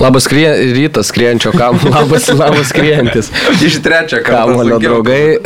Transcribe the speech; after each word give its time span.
Labas 0.00 0.22
skrie, 0.22 0.74
rytas 0.74 1.06
skrienčio 1.06 1.52
kam, 1.56 1.78
labas, 1.94 2.28
labas 2.28 2.68
skrientis. 2.68 3.30
Iš 3.64 3.78
trečio 3.82 4.18
kamulio 4.26 4.78
draugai. 4.78 5.22
E, 5.34 5.38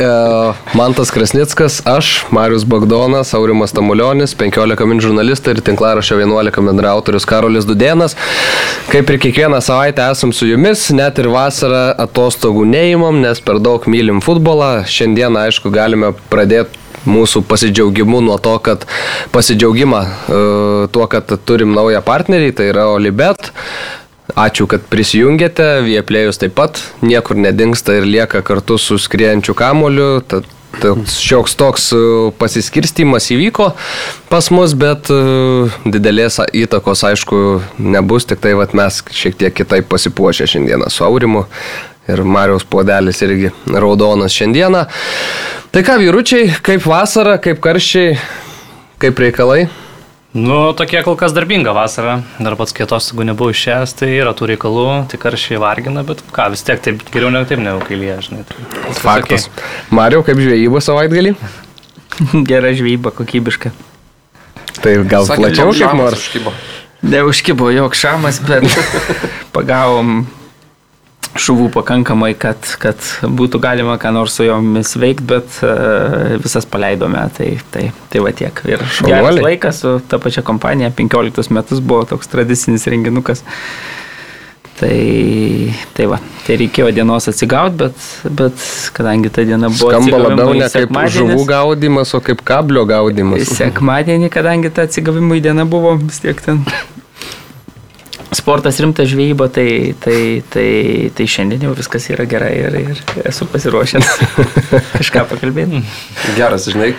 Mantas 0.73 1.11
Krasnickas, 1.11 1.81
aš, 1.85 2.25
Marius 2.31 2.65
Bagdonas, 2.65 3.33
Aurimas 3.33 3.71
Tamulionis, 3.71 4.35
15 4.35 4.85
min 4.85 4.99
žurnalistai 4.99 5.55
ir 5.55 5.61
tinklarašio 5.61 6.19
11 6.19 6.59
min 6.67 6.85
autorius 6.85 7.25
Karolis 7.25 7.65
Dudėnas. 7.65 8.17
Kaip 8.91 9.09
ir 9.09 9.21
kiekvieną 9.23 9.61
savaitę 9.63 10.09
esam 10.11 10.35
su 10.35 10.49
jumis, 10.49 10.89
net 10.91 11.23
ir 11.23 11.31
vasarą 11.31 11.95
atostogų 12.03 12.67
neįmam, 12.67 13.23
nes 13.23 13.39
per 13.39 13.63
daug 13.63 13.87
mylim 13.87 14.19
futbolą. 14.19 14.81
Šiandien, 14.83 15.39
aišku, 15.45 15.71
galime 15.71 16.11
pradėti 16.33 16.81
mūsų 17.07 17.41
pasidžiaugimu 17.49 18.19
nuo 18.21 18.35
to, 18.37 18.57
kad 18.61 18.83
pasidžiaugimą 19.33 20.01
uh, 20.03 20.91
tuo, 20.93 21.07
kad 21.09 21.31
turim 21.47 21.73
naują 21.73 22.03
partnerį, 22.05 22.51
tai 22.57 22.69
yra 22.73 22.91
Olibet. 22.91 23.53
Ačiū, 24.39 24.67
kad 24.71 24.83
prisijungėte, 24.91 25.81
Vieplėjus 25.85 26.39
taip 26.41 26.55
pat 26.55 26.79
niekur 27.03 27.39
nedingsta 27.39 27.97
ir 27.99 28.07
lieka 28.07 28.41
kartu 28.45 28.77
su 28.79 28.97
skriejančiu 29.01 29.55
kamoliu. 29.57 30.21
Tad 30.23 30.47
šioks 31.11 31.55
toks 31.59 31.89
e, 31.91 31.99
pasiskirstimas 32.39 33.27
įvyko 33.33 33.71
pas 34.31 34.47
mus, 34.55 34.73
bet 34.73 35.11
e, 35.11 35.17
didelės 35.83 36.39
įtakos 36.55 37.03
aišku 37.11 37.41
nebus, 37.77 38.25
tik 38.29 38.39
tai 38.43 38.55
vat, 38.57 38.73
mes 38.77 39.01
šiek 39.11 39.35
tiek 39.37 39.53
kitaip 39.53 39.89
pasipuošę 39.91 40.47
šiandieną 40.47 40.89
su 40.89 41.03
Aurimu 41.05 41.45
ir 42.09 42.23
Marijos 42.23 42.65
puodelis 42.65 43.21
irgi 43.21 43.51
raudonas 43.67 44.33
šiandieną. 44.35 44.85
Tai 45.71 45.85
ką, 45.87 45.99
vyručiai, 46.01 46.49
kaip 46.63 46.87
vasara, 46.87 47.37
kaip 47.43 47.61
karščiai, 47.63 48.17
kaip 49.03 49.19
reikalai? 49.19 49.65
Nu, 50.31 50.71
tokie 50.71 51.01
kol 51.03 51.17
kas 51.19 51.33
darbinga 51.35 51.73
vasara, 51.75 52.21
dar 52.39 52.55
pats 52.55 52.71
kietos, 52.71 53.09
jeigu 53.11 53.25
nebuvau 53.27 53.51
išėjęs, 53.51 53.93
tai 53.99 54.13
yra 54.15 54.31
tų 54.31 54.47
reikalų, 54.53 54.85
tai 55.11 55.17
karšiai 55.19 55.59
vargina, 55.59 56.05
bet 56.07 56.21
ką, 56.31 56.45
vis 56.53 56.63
tiek 56.63 56.79
taip 56.79 57.01
geriau 57.11 57.33
negu 57.35 57.49
taip, 57.49 57.59
negu 57.59 57.83
kai 57.83 57.97
lyja, 57.99 58.15
žinai. 58.23 58.45
Tai 58.47 58.93
Faktas. 58.95 59.49
Okay. 59.49 59.65
Mario, 59.91 60.21
kaip 60.23 60.39
žvejyba 60.39 60.79
savaitgalį? 60.87 61.35
Gera 62.49 62.71
žvejyba, 62.71 63.11
kokybiška. 63.17 63.73
Tai 64.79 64.93
gal 65.03 65.27
Sakė, 65.27 65.41
plačiau 65.43 65.75
kaip 65.75 65.99
nors? 65.99 66.29
Neužkibo 67.03 67.67
jok 67.75 67.99
šamas, 67.99 68.39
bet 68.47 68.71
pagavom 69.55 70.21
žuvų 71.39 71.69
pakankamai, 71.75 72.33
kad, 72.39 72.59
kad 72.81 72.99
būtų 73.23 73.61
galima 73.63 73.95
ką 74.01 74.11
nors 74.15 74.35
su 74.37 74.45
jomis 74.47 74.95
veikti, 74.99 75.27
bet 75.31 75.61
uh, 75.63 76.35
visas 76.41 76.67
paleidome. 76.67 77.23
Tai, 77.37 77.49
tai, 77.71 77.87
tai 78.11 78.23
va 78.25 78.33
tiek. 78.35 78.61
Ir 78.67 78.83
geras 79.07 79.39
laikas 79.39 79.81
su 79.83 79.95
ta 80.11 80.19
pačia 80.21 80.43
kompanija, 80.45 80.91
15 80.97 81.53
metus 81.55 81.79
buvo 81.79 82.05
toks 82.09 82.31
tradicinis 82.31 82.87
renginukas. 82.91 83.45
Tai, 84.81 84.97
tai 85.93 86.07
va, 86.09 86.17
tai 86.41 86.55
reikėjo 86.57 86.87
dienos 86.95 87.27
atsigauti, 87.29 87.75
bet, 87.83 88.05
bet 88.39 88.63
kadangi 88.95 89.29
ta 89.29 89.43
diena 89.45 89.69
buvo... 89.69 89.91
Skamba 89.93 90.21
labiau 90.23 90.55
ne 90.57 90.69
kaip 90.73 90.95
žuvų 91.13 91.43
gaudimas, 91.45 92.15
o 92.17 92.21
kaip 92.25 92.41
kablio 92.41 92.87
gaudimas. 92.89 93.45
Sekmadienį, 93.59 94.31
kadangi 94.33 94.73
ta 94.73 94.87
atsigavimų 94.89 95.37
diena 95.45 95.67
buvo 95.69 95.93
vis 96.01 96.17
tiek 96.23 96.41
ten 96.41 96.63
sportas 98.31 98.79
rimta 98.79 99.05
žvejyba, 99.05 99.47
tai, 99.51 99.93
tai, 99.99 100.41
tai, 100.49 101.11
tai 101.15 101.25
šiandien 101.27 101.65
jau 101.67 101.73
viskas 101.75 102.07
yra 102.13 102.25
gerai 102.29 102.51
ir, 102.61 102.77
ir 102.79 103.01
esu 103.27 103.47
pasiruošęs 103.51 104.11
kažką 104.97 105.25
pakalbėti. 105.33 105.81
Geras, 106.37 106.69
žinai, 106.71 106.93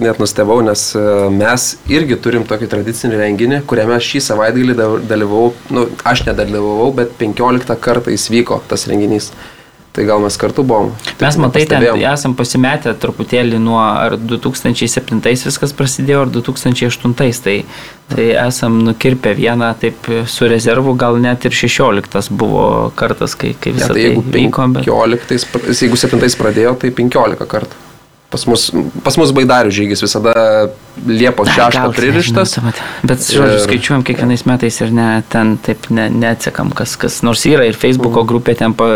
net 0.00 0.22
nustebau, 0.22 0.62
nes 0.64 0.86
e, 0.96 1.04
mes 1.36 1.66
irgi 1.92 2.16
turim 2.24 2.46
tokį 2.48 2.70
tradicinį 2.72 3.20
renginį, 3.20 3.60
kuriame 3.68 3.98
šį 4.00 4.22
savaitgalį 4.30 4.78
dalyvavau, 5.10 5.52
nu, 5.76 5.88
aš 6.08 6.24
nedalyvavau, 6.30 6.88
bet 7.02 7.12
15 7.20 7.76
kartą 7.82 8.14
jis 8.14 8.30
vyko 8.32 8.62
tas 8.70 8.88
renginys. 8.88 9.32
Tai 9.96 10.04
gal 10.04 10.20
mes 10.20 10.34
kartu 10.36 10.60
buvom. 10.60 10.90
Mes 11.22 11.36
matai, 11.40 11.62
ten 11.70 11.84
esam 12.04 12.34
pasimetę 12.36 12.92
truputėlį 13.00 13.56
nuo 13.64 13.78
ar 13.80 14.18
2007 14.20 15.22
viskas 15.24 15.72
prasidėjo, 15.78 16.26
ar 16.26 16.32
2008. 16.34 17.14
Tai, 17.16 17.54
tai 18.12 18.26
esam 18.42 18.76
nukirpę 18.84 19.32
vieną 19.38 19.70
taip 19.80 20.10
su 20.28 20.50
rezervu, 20.52 20.92
gal 21.00 21.16
net 21.24 21.48
ir 21.48 21.56
16 21.56 22.28
buvo 22.36 22.92
kartas, 22.98 23.38
kai, 23.40 23.54
kai 23.56 23.72
visą 23.78 23.96
ja, 23.96 24.12
tai, 24.12 24.12
tai 24.20 24.44
vyko. 24.44 24.68
Bet... 24.76 24.92
15, 24.92 25.80
jeigu 25.80 26.04
7 26.04 26.38
pradėjo, 26.44 26.76
tai 26.84 26.92
15 27.00 27.50
kartų. 27.56 27.85
Pas 28.36 28.44
mus, 28.44 28.66
pas 29.00 29.16
mus 29.16 29.30
baidarių 29.32 29.70
žygis 29.72 30.02
visada 30.04 30.32
Liepos 31.08 31.48
6 31.48 31.78
pririštas. 31.96 32.50
Žinau, 32.58 32.72
bet, 33.08 33.22
žodžiu, 33.24 33.62
skaičiuojam 33.62 34.02
kiekvienais 34.04 34.44
metais 34.44 34.76
ir 34.84 34.90
ne, 34.92 35.06
ten 35.32 35.54
taip 35.64 35.88
ne, 35.88 36.10
neatsekam, 36.12 36.68
kas, 36.76 36.98
kas 37.00 37.22
nors 37.24 37.46
yra 37.48 37.64
ir 37.64 37.78
Facebook'o 37.80 38.20
mm. 38.20 38.28
grupė 38.28 38.56
ten 38.60 38.74
pa, 38.76 38.88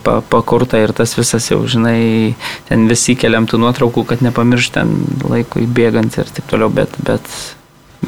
pa, 0.00 0.14
pakurta 0.32 0.80
ir 0.80 0.94
tas 0.96 1.12
visas 1.18 1.50
jau, 1.52 1.60
žinai, 1.68 2.32
ten 2.70 2.86
visi 2.88 3.18
keliam 3.20 3.48
tų 3.50 3.60
nuotraukų, 3.66 4.06
kad 4.14 4.24
nepamiršt 4.24 4.78
ten 4.78 4.94
laikui 5.28 5.66
bėgant 5.68 6.16
ir 6.16 6.32
taip 6.38 6.48
toliau, 6.48 6.72
bet, 6.72 6.96
bet, 7.04 7.28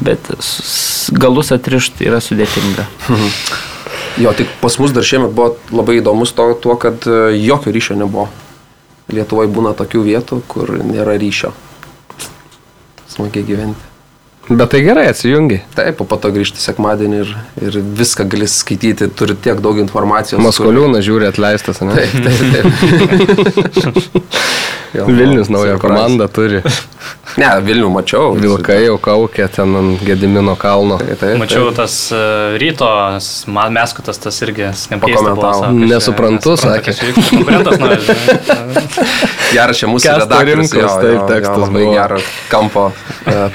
bet 0.01 0.33
galus 1.13 1.53
atrišti 1.53 2.09
yra 2.09 2.23
sudėtinga. 2.23 2.89
Mhm. 3.13 3.29
Jo, 4.25 4.33
tik 4.37 4.49
pas 4.61 4.75
mus 4.81 4.93
dar 4.93 5.05
šiemet 5.05 5.33
buvo 5.33 5.53
labai 5.73 5.99
įdomus 6.01 6.33
to, 6.37 6.49
tuo, 6.61 6.77
kad 6.81 7.05
e, 7.09 7.35
jokio 7.41 7.73
ryšio 7.73 7.97
nebuvo. 7.97 8.27
Lietuvoje 9.11 9.51
būna 9.51 9.73
tokių 9.75 10.03
vietų, 10.07 10.41
kur 10.47 10.77
nėra 10.79 11.17
ryšio. 11.19 11.51
Smagiai 13.11 13.43
gyventi. 13.45 13.92
Bet 14.49 14.69
tai 14.69 14.81
gerai 14.83 15.07
atsijungi. 15.07 15.61
Taip, 15.71 16.01
po 16.03 16.17
to 16.19 16.27
grįžti 16.35 16.59
sekmadienį 16.59 17.19
ir, 17.23 17.29
ir 17.63 17.77
viską 17.95 18.27
gali 18.27 18.43
skaityti, 18.51 19.07
turi 19.15 19.39
tiek 19.39 19.63
daug 19.63 19.79
informacijos. 19.79 20.43
Maskoliūnas 20.43 20.99
kur... 20.99 21.05
žiūri 21.07 21.29
atleistas, 21.29 21.79
ne? 21.79 21.95
Taip, 21.95 22.11
taip, 22.27 22.43
taip. 23.79 24.03
Vilnius 25.07 25.49
naują 25.49 25.79
komandą 25.79 26.27
turi. 26.27 26.61
Ne, 27.39 27.61
Vilnių 27.65 27.89
mačiau. 27.89 28.35
Vilkai 28.37 28.83
jau 28.83 28.97
kaukė 29.01 29.47
ten 29.55 29.75
ant 29.79 30.03
Gedimino 30.05 30.53
kalno. 30.59 30.97
Tai, 30.99 31.15
tai, 31.21 31.37
mačiau 31.39 31.71
tai. 31.71 31.77
tas 31.79 32.11
uh, 32.13 32.57
ryto, 32.61 32.89
man 33.55 33.73
meskutas 33.73 34.17
tas 34.21 34.41
irgi 34.45 34.67
pakomentavo. 34.91 35.71
Nesuprantu, 35.87 36.57
sakė. 36.61 36.93
Geras 39.55 39.77
čia 39.79 39.87
mūsų 39.89 40.17
redaktorius. 40.19 40.69
Taip, 40.75 41.23
tekstas 41.31 41.57
labai 41.63 41.83
gerą 41.95 42.19
kampo 42.51 42.83
uh, 42.91 42.93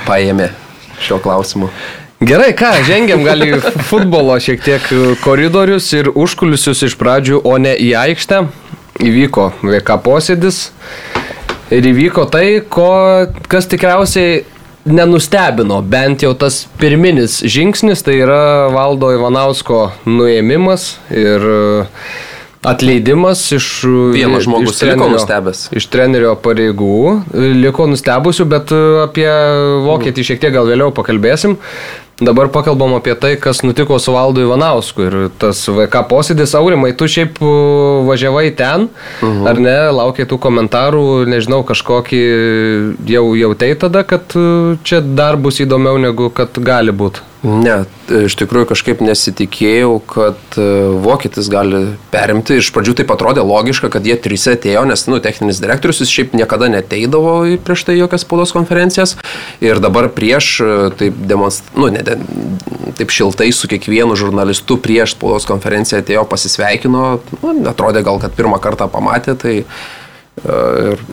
paėmė 0.09 0.49
šio 1.03 1.19
klausimu. 1.23 1.71
Gerai, 2.19 2.51
ką, 2.59 2.73
žengiam 2.83 3.23
gal 3.23 3.45
į 3.47 3.61
futbolo 3.87 4.35
šiek 4.43 4.63
tiek 4.65 4.87
koridorius 5.23 5.87
ir 5.95 6.11
užkulisius 6.11 6.83
iš 6.89 6.97
pradžių, 6.99 7.45
o 7.47 7.55
ne 7.63 7.77
į 7.79 7.93
aikštę. 8.01 8.43
Įvyko 8.99 9.53
VK 9.63 10.01
posėdis 10.03 10.57
ir 11.71 11.87
įvyko 11.87 12.25
tai, 12.33 12.59
ko, 12.67 12.89
kas 13.47 13.71
tikriausiai 13.71 14.41
nenustebino, 14.89 15.79
bent 15.83 16.25
jau 16.25 16.33
tas 16.39 16.65
pirminis 16.81 17.39
žingsnis, 17.47 18.03
tai 18.03 18.19
yra 18.23 18.69
Valdo 18.73 19.13
Ivanausko 19.15 19.85
nuėmimas 20.09 20.97
ir 21.13 21.45
atleidimas 22.63 23.53
iš, 23.53 23.69
Vienas 24.13 24.43
žmogus 24.43 24.75
iš 24.75 24.81
trenerio, 24.83 25.05
liko 25.05 25.13
nustebęs. 25.15 25.63
Iš 25.79 25.87
trenerio 25.93 26.35
pareigų. 26.43 26.99
Liko 27.63 27.87
nustebusių, 27.91 28.49
bet 28.51 28.75
apie 29.05 29.31
vokietį 29.87 30.27
šiek 30.33 30.43
tiek 30.43 30.55
gal 30.57 30.69
vėliau 30.69 30.93
pakalbėsim. 30.95 31.59
Dabar 32.19 32.49
pakalbam 32.51 32.97
apie 32.97 33.15
tai, 33.15 33.37
kas 33.39 33.61
nutiko 33.63 33.95
su 34.03 34.11
Valdu 34.11 34.43
Ivanausku 34.43 35.05
ir 35.07 35.17
tas 35.39 35.61
VK 35.71 36.01
posėdis. 36.11 36.57
Aurimai, 36.59 36.91
tu 36.99 37.07
šiaip 37.07 37.39
važiavai 38.09 38.51
ten, 38.59 38.89
uh 38.89 39.23
mhm. 39.23 39.37
-huh. 39.39 39.49
ar 39.49 39.61
ne, 39.63 39.79
laukiai 40.01 40.27
tų 40.27 40.39
komentarų, 40.43 41.05
nežinau, 41.31 41.63
kažkokį 41.63 42.23
jau 43.07 43.25
jautei 43.39 43.75
tada, 43.75 44.03
kad 44.03 44.35
čia 44.83 45.01
dar 45.01 45.37
bus 45.37 45.61
įdomiau 45.61 45.99
negu 45.99 46.31
kad 46.31 46.59
gali 46.59 46.91
būti. 46.91 47.23
Ne, 47.47 47.85
iš 48.27 48.35
tikrųjų 48.41 48.67
kažkaip 48.73 49.03
nesitikėjau, 49.05 49.93
kad 50.11 50.57
e, 50.59 50.65
vokietis 51.05 51.47
gali 51.53 51.85
perimti. 52.11 52.57
Iš 52.59 52.73
pradžių 52.75 52.97
tai 52.99 53.07
atrodė 53.15 53.45
logiška, 53.47 53.93
kad 53.95 54.07
jie 54.09 54.17
trise 54.19 54.57
atėjo, 54.57 54.83
nes, 54.91 55.05
nu, 55.07 55.21
techninis 55.23 55.61
direktorius 55.63 56.03
jis 56.03 56.11
šiaip 56.17 56.35
niekada 56.35 56.67
neteidavo 56.73 57.37
į 57.47 57.61
prieš 57.63 57.87
tai 57.87 57.95
jokias 58.01 58.27
spaudos 58.27 58.55
konferencijas. 58.57 59.15
Ir 59.63 59.79
dabar 59.85 60.11
prieš, 60.11 60.51
e, 60.67 60.75
taip, 60.99 61.23
demonst... 61.31 61.71
nu, 61.79 61.93
ne, 61.95 62.03
taip 62.99 63.15
šiltai 63.15 63.53
su 63.55 63.71
kiekvienu 63.71 64.19
žurnalistu 64.19 64.81
prieš 64.83 65.15
spaudos 65.15 65.47
konferenciją 65.47 66.03
atėjo, 66.03 66.27
pasisveikino. 66.27 67.05
Nu, 67.45 67.55
atrodė 67.71 68.03
gal, 68.03 68.19
kad 68.19 68.35
pirmą 68.35 68.59
kartą 68.59 68.91
pamatė. 68.91 69.39
Tai, 69.39 69.61
e, 69.63 70.59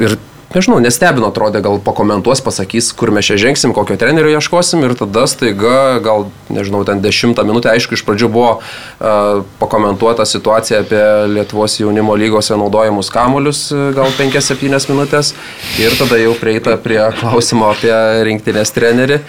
ir, 0.02 0.18
ir 0.18 0.18
nežinau, 0.54 0.78
nestebino 0.84 1.30
atrodė, 1.32 1.62
gal 1.66 1.80
pakomentuos, 1.84 2.42
pasakys, 2.46 2.92
kur 2.98 3.12
mes 3.16 3.28
čia 3.28 3.38
žengsim, 3.42 3.74
kokio 3.76 3.98
trenerio 4.00 4.36
ieškosim 4.36 4.84
ir 4.86 4.96
tada 5.00 5.26
staiga, 5.32 5.98
gal, 6.04 6.28
nežinau, 6.54 6.84
ten 6.88 7.02
dešimtą 7.04 7.46
minutę, 7.48 7.72
aišku, 7.74 7.98
iš 7.98 8.06
pradžių 8.08 8.30
buvo 8.32 8.52
uh, 8.60 9.42
pakomentuota 9.62 10.28
situacija 10.30 10.84
apie 10.86 11.02
Lietuvos 11.34 11.80
jaunimo 11.80 12.16
lygose 12.20 12.58
naudojamus 12.60 13.10
kamuolius, 13.14 13.66
gal 13.98 14.14
5-7 14.20 14.92
minutės 14.94 15.34
ir 15.82 15.98
tada 15.98 16.20
jau 16.22 16.36
prieita 16.40 16.78
prie 16.82 17.02
klausimo 17.20 17.72
apie 17.74 17.96
rinktinės 18.28 18.74
trenerį. 18.76 19.22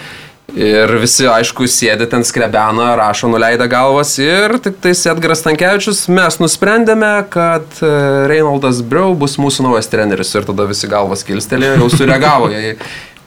Ir 0.57 0.89
visi, 1.03 1.27
aišku, 1.29 1.67
sėdi 1.69 2.07
ten 2.09 2.23
skrebena, 2.25 2.95
rašo, 2.97 3.29
nuleida 3.29 3.67
galvas 3.69 4.15
ir 4.17 4.55
tik 4.65 4.79
tais 4.81 5.03
Edgaras 5.11 5.45
Tankievičius, 5.45 6.07
mes 6.09 6.39
nusprendėme, 6.41 7.11
kad 7.29 7.77
e, 7.85 7.91
Reinaldas 8.31 8.81
Brau 8.81 9.13
bus 9.21 9.37
mūsų 9.37 9.67
naujas 9.67 9.93
treneris 9.93 10.33
ir 10.33 10.49
tada 10.49 10.65
visi 10.71 10.89
galvas 10.89 11.27
kilstelėjo, 11.29 11.75
jau 11.83 11.91
sureagavo, 11.93 12.49
jie, 12.55 12.73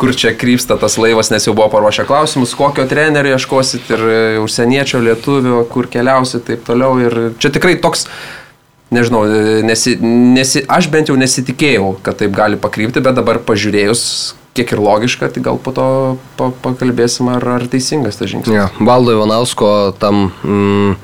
kur 0.02 0.16
čia 0.18 0.34
krypsta 0.34 0.80
tas 0.82 0.98
laivas, 0.98 1.30
nes 1.30 1.46
jau 1.46 1.54
buvo 1.54 1.70
paruošę 1.76 2.08
klausimus, 2.10 2.56
kokio 2.58 2.88
trenerio 2.90 3.38
ieškosit 3.38 3.94
ir 3.94 4.08
e, 4.10 4.20
užsieniečio, 4.42 5.06
lietuvio, 5.06 5.62
kur 5.70 5.86
keliausit, 5.94 6.48
taip 6.50 6.66
toliau. 6.66 6.98
Ir 7.04 7.20
čia 7.38 7.54
tikrai 7.54 7.78
toks 7.78 8.08
nežinau, 8.90 9.28
e, 9.30 9.62
nesi, 9.70 10.00
nesi, 10.02 10.66
aš 10.66 10.90
bent 10.90 11.14
jau 11.14 11.22
nesitikėjau, 11.22 12.00
kad 12.02 12.18
taip 12.26 12.34
gali 12.34 12.58
pakrypti, 12.58 13.06
bet 13.06 13.22
dabar 13.22 13.38
pažiūrėjus, 13.46 14.08
kiek 14.58 14.72
ir 14.76 14.84
logiška, 14.84 15.32
tai 15.34 15.44
gal 15.46 15.60
po 15.62 15.74
to 15.76 15.88
pa, 16.40 16.52
pakalbėsim, 16.64 17.30
ar, 17.36 17.46
ar 17.60 17.68
teisingas 17.72 18.20
tas 18.20 18.32
žingsnis. 18.32 18.56
Ja, 18.56 18.70
Valdo 18.80 19.14
Ivanausko 19.16 19.74
tam 20.02 20.30
mm, 20.44 20.96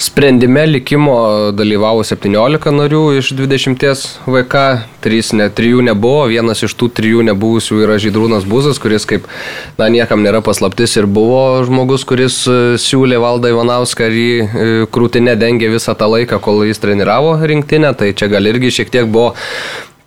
sprendime 0.00 0.64
likimo 0.66 1.14
dalyvavo 1.52 2.00
17 2.08 2.72
narių 2.72 3.02
iš 3.18 3.34
20 3.36 4.06
VK, 4.24 4.62
3 5.04 5.34
ne, 5.36 5.48
3 5.52 5.82
nebuvo, 5.90 6.22
vienas 6.32 6.64
iš 6.64 6.72
tų 6.80 6.88
3 6.96 7.26
nebuvusių 7.28 7.82
yra 7.84 7.98
Žydrūnas 8.00 8.46
Buzas, 8.48 8.80
kuris 8.80 9.04
kaip, 9.08 9.28
na, 9.76 9.90
niekam 9.92 10.24
nėra 10.24 10.40
paslaptis 10.44 10.96
ir 10.96 11.04
buvo 11.04 11.60
žmogus, 11.68 12.06
kuris 12.08 12.40
e, 12.48 12.56
siūlė 12.80 13.20
Valdą 13.20 13.52
Ivanauską 13.52 14.08
ir 14.08 14.16
jį 14.16 14.32
e, 14.40 14.72
krūtinę 14.88 15.36
dengė 15.36 15.68
visą 15.76 15.92
tą 15.92 16.08
laiką, 16.14 16.40
kol 16.40 16.64
jis 16.64 16.80
treniravo 16.80 17.36
rinktinę, 17.36 17.92
tai 17.92 18.14
čia 18.16 18.32
gal 18.32 18.48
irgi 18.48 18.72
šiek 18.80 18.96
tiek 18.96 19.12
buvo 19.12 19.34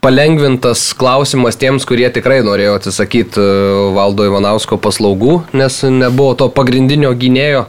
palengvintas 0.04 0.90
klausimas 1.00 1.58
tiems, 1.60 1.88
kurie 1.88 2.10
tikrai 2.14 2.42
norėjo 2.46 2.76
atsisakyti 2.78 3.40
e, 3.40 3.48
Valdo 3.96 4.28
Ivanausko 4.28 4.78
paslaugų, 4.84 5.40
nes 5.56 5.80
nebuvo 5.88 6.36
to 6.40 6.50
pagrindinio 6.54 7.14
gynėjo. 7.18 7.66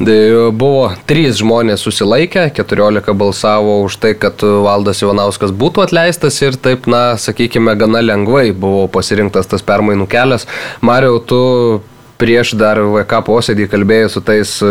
Tai 0.00 0.16
buvo 0.56 0.86
trys 1.04 1.36
žmonės 1.42 1.82
susilaikę, 1.84 2.46
14 2.56 3.12
balsavo 3.20 3.82
už 3.84 3.98
tai, 4.00 4.14
kad 4.16 4.40
Valdas 4.40 5.02
Ivanauskas 5.04 5.52
būtų 5.52 5.84
atleistas 5.84 6.40
ir 6.40 6.56
taip, 6.56 6.88
na, 6.88 7.18
sakykime, 7.20 7.74
gana 7.76 8.00
lengvai 8.00 8.46
buvo 8.56 8.86
pasirinktas 8.88 9.50
tas 9.52 9.64
permainų 9.66 10.08
kelias. 10.08 10.48
Mariau, 10.80 11.20
tu 11.20 11.40
prieš 12.20 12.52
dar 12.60 12.80
VK 12.84 13.22
posėdį 13.26 13.66
kalbėjai 13.72 14.10
su 14.12 14.22
tais, 14.24 14.52
e, 14.62 14.70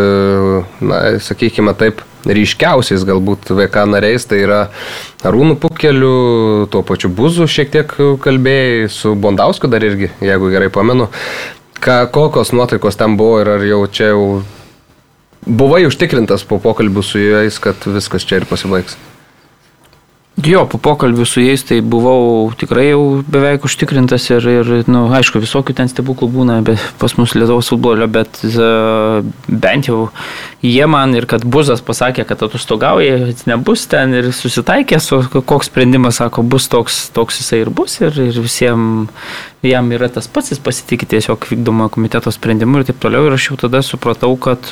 na, 0.85 1.01
sakykime 1.23 1.73
taip, 1.77 2.03
ryškiausiais 2.29 3.05
galbūt 3.07 3.51
VK 3.55 3.85
nariais, 3.89 4.25
tai 4.29 4.43
yra 4.43 4.59
Arūnų 5.25 5.57
Pukeliu, 5.61 6.67
tuo 6.71 6.83
pačiu 6.87 7.11
Buzu 7.15 7.47
šiek 7.49 7.71
tiek 7.73 7.95
kalbėjai, 8.23 8.89
su 8.93 9.15
Bondausku 9.15 9.71
dar 9.71 9.85
irgi, 9.87 10.11
jeigu 10.23 10.51
gerai 10.53 10.69
pamenu. 10.73 11.09
Ką, 11.79 12.01
kokios 12.11 12.51
nuotaikos 12.51 12.99
ten 12.99 13.15
buvo 13.19 13.39
ir 13.41 13.53
ar 13.55 13.63
jau 13.63 13.85
čia 13.87 14.11
jau 14.11 14.23
buvai 15.47 15.85
užtikrintas 15.87 16.43
po 16.47 16.59
pokalbių 16.59 17.05
su 17.05 17.23
jais, 17.23 17.61
kad 17.63 17.87
viskas 17.87 18.27
čia 18.27 18.41
ir 18.41 18.49
pasibaigs? 18.49 18.99
Jo, 20.39 20.61
po 20.71 20.77
pokalbių 20.79 21.25
su 21.27 21.41
jais 21.43 21.65
tai 21.67 21.81
buvau 21.83 22.51
tikrai 22.55 22.85
jau 22.93 22.99
beveik 23.27 23.65
užtikrintas 23.67 24.29
ir, 24.29 24.45
ir 24.61 24.69
nu, 24.87 25.01
aišku, 25.17 25.41
visokių 25.43 25.73
ten 25.75 25.89
stebuklų 25.91 26.29
būna 26.31 26.59
pas 27.01 27.15
mus 27.19 27.33
Lietuvos 27.35 27.67
futbolio, 27.73 28.07
bet 28.07 28.39
uh, 28.47 29.19
bent 29.49 29.89
jau 29.89 30.07
jie 30.63 30.87
man 30.87 31.17
ir 31.17 31.27
kad 31.27 31.43
Buzas 31.43 31.83
pasakė, 31.83 32.23
kad 32.29 32.45
atostogauja, 32.47 33.33
nebus 33.49 33.83
ten 33.91 34.15
ir 34.15 34.31
susitaikė 34.35 35.01
su 35.03 35.19
koks 35.35 35.67
sprendimas, 35.73 36.21
sako, 36.21 36.45
bus 36.47 36.69
toks, 36.71 37.09
toks 37.15 37.41
jisai 37.41 37.65
ir 37.65 37.73
bus 37.75 37.99
ir, 37.99 38.15
ir 38.29 38.39
visiems 38.39 39.11
jam 39.63 39.91
yra 39.91 40.07
tas 40.07 40.27
pats, 40.31 40.53
jis 40.53 40.61
pasitikė 40.63 41.07
tiesiog 41.15 41.43
vykdomo 41.51 41.89
komiteto 41.91 42.31
sprendimu 42.31 42.79
ir 42.79 42.87
taip 42.87 42.99
toliau. 43.03 43.27
Ir 43.27 43.35
aš 43.35 43.49
jau 43.49 43.57
tada 43.65 43.81
supratau, 43.83 44.31
kad, 44.39 44.69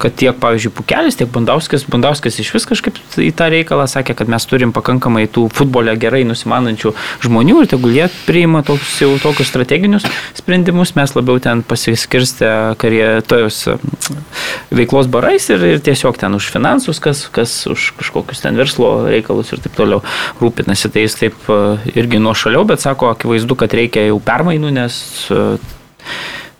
kad 0.00 0.16
tiek, 0.16 0.36
pavyzdžiui, 0.40 0.72
Pukelis, 0.78 1.18
tiek 1.20 1.28
Bandauskas, 1.32 1.84
Bandauskas 1.92 2.38
iš 2.40 2.54
vis 2.56 2.66
kažkaip 2.68 2.96
į 3.20 3.30
tą 3.36 3.50
reikalą 3.52 3.84
sakė, 3.90 4.16
kad 4.16 4.30
mes 4.32 4.46
turim 4.48 4.72
pakankamai 4.72 5.26
tų 5.32 5.48
futbolę 5.52 5.94
gerai 6.00 6.22
nusimanančių 6.28 6.94
žmonių 7.26 7.58
ir 7.62 7.70
tegul 7.74 7.92
jie 7.96 8.08
priima 8.24 8.62
tokius, 8.64 8.94
jau 9.04 9.10
tokius 9.20 9.52
strateginius 9.52 10.08
sprendimus, 10.38 10.94
mes 10.96 11.12
labiau 11.18 11.42
ten 11.42 11.60
pasiskirstę 11.66 12.52
karjetos 12.80 13.66
veiklos 14.72 15.10
barais 15.12 15.50
ir, 15.52 15.66
ir 15.74 15.84
tiesiog 15.84 16.16
ten 16.20 16.32
už 16.38 16.48
finansus, 16.54 17.02
kas, 17.02 17.26
kas 17.32 17.54
už 17.68 17.92
kažkokius 18.00 18.40
ten 18.46 18.56
verslo 18.56 18.94
reikalus 19.04 19.52
ir 19.52 19.60
taip 19.60 19.76
toliau 19.76 20.00
rūpinasi. 20.40 20.88
Tai 20.92 21.04
jis 21.04 21.18
taip 21.20 21.52
irgi 21.92 22.20
nuo 22.22 22.32
šaliau, 22.36 22.64
bet 22.68 22.80
sako, 22.84 23.12
akivaizdu, 23.12 23.56
kad 23.60 23.72
reikia 23.76 23.81
reikia 23.82 24.08
jau 24.08 24.18
permainų, 24.22 24.72
nes 24.74 24.98
e, 25.30 25.40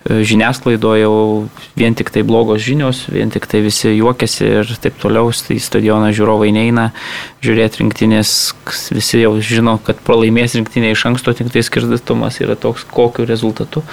e, 0.07 0.21
žiniasklaidoje 0.29 1.05
jau 1.05 1.17
vien 1.79 1.97
tik 1.99 2.11
tai 2.15 2.25
blogos 2.27 2.63
žinios, 2.65 3.05
vien 3.13 3.31
tik 3.33 3.47
tai 3.51 3.63
visi 3.65 3.95
juokiasi 3.95 4.49
ir 4.61 4.73
taip 4.83 4.99
toliau, 5.03 5.31
tai 5.33 5.59
stadioną 5.63 6.11
žiūrovai 6.15 6.51
neina 6.55 6.91
žiūrėti 7.45 7.83
rinktinės, 7.83 8.35
visi 8.93 9.23
jau 9.23 9.35
žino, 9.41 9.79
kad 9.87 10.03
pralaimės 10.07 10.59
rinktinė 10.59 10.93
iš 10.93 11.07
anksto, 11.13 11.35
tik 11.39 11.53
tai 11.55 11.65
skirtumas 11.67 12.41
yra 12.45 12.59
toks, 12.59 12.85
kokiu 12.91 13.27
rezultatu 13.29 13.85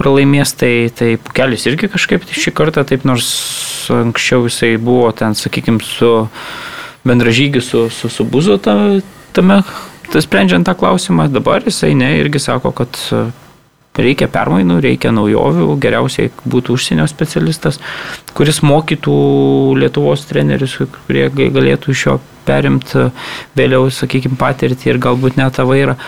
pralaimės, 0.00 0.56
tai, 0.58 0.74
tai 0.96 1.14
kelias 1.36 1.68
irgi 1.70 1.92
kažkaip 1.92 2.26
šį 2.26 2.56
kartą, 2.56 2.86
taip 2.88 3.06
nors 3.08 3.30
anksčiau 3.90 4.46
jisai 4.46 4.76
buvo 4.80 5.10
ten, 5.16 5.34
sakykime, 5.38 5.82
su 5.82 6.10
bendražygiu 7.04 7.62
su, 7.64 7.88
su, 7.90 8.08
su 8.12 8.24
buzo 8.28 8.58
tame 8.60 9.62
tai 10.10 10.22
sprendžiant 10.24 10.66
tą 10.66 10.74
klausimą, 10.74 11.28
dabar 11.30 11.62
jisai 11.66 11.94
ne, 11.94 12.10
irgi 12.20 12.40
sako, 12.42 12.72
kad 12.74 12.98
e, 13.14 13.22
reikia 14.00 14.28
permainų, 14.30 14.80
reikia 14.82 15.12
naujovių, 15.14 15.68
geriausiai 15.82 16.32
būtų 16.50 16.74
užsienio 16.76 17.06
specialistas, 17.10 17.78
kuris 18.36 18.62
mokytų 18.66 19.14
Lietuvos 19.78 20.26
trenerius, 20.30 20.80
kurie 21.06 21.28
galėtų 21.30 21.94
iš 21.94 22.04
jo 22.08 22.18
perimti 22.48 23.08
vėliau, 23.58 23.86
sakykime, 23.94 24.38
patirtį 24.40 24.94
ir 24.94 25.00
galbūt 25.02 25.38
net 25.40 25.58
tą 25.58 25.68
vairą. 25.68 25.98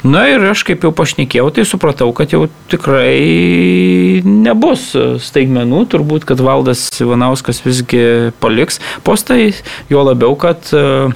Na 0.00 0.22
ir 0.32 0.40
aš 0.48 0.62
kaip 0.64 0.86
jau 0.86 0.94
pašnekėjau, 0.96 1.50
tai 1.52 1.66
supratau, 1.68 2.08
kad 2.16 2.32
jau 2.32 2.46
tikrai 2.72 4.22
nebus 4.24 4.94
staigmenų, 5.20 5.82
turbūt, 5.92 6.24
kad 6.24 6.40
valdas 6.40 6.86
Ivanauskas 7.04 7.60
visgi 7.66 8.32
paliks 8.40 8.80
postai, 9.04 9.50
jo 9.92 10.06
labiau, 10.06 10.32
kad 10.40 10.72
uh, 10.72 11.12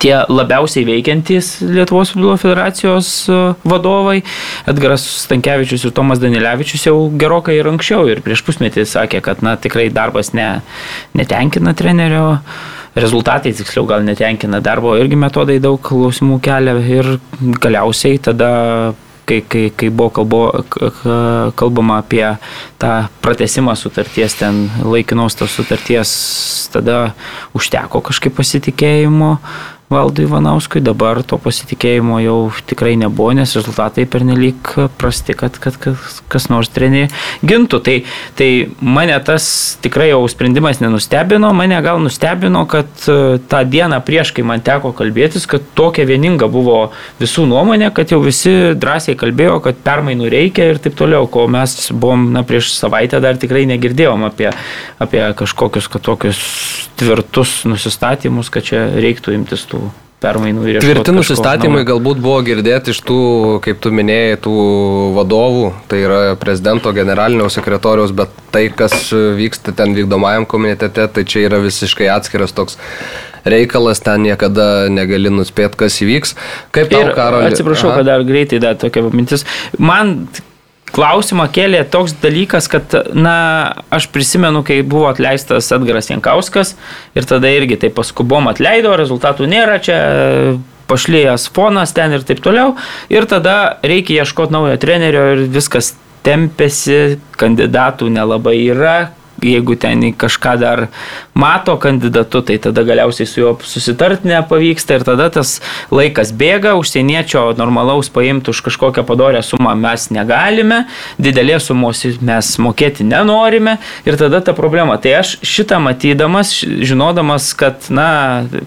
tie 0.00 0.14
labiausiai 0.28 0.86
veikiantys 0.88 1.60
Lietuvos 1.64 2.14
futbolo 2.14 2.36
federacijos 2.40 3.10
e, 3.28 3.38
vadovai, 3.68 4.20
Edgaras 4.70 5.04
Stankievičius 5.24 5.86
ir 5.86 5.94
Tomas 5.96 6.22
Danilevičius 6.22 6.88
jau 6.88 6.96
gerokai 7.20 7.58
ir 7.60 7.68
anksčiau 7.70 8.08
ir 8.10 8.22
prieš 8.24 8.44
pusmetį 8.46 8.86
sakė, 8.88 9.20
kad 9.24 9.44
na, 9.46 9.56
tikrai 9.60 9.90
darbas 9.94 10.32
ne, 10.36 10.48
netenkina 11.18 11.76
trenerio. 11.76 12.38
Rezultatai 12.90 13.52
tiksliau 13.54 13.84
gal 13.86 14.02
netenkina 14.02 14.58
darbo, 14.64 14.96
irgi 14.98 15.14
metodai 15.14 15.60
daug 15.62 15.78
klausimų 15.86 16.40
kelia 16.42 16.74
ir 16.82 17.12
galiausiai 17.62 18.18
tada 18.18 18.50
kai, 19.30 19.44
kai, 19.46 19.68
kai 19.78 19.90
buvo 19.94 20.10
kalbo, 20.10 20.40
kalbama 21.54 22.00
apie 22.02 22.24
tą 22.82 22.94
pratesimą 23.22 23.76
sutarties, 23.78 24.34
ten 24.40 24.64
laikinos 24.82 25.38
tos 25.38 25.54
sutarties, 25.54 26.10
tada 26.74 27.12
užteko 27.54 28.02
kažkaip 28.10 28.34
pasitikėjimo 28.40 29.36
Valdui 29.90 30.22
Ivanauskui, 30.22 30.78
dabar 30.86 31.18
to 31.26 31.34
pasitikėjimo 31.42 32.20
jau 32.22 32.34
tikrai 32.70 32.92
nebuvo, 32.94 33.32
nes 33.34 33.50
rezultatai 33.56 34.04
pernelyg 34.06 34.68
prasti, 34.94 35.34
kad, 35.34 35.56
kad, 35.58 35.74
kad 35.82 36.04
kas 36.30 36.44
nors 36.46 36.68
trenį 36.70 37.08
gintų. 37.42 37.80
Tai, 37.88 37.96
tai 38.38 38.46
mane 38.78 39.16
tas 39.26 39.48
tikrai 39.82 40.12
jau 40.12 40.20
sprendimas 40.30 40.78
nenustebino, 40.78 41.50
mane 41.58 41.80
gal 41.82 41.98
nustebino, 42.04 42.62
kad 42.70 42.86
e, 43.10 43.40
tą 43.50 43.64
dieną 43.66 43.98
prieš, 44.06 44.30
kai 44.36 44.44
man 44.46 44.62
teko 44.62 44.92
kalbėtis, 44.94 45.48
kad 45.50 45.66
tokia 45.74 46.06
vieninga 46.06 46.46
buvo 46.46 46.78
visų 47.18 47.48
nuomonė, 47.50 47.90
kad 47.96 48.14
jau 48.14 48.22
visi 48.22 48.54
drąsiai 48.78 49.18
kalbėjo, 49.18 49.58
kad 49.66 49.82
permainų 49.82 50.30
reikia 50.30 50.70
ir 50.70 50.78
taip 50.86 50.94
toliau, 51.02 51.26
ko 51.26 51.48
mes 51.50 51.74
buvom 51.90 52.28
na, 52.36 52.44
prieš 52.46 52.76
savaitę 52.76 53.18
dar 53.26 53.42
tikrai 53.42 53.66
negirdėjom 53.74 54.22
apie, 54.30 54.52
apie 55.02 55.26
kažkokius 55.42 55.90
tokius 55.98 56.46
tvirtus 57.00 57.64
nusistatymus, 57.66 58.54
kad 58.54 58.70
čia 58.70 58.86
reiktų 59.00 59.34
imtis 59.34 59.66
tų 59.66 59.79
permainų 60.20 60.66
ir 60.68 60.84
Tvirti 60.84 61.14
nusistatymai 61.14 61.82
galbūt 61.88 62.20
buvo 62.22 62.40
girdėti 62.46 62.94
iš 62.94 63.00
tų, 63.08 63.20
kaip 63.64 63.80
tu 63.82 63.92
minėjai, 63.94 64.36
tų 64.44 64.56
vadovų, 65.16 65.70
tai 65.90 66.02
yra 66.04 66.20
prezidento 66.40 66.92
generalinio 66.96 67.48
sekretoriaus, 67.52 68.12
bet 68.16 68.34
tai, 68.54 68.66
kas 68.74 69.10
vyksta 69.12 69.74
ten 69.76 69.96
vykdomajam 69.96 70.46
komitete, 70.50 71.08
tai 71.08 71.24
čia 71.24 71.46
yra 71.48 71.62
visiškai 71.64 72.10
atskiras 72.12 72.54
toks 72.56 72.78
reikalas, 73.44 74.02
ten 74.04 74.26
niekada 74.26 74.90
negali 74.92 75.32
nuspėti, 75.32 75.78
kas 75.80 75.96
įvyks. 76.04 76.36
Kaip 76.76 76.92
tau, 76.92 77.08
Karol? 77.16 77.46
Atsiprašau, 77.48 77.92
Aha. 77.92 78.00
kad 78.00 78.10
dar 78.12 78.24
greitai 78.28 78.60
dar 78.62 78.76
tokia 78.80 79.06
mintis. 79.08 79.46
Man 79.78 80.28
klausimą 80.94 81.46
kėlė 81.54 81.84
toks 81.90 82.16
dalykas, 82.22 82.68
kad, 82.70 82.94
na, 83.14 83.36
aš 83.92 84.08
prisimenu, 84.14 84.64
kai 84.66 84.80
buvo 84.86 85.08
atleistas 85.10 85.70
Edgaras 85.74 86.10
Jankauskas 86.10 86.74
ir 87.18 87.28
tada 87.28 87.52
irgi 87.54 87.78
taip 87.84 87.96
paskubom 87.98 88.50
atleido, 88.50 88.96
rezultatų 88.98 89.48
nėra, 89.50 89.78
čia 89.84 90.00
pašlėjęs 90.90 91.46
fonas 91.54 91.94
ten 91.94 92.16
ir 92.16 92.26
taip 92.26 92.42
toliau. 92.44 92.74
Ir 93.12 93.28
tada 93.30 93.78
reikia 93.86 94.24
ieškoti 94.24 94.56
naujo 94.56 94.76
trenerio 94.82 95.28
ir 95.36 95.46
viskas 95.52 95.94
tempėsi, 96.26 97.20
kandidatų 97.40 98.10
nelabai 98.12 98.58
yra, 98.66 98.96
jeigu 99.40 99.76
ten 99.80 100.02
kažką 100.12 100.56
dar 100.60 100.88
mato 101.40 101.76
kandidatu, 101.80 102.42
tai 102.46 102.58
tada 102.62 102.84
galiausiai 102.86 103.28
su 103.28 103.40
juo 103.40 103.54
susitarti 103.64 104.28
nepavyksta 104.28 104.98
ir 104.98 105.06
tada 105.08 105.30
tas 105.32 105.56
laikas 105.92 106.32
bėga, 106.36 106.74
užsieniečio 106.80 107.46
normalaus 107.58 108.10
paimti 108.12 108.52
už 108.52 108.62
kažkokią 108.68 109.04
padorę 109.08 109.42
sumą 109.46 109.74
mes 109.78 110.08
negalime, 110.14 110.84
didelės 111.18 111.70
sumos 111.70 112.04
mes 112.20 112.52
mokėti 112.62 113.06
nenorime 113.08 113.78
ir 114.08 114.18
tada 114.20 114.42
ta 114.44 114.54
problema. 114.56 114.98
Tai 115.00 115.16
aš 115.20 115.36
šitą 115.46 115.80
matydamas, 115.82 116.52
žinodamas, 116.60 117.50
kad, 117.58 117.88
na, 117.92 118.08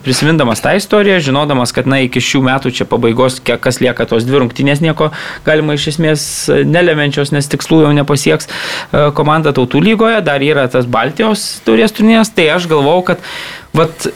prisimindamas 0.06 0.64
tą 0.64 0.76
istoriją, 0.80 1.20
žinodamas, 1.30 1.74
kad, 1.76 1.90
na, 1.90 2.02
iki 2.08 2.24
šių 2.24 2.44
metų 2.48 2.74
čia 2.76 2.88
pabaigos, 2.90 3.40
kiek 3.44 3.62
kas 3.64 3.80
lieka 3.84 4.08
tos 4.10 4.26
dvi 4.28 4.42
rungtynės, 4.44 4.82
nieko 4.84 5.12
galima 5.46 5.78
iš 5.78 5.92
esmės 5.94 6.26
nelemenčios, 6.50 7.34
nes 7.36 7.50
tikslų 7.52 7.84
jau 7.86 7.94
nepasieks 7.96 8.50
e, 8.50 9.06
komanda 9.18 9.54
tautų 9.56 9.82
lygoje, 9.84 10.22
dar 10.26 10.44
yra 10.44 10.66
tas 10.72 10.88
Baltijos 10.90 11.46
turės 11.68 11.96
turnėras, 11.96 12.34
tai 12.34 12.50
aš 12.56 12.63
galvau, 12.72 13.00
kad 13.08 13.24
vat, 13.78 14.08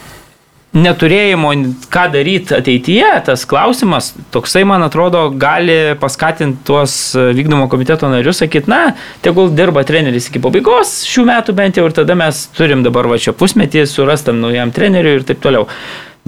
neturėjimo, 0.76 1.50
ką 1.92 2.04
daryti 2.12 2.52
ateityje, 2.58 3.08
tas 3.26 3.44
klausimas, 3.48 4.10
toksai, 4.34 4.66
man 4.68 4.84
atrodo, 4.84 5.24
gali 5.40 5.94
paskatinti 6.00 6.60
tuos 6.68 6.96
vykdomo 7.16 7.70
komiteto 7.72 8.10
narius, 8.12 8.42
sakyti, 8.42 8.68
na, 8.70 8.82
tegul 9.24 9.48
dirba 9.56 9.84
treneris 9.88 10.28
iki 10.28 10.42
pabaigos 10.44 11.00
šių 11.08 11.24
metų 11.30 11.56
bent 11.56 11.80
jau 11.80 11.86
ir 11.88 11.96
tada 11.96 12.18
mes 12.18 12.44
turim 12.56 12.84
dabar 12.84 13.08
va 13.08 13.18
čia 13.20 13.32
pusmetį, 13.36 13.86
surastam 13.88 14.42
naujam 14.44 14.74
treneriui 14.74 15.18
ir 15.20 15.26
taip 15.28 15.40
toliau. 15.44 15.68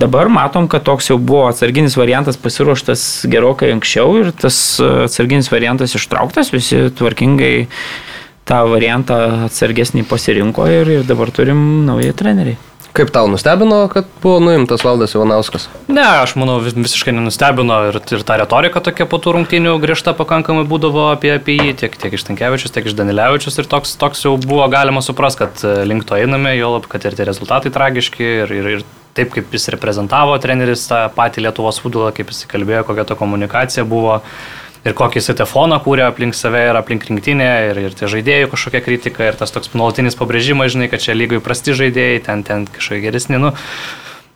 Dabar 0.01 0.31
matom, 0.33 0.65
kad 0.71 0.87
toks 0.87 1.11
jau 1.11 1.19
buvo 1.21 1.51
atsarginis 1.51 1.99
variantas 1.99 2.39
pasiruoštas 2.41 3.27
gerokai 3.29 3.75
anksčiau 3.75 4.15
ir 4.23 4.31
tas 4.33 4.57
atsarginis 4.81 5.51
variantas 5.53 5.93
ištrauktas, 5.99 6.55
visi 6.55 6.87
tvarkingai 6.97 7.67
tą 8.51 8.65
variantą 8.71 9.21
atsargesnį 9.47 10.05
pasirinko 10.11 10.67
ir, 10.71 10.97
ir 10.99 11.07
dabar 11.09 11.31
turim 11.35 11.87
naują 11.87 12.17
trenerį. 12.19 12.57
Kaip 12.91 13.13
tau 13.15 13.29
nustebino, 13.31 13.85
kad 13.87 14.09
buvo 14.19 14.41
nuimtas 14.43 14.83
Valdas 14.83 15.13
Ivanauskas? 15.15 15.69
Ne, 15.87 16.03
aš 16.03 16.33
manau 16.35 16.57
vis, 16.59 16.75
visiškai 16.75 17.13
nenustebino 17.15 17.77
ir, 17.87 18.01
ir 18.03 18.25
ta 18.27 18.35
retorika 18.41 18.83
tokia 18.83 19.07
po 19.07 19.21
tų 19.23 19.37
rungtynių 19.37 19.77
griežta 19.83 20.11
pakankamai 20.19 20.65
būdavo 20.67 21.05
apie, 21.13 21.31
apie 21.37 21.55
jį, 21.61 21.77
tiek, 21.85 21.95
tiek 22.03 22.17
iš 22.19 22.27
Tankievičius, 22.27 22.75
tiek 22.75 22.89
iš 22.91 22.97
Danilevičius 22.99 23.61
ir 23.63 23.71
toks, 23.71 23.95
toks 24.01 24.25
jau 24.27 24.35
buvo 24.43 24.67
galima 24.73 25.05
suprasti, 25.07 25.45
kad 25.45 25.63
e, 25.63 25.77
link 25.87 26.03
to 26.09 26.19
einame, 26.19 26.57
jo 26.59 26.73
lab, 26.75 26.91
kad 26.91 27.07
ir 27.07 27.15
tie 27.15 27.29
rezultatai 27.31 27.71
tragiški 27.77 28.27
ir, 28.27 28.57
ir, 28.59 28.71
ir 28.75 28.85
taip 29.15 29.31
kaip 29.37 29.55
jis 29.55 29.71
reprezentavo 29.77 30.35
treneris 30.43 30.89
tą 30.91 31.05
patį 31.15 31.47
Lietuvos 31.47 31.79
futbolą, 31.85 32.11
kaip 32.17 32.35
jis 32.35 32.43
kalbėjo, 32.51 32.83
kokia 32.91 33.07
to 33.07 33.19
komunikacija 33.23 33.87
buvo 33.87 34.19
ir 34.87 34.97
kokį 34.97 35.21
jis 35.21 35.33
telefoną 35.33 35.81
kūrė 35.85 36.07
aplink 36.09 36.37
save 36.37 36.63
ir 36.71 36.79
aplink 36.79 37.07
rinktinę, 37.09 37.49
ir, 37.71 37.81
ir 37.89 37.97
tie 37.97 38.09
žaidėjų 38.11 38.53
kažkokia 38.53 38.85
kritika, 38.85 39.27
ir 39.29 39.41
tas 39.41 39.53
toks 39.55 39.75
nuolatinis 39.77 40.19
pabrėžimas, 40.19 40.73
žinai, 40.75 40.91
kad 40.93 41.05
čia 41.05 41.17
lygai 41.17 41.43
prasti 41.45 41.77
žaidėjai, 41.77 42.23
ten, 42.29 42.45
ten 42.47 42.69
kažkokie 42.71 43.03
geresni. 43.09 43.41
Nu, 43.43 43.55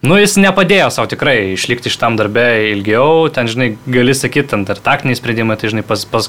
Nu, 0.05 0.19
jis 0.21 0.35
nepadėjo 0.37 0.91
savo 0.93 1.09
tikrai 1.09 1.55
išlikti 1.55 1.89
iš 1.89 1.95
tam 1.97 2.19
darbę 2.19 2.43
ilgiau, 2.75 3.31
ten, 3.33 3.49
žinai, 3.49 3.71
gali 3.89 4.13
sakyti, 4.13 4.51
ten 4.51 4.67
ar 4.69 4.81
taktiniai 4.85 5.17
sprendimai, 5.17 5.57
tai, 5.57 5.71
žinai, 5.73 5.85
pas, 5.87 6.03
pas 6.05 6.29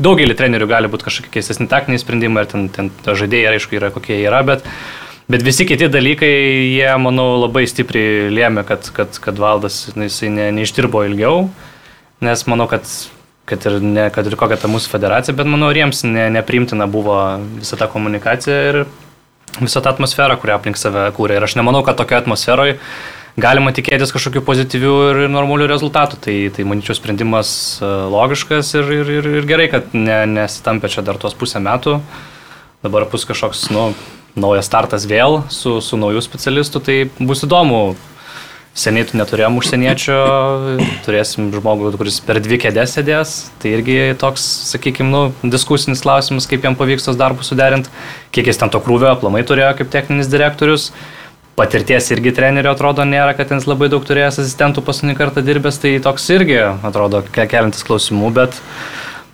daugelį 0.00 0.36
trenerių 0.38 0.68
gali 0.70 0.88
būti 0.88 1.04
kažkokie 1.10 1.34
keistesni 1.34 1.68
taktiniai 1.68 2.00
sprendimai, 2.00 2.46
ir 2.46 2.52
ten, 2.54 2.70
ten 2.72 2.88
žaidėjai, 3.04 3.58
aišku, 3.58 3.76
yra 3.76 3.90
kokie 3.92 4.16
yra, 4.22 4.40
bet, 4.48 4.64
bet 5.28 5.44
visi 5.44 5.68
kiti 5.68 5.90
dalykai, 5.92 6.32
jie, 6.72 6.88
manau, 7.04 7.34
labai 7.42 7.66
stipriai 7.68 8.30
lėmė, 8.32 8.64
kad, 8.70 8.88
kad, 8.96 9.20
kad 9.26 9.44
valdas, 9.44 9.82
jisai 9.92 10.32
ne, 10.32 10.48
neištirbo 10.62 11.04
ilgiau, 11.10 11.50
nes 12.24 12.48
manau, 12.48 12.70
kad 12.70 12.88
kad 13.48 13.64
ir, 13.66 13.78
ne, 13.82 14.06
kad 14.14 14.26
ir 14.28 14.36
kokia 14.38 14.58
ta 14.60 14.70
mūsų 14.70 14.92
federacija, 14.92 15.34
bet 15.36 15.48
manau, 15.50 15.72
ir 15.72 15.82
jiems 15.82 16.04
ne, 16.06 16.28
nepriimtina 16.38 16.86
buvo 16.90 17.16
visa 17.58 17.78
ta 17.80 17.88
komunikacija 17.90 18.60
ir 18.70 18.84
visa 19.60 19.82
ta 19.82 19.92
atmosfera, 19.92 20.38
kurią 20.40 20.60
aplink 20.60 20.78
save 20.80 21.08
kūrė. 21.16 21.40
Ir 21.40 21.48
aš 21.48 21.56
nemanau, 21.58 21.82
kad 21.86 21.98
tokioje 21.98 22.22
atmosferoje 22.22 22.78
galima 23.40 23.72
tikėtis 23.72 24.12
kažkokių 24.12 24.42
pozityvių 24.44 24.94
ir 25.10 25.20
normalių 25.32 25.66
rezultatų. 25.70 26.20
Tai, 26.24 26.36
tai 26.56 26.66
manyčiau, 26.68 26.96
sprendimas 26.96 27.52
e, 27.80 27.90
logiškas 28.12 28.74
ir, 28.78 28.92
ir, 29.00 29.12
ir, 29.18 29.30
ir 29.40 29.48
gerai, 29.48 29.68
kad 29.72 29.94
ne, 29.96 30.22
nesitampė 30.38 30.92
čia 30.92 31.04
dar 31.06 31.20
tuos 31.20 31.36
pusę 31.38 31.62
metų. 31.62 31.98
Dabar 32.84 33.06
bus 33.10 33.26
kažkoks, 33.28 33.68
nu, 33.74 33.90
naujas 34.38 34.68
startas 34.68 35.06
vėl 35.08 35.42
su, 35.52 35.78
su 35.84 35.98
naujų 36.00 36.22
specialistų, 36.24 36.82
tai 36.84 36.96
bus 37.20 37.44
įdomu 37.46 37.82
Seniai 38.72 39.04
tu 39.04 39.18
neturėjom 39.20 39.58
užsieniečio, 39.60 40.14
turėsim 41.04 41.50
žmogų, 41.52 41.90
kuris 42.00 42.22
per 42.24 42.38
dvi 42.40 42.56
kėdės 42.62 42.94
sėdės. 42.96 43.32
Tai 43.60 43.72
irgi 43.74 43.96
toks, 44.20 44.46
sakykime, 44.70 45.10
nu, 45.12 45.50
diskusinis 45.52 46.00
klausimas, 46.00 46.48
kaip 46.48 46.64
jam 46.64 46.76
pavyks 46.78 47.04
tos 47.04 47.18
darbus 47.20 47.52
suderinti, 47.52 47.92
kiek 48.32 48.48
jis 48.48 48.62
ten 48.62 48.72
to 48.72 48.80
krūvio 48.80 49.10
aplamai 49.10 49.44
turėjo 49.44 49.74
kaip 49.76 49.92
techninis 49.92 50.32
direktorius. 50.32 50.88
Patirties 51.52 52.08
irgi 52.14 52.32
trenerio 52.32 52.72
atrodo 52.72 53.04
nėra, 53.04 53.36
kad 53.36 53.52
jis 53.52 53.68
labai 53.68 53.90
daug 53.92 54.08
turėjęs 54.08 54.40
asistentų 54.40 54.80
paskutinį 54.86 55.18
kartą 55.18 55.44
dirbęs, 55.44 55.76
tai 55.82 55.98
toks 56.00 56.30
irgi 56.32 56.62
atrodo 56.72 57.20
keliantis 57.28 57.84
klausimų, 57.84 58.32
bet 58.40 58.56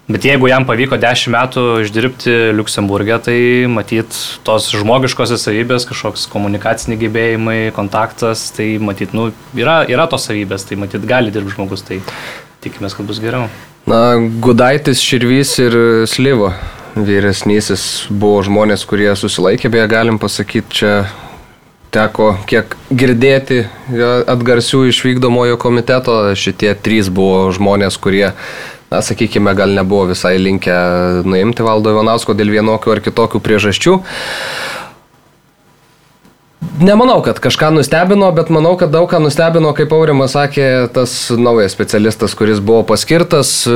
Bet 0.09 0.25
jeigu 0.25 0.49
jam 0.49 0.65
pavyko 0.65 0.97
10 0.97 1.29
metų 1.35 1.62
išdirbti 1.85 2.35
Luksemburgė, 2.57 3.19
tai 3.27 3.41
matyt 3.69 4.17
tos 4.47 4.71
žmogiškosios 4.73 5.43
savybės, 5.45 5.85
kažkoks 5.91 6.25
komunikaciniai 6.33 7.03
gebėjimai, 7.03 7.59
kontaktas, 7.77 8.47
tai 8.57 8.71
matyt, 8.81 9.12
nu, 9.12 9.27
yra, 9.53 9.83
yra 9.85 10.07
tos 10.09 10.25
savybės, 10.31 10.65
tai 10.65 10.79
matyt 10.81 11.05
gali 11.09 11.35
dirbti 11.35 11.53
žmogus, 11.59 11.85
tai 11.85 12.00
tikimės, 12.65 12.97
kad 12.97 13.05
bus 13.11 13.21
geriau. 13.21 13.50
Na, 13.88 14.17
Gudaitis, 14.41 15.05
Širvys 15.05 15.53
ir 15.61 15.77
Slyvo 16.09 16.55
vyresnysis 16.97 18.09
buvo 18.09 18.41
žmonės, 18.49 18.87
kurie 18.88 19.11
susilaikė, 19.12 19.69
beje, 19.77 19.91
galim 19.93 20.17
pasakyti, 20.23 20.81
čia 20.81 20.95
teko 21.93 22.33
kiek 22.49 22.75
girdėti 22.88 23.62
atgarsių 24.29 24.87
iš 24.88 25.05
vykdomojo 25.05 25.61
komiteto, 25.61 26.19
šitie 26.33 26.73
trys 26.81 27.12
buvo 27.12 27.47
žmonės, 27.53 28.00
kurie 28.00 28.33
na, 28.90 29.02
sakykime, 29.04 29.54
gal 29.54 29.75
nebuvo 29.76 30.09
visai 30.12 30.38
linkę 30.40 30.75
nuimti 31.28 31.66
valdo 31.66 31.92
Ivanausko 31.95 32.37
dėl 32.38 32.54
vienokių 32.59 32.97
ar 32.97 33.04
kitokių 33.04 33.42
priežasčių. 33.45 33.99
Nemanau, 36.78 37.23
kad 37.23 37.38
kažką 37.42 37.71
nustebino, 37.75 38.30
bet 38.35 38.50
manau, 38.54 38.76
kad 38.78 38.90
daug 38.90 39.07
ką 39.11 39.18
nustebino, 39.23 39.71
kaip 39.75 39.90
Aurimas 39.95 40.35
sakė, 40.35 40.87
tas 40.95 41.12
naujas 41.35 41.75
specialistas, 41.75 42.35
kuris 42.38 42.59
buvo 42.62 42.85
paskirtas 42.87 43.50
e, 43.66 43.75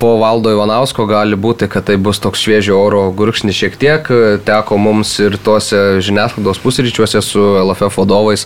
po 0.00 0.10
valdo 0.20 0.52
Ivanausko, 0.52 1.06
gali 1.08 1.36
būti, 1.40 1.68
kad 1.72 1.86
tai 1.88 1.96
bus 2.00 2.20
toks 2.20 2.40
šviežio 2.44 2.76
oro 2.80 3.06
gurkšnis 3.16 3.56
šiek 3.56 3.76
tiek. 3.80 4.08
Teko 4.44 4.76
mums 4.80 5.14
ir 5.24 5.36
tuose 5.40 6.02
žiniasklaidos 6.04 6.60
pusryčiuose 6.64 7.24
su 7.24 7.44
LFF 7.64 7.96
vadovais 8.00 8.44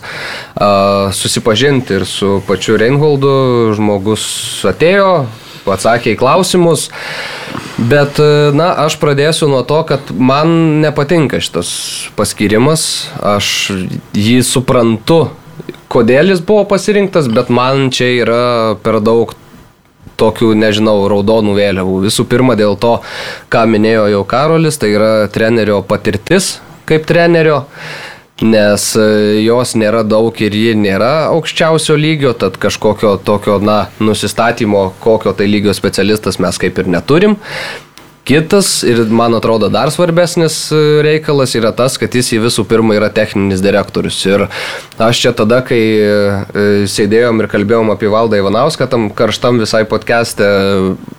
susipažinti 1.19 1.99
ir 1.99 2.07
su 2.07 2.41
pačiu 2.47 2.79
Reinholdu. 2.79 3.35
Žmogus 3.75 4.25
atėjo, 4.67 5.25
atsakė 5.69 6.13
į 6.13 6.19
klausimus. 6.19 6.89
Bet, 7.77 8.19
e, 8.21 8.51
na, 8.55 8.71
aš 8.85 8.97
pradėsiu 9.01 9.49
nuo 9.51 9.63
to, 9.67 9.79
kad 9.89 10.11
man 10.13 10.81
nepatinka 10.83 11.41
šitas 11.43 11.69
paskirimas. 12.17 13.07
Aš 13.21 13.47
jį 14.17 14.41
suprantu, 14.47 15.25
kodėl 15.93 16.33
jis 16.33 16.43
buvo 16.45 16.67
pasirinktas, 16.69 17.31
bet 17.33 17.53
man 17.53 17.89
čia 17.93 18.11
yra 18.23 18.43
per 18.83 18.99
daug 19.03 19.33
tokių, 20.19 20.51
nežinau, 20.59 20.99
raudonų 21.09 21.55
vėliavų. 21.57 22.03
Visų 22.05 22.27
pirma, 22.29 22.57
dėl 22.59 22.77
to, 22.79 22.99
ką 23.51 23.65
minėjo 23.69 24.05
jau 24.13 24.21
Karolis, 24.29 24.77
tai 24.77 24.93
yra 24.93 25.15
trenerio 25.33 25.81
patirtis 25.87 26.57
kaip 26.89 27.05
trenerio 27.07 27.63
nes 28.41 28.85
e, 28.97 29.05
jos 29.45 29.75
nėra 29.77 30.01
daug 30.07 30.37
ir 30.41 30.55
ji 30.57 30.73
nėra 30.79 31.29
aukščiausio 31.29 31.97
lygio, 31.99 32.33
tad 32.33 32.57
kažkokio 32.61 33.17
tokio, 33.25 33.59
na, 33.61 33.87
nusistatymo, 34.01 34.87
kokio 35.03 35.35
tai 35.37 35.47
lygio 35.51 35.75
specialistas 35.77 36.39
mes 36.41 36.57
kaip 36.57 36.81
ir 36.81 36.89
neturim. 36.89 37.37
Kitas 38.23 38.83
ir 38.87 39.01
man 39.11 39.33
atrodo 39.35 39.67
dar 39.67 39.89
svarbesnis 39.91 40.55
e, 40.71 40.77
reikalas 41.03 41.57
yra 41.59 41.73
tas, 41.75 41.97
kad 41.99 42.13
jis 42.15 42.29
į 42.31 42.37
visų 42.45 42.63
pirma 42.69 42.95
yra 42.95 43.09
techninis 43.11 43.59
direktorius. 43.59 44.21
Ir 44.23 44.45
aš 44.95 45.19
čia 45.25 45.33
tada, 45.35 45.57
kai 45.67 45.79
e, 45.99 46.85
sėdėjom 46.87 47.41
ir 47.43 47.49
kalbėjom 47.51 47.91
apie 47.91 48.07
Valdą 48.07 48.39
Ivanauską, 48.39 48.87
tam 48.87 49.09
karštam 49.11 49.59
visai 49.59 49.81
podcast'e, 49.91 50.47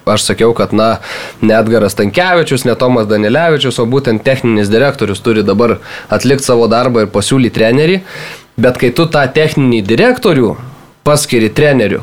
aš 0.08 0.24
sakiau, 0.30 0.54
kad 0.56 0.72
na, 0.72 0.86
ne 1.44 1.52
Edgaras 1.58 1.98
Tankievičius, 1.98 2.64
ne 2.64 2.72
Tomas 2.80 3.10
Danilevičius, 3.10 3.82
o 3.82 3.84
būtent 3.84 4.24
techninis 4.24 4.72
direktorius 4.72 5.20
turi 5.20 5.44
dabar 5.44 5.76
atlikti 6.08 6.48
savo 6.48 6.70
darbą 6.72 7.04
ir 7.04 7.12
pasiūlyti 7.12 7.52
trenerį. 7.58 7.98
Bet 8.56 8.80
kai 8.80 8.94
tu 8.96 9.04
tą 9.12 9.26
techninį 9.28 9.82
direktorių 9.84 10.54
paskiri 11.04 11.52
treneriu, 11.52 12.00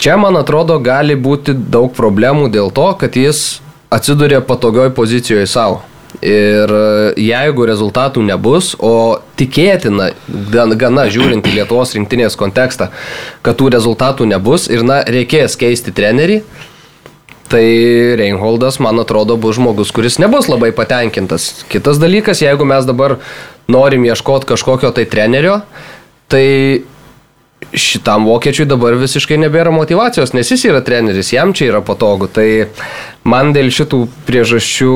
čia 0.00 0.16
man 0.16 0.40
atrodo 0.40 0.80
gali 0.80 1.12
būti 1.12 1.52
daug 1.52 1.92
problemų 1.92 2.48
dėl 2.56 2.72
to, 2.72 2.88
kad 3.04 3.20
jis 3.20 3.44
atsiduria 3.94 4.42
patogioj 4.44 4.92
pozicijoje 4.94 5.46
savo. 5.46 5.82
Ir 6.22 6.70
e, 6.70 6.82
jeigu 7.18 7.66
rezultatų 7.66 8.22
nebus, 8.22 8.74
o 8.78 9.18
tikėtina, 9.38 10.12
gana 10.78 11.08
žiūrint 11.10 11.46
į 11.50 11.56
Lietuvos 11.58 11.94
rinktinės 11.96 12.38
kontekstą, 12.38 12.92
kad 13.42 13.58
tų 13.58 13.72
rezultatų 13.74 14.28
nebus 14.30 14.68
ir 14.70 14.86
na, 14.86 15.00
reikės 15.02 15.58
keisti 15.58 15.94
trenerį, 15.94 16.40
tai 17.50 17.64
Reinholdas, 18.18 18.78
man 18.82 19.02
atrodo, 19.02 19.36
bus 19.40 19.58
žmogus, 19.58 19.90
kuris 19.94 20.20
nebus 20.22 20.48
labai 20.48 20.70
patenkintas. 20.74 21.66
Kitas 21.70 22.00
dalykas, 22.02 22.42
jeigu 22.46 22.66
mes 22.66 22.86
dabar 22.88 23.18
norim 23.70 24.06
ieškoti 24.06 24.48
kažkokio 24.54 24.94
tai 24.94 25.04
trenerio, 25.10 25.60
tai 26.30 26.46
šitam 27.74 28.26
vokiečiui 28.28 28.66
dabar 28.68 28.96
visiškai 28.98 29.38
nebėra 29.42 29.72
motivacijos, 29.74 30.32
nes 30.36 30.50
jis 30.50 30.66
yra 30.70 30.82
treneris, 30.84 31.32
jam 31.34 31.52
čia 31.56 31.70
yra 31.72 31.80
patogu. 31.84 32.28
Tai 32.30 32.46
man 33.28 33.52
dėl 33.56 33.70
šitų 33.74 34.04
priežasčių 34.28 34.92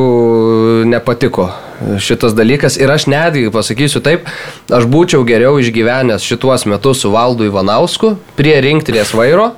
nepatiko 0.89 1.51
šitas 2.03 2.35
dalykas 2.35 2.77
ir 2.81 2.91
aš 2.91 3.07
netgi 3.11 3.51
pasakysiu 3.55 4.03
taip, 4.05 4.27
aš 4.71 4.89
būčiau 4.91 5.25
geriau 5.27 5.59
išgyvenęs 5.63 6.27
šituos 6.27 6.67
metus 6.71 7.05
su 7.05 7.13
Valdu 7.15 7.47
Ivanausku 7.49 8.17
prie 8.39 8.59
rinktinės 8.65 9.15
vairo. 9.15 9.53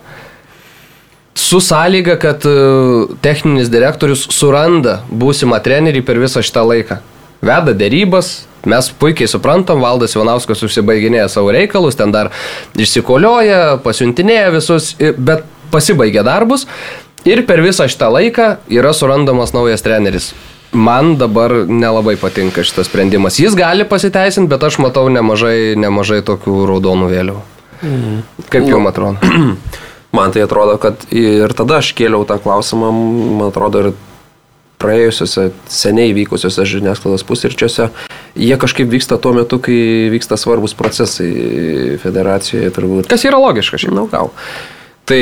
Su 1.41 1.61
sąlyga, 1.63 2.19
kad 2.21 2.45
e, 2.45 2.53
techninis 3.25 3.71
direktorius 3.73 4.27
suranda 4.35 4.99
būsimą 5.09 5.61
trenerį 5.65 6.03
per 6.05 6.19
visą 6.21 6.43
šitą 6.45 6.67
laiką. 6.67 6.99
Veda 7.41 7.73
dėrybas, 7.73 8.50
Mes 8.69 8.91
puikiai 9.01 9.31
suprantam, 9.31 9.81
Valdas 9.81 10.17
Ivanauskas 10.17 10.65
užsibaiginėja 10.67 11.31
savo 11.33 11.53
reikalus, 11.55 11.97
ten 11.97 12.13
dar 12.13 12.29
išsikolioja, 12.77 13.79
pasiuntinėja 13.85 14.51
visus, 14.53 14.93
bet 14.99 15.47
pasibaigia 15.73 16.25
darbus 16.27 16.67
ir 17.25 17.45
per 17.49 17.63
visą 17.65 17.87
šitą 17.89 18.11
laiką 18.13 18.49
yra 18.73 18.93
surandamas 18.97 19.55
naujas 19.57 19.85
treneris. 19.87 20.33
Man 20.73 21.17
dabar 21.19 21.53
nelabai 21.67 22.15
patinka 22.21 22.63
šitas 22.63 22.87
sprendimas. 22.87 23.41
Jis 23.43 23.57
gali 23.59 23.87
pasiteisinti, 23.89 24.51
bet 24.53 24.63
aš 24.63 24.79
matau 24.79 25.09
nemažai, 25.11 25.75
nemažai 25.81 26.21
tokių 26.27 26.63
raudonų 26.71 27.09
vėliavų. 27.11 27.43
Mm. 27.81 28.21
Kaip 28.53 28.69
jums 28.69 28.85
nu, 28.85 28.91
atrodo? 28.93 29.33
Man 30.17 30.33
tai 30.35 30.45
atrodo, 30.45 30.77
kad 30.83 31.07
ir 31.15 31.53
tada 31.55 31.79
aš 31.79 31.93
kėliau 31.99 32.25
tą 32.27 32.41
klausimą, 32.43 32.89
man 32.91 33.45
atrodo, 33.47 33.79
ir 33.85 33.93
praėjusiuose 34.83 35.53
seniai 35.71 36.11
vykusiuose 36.17 36.65
žiniasklaidos 36.67 37.23
pusryčiuose, 37.29 37.87
jie 38.35 38.57
kažkaip 38.61 38.91
vyksta 38.91 39.19
tuo 39.23 39.35
metu, 39.37 39.59
kai 39.63 40.09
vyksta 40.13 40.39
svarbus 40.41 40.77
procesai 40.79 41.99
federacijoje 42.03 42.71
turbūt. 42.77 43.11
Kas 43.11 43.27
yra 43.29 43.41
logiška 43.43 43.81
šiaip? 43.81 43.95
Na, 43.97 44.07
gal. 44.11 44.33
Tai 45.09 45.21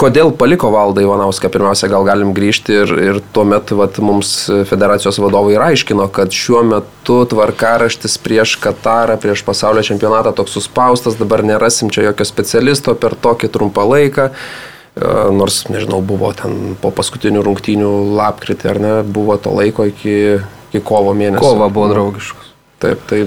kodėl 0.00 0.32
paliko 0.36 0.70
valdą 0.72 1.02
Ivanauską, 1.04 1.50
pirmiausia, 1.52 1.90
gal 1.92 2.06
galim 2.08 2.32
grįžti 2.36 2.76
ir, 2.82 2.92
ir 3.04 3.20
tuo 3.34 3.44
metu 3.48 3.76
vat, 3.80 3.98
mums 4.04 4.32
federacijos 4.68 5.20
vadovai 5.20 5.54
ir 5.56 5.64
aiškino, 5.64 6.08
kad 6.14 6.32
šiuo 6.32 6.62
metu 6.66 7.20
tvarkaraštis 7.28 8.16
prieš 8.24 8.56
Katarą, 8.62 9.18
prieš 9.20 9.44
pasaulio 9.46 9.84
čempionatą 9.86 10.32
toks 10.36 10.56
suspaustas, 10.56 11.18
dabar 11.20 11.44
nerasim 11.46 11.92
čia 11.92 12.08
jokio 12.08 12.28
specialisto 12.28 12.96
per 12.96 13.16
tokį 13.16 13.52
trumpą 13.52 13.84
laiką. 13.90 14.30
E, 14.30 15.10
nors, 15.36 15.62
nežinau, 15.72 16.00
buvo 16.04 16.32
ten 16.36 16.74
po 16.80 16.92
paskutinių 16.94 17.44
rungtynių 17.46 17.92
lapkritį, 18.16 18.72
ar 18.72 18.80
ne, 18.80 18.94
buvo 19.04 19.36
to 19.40 19.52
laiko 19.54 19.86
iki, 19.90 20.16
iki 20.70 20.82
kovo 20.86 21.12
mėnesio. 21.16 21.42
Kova 21.42 21.68
buvo 21.72 21.90
draugiškas. 21.92 22.50
Taip, 22.80 23.02
tai 23.10 23.24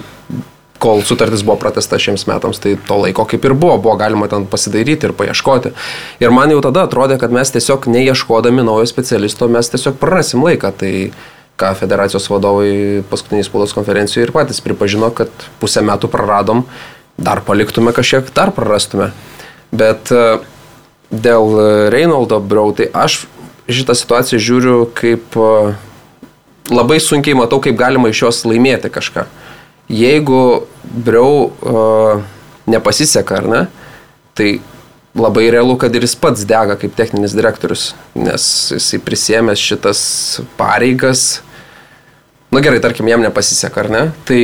kol 0.83 1.03
sutartis 1.05 1.45
buvo 1.45 1.55
pratesta 1.61 1.99
šiems 2.01 2.25
metams, 2.27 2.59
tai 2.63 2.73
to 2.87 2.97
laiko 2.99 3.23
kaip 3.29 3.45
ir 3.47 3.53
buvo, 3.55 3.77
buvo 3.85 3.93
galima 3.99 4.27
ten 4.31 4.47
pasidairyti 4.49 5.07
ir 5.07 5.13
paieškoti. 5.15 5.71
Ir 6.23 6.33
man 6.35 6.51
jau 6.51 6.63
tada 6.65 6.87
atrodė, 6.87 7.19
kad 7.21 7.31
mes 7.35 7.53
tiesiog 7.55 7.87
neieškodami 7.93 8.65
naujo 8.65 8.89
specialisto, 8.89 9.47
mes 9.51 9.71
tiesiog 9.71 9.99
prarasim 10.01 10.43
laiką. 10.43 10.73
Tai 10.81 10.93
ką 11.59 11.69
federacijos 11.77 12.25
vadovai 12.33 13.03
paskutiniai 13.11 13.45
spaudos 13.45 13.75
konferencijoje 13.77 14.25
ir 14.25 14.33
patys 14.35 14.59
pripažino, 14.65 15.11
kad 15.13 15.29
pusę 15.61 15.83
metų 15.85 16.09
praradom, 16.11 16.65
dar 17.21 17.43
paliktume 17.45 17.93
kažkiek, 17.93 18.33
dar 18.33 18.49
prarastume. 18.55 19.11
Bet 19.73 20.09
uh, 20.13 20.41
dėl 21.13 21.53
e, 21.53 21.65
Reinoldo 21.93 22.39
Brau, 22.41 22.73
tai 22.75 22.89
aš 22.89 23.23
šitą 23.69 23.95
situaciją 23.97 24.41
žiūriu 24.41 24.77
kaip 24.97 25.37
e, 25.37 25.73
labai 26.71 26.99
sunkiai 27.03 27.35
matau, 27.37 27.59
kaip 27.63 27.75
galima 27.79 28.11
iš 28.11 28.23
jos 28.25 28.43
laimėti 28.47 28.91
kažką. 28.93 29.25
Jeigu 29.91 30.67
Brau 30.83 31.49
uh, 31.49 32.21
nepasiseka, 32.69 33.41
ar 33.41 33.49
ne, 33.51 33.63
tai 34.37 34.51
labai 35.13 35.49
realu, 35.53 35.75
kad 35.77 35.93
ir 35.93 36.05
jis 36.05 36.15
pats 36.17 36.45
dega 36.49 36.77
kaip 36.79 36.95
techninis 36.97 37.35
direktorius, 37.37 37.91
nes 38.17 38.45
jisai 38.73 39.01
prisėmęs 39.03 39.61
šitas 39.61 40.03
pareigas, 40.57 41.41
na 42.49 42.59
nu 42.59 42.63
gerai, 42.65 42.81
tarkim, 42.81 43.09
jam 43.09 43.21
nepasiseka, 43.25 43.83
ar 43.83 43.91
ne, 43.93 44.03
tai 44.27 44.39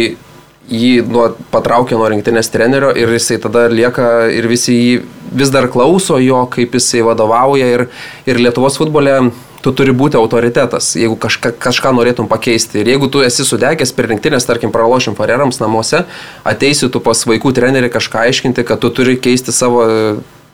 jį 0.69 1.05
nuo, 1.09 1.31
patraukė 1.53 1.97
nuo 1.97 2.09
rinktinės 2.11 2.51
trenerio 2.53 2.91
ir 2.97 3.09
jisai 3.15 3.39
tada 3.41 3.65
lieka 3.71 4.29
ir 4.33 4.45
visi 4.49 4.75
jį 4.75 4.95
vis 5.39 5.51
dar 5.53 5.69
klauso 5.71 6.19
jo, 6.21 6.43
kaip 6.53 6.75
jisai 6.77 7.01
vadovauja 7.05 7.69
ir, 7.73 7.85
ir 8.29 8.41
Lietuvos 8.41 8.77
futbole 8.77 9.15
tu 9.63 9.73
turi 9.75 9.93
būti 9.95 10.17
autoritetas, 10.19 10.93
jeigu 10.99 11.17
kažka, 11.19 11.51
kažką 11.59 11.91
norėtum 11.95 12.29
pakeisti. 12.31 12.81
Ir 12.81 12.93
jeigu 12.93 13.09
tu 13.11 13.23
esi 13.25 13.45
sudegęs 13.47 13.91
per 13.95 14.09
rinktinės, 14.11 14.47
tarkim, 14.47 14.71
pralošim 14.75 15.17
farerams 15.19 15.59
namuose, 15.61 16.05
ateisi 16.47 16.89
tu 16.91 17.01
pas 17.03 17.25
vaikų 17.27 17.53
trenerių 17.57 17.91
kažką 17.93 18.23
aiškinti, 18.29 18.65
kad 18.67 18.81
tu 18.83 18.91
turi 18.95 19.17
keisti 19.19 19.55
savo 19.55 19.83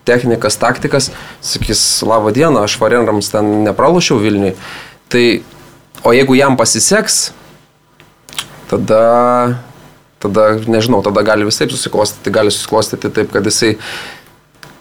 technikas, 0.06 0.58
taktikas, 0.62 1.12
sakys, 1.46 1.84
labo 2.06 2.34
dieną, 2.34 2.66
aš 2.66 2.80
farerams 2.82 3.32
ten 3.34 3.64
nepralošiau 3.66 4.20
Vilniui. 4.22 4.56
Tai, 5.10 5.26
o 6.06 6.14
jeigu 6.14 6.38
jam 6.38 6.58
pasiseks, 6.58 7.30
tada 8.70 9.64
tada, 10.26 10.58
nežinau, 10.68 11.02
tada 11.06 11.22
gali 11.26 11.46
visaip 11.46 11.72
susiklostyti, 11.74 12.34
gali 12.34 12.54
susiklostyti 12.54 13.12
taip, 13.14 13.32
kad 13.34 13.46
jisai 13.46 13.76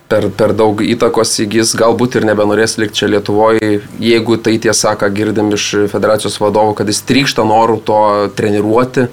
per, 0.08 0.28
per 0.36 0.52
daug 0.56 0.82
įtakos 0.84 1.32
įgys, 1.44 1.74
galbūt 1.78 2.18
ir 2.18 2.26
nebenorės 2.28 2.76
likti 2.80 3.02
čia 3.02 3.10
Lietuvoje, 3.12 3.78
jeigu 4.02 4.38
tai 4.42 4.56
tiesa, 4.62 4.94
ką 5.00 5.10
girdim 5.14 5.52
iš 5.56 5.70
federacijos 5.92 6.38
vadovų, 6.42 6.76
kad 6.78 6.90
jis 6.90 7.02
trykšta 7.08 7.46
norų 7.48 7.80
to 7.88 8.00
treniruoti, 8.36 9.08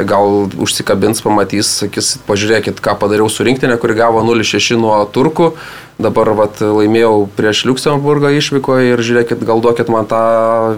tai 0.00 0.08
gal 0.08 0.48
užsikabins, 0.56 1.20
pamatys, 1.20 1.68
sakys, 1.82 2.14
pažiūrėkit, 2.24 2.80
ką 2.80 2.96
padariau 2.96 3.28
su 3.28 3.44
rinktinė, 3.44 3.76
kuri 3.80 3.98
gavo 3.98 4.22
0-6 4.24 4.78
nuo 4.80 4.96
turkų, 5.12 5.52
dabar 6.00 6.32
vat, 6.38 6.62
laimėjau 6.64 7.28
prieš 7.36 7.66
Luxemburgą 7.68 8.32
išvykoje 8.38 8.94
ir 8.94 9.02
žiūrėkit, 9.04 9.44
gal 9.44 9.60
duokit 9.60 9.92
man 9.92 10.08
tą 10.08 10.22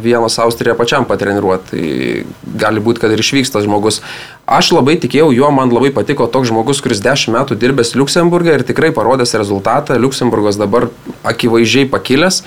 vienos 0.02 0.40
Austriją 0.42 0.74
pačiam 0.74 1.06
patreniruoti. 1.06 1.70
Tai 1.70 2.58
gali 2.58 2.82
būti, 2.82 3.04
kad 3.04 3.14
ir 3.14 3.22
išvyksta 3.22 3.62
žmogus. 3.62 4.00
Aš 4.50 4.72
labai 4.74 4.98
tikėjau 4.98 5.30
juo, 5.30 5.52
man 5.54 5.70
labai 5.70 5.92
patiko 5.94 6.26
toks 6.26 6.50
žmogus, 6.50 6.82
kuris 6.82 7.02
10 7.04 7.36
metų 7.36 7.58
dirbęs 7.62 7.94
Luxemburgą 7.94 8.58
ir 8.58 8.66
tikrai 8.66 8.90
parodęs 8.90 9.38
rezultatą. 9.38 10.00
Luxemburgas 10.02 10.58
dabar 10.58 10.90
akivaizdžiai 11.22 11.86
pakilęs. 11.94 12.42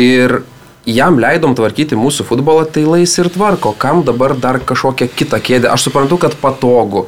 Ir 0.00 0.40
jam 0.86 1.18
leidom 1.20 1.56
tvarkyti 1.58 1.98
mūsų 1.98 2.26
futbolą, 2.28 2.66
tai 2.70 2.84
lais 2.86 3.16
ir 3.18 3.30
tvarko. 3.32 3.74
Kam 3.78 4.04
dabar 4.06 4.36
dar 4.38 4.60
kažkokią 4.62 5.10
kitą 5.12 5.42
kėdę? 5.42 5.70
Aš 5.72 5.88
suprantu, 5.88 6.20
kad 6.22 6.36
patogu, 6.40 7.06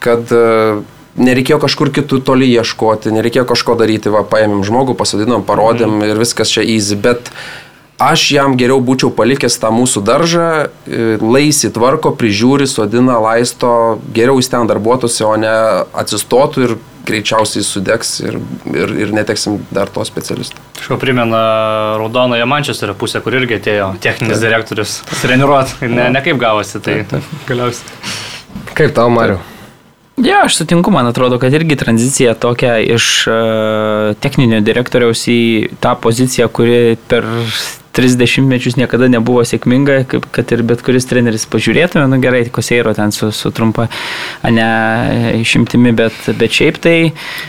kad 0.00 0.32
uh, 0.32 0.80
nereikėjo 1.20 1.60
kažkur 1.62 1.90
kitų 1.94 2.20
toli 2.26 2.50
ieškoti, 2.54 3.12
nereikėjo 3.14 3.46
kažko 3.48 3.76
daryti, 3.80 4.12
va, 4.12 4.22
paėmėm 4.26 4.62
žmogų, 4.66 4.96
pasodinom, 4.98 5.44
parodėm 5.46 5.98
mm. 5.98 6.06
ir 6.12 6.22
viskas 6.22 6.52
čia 6.52 6.64
easy, 6.64 6.96
bet 7.00 7.32
aš 8.00 8.30
jam 8.32 8.56
geriau 8.60 8.80
būčiau 8.84 9.10
palikęs 9.12 9.58
tą 9.60 9.72
mūsų 9.74 10.02
daržą, 10.06 10.50
e, 10.88 11.16
laisį 11.20 11.72
tvarko, 11.76 12.14
prižiūri, 12.16 12.68
sodina, 12.70 13.18
laisto, 13.20 13.98
geriau 14.16 14.40
jis 14.40 14.52
ten 14.52 14.70
darbuotųsi, 14.70 15.26
o 15.26 15.34
ne 15.40 15.52
atsistotų 16.00 16.64
ir 16.64 16.76
greičiausiai 17.06 17.64
sudegs 17.64 18.16
ir, 18.24 18.38
ir, 18.72 18.94
ir 19.06 19.14
neteksim 19.14 19.60
dar 19.70 19.90
to 19.92 20.04
specialisto. 20.04 20.60
Šio 20.80 20.98
primena 21.00 21.40
Raudonoje 22.00 22.46
Mančesterio 22.48 22.96
pusę, 22.98 23.22
kur 23.24 23.36
irgi 23.36 23.58
atėjo 23.60 23.92
techninis 24.02 24.38
taip. 24.38 24.46
direktorius 24.48 24.98
treniruoti. 25.20 25.88
Ne, 25.88 26.10
ne 26.14 26.24
kaip 26.24 26.40
gavosi, 26.40 26.80
tai 26.84 27.02
galiausiai. 27.48 28.18
Kaip 28.74 28.94
tau, 28.96 29.10
Mariu? 29.12 29.40
Ja, 30.20 30.42
aš 30.44 30.58
sutinku, 30.58 30.92
man 30.92 31.06
atrodo, 31.08 31.38
kad 31.40 31.54
irgi 31.56 31.76
tranzicija 31.80 32.34
tokia 32.36 32.74
iš 32.82 33.04
uh, 33.30 34.10
techninio 34.20 34.60
direktoriaus 34.64 35.22
į 35.32 35.40
tą 35.80 35.94
poziciją, 36.02 36.50
kuri 36.52 36.98
per 37.08 37.24
30 37.92 38.46
mečius 38.46 38.76
niekada 38.78 39.08
nebuvo 39.10 39.42
sėkminga, 39.46 40.04
kaip 40.10 40.28
kad 40.34 40.52
ir 40.54 40.62
bet 40.66 40.82
kuris 40.86 41.08
treneris 41.10 41.46
pažiūrėtume, 41.50 42.04
nu 42.10 42.20
gerai, 42.22 42.44
Koseiro 42.54 42.92
ten 42.94 43.10
su, 43.14 43.32
su 43.34 43.50
trumpa, 43.54 43.88
ne 44.46 44.70
išimtimi, 45.40 45.92
bet, 45.98 46.16
bet 46.38 46.54
šiaip 46.54 46.78
tai 46.82 46.96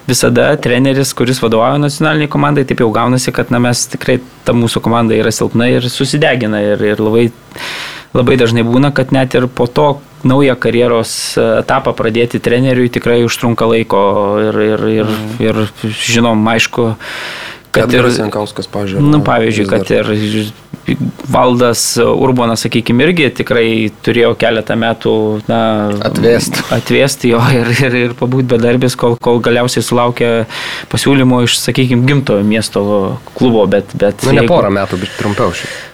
visada 0.10 0.52
treneris, 0.62 1.14
kuris 1.18 1.42
vadovauja 1.44 1.82
nacionaliniai 1.84 2.32
komandai, 2.32 2.66
taip 2.66 2.82
jau 2.82 2.90
gaunasi, 2.94 3.34
kad 3.36 3.54
na, 3.54 3.62
mes 3.62 3.86
tikrai 3.94 4.18
ta 4.48 4.56
mūsų 4.58 4.82
komanda 4.82 5.18
yra 5.18 5.34
silpna 5.36 5.70
ir 5.70 5.86
susidegina 5.94 6.64
ir, 6.74 6.88
ir 6.94 7.04
labai, 7.04 7.28
labai 8.18 8.40
dažnai 8.42 8.66
būna, 8.66 8.90
kad 8.98 9.14
net 9.14 9.38
ir 9.38 9.46
po 9.46 9.70
to 9.70 9.94
naują 10.28 10.56
karjeros 10.62 11.14
etapą 11.62 11.94
pradėti 11.98 12.42
treneriui 12.44 12.92
tikrai 12.94 13.22
užtrunka 13.26 13.66
laiko 13.70 14.02
ir, 14.50 14.60
ir, 14.66 14.84
ir, 14.98 15.16
ir 15.42 15.64
žinom, 16.02 16.42
aišku, 16.54 16.92
kad 17.72 17.88
ir, 17.94 18.00
Edgaras 18.02 18.18
Jankauskas, 18.20 18.68
pavyzdžiui. 18.72 19.02
nu, 19.02 19.14
ar 19.16 19.20
ne, 19.20 19.26
pavyzdžiui, 19.28 19.68
kad 19.72 19.88
dar- 19.88 20.12
ir 20.14 20.98
valdas 21.32 21.82
Urbonas, 22.02 22.64
sakykime, 22.66 23.06
irgi 23.06 23.30
tikrai 23.42 23.68
turėjo 24.04 24.34
keletą 24.42 24.76
metų 24.82 25.14
na, 25.48 25.60
Atvėst. 26.10 26.58
atvėsti 26.74 27.32
jo 27.32 27.40
ir, 27.56 27.70
ir, 27.86 27.96
ir 28.06 28.16
pabūti 28.20 28.50
bedarbis, 28.56 28.96
kol, 29.00 29.16
kol 29.22 29.40
galiausiai 29.46 29.86
sulaukė 29.86 30.32
pasiūlymo 30.92 31.44
iš, 31.46 31.60
sakykime, 31.62 32.04
gimtojo 32.10 32.44
miesto 32.44 32.84
klubo, 33.38 33.68
bet... 33.72 33.94
bet 33.94 34.26
Nu, 34.26 34.34
ne 34.36 34.42
jeigu- 34.44 34.52
porą 34.56 34.74
metų, 34.82 35.00
bet 35.06 35.16
trumpiau 35.22 35.54
šiaip. 35.56 35.91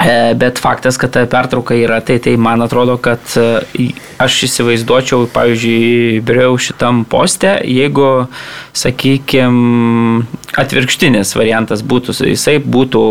E, 0.00 0.34
Bet 0.34 0.58
faktas, 0.58 0.98
kad 0.98 1.12
ta 1.14 1.22
pertrauka 1.30 1.76
yra, 1.78 2.00
tai, 2.00 2.18
tai 2.18 2.34
man 2.36 2.62
atrodo, 2.64 2.96
kad 2.98 3.22
e, 3.38 3.92
aš 4.18 4.40
įsivaizduočiau, 4.48 5.28
pavyzdžiui, 5.32 6.22
Briau 6.26 6.58
šitam 6.58 7.04
poste, 7.08 7.54
jeigu, 7.62 8.26
sakykime, 8.74 10.26
atvirkštinis 10.58 11.34
variantas 11.38 11.82
būtų, 11.86 12.14
jisai 12.30 12.56
būtų 12.58 13.02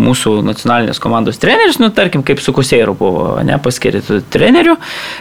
mūsų 0.00 0.34
nacionalinės 0.46 1.00
komandos 1.02 1.40
treneris, 1.40 1.80
nu, 1.80 1.90
tarkim, 1.94 2.24
kaip 2.26 2.40
su 2.44 2.54
Kuseiru 2.56 2.94
buvo, 2.96 3.24
ne, 3.44 3.56
paskirti 3.62 4.20
treneriu 4.32 4.76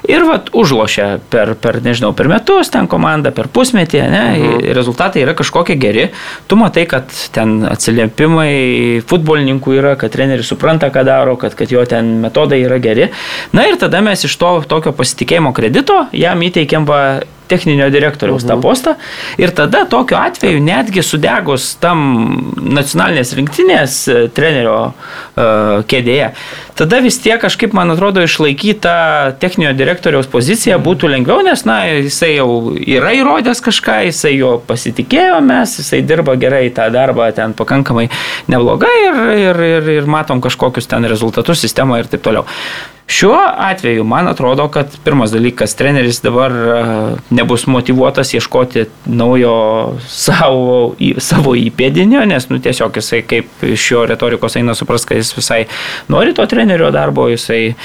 ir, 0.07 0.25
vat, 0.27 0.51
užlošia 0.55 1.07
per, 1.31 1.55
per, 1.59 1.79
nežinau, 1.85 2.13
per 2.15 2.29
metus 2.31 2.71
ten 2.73 2.89
komandą, 2.91 3.31
per 3.35 3.49
pusmetį, 3.51 4.03
ne, 4.11 4.23
mhm. 4.35 4.67
rezultatai 4.77 5.23
yra 5.23 5.35
kažkokie 5.37 5.79
geri, 5.79 6.09
tu 6.49 6.59
matai, 6.59 6.85
kad 6.91 7.11
ten 7.35 7.61
atsiliepimai 7.71 9.03
futbolininkų 9.07 9.79
yra, 9.79 9.95
kad 9.99 10.13
treneris 10.15 10.51
supranta, 10.51 10.91
ką 10.93 11.04
daro, 11.05 11.37
kad, 11.39 11.55
kad 11.57 11.71
jo 11.71 11.83
ten 11.89 12.17
metodai 12.23 12.61
yra 12.65 12.79
geri. 12.83 13.09
Na 13.55 13.67
ir 13.69 13.79
tada 13.81 14.01
mes 14.05 14.25
iš 14.27 14.37
to 14.41 14.51
tokio 14.69 14.93
pasitikėjimo 14.95 15.53
kredito 15.55 16.05
jam 16.15 16.41
įteikėm 16.45 16.87
va 16.89 17.01
techninio 17.47 17.89
direktoriaus 17.89 18.43
-huh. 18.43 18.47
tą 18.55 18.61
postą. 18.61 18.95
Ir 19.37 19.51
tada 19.51 19.85
tokiu 19.85 20.17
atveju 20.17 20.59
netgi 20.59 21.03
sudegus 21.03 21.75
tam 21.79 22.01
nacionalinės 22.55 23.33
rinktinės 23.37 24.07
e, 24.07 24.27
trenerio 24.35 24.75
uh, 24.85 25.83
kėdėje, 25.87 26.31
tada 26.75 26.99
vis 27.03 27.17
tiek 27.21 27.41
kažkaip, 27.41 27.73
man 27.73 27.91
atrodo, 27.91 28.23
išlaikyti 28.25 28.79
tą 28.85 28.95
techninio 29.39 29.73
direktoriaus 29.77 30.27
poziciją 30.31 30.79
būtų 30.83 31.11
lengviau, 31.11 31.43
nes, 31.45 31.65
na, 31.65 31.77
jisai 31.87 32.35
jau 32.35 32.49
yra 32.79 33.13
įrodęs 33.19 33.61
kažką, 33.65 33.99
jisai 34.09 34.35
jo 34.37 34.55
pasitikėjo 34.67 35.41
mes, 35.45 35.77
jisai 35.79 36.01
dirba 36.01 36.35
gerai 36.39 36.69
tą 36.75 36.89
darbą 36.93 37.29
ten 37.35 37.53
pakankamai 37.57 38.09
neblogai 38.51 38.95
ir, 39.05 39.21
ir, 39.37 39.63
ir, 39.69 39.93
ir 39.99 40.09
matom 40.09 40.43
kažkokius 40.43 40.89
ten 40.91 41.07
rezultatus 41.09 41.63
sistemoje 41.65 42.05
ir 42.05 42.11
taip 42.15 42.25
toliau. 42.25 42.45
Šiuo 43.07 43.37
atveju 43.57 44.03
man 44.03 44.27
atrodo, 44.27 44.67
kad 44.67 44.97
pirmas 45.03 45.31
dalykas, 45.31 45.75
treneris 45.77 46.21
dabar 46.21 46.51
e, 46.51 46.85
nebus 47.29 47.67
motivuotas 47.67 48.33
ieškoti 48.33 48.85
naujo 49.05 49.53
savo, 50.25 50.95
savo 51.17 51.53
įpėdinio, 51.55 52.23
nes 52.25 52.49
nu, 52.49 52.57
tiesiog 52.59 52.97
jisai 52.97 53.21
kaip 53.21 53.61
iš 53.61 53.91
jo 53.91 54.05
retorikos 54.09 54.57
eina 54.57 54.73
supras, 54.73 55.05
kad 55.05 55.21
jis 55.21 55.35
visai 55.37 55.65
nori 56.09 56.33
to 56.33 56.45
trenerio 56.49 56.89
darbo, 56.91 57.27
jisai, 57.29 57.75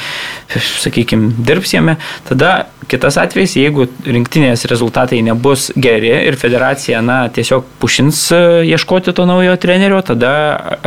sakykime, 0.56 1.34
dirbs 1.36 1.76
jame. 1.76 1.98
Tada 2.28 2.70
kitas 2.88 3.20
atvejis, 3.20 3.58
jeigu 3.60 3.90
rinktinės 4.08 4.64
rezultatai 4.72 5.20
nebus 5.22 5.68
geri 5.76 6.14
ir 6.30 6.40
federacija 6.40 7.04
na, 7.04 7.20
tiesiog 7.28 7.68
pušins 7.82 8.22
e, 8.32 8.40
ieškoti 8.72 9.12
to 9.12 9.28
naujo 9.28 9.52
trenerio, 9.60 10.00
tada 10.00 10.32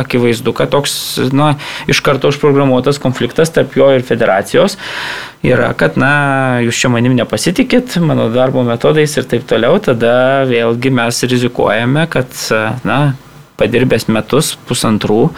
akivaizdu, 0.02 0.58
kad 0.58 0.74
toks 0.74 0.98
na, 1.30 1.54
iš 1.86 2.02
karto 2.02 2.34
užprogramuotas 2.34 2.98
konfliktas 2.98 3.54
tarp 3.54 3.78
jo 3.78 3.92
ir 3.94 4.02
federacijos 4.02 4.23
yra, 5.44 5.72
kad, 5.76 5.98
na, 6.00 6.60
jūs 6.64 6.78
čia 6.80 6.88
manim 6.92 7.14
nepasitikit, 7.18 7.96
mano 8.00 8.30
darbo 8.32 8.62
metodais 8.66 9.16
ir 9.20 9.26
taip 9.28 9.44
toliau, 9.50 9.76
tada 9.84 10.44
vėlgi 10.48 10.92
mes 10.94 11.20
rizikuojame, 11.30 12.06
kad, 12.12 12.32
na, 12.88 12.98
padirbęs 13.60 14.08
metus, 14.10 14.54
pusantrų, 14.68 15.28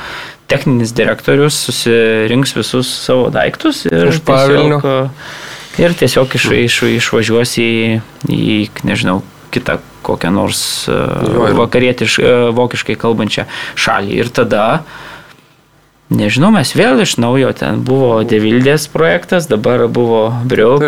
techninis 0.49 0.93
direktorius 0.95 1.57
susirinks 1.67 2.55
visus 2.57 2.87
savo 3.03 3.27
daiktus 3.35 3.83
ir 3.91 4.13
Iš 4.13 4.21
pavilnių. 4.25 4.79
ir 5.83 5.95
tiesiog 5.99 6.37
iš, 6.39 6.45
iš, 6.55 6.77
išvažiuos 7.03 7.57
į, 7.59 7.71
į, 8.31 8.59
nežinau, 8.87 9.19
kitą 9.51 9.81
kokią 10.07 10.31
nors 10.31 10.61
Jo, 10.87 11.01
jo, 11.35 11.49
ir- 11.51 11.59
vakarietiš, 11.59 12.19
e, 12.23 12.33
vokiškai 12.55 12.95
kalbančią 13.01 13.45
šalį. 13.75 14.21
Ir 14.23 14.29
tada 14.31 14.85
Nežinau, 16.07 16.53
mes 16.55 16.71
vėl 16.79 17.01
iš 17.03 17.17
naujo 17.19 17.51
ten 17.59 17.81
buvo 17.83 18.21
Devildės 18.23 18.87
projektas, 18.93 19.49
dabar 19.51 19.89
buvo 19.91 20.29
Briau 20.47 20.79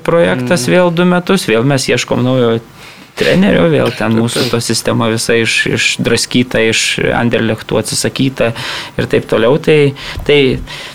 projektas 0.00 0.64
vėl 0.70 0.88
du 0.96 1.04
metus, 1.04 1.44
vėl 1.44 1.66
mes 1.68 1.90
ieškom 1.92 2.22
naujo 2.24 2.54
trenerio, 3.18 3.66
vėl 3.68 3.92
ten 3.92 4.16
mūsų 4.16 4.46
to 4.48 4.60
sistema 4.64 5.10
visa 5.12 5.36
iš, 5.36 5.58
išdraskyta, 5.76 6.62
iš 6.70 6.84
Anderlechtų 7.12 7.82
atsisakyta 7.82 8.52
ir 8.96 9.08
taip 9.12 9.28
toliau. 9.28 9.58
Tai, 9.60 9.78
tai 10.24 10.38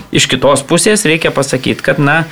iš 0.10 0.30
kitos 0.32 0.66
pusės 0.66 1.06
reikia 1.06 1.30
pasakyti, 1.36 1.86
kad 1.86 2.02
na, 2.02 2.24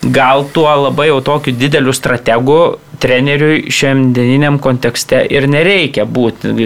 gal 0.00 0.46
tuo 0.54 0.70
labai 0.88 1.10
jau 1.10 1.20
tokiu 1.24 1.52
dideliu 1.52 1.92
strategu 1.92 2.78
treneriui 3.02 3.68
šiandieniniam 3.72 4.58
kontekste 4.62 5.20
ir 5.28 5.50
nereikia 5.50 6.08
būti. 6.08 6.56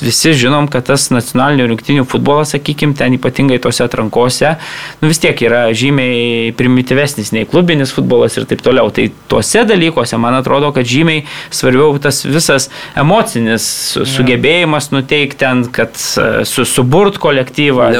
Vis- 0.00 0.16
Visi 0.16 0.32
žinom, 0.32 0.66
kad 0.68 0.84
tas 0.88 1.10
nacionalinių 1.12 1.66
rinktinių 1.70 2.04
futbolas, 2.08 2.50
sakykime, 2.54 2.94
ten 2.96 3.14
ypatingai 3.16 3.58
tose 3.60 3.84
atrankose, 3.84 4.54
nu 5.00 5.08
vis 5.08 5.18
tiek 5.22 5.36
yra 5.44 5.66
žymiai 5.76 6.52
primityvesnis 6.56 7.32
nei 7.32 7.44
klubinis 7.48 7.92
futbolas 7.96 8.36
ir 8.36 8.44
taip 8.44 8.60
toliau. 8.64 8.90
Tai 8.92 9.06
tuose 9.28 9.64
dalykuose, 9.68 10.16
man 10.20 10.34
atrodo, 10.40 10.72
kad 10.76 10.84
žymiai 10.88 11.24
svarbiau 11.50 11.98
tas 12.00 12.22
visas 12.24 12.68
emocinis 12.96 13.64
su- 13.92 14.04
sugebėjimas 14.04 14.90
nuteikti 14.92 15.36
ten, 15.44 15.64
kad 15.72 15.92
e, 15.96 16.44
su, 16.44 16.64
suburt 16.64 17.18
kolektyvą. 17.22 17.90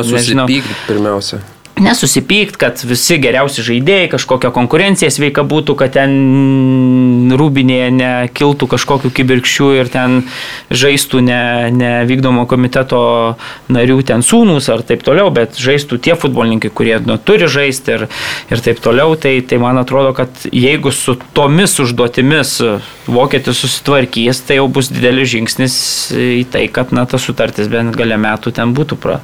Nesusipykti 0.48 0.80
pirmiausia. 0.88 1.40
Nesusipykt, 1.76 2.54
kad 2.56 2.80
visi 2.88 3.18
geriausi 3.20 3.60
žaidėjai, 3.60 4.06
kažkokia 4.14 4.48
konkurencija 4.48 5.10
sveika 5.12 5.42
būtų, 5.44 5.74
kad 5.76 5.92
ten 5.92 7.34
rūbinėje 7.36 7.90
nekiltų 7.92 8.68
kažkokių 8.72 9.10
kibirkščių 9.18 9.66
ir 9.82 9.90
ten 9.92 10.22
žaistų 10.72 11.20
ne, 11.26 11.40
ne 11.76 11.90
vykdomo 12.08 12.46
komiteto 12.48 13.00
narių 13.68 13.98
ten 14.08 14.24
sūnus 14.24 14.70
ar 14.72 14.80
taip 14.88 15.04
toliau, 15.04 15.28
bet 15.36 15.58
žaistų 15.60 15.98
tie 16.00 16.16
futbolininkai, 16.16 16.70
kurie 16.72 16.94
nu, 17.04 17.18
turi 17.20 17.44
žaisti 17.44 17.92
ir, 17.98 18.06
ir 18.48 18.62
taip 18.64 18.80
toliau. 18.80 19.12
Tai, 19.20 19.34
tai 19.44 19.58
man 19.60 19.76
atrodo, 19.82 20.14
kad 20.16 20.46
jeigu 20.48 20.94
su 20.96 21.18
tomis 21.36 21.76
užduotimis 21.84 22.54
vokietis 23.04 23.60
susitvarkys, 23.66 24.40
tai 24.48 24.62
jau 24.62 24.70
bus 24.72 24.88
didelis 24.88 25.28
žingsnis 25.34 25.76
į 26.40 26.46
tai, 26.56 26.64
kad 26.72 26.96
na, 26.96 27.04
ta 27.04 27.20
sutartis 27.20 27.68
bent 27.68 27.92
gale 28.00 28.16
metų 28.16 28.54
ten 28.56 28.72
būtų 28.72 28.96
pra. 29.04 29.20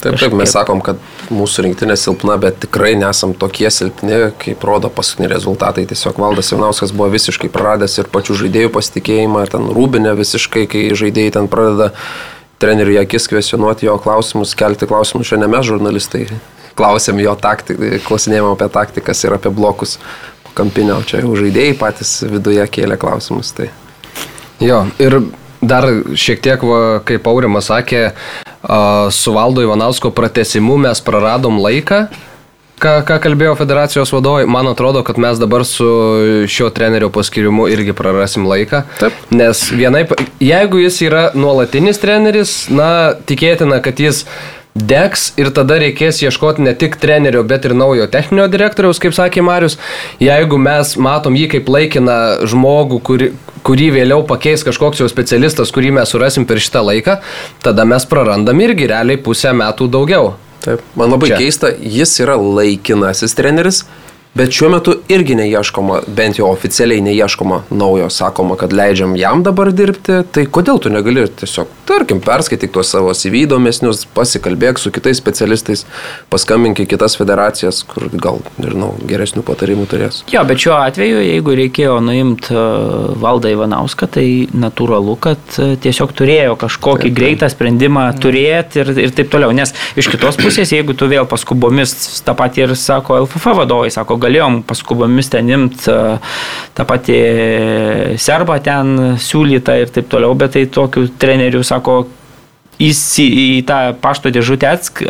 Taip, 0.00 0.16
taip, 0.16 0.32
mes 0.32 0.48
sakom, 0.48 0.80
kad 0.80 1.00
mūsų 1.28 1.66
rinktinė 1.66 1.96
silpna, 2.00 2.38
bet 2.40 2.56
tikrai 2.62 2.94
nesam 2.96 3.34
tokie 3.36 3.68
silpni, 3.68 4.30
kaip 4.40 4.62
rodo 4.64 4.88
paskutiniai 4.92 5.34
rezultatai. 5.34 5.84
Tiesiog 5.90 6.20
Valdas 6.22 6.48
Jaunauskas 6.54 6.94
buvo 6.96 7.10
visiškai 7.12 7.50
praradęs 7.52 7.98
ir 8.00 8.08
pačių 8.12 8.38
žaidėjų 8.44 8.72
pasitikėjimą, 8.72 9.44
ten 9.52 9.68
rūbinė 9.76 10.14
visiškai, 10.16 10.64
kai 10.72 10.86
žaidėjai 10.96 11.34
ten 11.36 11.50
pradeda 11.52 11.90
treneriui 12.60 12.96
akis 13.02 13.28
kvesionuoti 13.28 13.90
jo 13.90 13.98
klausimus, 14.00 14.56
kelti 14.56 14.88
klausimus. 14.88 15.28
Šiandien 15.28 15.52
mes 15.52 15.68
žurnalistai 15.68 16.24
klausėm 16.80 17.20
jo 17.20 17.36
taktiką, 17.36 17.98
klausinėjom 18.06 18.54
apie 18.54 18.70
taktikas 18.72 19.20
ir 19.26 19.36
apie 19.36 19.52
blokus 19.52 19.98
kampinio, 20.56 20.98
čia 21.06 21.20
jau 21.22 21.36
žaidėjai 21.38 21.76
patys 21.80 22.14
viduje 22.28 22.64
kėlė 22.72 22.96
klausimus. 23.00 23.52
Tai. 23.56 23.68
Jo, 24.64 24.82
ir 25.00 25.20
dar 25.60 25.86
šiek 26.16 26.40
tiek, 26.42 26.64
va, 26.64 26.80
kaip 27.04 27.28
Aurimas 27.30 27.70
sakė, 27.70 28.10
su 29.12 29.36
Valdo 29.36 29.62
Ivanausko 29.64 30.12
pratesimu 30.14 30.78
mes 30.80 31.00
praradom 31.04 31.60
laiką. 31.62 32.04
Ką, 32.80 32.94
ką 33.04 33.18
kalbėjo 33.20 33.52
federacijos 33.58 34.08
vadovai, 34.14 34.46
man 34.48 34.70
atrodo, 34.70 35.02
kad 35.04 35.18
mes 35.20 35.36
dabar 35.36 35.66
su 35.68 35.84
šio 36.48 36.70
trenerio 36.72 37.10
paskirimu 37.12 37.66
irgi 37.68 37.92
prarasim 37.92 38.46
laiką. 38.48 38.86
Taip. 39.02 39.18
Nes 39.36 39.66
vienaip, 39.68 40.14
jeigu 40.40 40.80
jis 40.80 41.02
yra 41.04 41.26
nuolatinis 41.36 42.00
treneris, 42.00 42.54
na, 42.72 43.12
tikėtina, 43.28 43.82
kad 43.84 44.00
jis 44.00 44.24
degs 44.72 45.32
ir 45.40 45.50
tada 45.52 45.76
reikės 45.82 46.22
ieškoti 46.24 46.64
ne 46.64 46.72
tik 46.78 46.96
trenerio, 47.02 47.42
bet 47.44 47.68
ir 47.68 47.74
naujo 47.76 48.06
techninio 48.08 48.46
direktoriaus, 48.48 49.00
kaip 49.02 49.12
sakė 49.16 49.44
Marius. 49.44 49.76
Jeigu 50.22 50.56
mes 50.62 50.94
matom 50.96 51.36
jį 51.36 51.50
kaip 51.56 51.68
laikiną 51.68 52.18
žmogų, 52.48 53.00
kuri, 53.04 53.32
kurį 53.66 53.90
vėliau 53.96 54.24
pakeis 54.28 54.64
kažkoks 54.66 55.02
jau 55.02 55.08
specialistas, 55.10 55.72
kurį 55.74 55.94
mes 55.98 56.12
surasim 56.12 56.46
per 56.48 56.62
šitą 56.62 56.82
laiką, 56.86 57.18
tada 57.64 57.86
mes 57.88 58.06
prarandam 58.08 58.60
irgi 58.64 58.88
realiai 58.90 59.20
pusę 59.20 59.52
metų 59.56 59.90
daugiau. 59.92 60.34
Taip, 60.60 60.82
man 60.98 61.14
labai 61.14 61.30
Čia. 61.30 61.40
Keista, 61.40 61.70
jis 61.72 62.12
yra 62.20 62.36
laikinasis 62.36 63.32
treneris, 63.36 63.84
Bet 64.34 64.52
šiuo 64.54 64.68
metu 64.70 64.92
irgi 65.10 65.34
neieškoma, 65.34 65.96
bent 66.14 66.38
jau 66.38 66.46
oficialiai 66.52 67.02
neieškoma 67.02 67.64
naujo, 67.74 68.06
sakoma, 68.14 68.54
kad 68.56 68.70
leidžiam 68.72 69.16
jam 69.18 69.42
dabar 69.42 69.72
dirbti, 69.74 70.20
tai 70.30 70.44
kodėl 70.46 70.78
tu 70.78 70.92
negali 70.92 71.24
tiesiog, 71.40 71.72
tarkim, 71.88 72.20
perskaityk 72.22 72.70
tuos 72.70 72.92
savo 72.94 73.10
CV 73.10 73.42
įdomesnius, 73.42 74.04
pasikalbėk 74.14 74.78
su 74.78 74.92
kitais 74.94 75.18
specialistais, 75.18 75.82
paskambink 76.30 76.78
į 76.78 76.86
kitas 76.92 77.18
federacijas, 77.18 77.80
kur 77.90 78.06
gal, 78.14 78.38
nežinau, 78.62 78.92
geresnių 79.10 79.42
patarimų 79.48 79.88
turės. 79.90 80.20
Jo, 80.30 80.44
bet 80.46 80.62
šiuo 80.62 80.76
atveju, 80.78 81.18
jeigu 81.26 81.56
reikėjo 81.64 81.98
nuimti 82.06 82.54
valdą 83.18 83.50
Ivanauską, 83.56 84.06
tai 84.14 84.24
natūralu, 84.54 85.18
kad 85.26 85.58
e, 85.58 85.72
tiesiog 85.82 86.14
turėjo 86.14 86.54
kažkokį 86.60 87.08
taip, 87.08 87.18
greitą 87.18 87.50
sprendimą 87.50 88.06
turėti 88.22 88.84
ir, 88.84 88.94
ir 89.08 89.16
taip 89.18 89.34
toliau. 89.34 89.50
Nes 89.58 89.74
iš 89.98 90.12
kitos 90.14 90.38
pusės, 90.38 90.70
jeigu 90.70 90.94
tu 90.94 91.10
vėl 91.10 91.26
paskubomis, 91.26 91.98
tą 92.22 92.38
patį 92.38 92.68
ir 92.68 92.78
sako 92.78 93.18
LFF 93.24 93.58
vadovai, 93.58 93.90
sako, 93.90 94.19
galėjom 94.22 94.60
paskubomis 94.68 95.30
ten 95.32 95.50
imti 95.50 95.90
e, 95.90 96.16
tą 96.76 96.86
patį 96.88 97.18
serbą 98.20 98.60
ten 98.64 99.18
siūlytą 99.20 99.80
ir 99.82 99.92
taip 99.94 100.10
toliau, 100.12 100.36
bet 100.38 100.56
tai 100.56 100.66
tokių 100.70 101.06
trenerių, 101.20 101.62
sako, 101.66 102.02
į, 102.80 102.90
į 103.28 103.46
tą 103.68 103.80
pašto 104.00 104.32
dėžutę 104.32 104.68
atsk, 104.70 105.02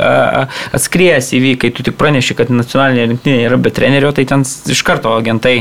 atskries 0.74 1.32
į, 1.36 1.56
kai 1.60 1.72
tu 1.74 1.86
tik 1.86 1.98
praneši, 2.00 2.36
kad 2.38 2.52
nacionalinė 2.52 3.10
rinktinė 3.12 3.44
yra 3.48 3.58
be 3.60 3.72
trenerio, 3.74 4.12
tai 4.16 4.26
ten 4.28 4.44
iš 4.44 4.82
karto 4.86 5.14
agentai 5.18 5.56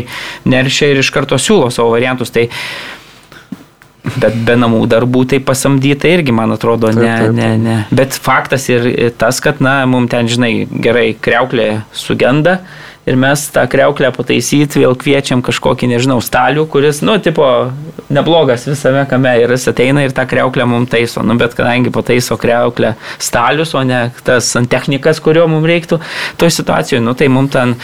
neršia 0.50 0.94
ir 0.94 1.04
iš 1.04 1.12
karto 1.16 1.40
siūlo 1.42 1.70
savo 1.74 1.94
variantus. 1.96 2.34
Tai 2.36 2.48
Bet 4.10 4.36
be 4.48 4.56
namų 4.58 4.86
darbų 4.90 5.26
tai 5.30 5.38
pasamdyta 5.44 6.10
irgi, 6.10 6.34
man 6.34 6.56
atrodo, 6.56 6.90
ne, 6.96 7.04
taip, 7.04 7.26
taip. 7.28 7.34
ne, 7.36 7.50
ne. 7.62 7.76
Bet 7.94 8.16
faktas 8.16 8.66
ir 8.72 8.88
tas, 9.20 9.42
kad, 9.44 9.60
na, 9.62 9.82
mums 9.90 10.10
ten, 10.10 10.30
žinai, 10.32 10.54
gerai, 10.72 11.12
kreuklė 11.20 11.84
sugenda, 11.94 12.60
ir 13.10 13.18
mes 13.20 13.46
tą 13.54 13.66
kreuklę 13.72 14.12
pataisyti 14.14 14.84
vėl 14.84 14.96
kviečiam 15.00 15.42
kažkokį, 15.46 15.90
nežinau, 15.94 16.20
stalių, 16.24 16.66
kuris, 16.70 17.02
nu, 17.06 17.18
tipo, 17.24 17.48
neblogas 18.14 18.68
visame 18.70 19.04
kame 19.10 19.32
ir 19.42 19.54
jis 19.56 19.70
ateina 19.72 20.04
ir 20.06 20.14
tą 20.16 20.26
kreuklę 20.30 20.66
mums 20.70 20.92
taiso. 20.92 21.24
Nu, 21.26 21.38
bet 21.40 21.56
kadangi 21.58 21.94
pataiso 21.94 22.38
kreuklę 22.40 22.94
stalius, 23.22 23.74
o 23.78 23.84
ne 23.88 24.02
tas 24.26 24.52
technikas, 24.70 25.22
kurio 25.24 25.48
mums 25.50 25.68
reiktų 25.70 26.00
toje 26.40 26.54
situacijoje, 26.60 27.02
nu, 27.06 27.16
tai 27.18 27.30
mums 27.34 27.54
ten 27.56 27.76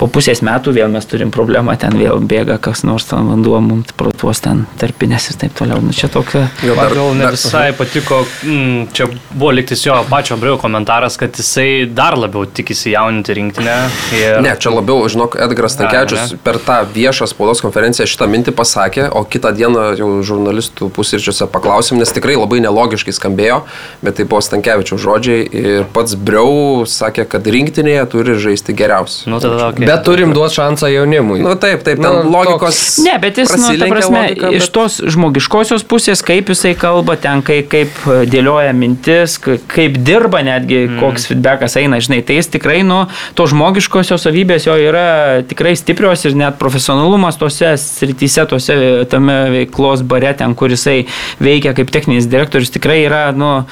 po 0.00 0.08
pusės 0.12 0.44
metų 0.44 0.74
vėl 0.76 0.92
mes 0.92 1.08
turim 1.08 1.32
problemą, 1.34 1.76
ten 1.80 1.96
vėl 2.00 2.20
bėga 2.20 2.58
kas 2.62 2.84
nors 2.84 3.08
ten 3.08 3.30
vanduo, 3.30 3.56
mums 3.64 3.94
pro 3.96 4.12
tuos 4.12 4.42
ten 4.44 4.64
tarpinės 4.80 5.30
ir 5.32 5.40
taip 5.44 5.56
toliau. 5.58 5.80
Nu, 5.84 5.94
čia 5.96 6.10
tokia... 6.12 6.46
Gal, 6.60 6.76
dar, 6.76 6.96
gal 6.98 7.16
ne 7.18 7.32
visai 7.34 7.70
patiko, 7.76 8.22
mm, 8.44 8.92
čia 8.96 9.08
buvo 9.32 9.54
liktis 9.56 9.86
jo 9.86 9.96
pačio 10.10 10.36
Briu 10.40 10.58
komentaras, 10.60 11.16
kad 11.20 11.36
jisai 11.40 11.86
dar 11.88 12.18
labiau 12.20 12.44
tikisi 12.44 12.92
jauninti 12.92 13.38
rinktinę. 13.40 13.76
Ir... 14.18 14.40
Ne, 14.44 14.54
čia 14.60 14.73
labiau, 14.78 15.04
žinok, 15.10 15.36
Edgaras 15.44 15.76
Tankiečius 15.78 16.34
per 16.44 16.58
tą 16.62 16.80
viešą 16.94 17.28
spaudos 17.30 17.62
konferenciją 17.64 18.06
šitą 18.10 18.28
mintį 18.30 18.54
pasakė, 18.56 19.08
o 19.14 19.24
kitą 19.28 19.52
dieną 19.56 19.86
jau 19.98 20.10
žurnalistų 20.26 20.90
pusryčiuose 20.94 21.48
paklausėm, 21.52 22.00
nes 22.02 22.12
tikrai 22.14 22.36
labai 22.38 22.60
nelogiškai 22.64 23.14
skambėjo, 23.14 23.62
bet 24.04 24.18
tai 24.18 24.26
buvo 24.28 24.42
Stankievičiaus 24.44 25.02
žodžiai 25.02 25.44
ir 25.44 25.86
pats 25.94 26.16
Briau 26.18 26.84
sakė, 26.88 27.26
kad 27.30 27.46
rinktinėje 27.46 28.04
turi 28.12 28.36
žaisti 28.40 28.74
geriausiai. 28.76 29.30
Nu, 29.32 29.40
tada, 29.42 29.70
okay. 29.70 29.86
Bet 29.88 30.04
turim 30.06 30.34
duoti 30.36 30.58
šansą 30.58 30.90
jaunimui. 30.92 31.40
Nu 31.44 31.54
taip, 31.60 31.84
taip, 31.86 32.00
ten 32.02 32.06
nu, 32.06 32.32
logikos. 32.32 32.80
Toks... 32.80 32.98
Ne, 33.06 33.16
bet 33.22 33.40
jis, 33.40 33.52
nu, 33.60 33.72
ta 33.80 33.88
prasme, 33.90 34.22
logika, 34.28 34.50
bet... 34.50 34.58
iš 34.60 34.70
tos 34.74 34.98
žmogiškosios 35.14 35.86
pusės, 35.88 36.24
kaip 36.26 36.50
jisai 36.52 36.74
kalba, 36.78 37.16
ten 37.20 37.42
kaip, 37.46 37.68
kaip 37.72 38.04
dėlioja 38.30 38.74
mintis, 38.76 39.36
kaip 39.40 39.98
dirba 40.04 40.42
netgi, 40.46 40.84
mm. 40.86 41.00
koks 41.02 41.28
feedbackas 41.30 41.78
eina, 41.80 42.00
žinai, 42.04 42.20
tai 42.26 42.38
jis 42.40 42.50
tikrai, 42.56 42.80
nu, 42.86 43.04
to 43.38 43.46
žmogiškosios 43.50 44.24
savybės 44.26 44.63
savybės 44.64 44.66
jo 44.66 44.90
yra 44.90 45.42
tikrai 45.46 45.74
stiprios 45.76 46.24
ir 46.24 46.34
net 46.36 46.58
profesionalumas 46.58 47.36
tose 47.36 47.76
srityse, 47.76 48.46
tose 48.48 49.04
tame 49.08 49.50
veiklos 49.50 50.02
bare, 50.02 50.34
ten, 50.34 50.54
kur 50.54 50.70
jisai 50.70 51.06
veikia 51.40 51.74
kaip 51.74 51.90
techninis 51.90 52.26
direktorius, 52.26 52.70
tikrai 52.70 53.04
yra, 53.06 53.32
nu, 53.32 53.64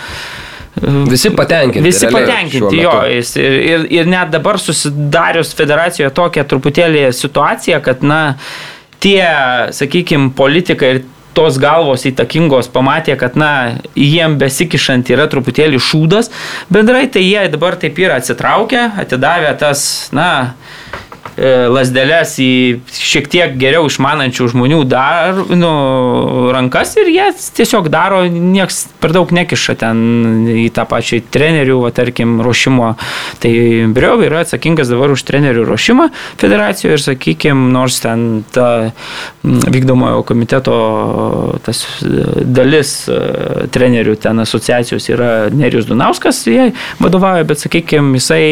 Visi 0.73 1.29
patenkinti. 1.37 1.85
Visi 1.85 2.09
patenkinti, 2.09 2.79
jo. 2.81 2.93
Ir, 3.05 3.27
ir, 3.45 3.83
ir 3.93 4.07
net 4.09 4.31
dabar 4.33 4.57
susidarius 4.57 5.53
federacijoje 5.53 6.09
tokia 6.17 6.47
truputėlį 6.49 7.11
situacija, 7.13 7.83
kad, 7.85 8.01
na, 8.01 8.39
tie, 9.05 9.21
sakykime, 9.77 10.31
politikai 10.33 10.95
ir 10.95 11.03
tos 11.37 11.59
galvos 11.63 12.07
įtakingos 12.09 12.71
pamatė, 12.73 13.17
kad, 13.21 13.37
na, 13.39 13.79
jiem 13.99 14.39
besikišant 14.41 15.11
yra 15.15 15.29
truputėlį 15.33 15.81
šūdas, 15.83 16.33
bendrai 16.73 17.07
tai 17.13 17.25
jie 17.25 17.47
dabar 17.53 17.79
taip 17.81 17.99
yra 18.03 18.21
atsitraukę, 18.21 18.89
atidavę 19.03 19.53
tas, 19.61 19.85
na, 20.17 20.55
lasdeles 21.37 22.35
į 22.43 22.53
šiek 22.93 23.29
tiek 23.33 23.55
geriau 23.61 23.87
išmanančių 23.89 24.49
žmonių 24.53 24.83
dar, 24.91 25.39
nu, 25.57 25.73
rankas 26.53 26.95
ir 27.01 27.09
jie 27.13 27.29
tiesiog 27.57 27.89
daro, 27.93 28.23
nieks 28.29 28.85
per 29.01 29.15
daug 29.17 29.33
nekiša 29.33 29.77
ten 29.81 30.03
į 30.53 30.69
tą 30.77 30.85
pačią 30.89 31.23
trenerių, 31.33 31.79
va, 31.87 31.93
tarkim, 31.95 32.39
ruošimo. 32.45 32.93
Tai 33.43 33.53
Briau 33.97 34.21
yra 34.25 34.43
atsakingas 34.45 34.93
dabar 34.93 35.15
už 35.15 35.25
trenerių 35.29 35.65
ruošimą 35.69 36.09
federacijoje 36.41 36.99
ir, 36.99 37.05
sakykime, 37.07 37.71
nors 37.73 38.01
ten 38.05 38.45
ta 38.53 38.93
vykdomojo 39.43 40.23
komiteto 40.29 40.77
tas 41.65 41.83
dalis 42.45 42.95
e, 43.11 43.19
trenerių 43.73 44.17
ten 44.23 44.43
asociacijos 44.43 45.09
yra 45.13 45.31
Nerius 45.55 45.89
Dunauskas, 45.89 46.43
jie 46.47 46.71
vadovauja, 47.03 47.47
bet, 47.49 47.63
sakykime, 47.65 48.17
jisai, 48.19 48.45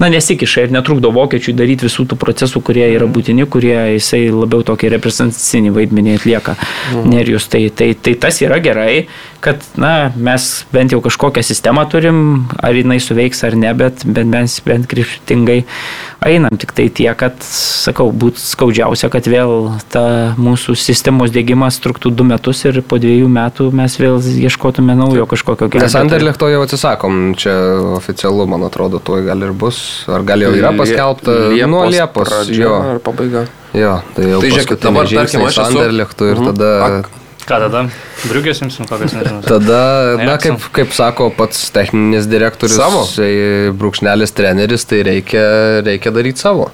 na, 0.00 0.10
nesikiša 0.12 0.66
ir 0.66 0.74
netrukdo 0.74 1.12
vokiečiui 1.14 1.56
daryti 1.56 1.88
visų 1.88 2.03
visų 2.04 2.12
tų 2.12 2.18
procesų, 2.20 2.62
kurie 2.62 2.86
yra 2.94 3.06
būtini, 3.06 3.46
kurie 3.46 3.96
jisai 3.96 4.30
labiau 4.30 4.62
tokį 4.62 4.92
reprezentacinį 4.94 5.72
vaidmenį 5.74 6.18
atlieka. 6.18 6.56
Mhm. 6.92 7.10
Nerijus, 7.10 7.48
tai, 7.48 7.70
tai, 7.70 7.94
tai 7.94 8.14
tas 8.14 8.40
yra 8.42 8.60
gerai, 8.60 9.06
kad 9.40 9.60
na, 9.76 10.12
mes 10.16 10.64
bent 10.72 10.92
jau 10.92 11.00
kažkokią 11.00 11.42
sistemą 11.44 11.88
turim, 11.90 12.46
ar 12.62 12.74
jinai 12.74 13.00
suveiks 13.00 13.44
ar 13.44 13.56
ne, 13.56 13.72
bet, 13.74 14.04
bet 14.04 14.26
mes 14.26 14.60
bent 14.64 14.86
kryptingai 14.88 15.64
einam. 16.26 16.54
Tik 16.58 16.74
tai 16.76 16.88
tie, 16.92 17.08
kad, 17.18 17.36
sakau, 17.44 18.08
būtų 18.12 18.42
skaudžiausia, 18.42 19.10
kad 19.12 19.28
vėl 19.30 19.72
ta 19.92 20.34
mūsų 20.40 20.76
sistemos 20.78 21.32
dėgymas 21.34 21.80
truktų 21.84 22.12
du 22.14 22.26
metus 22.28 22.64
ir 22.68 22.80
po 22.86 22.98
dviejų 23.02 23.30
metų 23.30 23.70
mes 23.76 23.96
vėl 24.00 24.20
ieškotume 24.20 24.96
naujo 24.98 25.26
kažkokio 25.30 25.70
kelio. 25.72 25.84
Nes 25.84 25.98
Anderlechto 25.98 26.48
jau 26.52 26.62
atsisakom, 26.66 27.34
čia 27.40 27.56
oficialu, 27.98 28.48
man 28.50 28.66
atrodo, 28.68 29.02
tuo 29.04 29.20
gal 29.24 29.44
ir 29.46 29.52
bus, 29.56 29.80
ar 30.10 30.24
gal 30.26 30.44
jau 30.46 30.54
yra 30.56 30.72
paskelbta 30.76 31.36
nuo 31.70 31.84
Liepos 31.90 32.30
pradžia 32.30 32.70
ar 32.94 33.02
pabaiga. 33.04 33.46
Jo, 33.74 33.98
tai 34.14 34.30
jau 34.30 34.40
tai 34.40 34.54
žiūrėkit, 34.54 34.80
dabar 34.86 35.10
tarkim 35.10 35.44
aš 35.48 35.58
esu 35.58 35.66
Anderlechtu 35.68 36.32
ir 36.32 36.40
mhm. 36.40 36.50
tada... 36.52 36.72
Ak 36.88 37.12
Ką 37.44 37.58
tada? 37.60 37.82
Briugės 38.24 38.62
imsim 38.64 38.86
kokias 38.88 39.12
nežinau. 39.12 39.42
Tada, 39.44 39.80
na, 40.20 40.36
kaip, 40.40 40.62
kaip 40.72 40.94
sako 40.96 41.28
pats 41.36 41.66
techninis 41.74 42.28
direktorius, 42.30 42.78
savo. 42.78 43.02
brūkšnelis 43.80 44.32
treneris, 44.32 44.86
tai 44.88 45.02
reikia, 45.04 45.44
reikia 45.84 46.12
daryti 46.14 46.40
savo. 46.40 46.70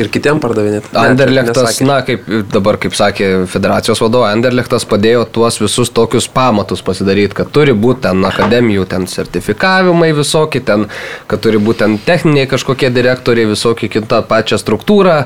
Ir 0.00 0.08
kitiem 0.10 0.40
pardavinėti. 0.42 0.90
Anderlechtas, 0.98 1.78
na, 1.86 2.00
kaip 2.06 2.26
dabar, 2.50 2.78
kaip 2.82 2.96
sakė 2.98 3.28
federacijos 3.50 4.00
vadovas, 4.02 4.32
Anderlechtas 4.34 4.86
padėjo 4.90 5.22
tuos 5.30 5.60
visus 5.62 5.92
tokius 5.94 6.26
pamatus 6.30 6.82
pasidaryti, 6.84 7.36
kad 7.38 7.52
turi 7.54 7.74
būti 7.78 8.06
ten 8.08 8.24
akademijų, 8.26 8.86
ten 8.90 9.06
sertifikavimai 9.10 10.10
visokie, 10.16 10.62
ten, 10.66 10.88
kad 11.30 11.42
turi 11.44 11.60
būti 11.62 11.84
ten 11.84 11.96
techniniai 12.02 12.48
kažkokie 12.50 12.90
direktoriai, 12.94 13.46
visokie 13.52 13.90
kitą 13.92 14.24
pačią 14.26 14.58
struktūrą, 14.60 15.18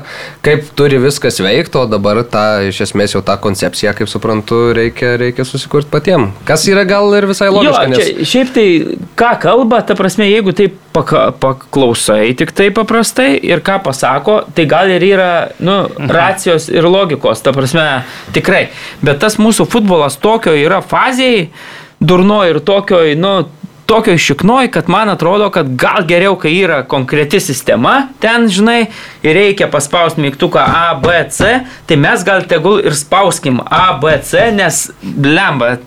kaip 0.45 0.69
turi 0.77 1.01
viskas 1.01 1.41
veikti, 1.41 1.81
o 1.81 1.87
dabar 1.89 2.21
tą, 2.29 2.45
iš 2.69 2.83
esmės 2.89 3.17
jau 3.17 3.23
tą 3.25 3.39
koncepciją, 3.41 3.95
kaip 3.97 4.11
suprantu, 4.11 4.61
reikia, 4.77 5.15
reikia 5.21 5.47
susikurti 5.47 5.89
patiems. 5.93 6.37
Kas 6.45 6.67
yra 6.69 6.85
gal 6.89 7.09
ir 7.17 7.29
visai 7.29 7.49
logiška. 7.49 7.87
Jo, 7.87 7.93
nes... 7.95 8.05
čia, 8.05 8.29
šiaip 8.33 8.53
tai, 8.53 8.67
ką 9.19 9.33
kalba, 9.41 9.81
ta 9.85 9.97
prasme, 9.97 10.29
jeigu 10.29 10.53
taip 10.57 10.77
paklausai 10.93 12.33
tik 12.37 12.51
tai 12.55 12.69
paprastai 12.75 13.33
ir 13.45 13.61
ką 13.65 13.79
pasako, 13.85 14.39
tai 14.59 14.67
gal 14.67 14.91
ir 14.91 15.05
yra 15.07 15.31
nu, 15.63 15.77
mhm. 15.87 16.11
racijos 16.11 16.67
ir 16.71 16.83
logikos, 16.83 17.43
ta 17.43 17.53
prasme, 17.55 17.85
tikrai. 18.35 18.67
Bet 19.01 19.21
tas 19.23 19.39
mūsų 19.39 19.69
futbolas 19.71 20.19
tokio 20.19 20.55
yra 20.59 20.81
fazėje, 20.83 21.47
durno 21.99 22.41
ir 22.47 22.59
tokio, 22.63 22.99
nu, 23.19 23.33
tokio 23.89 24.17
šiknoj, 24.19 24.67
kad 24.71 24.89
man 24.91 25.09
atrodo, 25.09 25.47
kad 25.49 25.71
gal 25.79 26.03
geriau, 26.07 26.35
kai 26.39 26.51
yra 26.59 26.83
konkreti 26.87 27.39
sistema, 27.41 28.09
ten, 28.21 28.45
žinai, 28.51 28.83
ir 29.23 29.35
reikia 29.35 29.69
paspausti 29.71 30.21
mygtuką 30.27 30.61
A, 30.61 30.93
B, 30.99 31.23
C, 31.33 31.55
tai 31.87 31.97
mes 31.97 32.23
gal 32.27 32.45
tegul 32.51 32.83
ir 32.83 32.95
spauskim 32.99 33.63
A, 33.63 33.95
B, 34.01 34.13
C, 34.23 34.51
nes 34.55 34.89
lemba 35.23 35.77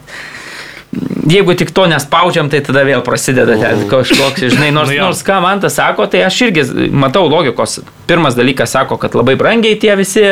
jeigu 1.26 1.54
tik 1.58 1.70
to 1.74 1.86
nespaudžiam, 1.90 2.50
tai 2.52 2.62
tada 2.64 2.84
vėl 2.86 3.02
prasideda 3.06 3.56
ten 3.60 3.86
kažkoks, 3.90 4.48
žinai, 4.54 4.70
nors, 4.76 4.92
Nu 4.92 4.98
nors 5.06 5.22
ką 5.26 5.38
man 5.42 5.60
tas 5.62 5.76
sako, 5.78 6.06
tai 6.10 6.24
aš 6.26 6.40
irgi 6.48 6.64
matau 6.90 7.24
logikos. 7.30 7.80
Pirmas 8.06 8.34
dalykas 8.36 8.74
sako, 8.74 8.98
kad 9.00 9.14
labai 9.16 9.36
brangiai 9.40 9.78
tie 9.80 9.94
visi 9.96 10.22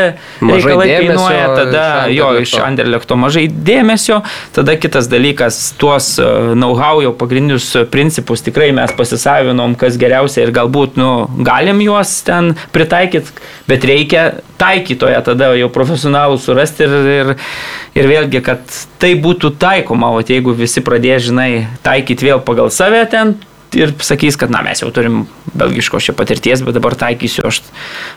reikalai 0.42 0.88
kainuoja, 0.90 1.44
tada 1.56 1.84
iš 2.10 2.16
jo, 2.18 2.30
iš 2.42 2.54
Anderlechto 2.64 3.16
mažai 3.16 3.46
dėmesio, 3.48 4.20
tada 4.56 4.74
kitas 4.80 5.08
dalykas, 5.10 5.60
tuos 5.80 6.12
e, 6.20 6.26
know-how 6.58 7.00
jau 7.04 7.14
pagrindinius 7.16 7.70
principus 7.92 8.44
tikrai 8.44 8.70
mes 8.76 8.92
pasisavinom, 8.98 9.78
kas 9.80 9.96
geriausia 10.00 10.44
ir 10.44 10.54
galbūt, 10.56 10.98
nu, 11.00 11.10
galim 11.46 11.80
juos 11.84 12.18
ten 12.26 12.52
pritaikyti, 12.74 13.38
bet 13.70 13.86
reikia 13.88 14.26
taikytoje 14.60 15.20
tada 15.24 15.52
jau 15.56 15.70
profesionalų 15.72 16.40
surasti 16.42 16.84
ir, 16.84 16.96
ir, 17.14 17.32
ir 17.96 18.10
vėlgi, 18.10 18.42
kad 18.44 18.80
tai 19.00 19.14
būtų 19.20 19.54
taikoma, 19.62 20.10
o 20.12 20.20
jeigu 20.20 20.52
visi 20.56 20.79
pradės, 20.86 21.28
žinai, 21.28 21.68
taikyti 21.86 22.30
vėl 22.30 22.42
pagal 22.44 22.72
save 22.74 23.04
ten 23.10 23.36
ir 23.76 23.92
sakys, 24.02 24.34
kad, 24.38 24.50
na, 24.50 24.62
mes 24.66 24.80
jau 24.82 24.88
turim 24.94 25.24
belgiško 25.54 26.00
šio 26.02 26.14
patirties, 26.18 26.62
bet 26.66 26.74
dabar 26.74 26.94
taikysiu 26.98 27.44
aš 27.46 27.60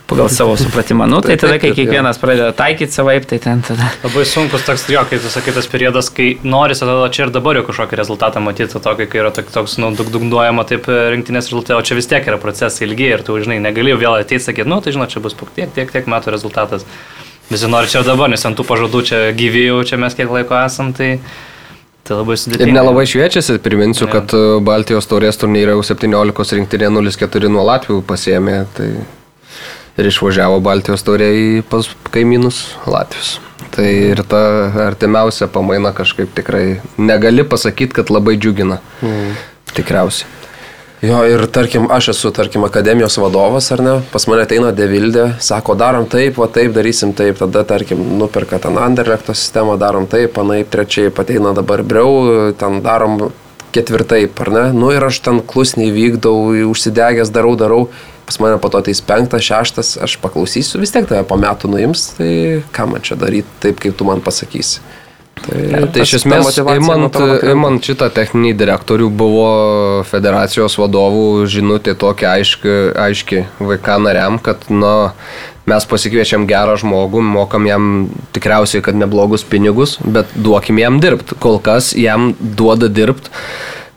pagal 0.10 0.30
savo 0.34 0.56
supratimą. 0.58 1.06
Nu, 1.10 1.20
tai 1.26 1.36
tada, 1.42 1.60
kai 1.62 1.74
kiekvienas 1.78 2.20
pradeda 2.22 2.52
taikyti 2.58 2.94
savaip, 2.94 3.28
tai 3.30 3.40
ten 3.44 3.62
tada. 3.66 3.92
Labai 4.06 4.26
sunkus 4.30 4.66
toks, 4.66 4.88
jo, 4.94 5.04
kaip 5.10 5.22
tu 5.24 5.32
sakai, 5.34 5.54
tas 5.56 5.70
periodas, 5.70 6.10
kai 6.14 6.32
norisi 6.42 6.86
tada 6.86 7.10
čia 7.14 7.28
ir 7.28 7.34
dabar 7.36 7.60
jau 7.60 7.66
kažkokį 7.70 8.00
rezultatą 8.02 8.42
matyti, 8.44 8.82
tokį, 8.82 9.10
kai 9.12 9.22
yra 9.22 9.34
tok- 9.36 9.54
toks, 9.54 9.78
nu, 9.82 9.92
dug- 9.98 10.12
dugnuojama 10.14 10.66
taip 10.70 10.90
e, 10.90 11.00
rinktinės 11.14 11.52
rezultatai, 11.52 11.78
o 11.78 11.86
čia 11.86 12.00
vis 12.00 12.10
tiek 12.10 12.30
yra 12.34 12.42
procesai 12.42 12.88
ilgi 12.88 13.12
ir 13.14 13.26
tu, 13.26 13.38
žinai, 13.46 13.60
negali 13.64 13.94
vėl 13.94 14.18
ateiti 14.18 14.42
sakyti, 14.48 14.70
nu, 14.70 14.82
tai 14.82 14.96
žinai, 14.96 15.10
čia 15.12 15.22
bus 15.24 15.38
tiek, 15.38 15.70
tiek, 15.76 15.94
tiek 15.94 16.10
metų 16.10 16.34
rezultatas. 16.34 16.88
Visi 17.52 17.68
nori 17.70 17.92
čia 17.92 18.02
ir 18.02 18.08
dabar, 18.08 18.32
nes 18.32 18.46
ant 18.48 18.58
tų 18.58 18.66
pažadų 18.66 19.02
čia 19.06 19.18
gyvijau, 19.36 19.82
čia 19.86 20.00
mes 20.02 20.16
kiek 20.18 20.32
laiko 20.32 20.56
esam, 20.64 20.94
tai, 20.96 21.18
tai 22.04 22.18
labai 22.20 22.38
sudėtinga. 22.40 22.70
Ir 22.70 22.76
nelabai 22.76 23.06
šviečiasi, 23.10 23.58
priminsiu, 23.64 24.08
Jo. 24.08 24.12
kad 24.18 24.36
e, 24.36 24.44
Baltijos 24.66 25.08
taurės 25.10 25.40
turnyre 25.40 25.76
jau 25.76 25.84
17 25.94 26.58
rinktinė 26.60 26.92
0-4 26.92 27.52
nuo 27.54 27.64
Latvijų 27.70 28.04
pasėmė. 28.08 28.58
Tai 28.78 28.90
ir 30.02 30.10
išvažiavo 30.10 30.60
Baltijos 30.66 31.06
taurė 31.06 31.32
į 31.38 31.48
pas 31.70 31.90
kaimynus 32.14 32.66
Latvijus. 32.90 33.38
Tai 33.74 33.88
ir 33.90 34.22
ta 34.30 34.44
artimiausia 34.90 35.48
pamaina 35.50 35.94
kažkaip 35.98 36.34
tikrai 36.38 36.82
negali 37.02 37.46
pasakyti, 37.48 37.96
kad 38.02 38.12
labai 38.14 38.36
džiugina. 38.38 38.80
Mm. 39.02 39.34
Tikriausiai. 39.74 40.30
Jo, 41.04 41.18
ir 41.28 41.42
tarkim, 41.52 41.90
aš 41.92 42.14
esu, 42.14 42.30
tarkim, 42.32 42.64
akademijos 42.64 43.18
vadovas, 43.20 43.66
ar 43.76 43.82
ne, 43.84 43.94
pas 44.14 44.24
mane 44.32 44.46
ateina 44.46 44.70
Devildė, 44.72 45.34
sako, 45.44 45.76
darom 45.76 46.06
taip, 46.08 46.38
o 46.40 46.48
taip, 46.48 46.72
darysim 46.78 47.12
taip, 47.12 47.42
tada, 47.42 47.66
tarkim, 47.68 48.00
nuperka 48.22 48.56
ten 48.64 48.80
Anderlechto 48.80 49.36
sistemą, 49.36 49.76
darom 49.82 50.08
taip, 50.08 50.32
panaip, 50.38 50.70
trečiai 50.72 51.12
ateina 51.12 51.52
dabar 51.58 51.84
Breu, 51.84 52.54
ten 52.56 52.80
darom 52.86 53.18
ketvirtaip, 53.76 54.40
ar 54.46 54.54
ne, 54.56 54.64
nu 54.78 54.94
ir 54.96 55.04
aš 55.04 55.20
ten 55.26 55.44
klusniai 55.44 55.92
vykdau, 55.92 56.54
užsidegęs 56.72 57.36
darau, 57.36 57.58
darau, 57.60 57.84
pas 58.24 58.40
mane 58.40 58.56
po 58.64 58.72
to 58.72 58.80
ateis 58.80 59.04
penktas, 59.04 59.44
šeštas, 59.44 59.98
aš 60.08 60.16
paklausysiu, 60.24 60.80
vis 60.80 60.96
tiek 60.96 61.10
tave 61.10 61.28
po 61.28 61.36
metų 61.36 61.74
nuims, 61.74 62.14
tai 62.16 62.32
ką 62.72 62.88
man 62.94 63.04
čia 63.04 63.20
daryti, 63.20 63.60
taip, 63.60 63.84
kaip 63.84 64.00
tu 64.00 64.08
man 64.08 64.24
pasakysi. 64.24 64.80
Tai, 65.34 65.62
Tai 65.72 65.88
tas- 65.92 66.06
iš 66.08 66.14
esmės, 66.22 66.58
imant, 66.78 67.18
imant 67.52 67.84
šitą 67.84 68.08
techninį 68.14 68.54
direktorių 68.60 69.10
buvo 69.10 69.48
federacijos 70.08 70.78
vadovų 70.80 71.48
žinutė 71.50 71.96
tokia 72.00 72.36
aiški, 72.38 72.76
aiški 72.96 73.42
vaiką 73.60 73.98
nariam, 74.06 74.38
kad 74.40 74.64
na, 74.70 75.12
mes 75.66 75.86
pasikviečiam 75.90 76.46
gerą 76.48 76.78
žmogų, 76.80 77.22
mokam 77.26 77.66
jam 77.68 77.90
tikriausiai, 78.36 78.84
kad 78.86 78.96
neblogus 78.96 79.44
pinigus, 79.44 79.98
bet 80.06 80.32
duokim 80.36 80.80
jam 80.80 81.00
dirbti. 81.04 81.36
Kol 81.40 81.60
kas 81.60 81.92
jam 81.98 82.34
duoda 82.40 82.88
dirbti 82.88 83.34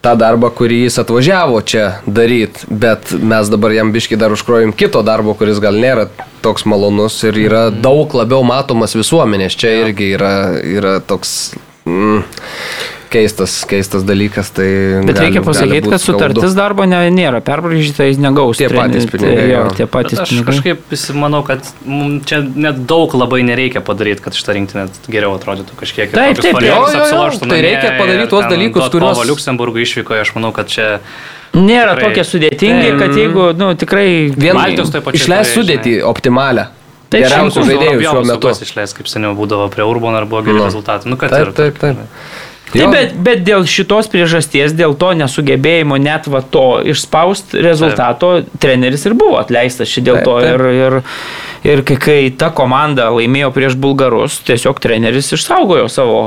tą 0.06 0.14
darbą, 0.18 0.52
kurį 0.54 0.84
jis 0.84 1.00
atvažiavo 1.02 1.60
čia 1.66 1.86
daryti, 2.06 2.66
bet 2.70 3.10
mes 3.18 3.50
dabar 3.50 3.74
jam 3.74 3.90
biški 3.94 4.18
dar 4.20 4.34
užkrojim 4.34 4.74
kito 4.76 5.02
darbo, 5.06 5.34
kuris 5.38 5.58
gal 5.62 5.78
nėra 5.82 6.06
toks 6.44 6.66
malonus 6.70 7.18
ir 7.26 7.38
yra 7.46 7.68
daug 7.74 8.14
labiau 8.14 8.44
matomas 8.46 8.94
visuomenės. 8.94 9.56
Čia 9.58 9.72
irgi 9.82 10.12
yra, 10.14 10.34
yra 10.62 10.98
toks 11.02 11.56
mm, 11.88 12.22
keistas, 13.10 13.64
keistas 13.68 14.02
dalykas. 14.06 14.50
Tai 14.56 14.66
Bet 15.06 15.16
gali- 15.16 15.26
reikia 15.26 15.42
pasakyti, 15.46 15.90
kad 15.90 16.00
sutartis 16.02 16.42
skaudu. 16.42 16.56
darbo 16.56 16.84
ne, 16.88 17.00
nėra 17.10 17.40
perbražyta, 17.44 18.06
jis 18.08 18.18
negaus. 18.18 18.56
Tie 18.58 18.68
patys 18.68 19.06
treneris. 19.06 19.10
pinigai, 19.12 19.48
Jo, 19.50 19.60
jo. 19.64 19.70
tie 19.76 19.84
Bet 19.86 19.92
patys 19.96 20.18
aš 20.24 20.28
pinigai. 20.34 20.46
kažkaip 20.52 21.14
manau, 21.14 21.42
kad 21.46 21.60
mum 21.84 22.20
čia 22.24 22.40
net 22.42 22.82
daug 22.86 23.14
labai 23.14 23.42
nereikia 23.42 23.80
padaryti, 23.80 24.20
kad 24.22 24.32
šitą 24.32 24.54
rinktinę 24.58 24.88
geriau 25.08 25.34
atrodytų 25.38 25.78
kažkiek. 25.80 26.08
ir 26.10 26.16
Taip, 26.16 26.36
taip, 26.40 26.60
jo, 26.60 26.76
jo, 26.86 27.06
jo. 27.06 27.48
Tai 27.48 27.60
reikia 27.62 27.96
padaryt 27.98 28.22
ir 28.22 28.28
tuos 28.28 28.44
dalykus, 28.50 28.90
kuriuos- 28.90 29.14
kovą 29.16 29.26
Liuksemburgui 29.30 29.82
išvykoje, 29.86 30.20
aš 30.20 30.34
manau, 30.34 30.52
kad 30.52 30.66
čia 30.68 30.98
Nėra 31.56 31.94
Tikrai. 31.96 32.10
tokie 32.12 32.24
sudėtingi, 32.28 32.98
kad 32.98 33.14
jeigu, 33.16 33.56
nu, 33.56 33.70
tikrai... 33.74 34.28
Vien 34.36 34.52
Baltijos 34.58 34.90
toj 34.92 35.00
pačioj 35.00 35.22
išleis 35.22 35.54
sudėti 35.56 36.02
optimalią. 36.04 36.66
Taip, 37.08 37.22
Geriausių 37.22 37.62
žaidėjų 37.64 38.00
šiuo 38.02 38.24
metu. 38.26 38.50
Išleis, 38.66 38.92
kaip 38.92 39.06
seniau 39.08 39.30
būdavo 39.38 39.70
prie 39.72 39.84
Urbono 39.86 40.18
ar 40.18 40.26
buvo 40.26 40.42
geri 40.42 40.58
Nu. 40.58 40.64
rezultatai. 40.66 41.06
Nu, 41.08 41.16
kad 41.16 41.30
Taip, 41.30 41.46
ir- 41.48 41.52
taip, 41.54 41.78
taip. 41.78 41.96
Taip, 41.96 42.06
Jo. 42.74 42.88
bet, 42.90 43.12
bet 43.22 43.44
dėl 43.46 43.62
šitos 43.70 44.08
priežasties, 44.10 44.72
dėl 44.74 44.96
to 44.98 45.12
nesugebėjimo 45.14 45.96
net 46.02 46.26
va 46.26 46.40
to 46.42 46.82
išspausti 46.90 47.62
rezultato, 47.62 48.40
taip. 48.42 48.58
treneris 48.60 49.06
ir 49.06 49.14
buvo 49.14 49.38
atleistas 49.38 49.88
šį 49.88 50.02
dėl 50.08 50.18
Taip, 50.18 50.26
to. 50.26 50.34
taip. 50.42 50.50
Ir, 50.50 50.66
ir, 50.74 50.98
ir 51.76 51.82
kai, 51.86 51.96
kai 52.02 52.18
ta 52.36 52.50
komanda 52.50 53.06
laimėjo 53.14 53.52
prieš 53.54 53.78
bulgarus, 53.78 54.40
tiesiog 54.44 54.82
treneris 54.82 55.30
išsaugojo 55.38 55.86
savo, 55.88 56.20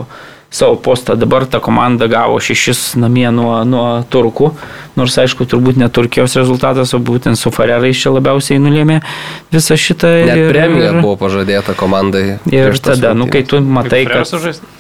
savo 0.50 0.80
postą. 0.82 1.20
Dabar 1.20 1.44
ta 1.46 1.60
komanda 1.62 2.08
gavo 2.10 2.40
šešis 2.40 2.96
namie 3.04 3.28
nuo, 3.36 3.60
nuo 3.68 3.86
turkų, 4.10 4.54
nors 4.98 5.20
aišku, 5.22 5.44
turbūt 5.46 5.78
ne 5.78 5.92
Turkijos 5.92 6.40
rezultatas, 6.40 6.96
o 6.96 7.04
būtent 7.04 7.36
su 7.38 7.52
Farerais 7.54 8.00
čia 8.00 8.16
labiausiai 8.16 8.58
nulėmė 8.64 9.02
visą 9.54 9.76
šitą. 9.78 10.16
Net 10.32 10.38
ir- 10.48 10.54
premija 10.56 10.96
ir- 10.96 11.02
buvo 11.04 11.20
pažadėta 11.20 11.76
komandai. 11.78 12.40
Ir 12.50 12.80
tada, 12.80 13.12
nu, 13.14 13.28
kai 13.28 13.44
tu 13.44 13.60
matai, 13.62 14.06
kad... 14.08 14.24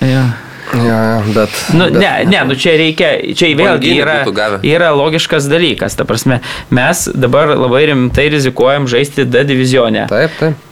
Ja. 0.02 0.30
Ja, 0.74 1.24
bet, 1.36 1.50
Nu, 1.74 1.90
bet, 1.90 2.02
ne, 2.02 2.26
ne, 2.26 2.44
nu 2.46 2.56
čia 2.60 2.76
reikia, 2.78 3.10
čia 3.34 3.52
vėlgi 3.58 3.96
yra, 3.98 4.22
yra 4.62 4.94
logiškas 4.94 5.50
dalykas. 5.50 5.98
Ta 5.98 6.06
prasme, 6.06 6.42
mes 6.70 7.08
dabar 7.14 7.56
labai 7.58 7.88
rimtai 7.90 8.30
rizikuojam 8.30 8.86
žaisti 8.90 9.26
D 9.26 9.46
divizione. 9.50 10.06
Taip, 10.12 10.36
taip. 10.40 10.66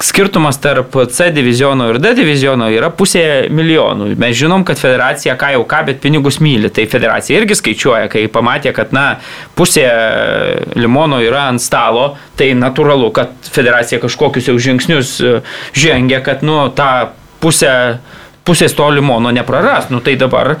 Skirtumas 0.00 0.56
tarp 0.62 0.94
C 1.12 1.26
diviziono 1.34 1.90
ir 1.90 1.98
D 2.00 2.14
diviziono 2.16 2.70
yra 2.72 2.88
pusė 2.94 3.50
milijonų. 3.52 4.14
Mes 4.22 4.38
žinom, 4.38 4.62
kad 4.64 4.80
federacija 4.80 5.34
ką 5.36 5.50
jau 5.56 5.66
ką, 5.68 5.82
bet 5.90 6.00
pinigus 6.00 6.38
myli. 6.40 6.70
Tai 6.72 6.86
federacija 6.88 7.42
irgi 7.42 7.58
skaičiuoja, 7.58 8.06
kai 8.12 8.22
pamatė, 8.32 8.72
kad 8.76 8.94
na, 8.96 9.18
pusė 9.58 9.84
limono 10.78 11.18
yra 11.20 11.48
ant 11.50 11.60
stalo, 11.60 12.14
tai 12.38 12.54
natūralu, 12.56 13.10
kad 13.18 13.50
federacija 13.52 14.00
kažkokius 14.00 14.48
jau 14.48 14.56
žingsnius 14.62 15.12
e, 15.20 15.34
žengia, 15.76 16.22
kad 16.24 16.46
nu, 16.46 16.62
tą 16.72 17.10
pusę, 17.42 17.74
pusės 18.46 18.74
to 18.76 18.88
limono 18.92 19.32
nepraras. 19.34 19.90
Nu, 19.92 20.00
tai 20.04 20.16
dabar 20.20 20.56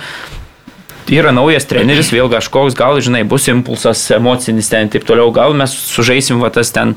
yra 1.10 1.32
naujas 1.34 1.66
treneris, 1.66 2.12
vėl 2.14 2.30
kažkoks, 2.30 2.76
gal, 2.78 3.00
žinai, 3.02 3.24
bus 3.26 3.48
impulsas 3.50 4.02
emocinis 4.14 4.70
ten 4.70 4.86
ir 4.86 4.94
taip 4.94 5.06
toliau, 5.08 5.32
gal 5.34 5.56
mes 5.58 5.72
sužaisim 5.74 6.42
va 6.42 6.52
tas 6.54 6.70
ten 6.74 6.94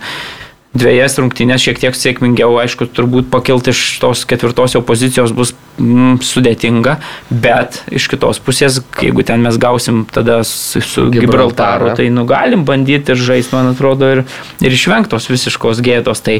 dviejas 0.73 1.19
rungtynės 1.21 1.61
šiek 1.61 1.79
tiek 1.81 1.97
sėkmingiau, 1.97 2.55
aišku, 2.63 2.87
turbūt 2.89 3.29
pakilti 3.33 3.71
iš 3.73 3.81
tos 4.01 4.23
ketvirtos 4.29 4.73
pozicijos 4.87 5.33
bus 5.35 5.53
mm, 5.77 6.17
sudėtinga, 6.25 6.95
bet 7.29 7.81
iš 7.93 8.09
kitos 8.11 8.41
pusės, 8.43 8.79
jeigu 9.01 9.25
ten 9.27 9.45
mes 9.45 9.59
gausim 9.61 10.03
tada 10.09 10.41
su, 10.47 10.81
su 10.81 11.05
Gibraltaru, 11.13 11.93
tai 11.97 12.09
nu 12.13 12.25
galim 12.29 12.65
bandyti 12.65 13.13
ir 13.13 13.21
žaisti, 13.21 13.53
man 13.53 13.69
atrodo, 13.75 14.09
ir, 14.15 14.23
ir 14.65 14.77
išvengtos 14.77 15.29
visiškos 15.29 15.83
gėdos. 15.85 16.25
Tai, 16.25 16.39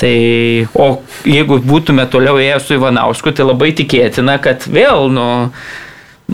tai, 0.00 0.14
o 0.76 0.90
jeigu 1.24 1.62
būtume 1.64 2.04
toliau 2.12 2.40
ėję 2.40 2.60
su 2.60 2.76
Ivanausku, 2.76 3.32
tai 3.32 3.48
labai 3.48 3.72
tikėtina, 3.80 4.36
kad 4.44 4.68
vėl, 4.68 5.08
nu, 5.14 5.28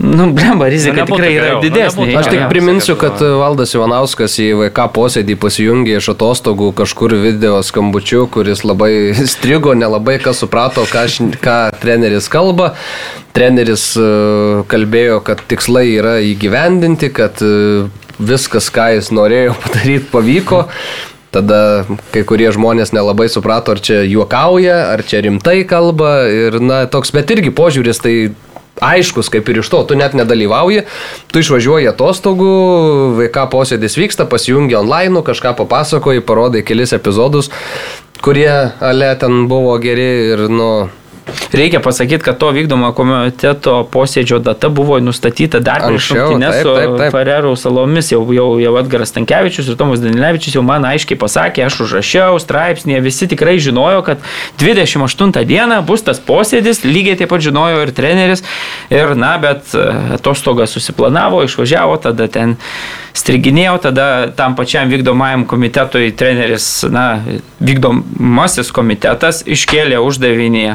Nu, 0.01 0.31
blemba, 0.31 0.67
rizika 0.67 1.01
Nu, 1.01 1.05
tikrai 1.09 1.31
yra 1.33 1.53
nu, 1.55 1.61
didesnė. 1.63 2.05
nebūtų 2.05 2.19
Aš 2.19 2.27
tik 2.29 2.43
priminsiu, 2.51 2.93
kad 3.01 3.17
Valdas 3.17 3.73
Ivanauskas 3.73 4.35
į 4.43 4.45
VK 4.59 4.85
posėdį 4.93 5.37
pasijungė 5.41 5.95
iš 5.97 6.11
atostogų 6.13 6.69
kažkur 6.77 7.15
video 7.17 7.57
skambučiu, 7.65 8.27
kuris 8.29 8.61
labai 8.67 9.15
strigo, 9.33 9.73
nelabai 9.73 10.19
kas 10.21 10.43
suprato, 10.43 10.85
ką, 10.91 11.07
ką 11.41 11.57
treneris 11.81 12.29
kalba. 12.29 12.75
Treneris 13.33 13.89
e, 13.97 14.07
kalbėjo, 14.69 15.17
kad 15.25 15.41
tikslai 15.49 15.87
yra 15.95 16.17
įgyvendinti, 16.29 17.09
kad 17.17 17.41
e, 17.41 17.89
viskas, 18.21 18.69
ką 18.73 18.91
jis 18.99 19.09
norėjo 19.09 19.57
padaryti, 19.65 20.11
pavyko. 20.13 20.67
Tada 21.33 21.87
kai 22.13 22.21
kurie 22.25 22.47
žmonės 22.53 22.93
nelabai 22.93 23.27
suprato, 23.33 23.73
ar 23.73 23.81
čia 23.83 24.03
juokauja, 24.05 24.77
ar 24.93 25.01
čia 25.05 25.25
rimtai 25.25 25.63
kalba. 25.69 26.19
Ir, 26.29 26.61
na, 26.61 26.85
toks, 26.85 27.11
bet 27.17 27.33
irgi 27.33 27.49
požiūris 27.53 28.05
tai 28.05 28.13
aiškus, 28.83 29.31
kaip 29.33 29.49
ir 29.49 29.61
iš 29.61 29.71
to, 29.73 29.81
tu 29.89 29.97
net 29.99 30.15
nedalyvauji, 30.17 30.85
tu 31.31 31.41
išvažiuoji 31.43 31.89
atostogų, 31.91 32.51
VK 33.19 33.47
posėdis 33.53 33.97
vyksta, 33.99 34.27
pasijungi 34.29 34.77
online, 34.79 35.23
kažką 35.25 35.55
papasakoji, 35.57 36.25
parodai 36.25 36.63
kelis 36.67 36.93
epizodus, 36.97 37.51
kurie 38.21 38.51
ale 38.79 39.13
ten 39.19 39.45
buvo 39.51 39.77
geri 39.81 40.09
ir, 40.33 40.47
nu, 40.51 40.71
Reikia 41.51 41.79
pasakyti, 41.79 42.23
kad 42.23 42.37
to 42.39 42.49
vykdomo 42.55 42.89
komiteto 42.95 43.77
posėdžio 43.91 44.39
data 44.43 44.69
buvo 44.73 44.97
nustatyta 45.03 45.59
dar 45.63 45.83
prieš 45.85 46.09
rungtynes 46.11 46.59
su. 46.63 46.75
Farerų 47.13 47.53
salomis. 47.59 48.11
Jau, 48.11 48.21
jau, 48.35 48.47
jau 48.61 48.73
Edgaras 48.79 49.13
Tankievičius 49.15 49.71
ir 49.71 49.77
Tomas 49.79 50.03
Danilevičius 50.03 50.57
jau 50.57 50.63
man 50.65 50.85
aiškiai 50.87 51.19
pasakė, 51.19 51.65
aš 51.67 51.81
užrašiau 51.87 52.39
straipsnį, 52.43 52.99
visi 53.03 53.29
tikrai 53.31 53.57
žinojo, 53.63 54.03
kad 54.07 54.23
28 54.59 55.45
dieną 55.47 55.81
bus 55.87 56.05
tas 56.07 56.19
posėdis, 56.23 56.83
lygiai 56.87 57.17
taip 57.19 57.31
pat 57.31 57.43
žinojo 57.43 57.83
ir 57.85 57.93
treneris. 57.95 58.43
Ir, 58.93 59.15
na, 59.19 59.35
bet 59.41 59.73
e, 59.75 59.83
atostogas 60.19 60.75
susiplanavo, 60.75 61.43
išvažiavo, 61.47 61.97
tada 62.03 62.27
ten 62.31 62.55
striginėjau, 63.17 63.77
tada 63.87 64.07
tam 64.37 64.55
pačiam 64.59 64.91
vykdomajam 64.91 65.47
komitetui 65.49 66.11
treneris, 66.17 66.69
na, 66.91 67.09
vykdomasis 67.63 68.71
komitetas 68.75 69.43
iškėlė 69.47 70.01
uždavinį 70.03 70.65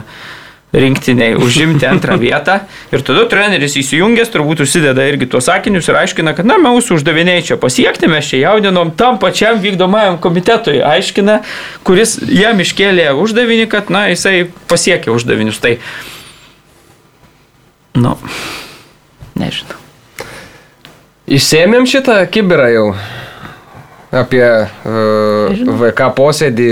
rinktiniai 0.72 1.36
užimti 1.36 1.86
antrą 1.86 2.16
vietą. 2.20 2.58
Ir 2.92 3.04
tada 3.04 3.26
treneris 3.28 3.76
įsijungęs 3.76 4.32
turbūt 4.32 4.62
užsideda 4.64 5.04
irgi 5.10 5.28
tuos 5.30 5.46
sakinius 5.50 5.90
ir 5.90 5.98
aiškina, 6.00 6.32
kad 6.36 6.48
na, 6.48 6.56
mūsų 6.62 6.96
uždaviniai 6.98 7.44
čia 7.44 7.58
pasiekti, 7.60 8.08
mes 8.10 8.30
čia 8.30 8.40
jaudinom 8.46 8.94
tam 8.96 9.20
pačiam 9.22 9.60
vykdomajam 9.62 10.18
komitetui, 10.22 10.80
aiškina, 10.86 11.42
kuris 11.86 12.16
jam 12.32 12.60
iškėlė 12.64 13.10
uždavinį, 13.20 13.68
kad 13.72 13.92
na, 13.92 14.06
jisai 14.12 14.46
pasiekė 14.72 15.12
uždavinius. 15.12 15.60
Tai, 15.62 15.76
nu, 18.00 18.16
nežinau. 19.36 19.80
Išsėmėm 21.32 21.84
šitą 21.88 22.16
kibirą 22.32 22.72
jau 22.72 22.86
apie 24.12 24.44
uh, 24.44 25.76
VK 25.80 26.08
posėdį 26.16 26.68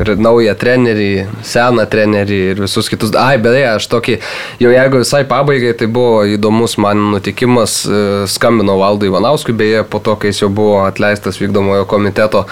ir 0.00 0.10
naują 0.16 0.54
trenerį, 0.58 1.10
seną 1.44 1.84
trenerį 1.92 2.38
ir 2.54 2.62
visus 2.64 2.88
kitus. 2.88 3.12
Ai, 3.18 3.36
beje, 3.42 3.66
aš 3.74 3.88
tokį, 3.92 4.16
jau 4.62 4.72
jeigu 4.72 5.02
visai 5.02 5.22
pabaigai, 5.28 5.74
tai 5.76 5.90
buvo 5.92 6.22
įdomus 6.32 6.78
man 6.80 7.10
nutikimas, 7.12 7.82
uh, 7.88 8.22
skambino 8.30 8.78
Valdui 8.80 9.12
Ivanauskui, 9.12 9.56
beje, 9.56 9.84
po 9.84 10.00
to, 10.00 10.16
kai 10.16 10.32
jis 10.32 10.46
jau 10.46 10.48
buvo 10.52 10.80
atleistas 10.86 11.40
vykdomojo 11.42 11.84
komiteto. 11.90 12.46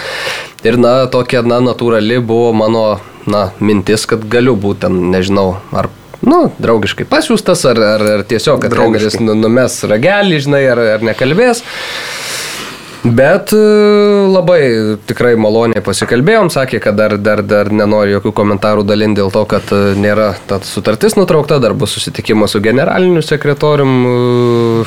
Ir, 0.69 0.77
na, 0.77 1.07
tokia, 1.09 1.41
na, 1.41 1.63
natūrali 1.65 2.21
buvo 2.21 2.53
mano, 2.53 2.85
na, 3.25 3.49
mintis, 3.65 4.05
kad 4.11 4.29
galiu 4.29 4.53
būti 4.61 4.85
ten, 4.85 5.01
nežinau, 5.15 5.55
ar 5.73 5.89
nu, 6.21 6.51
draugiškai 6.61 7.09
pasiūstas, 7.09 7.65
ar, 7.73 7.81
ar, 7.97 8.05
ar 8.19 8.27
tiesiog, 8.29 8.61
kad 8.61 8.75
treneris 8.77 9.17
nu- 9.23 9.39
numes 9.39 9.81
ragelį, 9.89 10.45
žinai, 10.45 10.67
ar, 10.75 10.85
ar 10.99 11.09
nekalbės. 11.09 11.65
Bet 13.03 13.53
e, 13.53 13.59
labai 14.29 14.61
tikrai 15.09 15.33
maloniai 15.41 15.81
pasikalbėjom, 15.81 16.51
sakė, 16.53 16.83
kad 16.85 16.99
dar, 16.99 17.15
dar, 17.17 17.41
dar 17.41 17.71
nenori 17.73 18.13
jokių 18.13 18.33
komentarų 18.37 18.85
dalinti 18.85 19.23
dėl 19.23 19.33
to, 19.33 19.47
kad 19.49 19.73
e, 19.73 19.95
nėra 19.97 20.35
ta 20.51 20.59
sutartis 20.69 21.17
nutraukta, 21.17 21.57
dar 21.65 21.73
bus 21.73 21.95
susitikimas 21.97 22.53
su 22.53 22.61
generaliniu 22.61 23.25
sekretorium 23.25 23.95
e, 24.05 24.13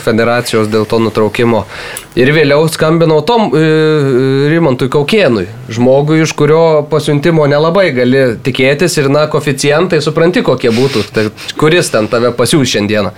federacijos 0.06 0.70
dėl 0.70 0.86
to 0.86 1.02
nutraukimo. 1.02 1.66
Ir 2.14 2.30
vėliau 2.38 2.70
skambinau 2.70 3.24
Tom 3.26 3.50
Rimantui 3.50 4.92
Kaukienui, 4.94 5.48
žmogui, 5.74 6.22
iš 6.22 6.38
kurio 6.38 6.84
pasiuntimo 6.92 7.50
nelabai 7.50 7.90
gali 7.98 8.28
tikėtis 8.46 9.00
ir, 9.02 9.10
na, 9.10 9.26
koficijantai 9.26 10.04
supranti, 10.06 10.46
kokie 10.46 10.70
būtų, 10.76 11.08
tai 11.16 11.32
kuris 11.58 11.90
ten 11.90 12.12
tave 12.14 12.30
pasiūs 12.38 12.76
šiandieną. 12.76 13.18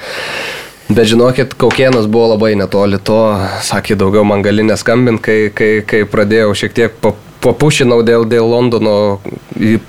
Bet 0.90 1.08
žinokit, 1.10 1.54
Kaukienas 1.58 2.06
buvo 2.06 2.36
labai 2.36 2.54
netoli 2.60 3.00
to, 3.02 3.18
sakė, 3.66 3.96
daugiau 3.98 4.22
man 4.28 4.44
gali 4.46 4.62
neskambinti, 4.68 5.24
kai, 5.26 5.38
kai, 5.50 5.70
kai 5.82 6.02
pradėjau 6.06 6.52
šiek 6.54 6.76
tiek 6.78 7.00
pa- 7.02 7.16
papušinau 7.42 8.04
dėl, 8.06 8.26
dėl 8.30 8.46
Londono 8.50 8.94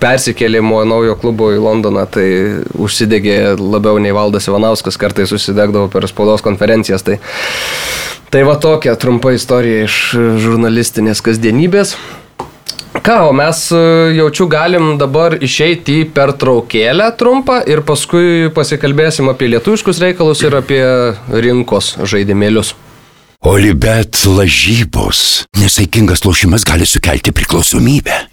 persikėlimo 0.00 0.80
naujo 0.88 1.18
klubo 1.20 1.50
į 1.52 1.60
Londoną, 1.60 2.06
tai 2.08 2.26
užsidegė 2.80 3.56
labiau 3.60 4.00
nei 4.00 4.14
Valdas 4.16 4.48
Ivanauskas, 4.48 4.96
kartais 5.00 5.28
susidegdavo 5.32 5.90
per 5.92 6.08
spaudos 6.08 6.44
konferencijas. 6.44 7.04
Tai, 7.04 7.18
tai 8.32 8.44
va 8.48 8.56
tokia 8.60 8.96
trumpa 8.96 9.34
istorija 9.36 9.84
iš 9.84 9.98
žurnalistinės 10.46 11.20
kasdienybės. 11.24 11.96
Ką, 13.06 13.28
o 13.28 13.32
mes 13.32 13.68
e, 13.70 13.76
jaučiu 14.16 14.48
galim 14.50 14.96
dabar 14.98 15.36
išeiti 15.38 16.00
į 16.00 16.06
pertraukėlę 16.10 17.06
trumpą 17.14 17.60
ir 17.70 17.84
paskui 17.86 18.48
pasikalbėsim 18.56 19.30
apie 19.30 19.46
lietuviškus 19.52 20.00
reikalus 20.02 20.42
ir 20.42 20.56
apie 20.58 20.82
rinkos 21.30 21.92
žaidimėlius. 22.02 22.72
Olibet 23.46 24.24
lažybos. 24.26 25.20
Nesaikingas 25.54 26.26
lošimas 26.26 26.66
gali 26.66 26.88
sukelti 26.90 27.30
priklausomybę. 27.30 28.24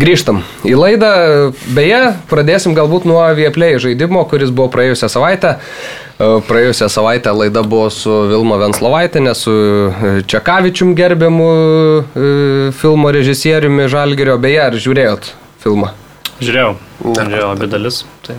Grįžtam 0.00 0.40
į 0.64 0.78
laidą. 0.80 1.12
Beje, 1.76 2.14
pradėsim 2.32 2.72
galbūt 2.72 3.04
nuo 3.10 3.20
Vieplay 3.36 3.76
žaidimo, 3.84 4.24
kuris 4.32 4.48
buvo 4.48 4.72
praėjusią 4.72 5.12
savaitę. 5.12 5.58
E, 6.20 6.28
Praėjusią 6.44 6.88
savaitę 6.92 7.32
laida 7.32 7.62
buvo 7.64 7.88
su 7.94 8.12
Vilma 8.28 8.58
Venslovaitinė, 8.60 9.32
su 9.38 9.52
e, 9.54 10.12
Čekavičium 10.28 10.92
gerbiamu 10.98 11.48
e, 11.48 12.30
filmo 12.76 13.12
režisieriumi 13.16 13.88
Žalgerio. 13.88 14.36
Beje, 14.42 14.60
ar 14.66 14.76
žiūrėjot 14.76 15.32
filmą? 15.64 15.94
Žiūrėjau, 16.40 16.74
žiūrėjau 17.06 17.52
abi 17.54 17.68
dalis. 17.72 18.02
Tai. 18.26 18.36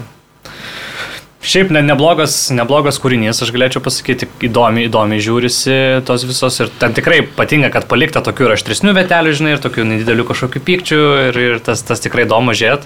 Šiaip 1.42 1.72
ne, 1.74 1.82
neblogas, 1.82 2.36
neblogas 2.54 3.00
kūrinys, 3.02 3.40
aš 3.42 3.50
galėčiau 3.56 3.82
pasakyti, 3.82 4.28
įdomi, 4.46 4.84
įdomiai 4.86 5.24
žiūrisi 5.26 5.78
tos 6.06 6.22
visos 6.30 6.60
ir 6.62 6.70
ten 6.78 6.94
tikrai 6.94 7.24
patinka, 7.26 7.72
kad 7.74 7.88
palikta 7.90 8.22
tokių 8.22 8.46
ir 8.46 8.54
aštresnių 8.60 8.94
vietelių, 9.00 9.34
žinai, 9.40 9.56
ir 9.56 9.64
tokių 9.64 9.88
nedidelių 9.90 10.28
kažkokių 10.30 10.62
pykčių 10.68 11.02
ir, 11.32 11.42
ir 11.48 11.58
tas, 11.66 11.82
tas 11.88 12.06
tikrai 12.06 12.28
įdomu 12.28 12.54
žiūrėti. 12.54 12.86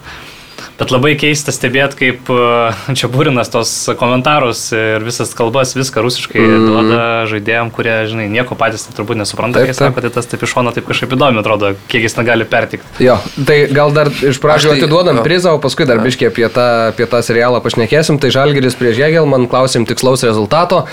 Bet 0.80 0.92
labai 0.92 1.14
keista 1.20 1.54
stebėti, 1.56 1.98
kaip 2.00 2.32
e, 2.32 2.96
čia 3.00 3.10
būrinas 3.12 3.52
tos 3.52 3.72
komentarus 4.00 4.68
ir 4.76 5.06
visas 5.06 5.32
kalbas, 5.38 5.76
viską 5.78 6.04
rusiškai 6.04 6.42
mm. 6.42 6.66
duoda 6.68 7.02
žaidėjim, 7.32 7.72
kurie, 7.76 7.96
žinai, 8.10 8.28
nieko 8.32 8.58
patys 8.60 8.88
turbūt 8.96 9.20
nesupranta, 9.22 9.64
kai 9.64 9.76
sako, 9.78 10.04
tai 10.04 10.12
tas 10.16 10.28
taip 10.32 10.44
iš 10.44 10.56
šono 10.56 10.74
taip 10.76 10.88
kažkaip 10.90 11.16
įdomi 11.16 11.42
atrodo, 11.42 11.74
kiek 11.92 12.08
jis 12.08 12.18
negali 12.20 12.48
pertikti. 12.50 13.06
Jo, 13.06 13.18
tai 13.48 13.62
gal 13.72 13.96
dar 13.96 14.12
iš 14.12 14.42
pradžių 14.44 14.74
tai- 14.74 14.82
atiduodam 14.82 15.22
jo. 15.22 15.28
prizą, 15.28 15.56
o 15.56 15.64
paskui 15.64 15.88
dar 15.88 16.04
biškiai 16.04 16.32
apie 16.32 16.50
tą, 16.52 16.68
apie 16.92 17.08
tą 17.10 17.24
serialą 17.26 17.64
pašnekėsim. 17.64 18.20
Tai 18.20 18.32
Žalgeris 18.36 18.78
prieš 18.80 19.00
Jėgel, 19.04 19.28
man 19.30 19.48
klausim 19.52 19.88
tikslaus 19.88 20.24
rezultato. 20.28 20.86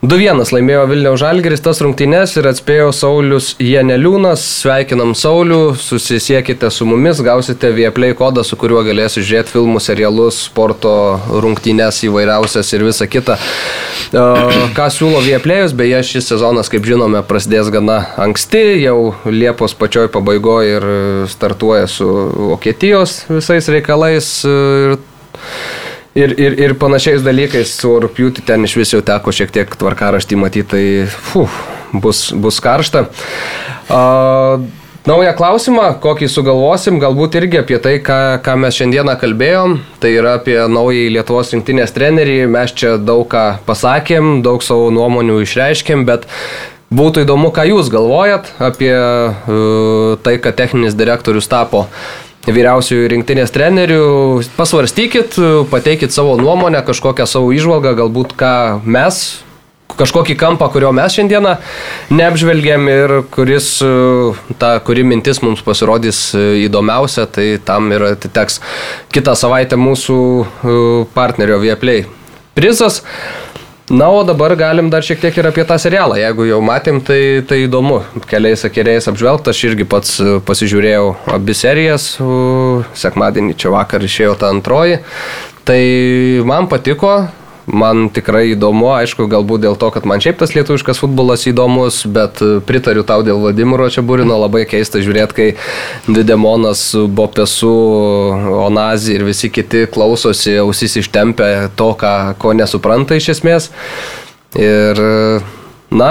2-1 0.00 0.48
laimėjo 0.54 0.86
Vilniaus 0.88 1.20
Žalgeris 1.20 1.60
tas 1.60 1.82
rungtynes 1.84 2.32
ir 2.40 2.46
atspėjo 2.48 2.86
Saulis 2.96 3.50
Janeliūnas. 3.60 4.40
Sveikinam 4.62 5.12
Saulių, 5.12 5.74
susisiekite 5.76 6.70
su 6.72 6.86
mumis, 6.88 7.20
gausite 7.20 7.68
Vieplay 7.76 8.16
kodą, 8.16 8.40
su 8.40 8.56
kuriuo 8.56 8.80
galėsite 8.90 9.24
žiūrėti 9.26 9.54
filmus, 9.54 9.86
serialus, 9.88 10.44
sporto 10.50 10.92
rungtynes 11.30 12.02
įvairiausias 12.08 12.74
ir 12.76 12.84
visa 12.88 13.08
kita. 13.10 13.38
Ką 14.10 14.86
siūlo 14.90 15.22
Vieplayus, 15.24 15.74
beje, 15.76 16.02
šis 16.12 16.32
sezonas, 16.32 16.70
kaip 16.72 16.86
žinome, 16.86 17.22
prasidės 17.26 17.70
gana 17.72 18.02
anksti, 18.20 18.64
jau 18.82 19.14
Liepos 19.30 19.76
pačioj 19.78 20.10
pabaigoje 20.12 20.78
ir 20.78 20.88
startuoja 21.30 21.86
su 21.90 22.08
Vokietijos 22.50 23.22
visais 23.30 23.70
reikalais. 23.70 24.40
e, 24.44 24.98
Ir, 26.18 26.32
ir, 26.42 26.56
ir 26.58 26.72
panašiais 26.74 27.22
dalykais 27.22 27.70
su 27.70 27.92
rūpjūti 28.02 28.42
ten 28.42 28.66
iš 28.66 28.72
vis 28.80 28.90
jau 28.90 28.98
teko 29.06 29.30
šiek 29.30 29.52
tiek 29.54 29.76
tvarkaraštį 29.78 30.38
matyti, 30.42 30.66
tai 30.66 30.82
fuh, 31.06 31.52
bus, 31.94 32.32
bus 32.34 32.58
karšta. 32.64 33.04
A, 33.86 34.00
naują 35.08 35.34
klausimą, 35.38 35.86
kokį 36.02 36.28
sugalvosim, 36.32 36.98
galbūt 37.02 37.38
irgi 37.40 37.60
apie 37.62 37.78
tai, 37.82 37.94
ką, 38.04 38.40
ką 38.44 38.56
mes 38.64 38.76
šiandieną 38.80 39.14
kalbėjom, 39.20 39.78
tai 40.02 40.16
yra 40.18 40.36
apie 40.40 40.58
naują 40.68 41.06
Lietuvos 41.16 41.54
rinktinės 41.54 41.94
trenerį. 41.96 42.42
Mes 42.50 42.74
čia 42.76 42.96
daug 42.98 43.24
ką 43.30 43.46
pasakėm, 43.68 44.40
daug 44.46 44.64
savo 44.66 44.90
nuomonių 44.94 45.40
išreiškėm, 45.46 46.04
bet 46.08 46.28
Būtų 46.90 47.22
įdomu, 47.22 47.52
ką 47.54 47.68
jūs 47.68 47.86
galvojat 47.86 48.48
apie 48.58 48.90
uh, 48.90 50.16
tai, 50.26 50.32
kad 50.42 50.56
techninis 50.58 50.96
direktorius 50.98 51.46
tapo 51.46 51.84
vyriausiųjų 52.48 53.10
rinktinės 53.12 53.52
trenerių. 53.54 54.06
Pasvarstykit, 54.56 55.38
pateikit 55.70 56.10
savo 56.10 56.34
nuomonę, 56.40 56.82
kažkokią 56.88 57.28
savo 57.30 57.52
išvalgą, 57.54 57.94
galbūt 58.00 58.34
ką 58.40 58.54
mes, 58.82 59.20
kažkokį 59.98 60.36
kampą, 60.40 60.70
kurio 60.72 60.92
mes 60.96 61.16
šiandieną 61.16 61.56
neapžvelgėm 62.14 62.88
ir 62.92 63.16
kuris, 63.34 63.72
uh, 63.86 64.38
ta, 64.60 64.76
kuri 64.84 65.04
mintis 65.06 65.42
mums 65.44 65.64
pasirodys 65.66 66.30
uh, 66.36 66.54
įdomiausia, 66.62 67.26
tai 67.30 67.52
tam 67.64 67.90
ir 67.94 68.10
atiteks 68.12 68.60
kitą 69.14 69.36
savaitę 69.38 69.80
mūsų 69.80 70.18
uh, 70.40 70.80
partnerio 71.14 71.60
Vieplay 71.62 72.06
prizas. 72.54 73.02
Na, 73.90 74.08
o 74.10 74.22
dabar 74.22 74.54
galim 74.54 74.86
dar 74.86 75.02
šiek 75.02 75.18
tiek 75.18 75.34
ir 75.40 75.48
apie 75.48 75.64
tą 75.66 75.74
serialą. 75.82 76.14
Jeigu 76.20 76.44
jau 76.46 76.60
matėm, 76.62 77.00
tai, 77.02 77.42
tai 77.42 77.64
įdomu. 77.64 78.04
Keliais 78.30 78.62
sakeriais 78.62 79.10
apžvelgta, 79.10 79.50
aš 79.50 79.64
irgi 79.66 79.86
pats 79.90 80.12
e, 80.22 80.36
pasižiūrėjau 80.46 81.08
abi 81.34 81.56
serijas. 81.58 82.12
Sekmadienį 83.02 83.58
čia 83.58 83.74
vakar 83.74 84.06
išėjo 84.06 84.36
ta 84.38 84.52
antroji. 84.54 85.00
Tai 85.66 85.80
man 86.46 86.70
patiko. 86.70 87.16
Man 87.72 88.08
tikrai 88.12 88.50
įdomu, 88.54 88.90
aišku, 88.98 89.26
galbūt 89.30 89.64
dėl 89.64 89.76
to, 89.80 89.90
kad 89.94 90.06
man 90.08 90.22
šiaip 90.22 90.40
tas 90.40 90.54
lietuviškas 90.56 91.00
futbolas 91.02 91.46
įdomus, 91.50 92.02
bet 92.10 92.42
e, 92.44 92.50
pritariu 92.66 93.04
tau 93.06 93.24
dėl 93.26 93.40
Vladimiro 93.42 93.88
Čiaburino, 93.92 94.38
labai 94.42 94.64
keista 94.70 95.02
žiūrėti, 95.02 95.36
kai 95.36 95.48
Videmonas, 96.10 96.82
Bopesu, 97.08 97.72
Onazi 98.66 99.16
ir 99.18 99.26
visi 99.28 99.52
kiti 99.52 99.86
klausosi, 99.90 100.58
ausis 100.64 100.98
ištempia 101.02 101.70
to, 101.78 101.92
ką, 102.00 102.34
ko 102.40 102.54
nesupranta 102.56 103.18
iš 103.18 103.32
esmės. 103.36 103.70
Ir, 104.58 104.98
na, 105.94 106.10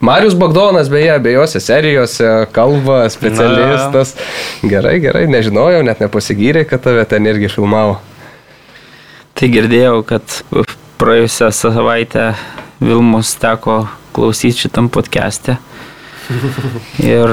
Marius 0.00 0.34
Bagdonas 0.34 0.88
beje 0.88 1.12
abiejose 1.12 1.60
serijose 1.60 2.46
kalba, 2.52 3.04
specialistas. 3.12 4.14
Gerai, 4.64 4.96
gerai, 5.02 5.26
nežinojau, 5.28 5.82
net 5.84 6.00
nepasigyrė, 6.00 6.64
kad 6.64 6.80
tave 6.86 7.04
ten 7.08 7.28
irgi 7.28 7.52
filmavo. 7.52 7.98
Tai 9.40 9.46
girdėjau, 9.48 10.02
kad 10.04 10.34
praėjusią 11.00 11.46
savaitę 11.56 12.26
Vilmus 12.84 13.30
teko 13.40 13.86
klausyti 14.12 14.66
šitam 14.66 14.90
podcast'e. 14.92 15.54
Ir 17.00 17.32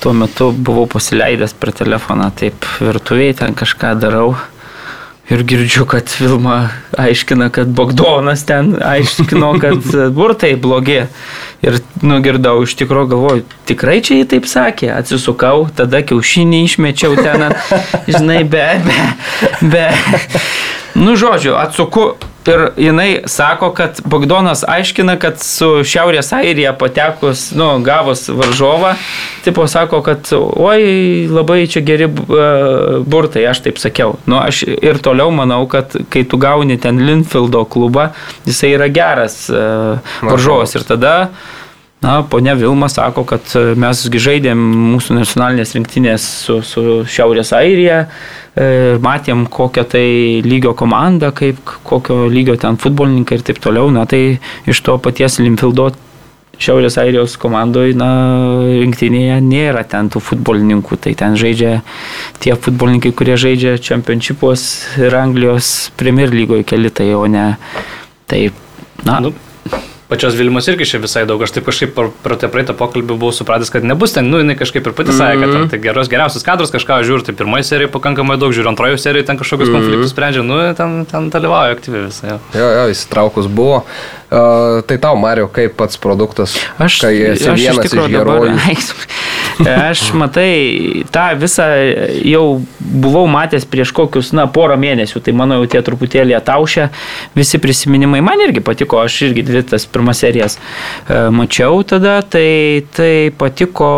tuo 0.00 0.14
metu 0.16 0.46
buvau 0.56 0.86
pasileidęs 0.88 1.52
per 1.60 1.74
telefoną, 1.76 2.30
taip 2.32 2.64
virtuviai 2.80 3.36
ten 3.36 3.52
kažką 3.60 3.92
darau. 4.00 4.32
Ir 5.32 5.40
girdžiu, 5.48 5.86
kad 5.88 6.10
Vilma 6.20 6.68
aiškina, 7.00 7.48
kad 7.48 7.70
Bogdonas 7.72 8.42
ten 8.44 8.74
aiškino, 8.84 9.54
kad 9.62 9.86
burtai 10.12 10.52
blogi. 10.60 11.06
Ir 11.64 11.78
nugirdau, 12.04 12.58
iš 12.66 12.74
tikrųjų 12.76 13.08
galvoju, 13.14 13.46
tikrai 13.64 14.02
čia 14.04 14.18
jį 14.18 14.26
taip 14.34 14.48
sakė. 14.50 14.90
Atsisukau, 14.92 15.64
tada 15.76 16.02
kiaušinį 16.04 16.60
išmečiau 16.66 17.16
ten, 17.16 17.46
žinai, 18.10 18.42
be, 18.44 18.66
be, 18.84 19.00
be. 19.72 19.86
Nu, 20.94 21.16
žodžiu, 21.16 21.56
atsuku 21.56 22.10
Ir 22.46 22.68
jinai 22.76 23.22
sako, 23.26 23.70
kad 23.72 24.00
Bogdonas 24.04 24.64
aiškina, 24.68 25.16
kad 25.20 25.38
su 25.40 25.80
Šiaurės 25.86 26.28
Airija 26.36 26.74
patekus, 26.76 27.46
nu, 27.56 27.70
gavus 27.84 28.26
varžovą, 28.28 28.92
tipo 29.46 29.64
sako, 29.70 30.02
kad 30.04 30.28
oi, 30.36 31.24
labai 31.30 31.62
čia 31.72 31.80
geri 31.86 32.10
burtai, 32.10 33.46
aš 33.48 33.64
taip 33.64 33.80
sakiau. 33.80 34.18
Nu, 34.28 34.36
aš 34.42 34.60
ir 34.68 35.00
toliau 35.00 35.32
manau, 35.32 35.62
kad 35.72 35.96
kai 36.12 36.26
tu 36.28 36.36
gauni 36.40 36.76
ten 36.80 37.00
Linfieldo 37.06 37.64
klubą, 37.64 38.10
jisai 38.44 38.74
yra 38.76 38.90
geras 38.92 39.46
varžovas. 40.20 40.76
Ir 40.76 40.84
tada 40.84 41.14
Na, 42.04 42.18
ponia 42.28 42.52
Vilma 42.58 42.90
sako, 42.92 43.24
kad 43.24 43.48
mes 43.80 44.02
žaidėm 44.12 44.60
mūsų 44.92 45.16
nacionalinės 45.16 45.72
rinktinės 45.72 46.24
su, 46.44 46.58
su 46.68 46.82
Šiaurės 47.08 47.54
Airija, 47.56 48.02
E, 48.54 48.96
matėm 49.02 49.48
kokią 49.50 49.82
tai 49.90 50.06
lygio 50.46 50.76
komandą, 50.78 51.32
kaip 51.34 51.58
kokio 51.82 52.28
lygio 52.30 52.54
ten 52.60 52.78
futbolininkai 52.78 53.40
ir 53.40 53.42
taip 53.48 53.58
toliau, 53.62 53.88
na 53.90 54.04
tai 54.06 54.38
iš 54.70 54.80
to 54.86 54.94
paties 55.02 55.40
Limfildo 55.42 55.88
Šiaurės 56.54 56.94
Airijos 57.02 57.34
komandoje, 57.42 57.96
na, 57.98 58.12
rinktinėje 58.78 59.40
nėra 59.42 59.82
ten 59.90 60.06
tų 60.06 60.22
futbolininkų, 60.22 61.00
tai 61.02 61.16
ten 61.18 61.34
žaidžia 61.40 61.80
tie 62.44 62.54
futbolininkai, 62.54 63.10
kurie 63.18 63.34
žaidžia 63.42 63.74
čempionšipos 63.82 64.68
ir 65.02 65.18
Anglijos 65.18 65.90
Premier 65.98 66.30
lygoje 66.30 66.62
keli, 66.70 66.94
tai 66.94 67.10
o 67.18 67.26
ne. 67.26 67.56
Taip. 68.30 68.62
Na, 69.02 69.18
nu, 69.20 69.34
Pačios 70.14 70.36
Vilmos 70.38 70.68
irgi 70.70 70.86
čia 70.86 70.98
visai 71.02 71.24
daug. 71.26 71.42
Aš 71.42 71.56
taip 71.56 71.64
kažkaip 71.66 71.96
per 72.22 72.36
tą 72.38 72.46
praeitą 72.52 72.74
pokalbį 72.78 73.16
buvau 73.16 73.34
supratęs, 73.34 73.72
kad 73.74 73.82
nebus 73.82 74.14
ten, 74.14 74.28
nu, 74.30 74.38
jinai 74.38 74.54
kažkaip 74.54 74.86
ir 74.86 74.94
pati 74.94 75.10
sakė, 75.10 75.40
kad 75.40 75.48
mm 75.48 75.56
-hmm. 75.56 75.70
tai 75.72 75.80
geros, 75.82 76.10
geriausias 76.12 76.46
kadras 76.46 76.70
kažką 76.70 77.00
žiūri, 77.08 77.26
tai 77.26 77.34
pirmoji 77.34 77.66
serija 77.66 77.90
pakankamai 77.90 78.36
daug 78.38 78.54
žiūri, 78.54 78.70
antroji 78.70 79.00
serija 79.02 79.26
ten 79.26 79.40
kažkokius 79.40 79.68
mm 79.68 79.74
-hmm. 79.74 79.80
konfliktus 79.80 80.14
sprendžia, 80.14 80.42
nu, 80.46 80.74
ten, 80.78 81.06
ten 81.10 81.30
dalyvauja 81.30 81.74
aktyviai 81.74 82.04
visai. 82.06 82.30
Jo, 82.30 82.38
jo, 82.54 82.70
jo 82.70 82.86
įsitraukus 82.94 83.48
buvo. 83.48 83.82
Uh, 84.30 84.82
tai 84.86 84.98
tau, 84.98 85.16
Mario, 85.16 85.48
kaip 85.48 85.74
pats 85.76 85.98
produktas? 85.98 86.54
Aš, 86.78 87.00
kai 87.00 87.14
esi 87.32 87.50
aš 87.50 87.58
vienas 87.58 87.84
iš, 87.86 87.92
iš 87.92 88.14
herojų. 88.14 88.54
Aš 89.62 90.08
matai, 90.18 91.04
tą 91.14 91.28
visą 91.38 91.66
jau 92.26 92.44
buvau 92.80 93.26
matęs 93.30 93.66
prieš 93.70 93.92
kokius, 93.94 94.32
na, 94.36 94.46
porą 94.50 94.76
mėnesių, 94.80 95.22
tai 95.24 95.34
mano 95.36 95.60
jau 95.60 95.68
tie 95.70 95.82
truputėlį 95.86 96.36
ataušę 96.40 96.88
visi 97.38 97.60
prisiminimai. 97.62 98.22
Man 98.24 98.42
irgi 98.44 98.64
patiko, 98.64 99.02
aš 99.04 99.20
irgi 99.28 99.46
dvi 99.46 99.64
tas 99.74 99.86
pirmas 99.86 100.22
serijas 100.24 100.58
e, 100.58 101.26
mačiau 101.34 101.82
tada, 101.86 102.20
tai, 102.26 102.84
tai 102.96 103.30
patiko 103.38 103.90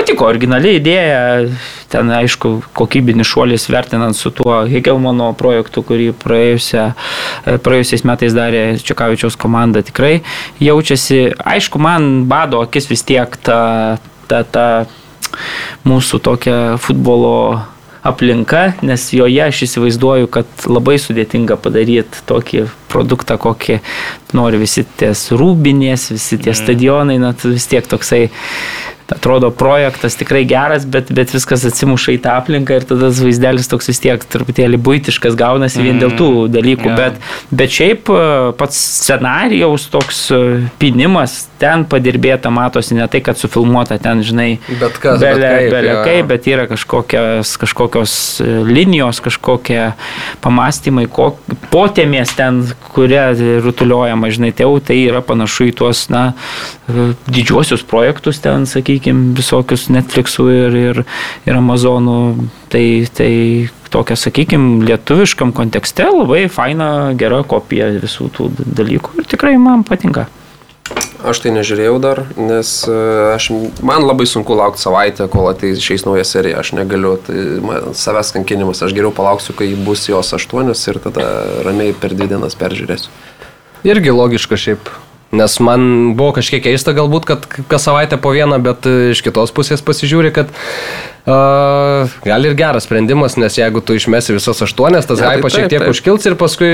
patiko 0.00 0.24
originali 0.30 0.76
idėja, 0.78 1.48
ten 1.92 2.10
aišku 2.14 2.54
kokybinis 2.76 3.28
šuolis 3.28 3.66
vertinant 3.72 4.16
su 4.16 4.32
tuo 4.32 4.62
Hegelmano 4.70 5.30
projektu, 5.36 5.84
kurį 5.84 6.10
praėjusia, 6.20 6.92
e, 7.44 7.58
praėjusiais 7.60 8.06
metais 8.08 8.36
darė 8.36 8.62
Čekavičiaus 8.80 9.36
komanda, 9.40 9.84
tikrai 9.84 10.22
jaučiasi, 10.62 11.34
aišku, 11.36 11.82
man 11.82 12.24
bado 12.30 12.62
akis 12.64 12.88
vis 12.90 13.04
tiek 13.04 13.36
ta, 13.44 13.98
ta, 14.30 14.42
ta 14.44 14.66
mūsų 15.84 16.22
tokia 16.24 16.56
futbolo 16.80 17.60
aplinka, 18.06 18.70
nes 18.80 19.10
joje 19.12 19.42
aš 19.44 19.64
įsivaizduoju, 19.66 20.30
kad 20.32 20.64
labai 20.64 20.96
sudėtinga 20.96 21.58
padaryti 21.60 22.24
tokį 22.28 22.64
produktą, 22.88 23.36
kokį 23.36 23.82
nori 24.32 24.62
visi 24.62 24.86
ties 24.96 25.28
rūbinės, 25.36 26.08
visi 26.14 26.38
tie 26.40 26.54
mhm. 26.54 26.60
stadionai, 26.62 27.18
na, 27.20 27.34
vis 27.44 27.68
tiek 27.68 27.84
toksai 27.84 28.30
atrodo 29.14 29.50
projektas 29.50 30.16
tikrai 30.18 30.44
geras, 30.48 30.86
bet, 30.86 31.10
bet 31.14 31.32
viskas 31.34 31.64
atsimuša 31.68 32.14
į 32.16 32.20
tą 32.24 32.36
aplinką 32.40 32.78
ir 32.78 32.86
tada 32.88 33.10
tas 33.10 33.20
vaizdelis 33.24 33.68
toks 33.70 33.90
vis 33.90 34.00
tiek 34.02 34.24
truputėlį 34.32 34.78
būtiškas 34.86 35.36
gaunasi 35.38 35.82
vien 35.84 35.98
dėl 36.00 36.14
tų 36.18 36.28
mm, 36.30 36.52
dalykų. 36.54 36.88
Yeah. 36.90 36.98
Bet, 37.00 37.56
bet 37.62 37.74
šiaip 37.74 38.10
e, 38.12 38.20
pats 38.60 38.78
scenarijaus 39.00 39.88
toks 39.92 40.22
e, 40.34 40.40
pinimas 40.80 41.48
ten 41.60 41.84
padirbėta, 41.90 42.52
matosi 42.54 42.96
ne 42.96 43.06
tai, 43.10 43.22
kad 43.24 43.40
sufilmuota 43.40 43.98
ten, 44.02 44.22
žinai, 44.26 44.48
bet 44.80 45.00
kas, 45.02 45.20
belė, 45.22 45.40
bet 45.40 45.58
kaip, 45.58 45.74
belė 45.74 45.96
kaip, 46.06 46.30
bet 46.30 46.50
yra 46.50 46.66
kažkokios, 46.70 47.54
kažkokios 47.64 48.14
e, 48.44 48.48
linijos, 48.70 49.22
kažkokie 49.24 49.80
pamastymai, 50.44 51.06
kok, 51.10 51.42
potėmės 51.74 52.36
ten, 52.38 52.62
kuria 52.94 53.30
rutuliuojama, 53.64 54.30
žinai, 54.32 54.54
tai 54.56 54.68
jau 54.68 54.78
tai 54.84 55.00
yra 55.02 55.24
panašu 55.24 55.70
į 55.70 55.76
tuos, 55.82 56.06
na, 56.12 56.30
didžiuosius 57.30 57.84
projektus 57.86 58.40
ten, 58.42 58.66
sakykime, 58.68 58.99
sakykime, 59.00 59.34
visokius 59.36 59.88
Netflixų 59.90 60.48
ir, 60.52 60.76
ir, 60.76 61.04
ir 61.46 61.56
Amazonų. 61.56 62.48
Tai, 62.70 63.06
tai 63.16 63.70
tokia, 63.90 64.16
sakykime, 64.16 64.84
lietuviškam 64.86 65.52
kontekste 65.52 66.04
labai 66.06 66.48
faina, 66.48 67.12
gera 67.14 67.42
kopija 67.42 67.90
visų 67.98 68.30
tų 68.30 68.50
dalykų 68.60 69.18
ir 69.18 69.26
tikrai 69.26 69.56
man 69.58 69.82
patinka. 69.84 70.28
Aš 71.20 71.42
tai 71.42 71.50
nežiūrėjau 71.52 71.98
dar, 72.00 72.22
nes 72.38 72.70
e, 72.88 72.94
aš, 73.34 73.50
man 73.84 74.06
labai 74.06 74.24
sunku 74.26 74.54
laukti 74.56 74.80
savaitę, 74.80 75.26
kol 75.30 75.50
ateis 75.50 75.78
išeis 75.78 76.06
nauja 76.06 76.24
serija, 76.24 76.62
aš 76.62 76.72
negaliu, 76.78 77.18
tai 77.26 77.36
man, 77.60 77.90
savęs 77.92 78.32
kankinimas, 78.38 78.80
aš 78.82 78.94
geriau 78.96 79.12
palauksiu, 79.12 79.52
kai 79.58 79.68
bus 79.76 80.06
jos 80.08 80.32
aštuonios 80.38 80.80
ir 80.88 80.98
tada 81.04 81.26
ramiai 81.66 81.92
per 81.92 82.16
dvi 82.16 82.30
dienas 82.32 82.56
peržiūrėsiu. 82.58 83.12
Irgi 83.84 84.16
logiška 84.16 84.58
šiaip 84.60 84.88
Nes 85.30 85.56
man 85.62 85.82
buvo 86.18 86.34
kažkiek 86.40 86.64
keista 86.64 86.94
galbūt, 86.96 87.26
kad 87.28 87.44
kas 87.70 87.84
savaitę 87.86 88.18
po 88.18 88.32
vieną, 88.34 88.58
bet 88.64 88.86
iš 89.14 89.22
kitos 89.22 89.54
pusės 89.54 89.84
pasižiūri, 89.86 90.32
kad 90.34 90.50
Uh, 91.20 92.08
gal 92.24 92.44
ir 92.48 92.54
geras 92.56 92.86
sprendimas, 92.86 93.34
nes 93.36 93.58
jeigu 93.58 93.82
tu 93.84 93.92
išmesi 93.92 94.32
visas 94.32 94.62
aštuonias, 94.64 95.04
tas 95.04 95.20
ja, 95.20 95.34
hypas 95.36 95.52
šiek 95.52 95.66
tiek 95.68 95.82
taip. 95.82 95.92
užkils 95.92 96.24
ir 96.30 96.36
paskui 96.40 96.70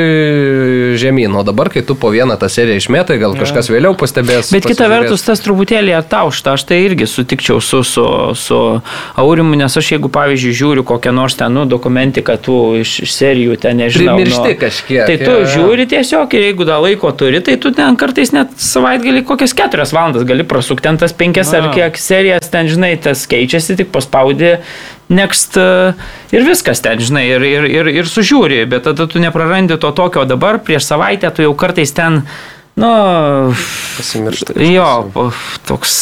žemyn. 1.01 1.35
O 1.35 1.43
dabar, 1.43 1.67
kai 1.75 1.83
tu 1.83 1.97
po 1.99 2.13
vieną 2.15 2.37
tą 2.39 2.47
seriją 2.53 2.79
išmetai, 2.79 3.19
gal 3.19 3.35
ja. 3.35 3.41
kažkas 3.43 3.71
vėliau 3.73 3.97
pastebės. 3.99 4.53
Bet 4.55 4.69
kita 4.71 4.87
vertus, 4.93 5.25
tas 5.27 5.43
truputėlį 5.43 5.97
ataušta. 5.99 6.55
Aš 6.55 6.67
tai 6.69 6.79
irgi 6.85 7.09
sutikčiau 7.11 7.59
su, 7.59 7.83
su, 7.83 8.07
su 8.39 8.61
Aurimu, 9.19 9.59
nes 9.59 9.77
aš 9.81 9.91
jeigu, 9.97 10.13
pavyzdžiui, 10.15 10.55
žiūriu 10.63 10.87
kokią 10.87 11.15
nors 11.17 11.35
ten 11.41 11.51
nu, 11.57 11.67
dokumentiką, 11.67 12.39
tu 12.39 12.57
iš, 12.79 13.01
iš 13.03 13.17
serijų 13.19 13.59
ten 13.67 13.83
nežinau. 13.83 14.15
Primiršti 14.15 14.55
nu, 14.55 14.61
kažkiek. 14.63 15.03
Tai 15.11 15.19
tu 15.25 15.37
ja. 15.41 15.51
žiūri 15.57 15.89
tiesiog 15.91 16.39
ir 16.39 16.47
jeigu 16.53 16.69
dar 16.71 16.85
laiko 16.87 17.11
turi, 17.19 17.43
tai 17.43 17.59
tu 17.59 17.75
ten 17.75 17.99
kartais 17.99 18.31
net 18.37 18.55
savaitgalį 18.63 19.27
kokias 19.27 19.57
keturias 19.59 19.91
valandas 19.97 20.27
gali 20.29 20.47
prasukti 20.47 20.87
ten 20.87 21.03
tas 21.03 21.15
penkias 21.17 21.51
ar 21.57 21.73
kiek 21.75 21.99
serijas, 21.99 22.47
ten 22.53 22.71
žinai, 22.71 22.95
tas 23.03 23.27
keičiasi, 23.27 23.75
tik 23.81 23.91
paspaudi 23.95 24.36
spaudi 24.37 24.57
next 25.09 25.57
e, 25.57 25.95
ir 26.33 26.45
viskas 26.45 26.83
ten, 26.83 26.99
žinai, 26.99 27.27
ir, 27.31 27.43
ir, 27.43 27.65
ir, 27.65 27.87
ir 28.03 28.11
sužiūri, 28.11 28.67
bet 28.69 28.85
tada 28.85 29.07
tu 29.07 29.23
neprarandi 29.23 29.79
to 29.79 29.93
tokio, 29.93 30.27
dabar 30.27 30.59
prieš 30.59 30.87
savaitę 30.91 31.31
tu 31.31 31.43
jau 31.43 31.55
kartais 31.55 31.93
ten 31.93 32.25
Nu, 32.77 32.89
pasimiršta. 33.97 34.53
Jo, 34.61 35.09
toks 35.65 35.93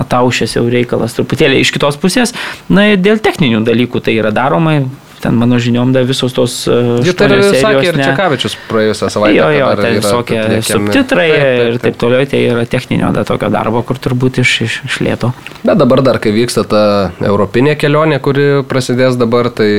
ataušęs 0.00 0.54
jau 0.56 0.62
reikalas 0.72 1.12
truputėlį 1.12 1.58
iš 1.60 1.74
kitos 1.74 1.98
pusės. 2.00 2.32
Na, 2.72 2.94
dėl 2.96 3.20
techninių 3.20 3.60
dalykų 3.66 4.00
tai 4.00 4.14
yra 4.16 4.30
daroma, 4.32 4.78
ten 5.22 5.38
mano 5.38 5.58
žiniom 5.62 5.92
dar 5.94 6.06
visos 6.08 6.34
tos... 6.36 6.56
Uh, 6.70 6.98
Jų 7.06 7.14
tai 7.18 7.28
sakė 7.38 7.84
ir 7.88 7.98
ne- 8.00 8.08
Čekavičius 8.08 8.56
praėjusią 8.68 9.10
savaitę. 9.14 9.36
Jo, 9.38 9.48
jo, 9.54 9.68
yra 9.76 9.92
visokie 9.96 10.40
subtitrai 10.66 11.28
Taip, 11.30 11.42
taip, 11.42 11.62
ir 11.68 11.78
taip 11.86 12.00
toliau, 12.02 12.26
tai 12.32 12.42
yra 12.50 12.64
techninio 12.68 13.12
da, 13.14 13.24
tokio 13.28 13.50
darbo, 13.52 13.84
kur 13.86 14.00
turbūt 14.02 14.42
iš, 14.42 14.56
iš, 14.66 14.80
iš 14.88 14.98
lėto. 15.06 15.32
Bet 15.62 15.78
dabar 15.80 16.02
dar, 16.04 16.18
kai 16.22 16.34
vyksta 16.34 16.66
ta 16.68 16.82
europinė 17.22 17.76
kelionė, 17.80 18.18
kuri 18.24 18.48
prasidės 18.68 19.16
dabar, 19.20 19.50
tai 19.54 19.70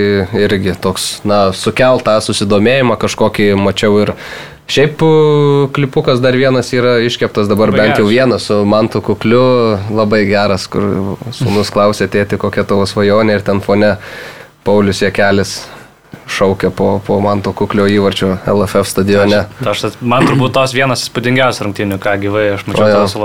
irgi 0.46 0.78
toks, 0.82 1.20
na, 1.28 1.46
sukeltą 1.58 2.18
susidomėjimą 2.24 2.98
kažkokį 3.04 3.54
mačiau 3.60 4.02
ir 4.06 4.16
Šiaip 4.74 5.02
klipukas 5.76 6.22
dar 6.24 6.38
vienas 6.40 6.70
yra 6.72 6.94
iškeptas 7.04 7.50
dabar 7.52 7.74
Labai 7.74 7.82
bent 7.82 8.00
jau 8.00 8.06
geras. 8.08 8.14
vienas 8.16 8.46
su 8.48 8.62
Mantu 8.66 9.02
Kukliu, 9.04 9.76
labai 9.92 10.24
geras, 10.30 10.70
kur 10.72 11.18
sunus 11.36 11.72
klausė 11.74 12.08
tėti, 12.08 12.40
kokia 12.40 12.64
tavo 12.64 12.88
svajonė 12.88 13.36
ir 13.36 13.44
ten 13.44 13.60
fone 13.62 13.98
Paulius 14.64 15.02
Jekelis 15.04 15.62
šaukia 16.28 16.70
po, 16.70 17.02
po 17.06 17.20
Manto 17.20 17.52
Kuklio 17.54 17.86
įvarčio 17.90 18.38
LFF 18.48 18.88
stadione. 18.88 19.44
Ta 19.60 19.74
Aš, 19.74 19.98
man 20.02 20.26
turbūt 20.28 20.54
tos 20.56 20.74
vienas 20.76 21.04
įspūdingiausių 21.06 21.68
rungtynių, 21.68 22.00
ką 22.02 22.16
gyvai, 22.22 22.46
aš 22.56 22.66
mačiau 22.70 23.04
tos 23.04 23.16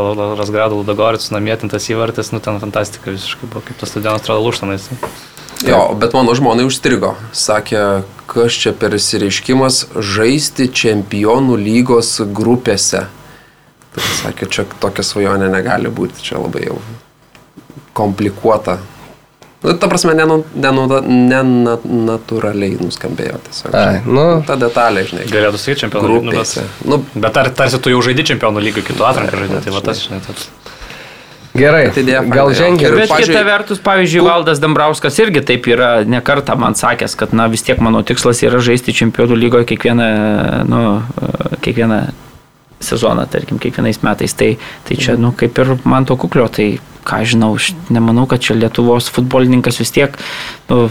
Rasgradų 0.41 0.81
Ludogorits 0.83 1.31
namėtintas 1.35 1.87
įvartis, 1.93 2.33
nu 2.35 2.43
ten 2.45 2.59
fantastika 2.63 3.15
visiškai 3.15 3.49
buvo, 3.49 3.63
kaip 3.69 3.79
tas 3.81 3.93
stadionas 3.95 4.25
atrodo 4.25 4.43
lūštanais. 4.49 4.91
Jo, 5.67 5.81
bet 5.99 6.15
mano 6.15 6.35
žmonai 6.39 6.67
užstrigo. 6.69 7.15
Sakė, 7.35 8.03
kas 8.31 8.59
čia 8.59 8.75
per 8.79 8.95
įsireiškimas 8.99 9.85
žaisti 9.95 10.69
čempionų 10.71 11.59
lygos 11.59 12.17
grupėse. 12.35 13.07
Tai 13.95 14.13
sakė, 14.21 14.51
čia 14.53 14.67
tokia 14.79 15.07
svajonė 15.07 15.49
negali 15.51 15.91
būti, 15.91 16.23
čia 16.23 16.39
labai 16.39 16.69
jau 16.69 16.79
komplikuota. 17.99 18.79
Nu, 19.59 19.73
ta 19.75 19.89
prasme, 19.91 20.13
nenatūraliai 21.49 22.77
nuskambėjo 22.79 23.39
tiesiog. 23.49 23.75
Ai, 23.75 23.97
nu. 24.07 24.27
Ta 24.47 24.55
detalė, 24.61 25.03
žinai. 25.09 25.25
Galėtų 25.31 25.59
sakyti 25.61 25.81
čempionų. 25.85 26.21
Grupėse. 26.29 26.63
Nu, 26.85 26.89
Nu, 26.89 27.01
bet, 27.03 27.19
bet 27.25 27.35
tar, 27.37 27.51
tarsi 27.59 27.81
tu 27.83 27.91
jau 27.93 28.01
žaidži 28.05 28.25
čempionų 28.33 28.63
lygų, 28.69 28.85
kitų 28.87 29.07
atranką 29.09 29.41
žaidži, 29.43 29.59
tai 29.67 29.75
va 29.75 29.83
tas, 29.89 30.03
žinai, 30.07 30.21
tas. 30.27 30.47
Gerai, 31.59 31.89
faina, 31.91 32.21
gal 32.31 32.53
jo. 32.53 32.59
žengia. 32.61 32.87
Ir 32.93 32.97
Bet 33.01 33.11
pažiūrėj- 33.11 33.33
kita 33.35 33.43
vertus, 33.49 33.81
pavyzdžiui, 33.83 34.23
Valdas 34.29 34.61
Dambrauskas 34.63 35.17
irgi 35.19 35.43
taip 35.49 35.67
yra 35.73 36.05
nekartą 36.07 36.55
man 36.61 36.77
sakęs, 36.79 37.17
kad 37.19 37.33
na, 37.35 37.49
vis 37.51 37.65
tiek 37.67 37.81
mano 37.83 38.03
tikslas 38.07 38.45
yra 38.47 38.61
žaisti 38.63 38.95
čempionų 38.95 39.35
lygoje 39.41 39.67
kiekvieną, 39.73 40.09
nu, 40.71 40.83
kiekvieną 41.65 41.99
sezoną, 42.85 43.25
tarkim, 43.33 43.59
kiekvienais 43.59 43.99
metais. 44.07 44.37
Tai, 44.39 44.53
tai 44.87 44.97
čia, 45.01 45.17
nu, 45.19 45.33
kaip 45.35 45.59
ir 45.59 45.75
man 45.89 46.07
to 46.07 46.15
kuklio, 46.21 46.47
tai 46.53 46.77
ką 47.09 47.23
žinau, 47.29 47.55
aš 47.57 47.73
nemanau, 47.95 48.27
kad 48.29 48.43
čia 48.45 48.57
Lietuvos 48.59 49.09
futbolininkas 49.13 49.81
vis 49.81 49.93
tiek 49.95 50.17
nu, 50.69 50.89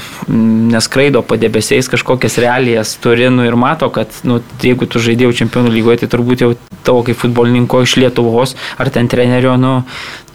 neskraido 0.74 1.22
po 1.22 1.38
debesiais 1.38 1.90
kažkokias 1.92 2.40
realijas 2.42 2.96
turi 3.02 3.30
nu, 3.30 3.46
ir 3.46 3.58
mato, 3.60 3.90
kad 3.94 4.14
nu, 4.28 4.42
jeigu 4.64 4.90
tu 4.90 5.02
žaidėjau 5.04 5.36
čempionų 5.44 5.74
lygoje, 5.76 6.02
tai 6.04 6.12
turbūt 6.16 6.46
jau 6.46 6.54
tavo 6.88 7.04
kaip 7.06 7.20
futbolininko 7.20 7.84
iš 7.86 7.98
Lietuvos 8.02 8.56
ar 8.82 8.90
ten 8.94 9.10
trenerio, 9.12 9.58
nu, 9.62 9.82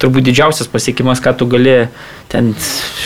turbūt 0.02 0.26
didžiausias 0.26 0.70
pasiekimas, 0.70 1.22
ką 1.22 1.34
tu 1.38 1.46
gali 1.50 1.86
ten, 2.32 2.50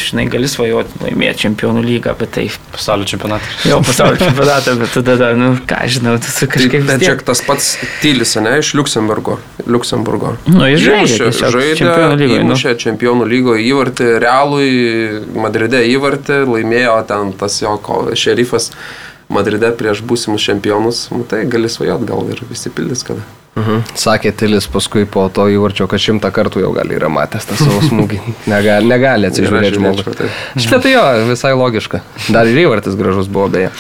žinai, 0.07 0.27
gali 0.31 0.49
svajoti 0.49 1.01
laimėti 1.03 1.47
čempionų 1.47 1.83
lygą, 1.85 2.15
bet 2.19 2.33
tai 2.37 2.47
Pasaulio 2.73 3.09
čempionatas. 3.09 3.65
jau 3.67 3.81
pasaulio 3.85 4.21
čempionatą, 4.21 4.77
bet 4.81 4.95
tada, 4.95 5.17
da, 5.21 5.31
nu, 5.39 5.51
ką 5.67 5.81
žinau, 5.91 6.15
tu 6.23 6.31
su 6.31 6.47
Tai, 6.47 6.53
kažkaip 6.55 6.87
bet 6.87 7.05
čia 7.05 7.17
tas 7.27 7.43
pats 7.47 7.73
Tylis, 8.03 8.37
ne, 8.43 8.59
iš 8.63 8.73
Luxemburgo. 8.79 9.39
Luxemburgo. 9.67 10.37
Nu, 10.47 10.63
jis 10.71 10.85
žaidė 10.85 11.33
žaidė, 11.43 11.75
Čempionų 11.83 12.21
lygoj, 12.23 12.45
nu. 12.47 12.59
Įmušė 12.67 12.83
čempionų 12.83 13.27
lygoje 13.31 13.63
įvartį, 13.71 14.07
realui 14.19 14.71
Madride 15.39 15.85
įvartį, 15.87 16.41
laimėjo 16.51 16.97
ten 17.07 17.31
tas 17.39 17.61
jo 17.63 17.77
šerifas 18.19 18.73
Madride 19.31 19.71
prieš 19.79 20.03
būsimus 20.03 20.43
čempionus. 20.43 21.07
Nu, 21.15 21.23
tai 21.23 21.45
gali 21.47 21.71
svajot, 21.71 22.03
gal 22.03 22.27
ir 22.27 22.43
visi 22.51 22.71
pildys 22.75 23.07
kada. 23.07 23.23
Mhm. 23.57 23.87
Sakė 23.97 24.35
Tilis 24.37 24.67
paskui 24.69 25.07
po 25.09 25.23
to 25.33 25.47
įvarčio, 25.49 25.87
kad 25.89 26.03
šimtą 26.03 26.29
kartų 26.35 26.61
jau 26.61 26.75
gal 26.77 26.91
yra 26.93 27.09
matęs 27.09 27.47
tą 27.49 27.57
savo 27.57 27.81
smūgį. 27.87 28.19
Negali, 28.53 28.91
negali 28.91 29.31
atsižiūrėti 29.31 29.79
žmogus. 29.79 30.21
Šitą 30.61 30.83
tai 30.85 30.93
jo, 30.93 31.05
visai 31.31 31.55
logiška. 31.57 32.03
Dar 32.35 32.51
ir 32.51 32.61
įvartis 32.67 32.99
gražus 33.01 33.31
buvo 33.33 33.49
beje. 33.55 33.71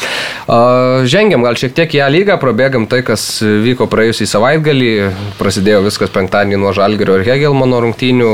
A, 0.48 1.04
Žengiam 1.04 1.44
gal 1.44 1.60
šiek 1.60 1.76
tiek 1.76 1.92
į 1.92 2.00
ją 2.00 2.08
lygą, 2.14 2.38
prabėgam 2.40 2.88
tai, 2.88 3.02
kas 3.04 3.26
vyko 3.44 3.84
praėjusį 3.92 4.30
savaitgalį. 4.32 4.90
Prasidėjo 5.36 5.84
viskas 5.90 6.14
penktadienį 6.14 6.62
nuo 6.64 6.72
Žalgerio 6.76 7.20
ir 7.20 7.28
Hegelmano 7.28 7.84
rungtynių. 7.84 8.32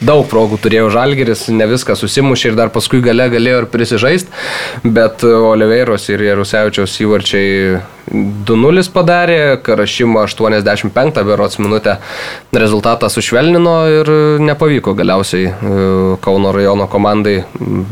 Daug 0.00 0.24
progų 0.32 0.56
turėjo 0.64 0.88
Žalgeris, 0.94 1.50
ne 1.52 1.68
viską 1.68 1.92
susimušė 2.00 2.54
ir 2.54 2.56
dar 2.56 2.72
paskui 2.72 3.02
gale 3.04 3.28
galėjo 3.28 3.66
ir 3.66 3.68
prisižaist. 3.68 4.32
Bet 4.80 5.28
Oliveiros 5.28 6.08
ir 6.08 6.24
Jarusevičiaus 6.24 6.96
įvarčiai 7.04 7.80
2-0 8.10 8.90
padarė, 8.94 9.58
Karašimo 9.62 10.22
85 10.72 11.22
berots 11.26 11.58
minutę 11.58 11.96
rezultatą 12.52 13.08
sušvelnino 13.12 13.74
ir 13.90 14.10
nepavyko 14.42 14.94
galiausiai 14.98 15.46
e, 15.50 15.54
Kauno 16.24 16.52
rajono 16.56 16.88
komandai 16.90 17.40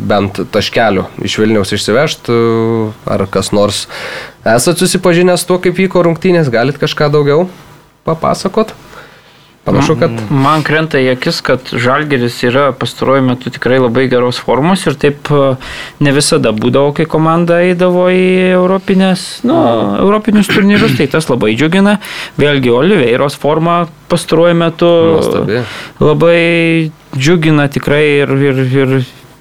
bent 0.08 0.42
taškelių 0.52 1.06
iš 1.24 1.38
Vilniaus 1.42 1.72
išsivežti. 1.76 2.34
Ar 3.08 3.26
kas 3.32 3.52
nors 3.56 3.86
esat 4.44 4.80
susipažinęs 4.80 5.46
tuo, 5.48 5.60
kaip 5.62 5.78
vyko 5.78 6.04
rungtynės, 6.06 6.50
galit 6.52 6.80
kažką 6.80 7.10
daugiau 7.14 7.48
papasakot? 8.08 8.74
Panašu, 9.68 9.96
kad 10.00 10.16
Man 10.32 10.64
krenta 10.66 11.00
į 11.00 11.10
akis, 11.14 11.40
kad 11.44 11.70
Žalgeris 11.72 12.38
yra 12.48 12.70
pastaruoju 12.76 13.24
metu 13.26 13.52
tikrai 13.52 13.80
labai 13.82 14.06
geros 14.10 14.40
formos 14.42 14.84
ir 14.88 14.96
taip 15.00 15.30
e, 15.34 15.52
ne 16.04 16.14
visada 16.16 16.52
būdavo, 16.56 16.94
kai 16.96 17.08
komanda 17.10 17.60
eidavo 17.66 18.06
į 18.12 18.54
europinės, 18.54 19.26
nu, 19.48 19.58
europinius 20.00 20.50
turnyrus, 20.50 20.96
tai 20.98 21.08
tas 21.12 21.28
labai 21.30 21.54
džiugina. 21.58 21.98
Vėlgi 22.40 22.72
Oliveiros 22.72 23.36
forma 23.38 23.82
pastaruoju 24.08 24.58
metu 24.58 24.90
Nuostabi. 25.12 25.62
labai 26.00 26.40
džiugina 27.16 27.68
tikrai 27.72 28.02
ir, 28.22 28.34
ir, 28.50 28.64
ir 28.82 28.98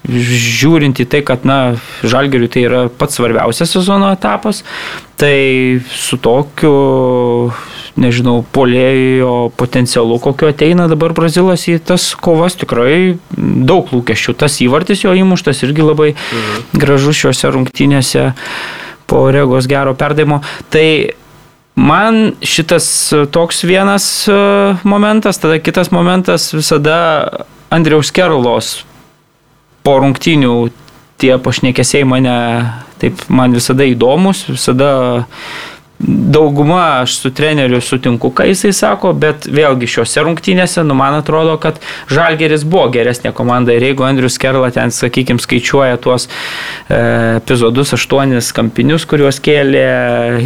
žiūrint 0.08 1.00
į 1.02 1.06
tai, 1.10 1.22
kad, 1.26 1.44
na, 1.48 1.76
Žalgeriui 2.06 2.48
tai 2.52 2.64
yra 2.68 2.84
pats 2.88 3.18
svarbiausias 3.18 3.72
sezono 3.74 4.10
etapas, 4.14 4.62
tai 5.20 5.80
su 5.92 6.18
tokiu, 6.22 7.50
nežinau, 7.98 8.40
polėjo 8.54 9.50
potencialu, 9.58 10.18
kokio 10.22 10.52
ateina 10.52 10.88
dabar 10.90 11.14
Brazilas 11.16 11.66
į 11.70 11.78
tas 11.90 12.10
kovas, 12.18 12.56
tikrai 12.60 13.18
daug 13.36 13.90
lūkesčių. 13.94 14.36
Tas 14.38 14.60
įvartis 14.64 15.04
jo 15.04 15.14
įmuštas 15.18 15.64
irgi 15.66 15.86
labai 15.86 16.12
mhm. 16.14 16.66
gražus 16.78 17.20
šiuose 17.20 17.54
rungtynėse 17.54 18.28
po 19.08 19.24
regos 19.34 19.68
gero 19.70 19.96
perdavimo. 19.98 20.42
Tai 20.72 20.88
Man 21.78 22.32
šitas 22.42 23.12
e, 23.14 23.20
toks 23.30 23.62
vienas 23.62 24.26
e, 24.26 24.34
momentas, 24.82 25.38
tada 25.38 25.60
kitas 25.62 25.92
momentas 25.94 26.48
visada 26.50 26.96
Andriaus 27.70 28.10
Kerulos 28.10 28.72
po 29.86 29.94
rungtynių 30.02 30.54
tie 31.22 31.36
pašnekesiai 31.38 32.02
mane, 32.08 32.34
taip, 32.98 33.22
man 33.30 33.54
visada 33.54 33.86
įdomus, 33.86 34.48
visada 34.50 34.90
dauguma 35.98 37.00
aš 37.00 37.16
su 37.18 37.30
treneriu 37.34 37.80
sutinku, 37.80 38.30
ką 38.30 38.46
jisai 38.46 38.70
sako, 38.76 39.12
bet 39.18 39.48
vėlgi 39.50 39.88
šiuose 39.90 40.22
rungtynėse, 40.22 40.84
nu 40.86 40.94
man 40.98 41.18
atrodo, 41.18 41.56
kad 41.58 41.80
Žalgeris 42.12 42.62
buvo 42.68 42.86
geresnė 42.94 43.32
komanda 43.34 43.74
ir 43.74 43.88
jeigu 43.88 44.06
Andrius 44.06 44.38
Kerla 44.38 44.70
ten, 44.74 44.94
sakykime, 44.94 45.42
skaičiuoja 45.42 45.98
tuos 46.02 46.28
e, 46.28 47.02
epizodus, 47.40 47.96
aštuonis 47.98 48.52
kampinius, 48.54 49.08
kuriuos 49.10 49.42
kėlė 49.42 49.86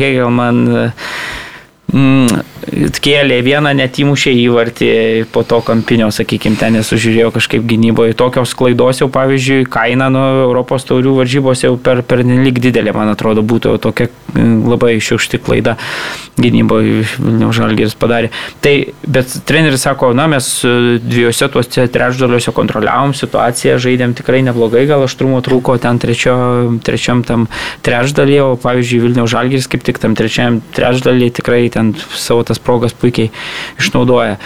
Hegelman. 0.01 0.67
E, 0.73 0.91
Mm, 1.93 2.41
kėlė 3.03 3.41
vieną 3.45 3.73
net 3.77 3.99
įmušė 4.03 4.33
įvartį 4.45 4.91
po 5.35 5.43
to 5.49 5.61
kampinio, 5.67 6.11
sakykime, 6.15 6.59
ten 6.61 6.77
nesužiūrėjo 6.79 7.33
kažkaip 7.35 7.65
gynyboje. 7.69 8.17
Tokios 8.19 8.55
klaidos 8.59 9.03
jau, 9.03 9.09
pavyzdžiui, 9.13 9.67
kaina 9.73 10.09
nuo 10.13 10.27
Europos 10.47 10.87
taurių 10.89 11.17
varžybos 11.21 11.65
jau 11.67 11.75
per, 11.77 12.05
per 12.07 12.23
nelik 12.27 12.61
didelė, 12.63 12.95
man 12.97 13.11
atrodo, 13.13 13.43
būtų 13.43 13.77
tokia 13.83 14.09
mm, 14.35 14.69
labai 14.71 14.95
šiukšti 15.03 15.43
klaida 15.43 15.77
gynyboje 16.41 17.03
Vilniaus 17.19 17.57
Žalgeris 17.59 17.97
padarė. 17.99 18.31
Tai, 18.65 18.75
bet 19.05 19.35
treneris 19.49 19.85
sako, 19.85 20.13
na, 20.17 20.29
mes 20.31 20.49
e, 20.65 20.99
dviejose 21.03 21.51
tuose 21.53 21.87
trečdaliuose 21.93 22.55
kontroliavom 22.57 23.13
situaciją, 23.17 23.77
žaidėm 23.83 24.15
tikrai 24.17 24.41
neblogai, 24.47 24.87
gal 24.89 25.05
aštrumo 25.05 25.43
trūko 25.45 25.77
ten 25.83 26.01
trečio, 26.03 26.37
trečiam 26.85 27.25
tam 27.27 27.49
trečdalyje, 27.85 28.47
o 28.47 28.57
pavyzdžiui, 28.63 29.03
Vilniaus 29.09 29.35
Žalgeris 29.35 29.69
kaip 29.73 29.85
tik 29.87 30.01
tam 30.03 30.17
trečiam 30.19 30.63
trečdalyje 30.77 31.37
tikrai 31.43 31.67
ten 31.73 31.93
savo 32.17 32.47
tas 32.53 32.63
progas 32.63 32.95
puikiai 32.95 33.33
išnaudoja. 33.81 34.39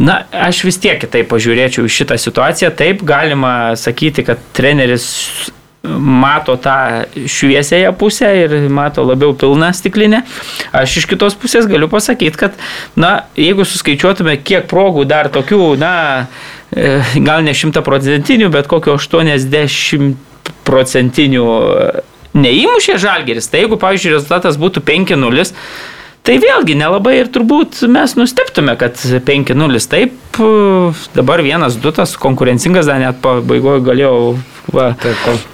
Na, 0.00 0.22
aš 0.48 0.64
vis 0.64 0.78
tiek 0.80 1.00
kitaip 1.02 1.28
pažiūrėčiau 1.30 1.86
į 1.86 1.92
šitą 1.92 2.18
situaciją. 2.20 2.70
Taip 2.78 3.02
galima 3.06 3.74
sakyti, 3.78 4.24
kad 4.26 4.42
treneris 4.56 5.08
mato 5.82 6.56
tą 6.60 7.06
šviesėją 7.30 7.92
pusę 7.96 8.28
ir 8.42 8.54
mato 8.72 9.02
labiau 9.06 9.32
pilną 9.34 9.70
stiklinę. 9.76 10.22
Aš 10.76 10.98
iš 11.00 11.08
kitos 11.10 11.36
pusės 11.40 11.68
galiu 11.70 11.88
pasakyti, 11.90 12.36
kad, 12.38 12.58
na, 13.00 13.24
jeigu 13.38 13.64
suskaičiuotume, 13.64 14.36
kiek 14.44 14.68
progų 14.70 15.06
dar 15.08 15.30
tokių, 15.32 15.62
na, 15.80 15.94
e, 16.70 17.00
gal 17.26 17.44
ne 17.46 17.56
šimtaprocentinių, 17.56 18.50
bet 18.52 18.68
kokio 18.70 18.98
80 19.00 20.20
procentinių 20.68 21.46
neįmušė 22.36 22.98
Žalgeris, 23.00 23.48
tai 23.50 23.64
jeigu, 23.64 23.80
pavyzdžiui, 23.80 24.14
rezultatas 24.18 24.60
būtų 24.60 24.84
5-0, 24.86 25.48
Tai 26.26 26.36
vėlgi 26.36 26.76
nelabai 26.76 27.14
ir 27.22 27.30
turbūt 27.32 27.80
mes 27.88 28.12
nusteptume, 28.18 28.74
kad 28.80 28.98
5-0 29.00 29.86
taip, 29.88 30.40
dabar 31.16 31.40
1-2 31.40 31.94
tas 31.96 32.12
konkurencingas, 32.20 32.90
dar 32.90 33.00
net 33.00 33.22
pabaigoje 33.24 33.86
galėjau 33.86 34.18
va, 34.74 34.90
taip, 35.00 35.48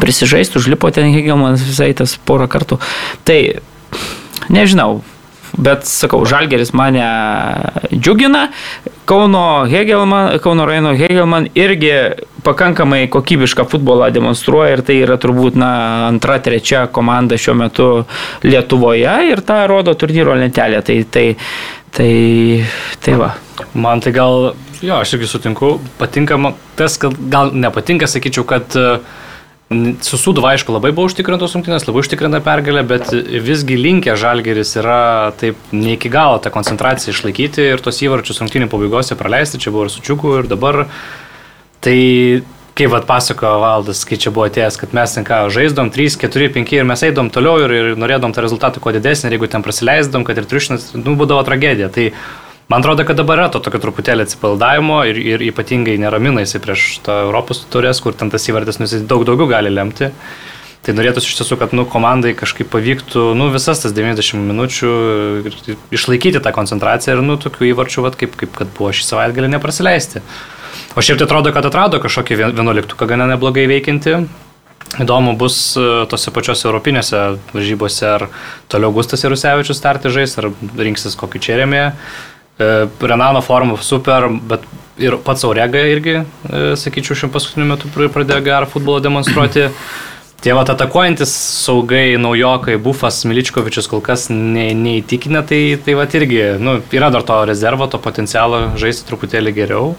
prisižaisti, 0.00 0.58
užlipo 0.60 0.90
ten 0.94 1.12
Hegelmanas 1.12 1.66
visai 1.66 1.90
tas 1.96 2.16
porą 2.24 2.48
kartų. 2.50 2.80
Tai 3.28 3.38
nežinau, 4.48 5.02
Bet 5.56 5.86
sakau, 5.88 6.24
Žalgeris 6.28 6.72
mane 6.76 7.04
džiugina, 7.92 8.48
Kauno, 9.08 9.64
Hegelman, 9.70 10.38
Kauno 10.44 10.66
rajono 10.68 10.92
Hegelman 10.96 11.48
irgi 11.56 11.92
pakankamai 12.44 13.08
kokybišką 13.12 13.64
futbolą 13.68 14.10
demonstruoja 14.12 14.76
ir 14.76 14.82
tai 14.84 14.98
yra 15.02 15.16
turbūt 15.20 15.56
na, 15.58 15.70
antra, 16.08 16.38
trečia 16.44 16.86
komanda 16.92 17.38
šiuo 17.40 17.56
metu 17.58 17.88
Lietuvoje 18.44 19.14
ir 19.30 19.42
tą 19.48 19.62
rodo 19.70 19.94
turnyro 19.98 20.36
lentelė. 20.38 20.82
Tai, 20.84 20.98
tai, 21.10 21.26
tai, 21.96 22.12
tai 23.04 23.16
va. 23.20 23.32
Man 23.74 24.04
tai 24.04 24.12
gal, 24.16 24.52
jo, 24.82 25.00
aš 25.00 25.16
irgi 25.16 25.30
sutinku, 25.32 25.78
patinka 25.98 26.38
tas, 26.78 27.00
kad 27.00 27.16
gal 27.32 27.54
nepatinka, 27.56 28.06
sakyčiau, 28.10 28.46
kad 28.48 28.76
uh, 28.78 29.00
Su 29.68 30.16
Suduva, 30.16 30.54
aišku, 30.54 30.72
labai 30.72 30.94
buvo 30.96 31.10
užtikrintos 31.10 31.52
rungtynės, 31.52 31.84
labai 31.84 32.00
užtikrinta 32.00 32.38
pergalė, 32.40 32.86
bet 32.88 33.10
visgi 33.44 33.76
linkė 33.76 34.14
Žalgeris 34.16 34.70
yra 34.80 35.00
taip 35.36 35.60
ne 35.76 35.92
iki 35.98 36.08
galo 36.08 36.38
tą 36.40 36.48
koncentraciją 36.54 37.12
išlaikyti 37.12 37.66
ir 37.74 37.82
tos 37.84 38.00
įvarčius 38.00 38.40
rungtynių 38.40 38.70
pabaigose 38.72 39.18
praleisti, 39.20 39.60
čia 39.60 39.74
buvo 39.74 39.84
ir 39.84 39.92
su 39.92 40.00
Čiuku 40.06 40.38
ir 40.38 40.48
dabar. 40.48 40.86
Tai 41.84 41.98
kaip 42.78 42.94
vad 42.94 43.04
pasakojo 43.10 43.60
Valdas, 43.60 44.04
kai 44.08 44.16
čia 44.16 44.32
buvo 44.32 44.46
atėjęs, 44.48 44.80
kad 44.80 44.96
mes 44.96 45.14
ten 45.18 45.28
ką 45.28 45.44
žaisdom 45.52 45.92
3, 45.92 46.16
4, 46.24 46.48
5 46.56 46.74
ir 46.78 46.88
mes 46.88 47.04
eidom 47.04 47.28
toliau 47.34 47.60
ir, 47.66 47.74
ir 47.74 48.00
norėdom 48.00 48.32
tą 48.32 48.44
rezultatą 48.44 48.80
kuo 48.80 48.94
didesnį 48.94 49.34
jeigu 49.34 49.52
ten 49.52 49.64
prasileisdom, 49.66 50.24
kad 50.24 50.38
ir 50.38 50.46
triušinas, 50.48 50.92
nu, 50.96 51.16
būdavo 51.18 51.42
tragedija. 51.44 51.90
Tai 51.92 52.12
Man 52.68 52.82
atrodo, 52.84 53.04
kad 53.08 53.16
dabar 53.16 53.40
yra 53.40 53.48
to 53.48 53.62
tokio 53.64 53.80
truputėlį 53.80 54.26
atsipaldavimo 54.26 54.98
ir, 55.08 55.16
ir 55.16 55.44
ypatingai 55.46 55.94
neramina 56.02 56.42
jisai 56.44 56.60
prieš 56.60 56.98
tą 57.06 57.22
Europos 57.24 57.62
turės, 57.72 58.02
kur 58.04 58.12
ten 58.12 58.28
tas 58.28 58.44
įvartis 58.50 58.76
nu, 58.82 58.88
daug 59.08 59.24
daugiau 59.24 59.48
gali 59.48 59.72
lemti. 59.72 60.10
Tai 60.84 60.94
norėtųsi 60.94 61.30
iš 61.30 61.38
tiesų, 61.40 61.56
kad 61.62 61.72
nu, 61.72 61.86
komandai 61.88 62.34
kažkaip 62.36 62.68
pavyktų 62.74 63.32
nu, 63.40 63.48
visas 63.54 63.80
tas 63.80 63.96
90 63.96 64.44
minučių 64.50 64.92
išlaikyti 65.96 66.44
tą 66.44 66.52
koncentraciją 66.54 67.16
ir 67.16 67.24
nu, 67.24 67.38
tokių 67.40 67.70
įvarčių, 67.72 68.04
vat, 68.04 68.20
kaip, 68.20 68.36
kaip 68.36 68.52
kad 68.60 68.70
buvo 68.76 68.92
šį 68.92 69.08
savaitgalį, 69.14 69.50
neprasileisti. 69.56 70.22
O 70.92 71.00
šiaip 71.00 71.18
tai 71.18 71.24
atrodo, 71.24 71.56
kad 71.56 71.64
atrado 71.64 72.04
kažkokį 72.04 72.42
vienuoliktuką 72.52 73.08
gana 73.08 73.32
neblogai 73.32 73.64
veikinti. 73.70 74.20
Įdomu 75.00 75.34
bus 75.40 75.56
e, 75.76 75.82
tose 76.08 76.32
pačiose 76.32 76.68
europinėse 76.68 77.18
varžybose, 77.52 78.08
ar 78.08 78.28
toliau 78.72 78.92
Gustas 78.96 79.24
Jarusevičius 79.24 79.76
starti 79.76 80.12
žais, 80.12 80.36
ar 80.40 80.48
rinksis 80.78 81.16
kokį. 81.18 81.42
E, 81.58 81.82
Renano 82.58 83.40
forma 83.44 83.76
super, 83.82 84.26
bet 84.50 84.64
ir 84.98 85.16
pats 85.24 85.44
Aurega 85.46 85.82
irgi, 85.86 86.18
e, 86.18 86.62
sakyčiau, 86.78 87.16
šiuo 87.18 87.32
paskutiniu 87.34 87.68
metu 87.70 87.90
pradėjo 87.94 88.42
gerą 88.46 88.68
futbolą 88.70 89.02
demonstruoti. 89.04 89.68
Tie 90.38 90.52
vat 90.54 90.68
atakuojantis 90.70 91.32
saugai, 91.64 92.12
naujokai, 92.22 92.76
Bufas, 92.78 93.24
Miličkovičius 93.26 93.88
kol 93.90 93.98
kas 94.06 94.28
ne, 94.30 94.68
neįtikinę, 94.78 95.42
tai, 95.42 95.62
tai 95.82 95.96
vat 95.98 96.14
irgi, 96.14 96.42
nu, 96.62 96.76
yra 96.94 97.08
dar 97.10 97.24
to 97.26 97.40
rezervo, 97.50 97.88
to 97.90 97.98
potencialo 97.98 98.68
žaisti 98.78 99.08
truputėlį 99.08 99.54
geriau. 99.56 99.96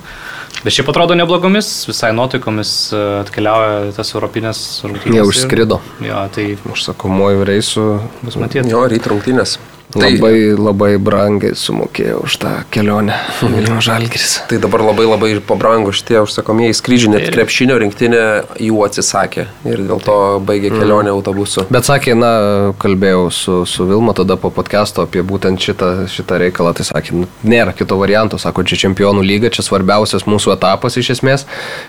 Bet 0.63 0.75
šiaip 0.75 0.91
atrodo 0.91 1.15
neblogomis, 1.19 1.67
visai 1.87 2.13
nuotaikomis 2.15 2.71
e, 2.95 3.01
atkeliauja 3.19 3.91
tas 3.95 4.13
europinės 4.15 4.63
rungtynės. 4.87 5.19
Jie 5.19 5.27
užskrido. 5.27 5.81
Jo, 6.03 6.23
tai 6.35 6.53
užsakomuoju 6.71 7.43
reisu 7.47 7.89
bus 8.23 8.39
matyti. 8.39 8.71
Jo, 8.71 8.87
ryt 8.91 9.11
rungtynės. 9.11 9.59
Tai 9.89 10.05
labai, 10.05 10.53
labai 10.53 10.89
brangiai 11.01 11.55
sumokėjo 11.57 12.19
už 12.27 12.33
tą 12.43 12.49
kelionę 12.69 13.15
Vilnių 13.41 13.79
Žalgiris. 13.81 14.35
Tai 14.45 14.59
dabar 14.61 14.83
labai 14.85 15.07
labai 15.07 15.29
pabrango 15.41 15.89
šitie 15.89 16.19
užsakomieji 16.21 16.75
skrydžiai, 16.77 17.09
net 17.15 17.31
krepšinio 17.33 17.79
rinktinė 17.81 18.19
jų 18.61 18.83
atsisakė 18.85 19.47
ir 19.65 19.81
dėl 19.89 20.03
to 20.05 20.17
baigė 20.45 20.69
kelionę 20.75 21.09
mm. 21.09 21.15
autobusu. 21.15 21.63
Bet 21.73 21.89
sakė, 21.89 22.13
na, 22.21 22.29
kalbėjau 22.77 23.23
su, 23.33 23.55
su 23.65 23.87
Vilma 23.89 24.13
tada 24.13 24.37
po 24.37 24.51
podcast'o 24.53 25.07
apie 25.07 25.23
būtent 25.25 25.57
šitą, 25.65 25.89
šitą 26.13 26.37
reikalą, 26.43 26.75
tai 26.77 26.85
sakė, 26.91 27.23
nu, 27.23 27.31
nėra 27.49 27.73
kito 27.73 27.97
varianto, 27.97 28.37
sako, 28.37 28.67
čia 28.69 28.77
čempionų 28.85 29.25
lyga, 29.25 29.49
čia 29.49 29.65
svarbiausias 29.65 30.27
mūsų 30.29 30.53
etapas 30.53 30.99
iš 31.01 31.15
esmės, 31.15 31.47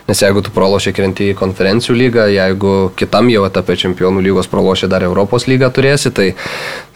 nes 0.09 0.25
jeigu 0.25 0.41
tu 0.47 0.57
pralošė 0.57 0.95
krenti 0.97 1.29
į 1.35 1.37
konferencijų 1.37 1.99
lygą, 2.01 2.31
jeigu 2.33 2.75
kitam 2.97 3.29
jau 3.29 3.45
etape 3.51 3.77
čempionų 3.85 4.25
lygos 4.25 4.49
pralošė 4.49 4.89
dar 4.89 5.05
Europos 5.05 5.45
lygą 5.53 5.69
turėsi, 5.69 6.17
tai 6.17 6.33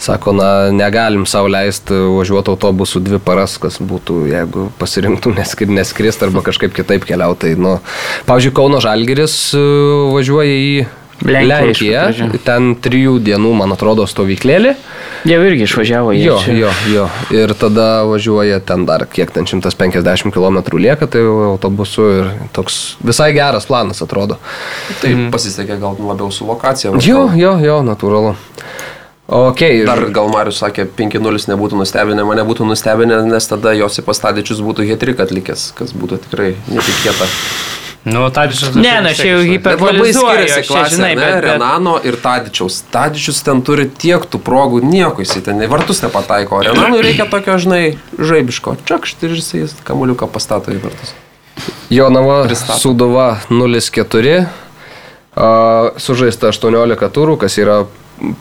sako, 0.00 0.32
na, 0.40 0.50
ne 0.72 0.93
negalim 0.94 1.26
savo 1.26 1.48
leisti 1.48 1.94
važiuoti 1.94 2.50
autobusu 2.54 3.00
dvi 3.02 3.18
paras, 3.18 3.56
kas 3.58 3.80
būtų, 3.82 4.24
jeigu 4.30 4.68
pasirinktų 4.78 5.34
neskri, 5.34 5.66
neskrist 5.74 6.22
arba 6.22 6.44
kažkaip 6.46 6.74
kitaip 6.74 7.06
keliauti. 7.08 7.34
Tai, 7.44 7.54
nu, 7.58 7.78
pavyzdžiui, 8.28 8.54
Kauno 8.54 8.78
Žalgiris 8.80 9.34
e, 9.58 9.62
važiuoja 10.14 10.54
į 10.54 10.76
Lenkiją, 11.24 12.02
ten 12.44 12.74
trijų 12.82 13.18
dienų, 13.22 13.52
man 13.56 13.72
atrodo, 13.74 14.06
stovyklėlė. 14.10 14.74
Jau 15.24 15.38
irgi 15.46 15.64
išvažiavo 15.64 16.12
į 16.12 16.20
jo, 16.20 16.36
jo, 16.52 16.70
jo. 16.92 17.04
Ir 17.32 17.54
tada 17.56 18.04
važiuoja 18.08 18.58
ten 18.66 18.84
dar, 18.88 19.06
kiek 19.08 19.30
ten 19.32 19.48
150 19.48 20.34
km 20.34 20.58
lieka, 20.76 21.08
tai 21.08 21.22
autobusu 21.24 22.08
ir 22.18 22.32
toks 22.56 22.98
visai 23.00 23.30
geras 23.36 23.66
planas 23.70 24.04
atrodo. 24.04 24.36
Tai 25.00 25.14
mm. 25.14 25.30
pasisekė 25.34 25.78
gal 25.80 25.96
labiau 25.96 26.28
su 26.34 26.46
lokacija. 26.48 26.92
Jo, 27.06 27.28
jo, 27.38 27.56
jo, 27.62 27.80
natūralu. 27.86 28.34
Okay. 29.24 29.84
Dar 29.88 30.02
gal 30.12 30.28
Marius 30.28 30.58
sakė, 30.60 30.84
5-0 30.84 31.48
nebūtų 31.48 31.78
nustebinę, 31.80 32.26
mane 32.28 32.42
būtų 32.44 32.66
nustebinę, 32.68 33.22
nes 33.24 33.48
tada 33.48 33.72
Josipas 33.72 34.20
Tadičius 34.20 34.60
būtų 34.60 34.84
hetrik 34.90 35.22
atlikęs, 35.24 35.70
kas 35.78 35.94
būtų 35.96 36.20
tikrai 36.26 36.50
netikėta. 36.68 37.30
Nu, 38.04 38.26
Tadičius. 38.28 38.74
Ne, 38.76 38.90
na, 39.00 39.14
aš 39.14 39.22
jau 39.24 39.38
hiperbolizuoju. 39.48 40.26
Labai 40.28 40.42
skiriasi 40.44 40.68
klasė, 40.68 40.96
žinai, 40.98 41.12
bet, 41.16 41.24
bet... 41.24 41.44
Renano 41.46 41.94
ir 42.04 42.18
Tadičiaus. 42.20 42.82
Tadičius 42.92 43.40
ten 43.46 43.62
turi 43.64 43.86
tiek 43.88 44.26
tų 44.28 44.42
progų, 44.44 44.82
nieko 44.84 45.24
jisai 45.24 45.40
ten 45.46 45.64
į 45.64 45.70
vartus 45.72 46.04
nepataiko. 46.04 46.60
Renanui 46.68 47.00
reikia 47.06 47.24
tokio, 47.32 47.56
žinai, 47.64 47.82
žaibiško. 48.20 48.76
Čiakšt 48.84 49.24
ir 49.24 49.38
jisai 49.38 49.64
kamuliuką 49.88 50.28
pastato 50.28 50.74
į 50.74 50.82
vartus. 50.84 51.16
Jonava 51.88 52.42
Sudova 52.52 53.38
0-4. 53.48 54.63
Sužaista 55.34 56.52
18 56.54 57.10
turų, 57.14 57.38
kas 57.42 57.58
yra 57.58 57.82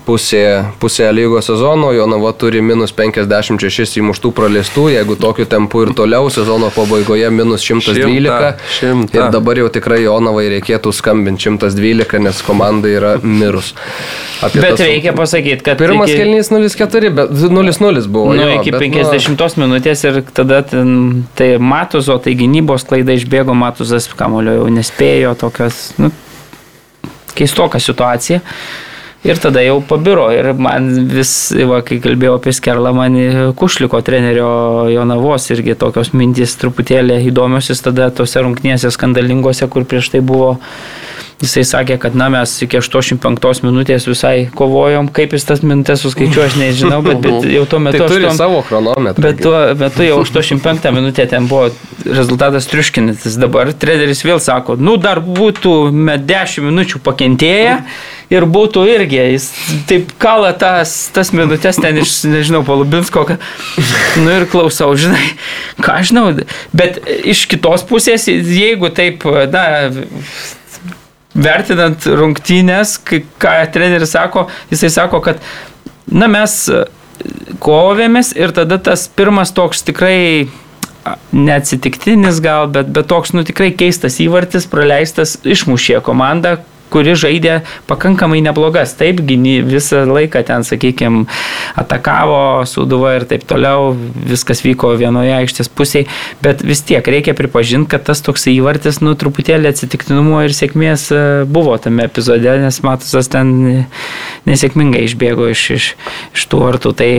pusė, 0.06 0.44
pusė 0.80 1.08
lygos 1.14 1.48
sezono, 1.50 1.90
Jonava 1.96 2.32
turi 2.38 2.62
minus 2.62 2.94
56 2.96 3.98
įmuštų 4.02 4.32
praleistų, 4.36 4.86
jeigu 4.94 5.16
tokiu 5.20 5.46
tempu 5.50 5.84
ir 5.86 5.94
toliau 5.98 6.30
sezono 6.34 6.70
pabaigoje 6.74 7.30
minus 7.34 7.66
112. 7.66 7.98
Šimta, 7.98 8.52
šimta. 8.78 9.18
Ir 9.18 9.34
dabar 9.34 9.62
jau 9.64 9.70
tikrai 9.74 10.04
Jonavai 10.04 10.46
reikėtų 10.54 10.94
skambinti 10.96 11.50
112, 11.50 12.22
nes 12.24 12.42
komanda 12.46 12.92
yra 12.92 13.16
mirus. 13.24 13.74
Apie 14.44 14.62
bet 14.62 14.76
tas, 14.76 14.84
reikia 14.86 15.16
pasakyti, 15.18 15.64
kad... 15.66 15.80
Pirmas 15.82 16.12
iki... 16.12 16.20
kelnys 16.22 16.52
0-4, 16.54 17.14
bet 17.18 17.34
0-0 17.34 18.10
buvo. 18.12 18.36
Nu, 18.36 18.44
jo, 18.44 18.60
iki 18.60 18.76
bet, 18.76 18.86
50 18.86 19.40
nu... 19.40 19.66
minutės 19.66 20.04
ir 20.06 20.22
tada 20.36 20.62
ten, 20.68 21.24
tai 21.40 21.56
Matuzo, 21.64 22.20
tai 22.22 22.36
gynybos 22.38 22.86
klaida 22.90 23.16
išbėgo, 23.18 23.56
Matuzas 23.58 24.10
kamulio 24.20 24.60
jau 24.60 24.70
nespėjo, 24.74 25.34
tokios, 25.40 25.86
nu, 26.02 26.12
keistoka 27.38 27.82
situacija. 27.82 28.42
Ir 29.24 29.40
tada 29.40 29.62
jau 29.64 29.78
pabiro. 29.88 30.26
Ir 30.36 30.50
man 30.60 30.90
vis, 31.08 31.32
va, 31.70 31.80
kai 31.86 32.02
kalbėjau 32.04 32.36
apie 32.42 32.52
Skerlą, 32.56 32.92
man 32.98 33.16
Kušliko 33.56 34.02
trenerio 34.04 34.50
Jonavos 34.92 35.48
irgi 35.56 35.78
tokios 35.80 36.12
mintys 36.12 36.58
truputėlį 36.60 37.22
įdomios, 37.30 37.72
jis 37.72 37.86
tada 37.86 38.10
tose 38.12 38.44
rungtynėse 38.44 38.92
skandalingose, 38.92 39.70
kur 39.72 39.88
prieš 39.88 40.12
tai 40.12 40.20
buvo 40.20 40.58
Jisai 41.44 41.66
sakė, 41.68 41.98
kad 42.00 42.14
na, 42.16 42.30
mes 42.32 42.52
iki 42.64 42.80
85 42.80 43.64
minutės 43.66 44.06
visai 44.08 44.46
kovojom, 44.56 45.10
kaip 45.12 45.34
jis 45.36 45.44
tas 45.50 45.64
minutės 45.66 46.06
suskaičiuoja, 46.06 46.46
aš 46.48 46.56
nežinau, 46.62 47.02
bet, 47.04 47.20
bet 47.26 47.48
jau 47.52 47.66
tuo 47.68 47.82
metu... 47.84 48.00
Tai 48.00 48.08
turi 48.14 48.30
8, 48.30 48.38
savo 48.40 48.62
chronometrą. 48.64 49.26
Bet 49.26 49.42
tuo 49.44 49.58
metu 49.80 50.08
jau 50.08 50.22
85 50.24 50.94
minutė 50.96 51.28
ten 51.34 51.50
buvo 51.52 51.68
rezultatas 52.08 52.70
triuškinantis. 52.72 53.36
Dabar 53.42 53.74
treneris 53.76 54.24
vėl 54.24 54.40
sako, 54.44 54.78
nu 54.80 54.96
dar 55.02 55.20
būtų 55.24 55.76
10 56.24 56.64
minučių 56.70 57.04
pakentėję 57.04 57.76
ir 58.32 58.48
būtų 58.50 58.88
irgi, 58.96 59.20
jis 59.36 59.52
taip 59.90 60.16
kala 60.22 60.54
tas, 60.56 60.96
tas 61.14 61.36
minutės 61.36 61.80
ten 61.84 62.00
iš, 62.02 62.22
nežinau, 62.30 62.64
Palubinsko, 62.68 63.28
nu 64.24 64.34
ir 64.40 64.48
klausau, 64.50 64.94
žinai, 64.96 65.34
ką 65.84 66.00
žinau, 66.08 66.30
bet 66.72 67.04
iš 67.04 67.46
kitos 67.52 67.84
pusės, 67.90 68.32
jeigu 68.32 68.94
taip, 68.96 69.28
na, 69.54 69.66
vertinant 71.34 72.06
rungtynės, 72.06 72.98
ką 73.04 73.54
treneris 73.74 74.14
sako, 74.16 74.48
jisai 74.72 74.92
sako, 74.94 75.22
kad 75.26 75.42
na, 76.12 76.28
mes 76.32 76.58
e, 76.70 76.84
kovėmės 77.64 78.34
ir 78.38 78.54
tada 78.56 78.80
tas 78.82 79.08
pirmas 79.08 79.54
toks 79.56 79.84
tikrai 79.88 80.50
neatsitiktinis 81.36 82.40
gal, 82.44 82.70
bet, 82.72 82.92
bet 82.94 83.10
toks 83.12 83.34
nu 83.36 83.44
tikrai 83.48 83.74
keistas 83.76 84.20
įvartis 84.24 84.70
praleistas 84.72 85.36
išmušė 85.44 86.00
komandą, 86.06 86.58
kuri 86.94 87.16
žaidė 87.18 87.62
pakankamai 87.90 88.42
neblogas. 88.46 88.94
Taip, 89.00 89.22
gyny 89.26 89.60
visą 89.66 90.04
laiką 90.10 90.44
ten, 90.48 90.66
sakykime, 90.68 91.26
atakavo 91.80 92.64
Sūduva 92.70 93.16
ir 93.18 93.28
taip 93.30 93.46
toliau, 93.50 93.94
viskas 94.30 94.64
vyko 94.66 94.94
vienoje 95.00 95.34
aikštės 95.40 95.72
pusėje, 95.74 96.08
bet 96.46 96.64
vis 96.66 96.84
tiek 96.86 97.06
reikia 97.06 97.36
pripažinti, 97.38 97.90
kad 97.94 98.06
tas 98.08 98.22
toks 98.26 98.48
įvartis, 98.52 99.02
nu, 99.04 99.16
truputėlį 99.20 99.72
atsitiktinumo 99.74 100.44
ir 100.46 100.56
sėkmės 100.56 101.10
e, 101.14 101.24
buvo 101.50 101.76
tame 101.82 102.08
epizode, 102.10 102.58
nes 102.62 102.82
Matusas 102.86 103.32
ten 103.34 103.54
nesėkmingai 104.50 105.06
išbėgo 105.08 105.50
iš, 105.54 105.68
iš, 105.78 105.92
iš 106.36 106.48
tų 106.52 106.64
vartų. 106.68 106.94
Tai, 107.00 107.12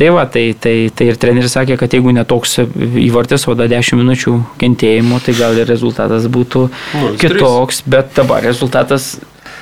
Tai 0.00 0.08
va, 0.16 0.22
tai, 0.24 0.54
tai, 0.56 0.88
tai 0.96 1.10
ir 1.10 1.18
treneris 1.20 1.52
sakė, 1.52 1.76
kad 1.76 1.92
jeigu 1.92 2.14
netoks 2.16 2.62
įvartis, 2.64 3.42
o 3.52 3.54
da 3.58 3.66
10 3.68 3.98
minučių 4.00 4.32
kentėjimo, 4.62 5.18
tai 5.20 5.34
gal 5.36 5.58
ir 5.60 5.68
rezultatas 5.68 6.24
būtų 6.32 6.62
0, 6.94 7.18
kitoks, 7.20 7.82
bet 7.84 8.14
dabar 8.16 8.40
rezultatas 8.46 9.10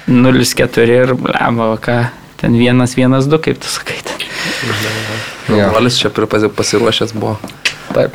0-4 0.07 0.87
ir, 0.95 1.15
lemba, 1.27 1.73
ką, 1.83 1.97
ten 2.39 2.55
1-1-2, 2.55 3.41
kaip 3.49 3.59
tu 3.65 3.73
sakai. 3.73 3.99
Valis 5.75 5.99
čia 5.99 6.15
pasiruošęs 6.15 7.17
buvo. 7.19 7.35
Taip. 7.97 8.15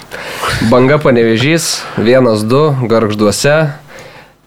Banga 0.72 1.02
panevežys, 1.04 1.82
1-2, 2.00 2.88
garžduose. 2.88 3.58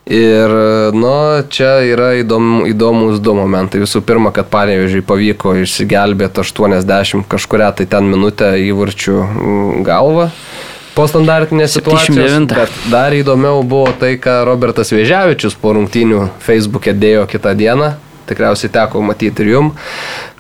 Ir, 0.07 0.53
nu, 0.95 1.13
čia 1.51 1.81
yra 1.83 2.13
įdom, 2.21 2.61
įdomus 2.71 3.19
du 3.19 3.33
momentai. 3.35 3.81
Visų 3.83 4.05
pirma, 4.07 4.31
kad 4.31 4.47
panevežiai 4.53 5.03
pavyko 5.03 5.57
išsigelbėti 5.65 6.45
80 6.45 7.27
kažkuria 7.27 7.73
tai 7.75 7.89
ten 7.91 8.07
minutę 8.13 8.53
įvarčių 8.69 9.17
galvą 9.87 10.31
po 10.97 11.05
standartinės 11.11 11.77
situacijos. 11.77 12.47
Bet 12.55 12.81
dar 12.93 13.19
įdomiau 13.19 13.61
buvo 13.67 13.91
tai, 14.01 14.15
ką 14.23 14.45
Robertas 14.49 14.95
Vėžiavičius 14.95 15.59
po 15.61 15.75
rungtynių 15.77 16.23
Facebook'e 16.47 16.95
dėjo 16.97 17.27
kitą 17.31 17.53
dieną. 17.59 17.93
Tikriausiai 18.27 18.73
teko 18.75 19.03
matyti 19.07 19.45
ir 19.45 19.53
jum, 19.53 19.69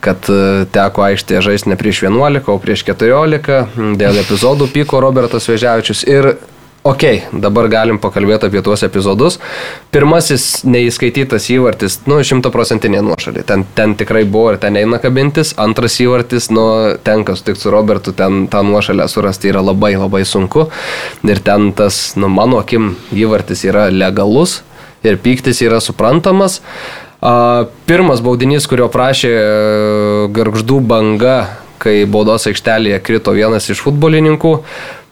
kad 0.02 0.26
e, 0.32 0.64
teko 0.74 1.04
aikštėje 1.06 1.42
žaisti 1.46 1.70
ne 1.70 1.76
prieš 1.78 2.06
11, 2.08 2.48
o 2.50 2.56
prieš 2.62 2.82
14. 2.88 3.60
Dėl 4.00 4.18
epizodų 4.24 4.66
pyko 4.74 5.02
Robertas 5.04 5.46
Vėžiavičius. 5.50 6.02
Ir 6.10 6.32
Ok, 6.86 7.02
dabar 7.42 7.66
galim 7.66 7.96
pakalbėti 7.98 8.46
apie 8.46 8.60
tuos 8.62 8.84
epizodus. 8.86 9.40
Pirmasis 9.90 10.60
neįskaitytas 10.70 11.48
įvartis, 11.50 11.96
nu, 12.06 12.20
šimtaprocentinė 12.22 13.00
nuošalė. 13.02 13.42
Ten, 13.48 13.64
ten 13.74 13.96
tikrai 13.98 14.22
buvo 14.22 14.52
ir 14.52 14.60
ten 14.62 14.76
eina 14.78 15.00
kabintis. 15.02 15.50
Antras 15.58 15.96
įvartis, 16.04 16.46
nu, 16.54 16.62
tenka 17.02 17.34
sutikti 17.34 17.64
su 17.64 17.72
Robertu, 17.74 18.14
ten 18.14 18.44
tą 18.52 18.62
nuošalę 18.68 19.08
surasti 19.10 19.50
yra 19.50 19.64
labai 19.66 19.96
labai 19.96 20.20
sunku. 20.22 20.68
Ir 21.26 21.40
ten 21.42 21.72
tas, 21.74 21.98
nu, 22.14 22.30
mano 22.30 22.60
akim, 22.62 22.92
įvartis 23.10 23.64
yra 23.66 23.88
legalus 23.90 24.60
ir 25.02 25.18
pyktis 25.24 25.64
yra 25.66 25.80
suprantamas. 25.82 26.60
Pirmas 27.90 28.22
baudinys, 28.22 28.68
kurio 28.70 28.86
prašė 28.92 29.32
e, 29.32 29.42
garždų 30.36 30.78
banga, 30.86 31.34
kai 31.82 32.04
baudos 32.06 32.46
aikštelėje 32.46 33.02
krito 33.02 33.34
vienas 33.34 33.66
iš 33.72 33.82
futbolininkų, 33.82 34.52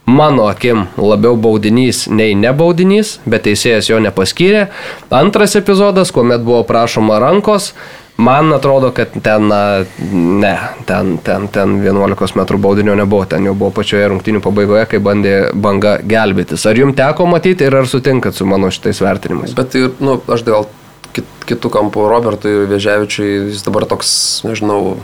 mano 0.07 0.47
akim 0.49 0.87
labiau 0.97 1.37
baudinys 1.37 2.07
nei 2.13 2.35
nebaudinys, 2.37 3.19
bet 3.27 3.47
teisėjas 3.49 3.89
jo 3.91 4.01
nepaskyrė. 4.05 4.69
Antras 5.15 5.57
epizodas, 5.57 6.13
kuomet 6.13 6.45
buvo 6.45 6.63
prašoma 6.69 7.19
rankos, 7.23 7.73
man 8.17 8.53
atrodo, 8.55 8.93
kad 8.95 9.17
ten, 9.25 9.49
na, 9.49 9.85
ne, 10.13 10.55
ten, 10.87 11.17
ten, 11.25 11.49
ten 11.49 11.81
11 11.83 12.37
m 12.37 12.61
baudinio 12.61 12.95
nebuvo, 12.99 13.25
ten 13.25 13.49
jau 13.49 13.57
buvo 13.57 13.73
pačioje 13.81 14.13
rungtinių 14.13 14.45
pabaigoje, 14.45 14.87
kai 14.93 15.03
bandė 15.03 15.35
banga 15.55 15.97
gelbėtis. 16.05 16.67
Ar 16.69 16.79
jums 16.79 16.99
teko 17.01 17.27
matyti 17.31 17.67
ir 17.67 17.81
ar 17.81 17.91
sutinkat 17.91 18.37
su 18.37 18.47
mano 18.47 18.71
šitais 18.75 19.03
vertinimais? 19.03 19.57
Bet, 19.57 19.75
nu, 20.05 20.21
aš 20.29 20.47
dėl 20.47 20.69
kit, 21.17 21.27
kitų 21.49 21.73
kampų 21.75 22.07
Robertui 22.13 22.69
Vėžiavičiui, 22.71 23.31
jis 23.55 23.65
dabar 23.67 23.89
toks, 23.91 24.13
nežinau, 24.47 24.99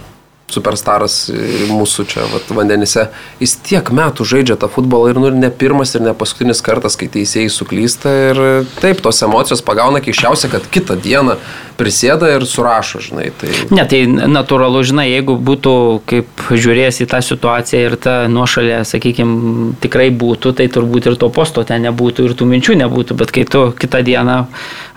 superstaras 0.53 1.17
mūsų 1.71 2.07
čia 2.11 2.27
vat, 2.33 2.51
vandenyse, 2.55 3.09
jis 3.41 3.57
tiek 3.67 3.93
metų 3.95 4.27
žaidžia 4.29 4.59
tą 4.61 4.71
futbolą 4.73 5.13
ir 5.13 5.21
nu, 5.23 5.31
ne 5.35 5.51
pirmas 5.51 5.95
ir 5.97 6.05
ne 6.05 6.15
paskutinis 6.17 6.63
kartas, 6.65 6.99
kai 7.01 7.11
teisėjai 7.13 7.51
suklysta 7.53 8.15
ir 8.31 8.43
taip, 8.81 9.03
tos 9.05 9.23
emocijos 9.27 9.65
pagauna 9.67 10.03
keiščiausia, 10.05 10.51
kad 10.53 10.69
kitą 10.73 10.99
dieną 11.01 11.39
prisėda 11.81 12.29
ir 12.35 12.45
surašo, 12.49 13.01
žinai. 13.05 13.31
Tai... 13.41 13.51
Ne, 13.73 13.85
tai 13.89 14.03
natūralu, 14.09 14.83
žinai, 14.87 15.07
jeigu 15.09 15.37
būtų, 15.41 15.75
kaip 16.11 16.45
žiūrės 16.51 17.01
į 17.05 17.09
tą 17.11 17.23
situaciją 17.25 17.83
ir 17.87 17.97
ta 18.01 18.17
nuošalė, 18.33 18.83
sakykime, 18.89 19.73
tikrai 19.81 20.11
būtų, 20.13 20.53
tai 20.59 20.69
turbūt 20.73 21.09
ir 21.09 21.17
to 21.21 21.31
posto 21.33 21.65
ten 21.67 21.87
nebūtų 21.89 22.29
ir 22.29 22.37
tų 22.37 22.49
minčių 22.51 22.77
nebūtų, 22.83 23.17
bet 23.21 23.33
kai 23.35 23.47
tu 23.49 23.71
kitą 23.81 24.03
dieną 24.07 24.39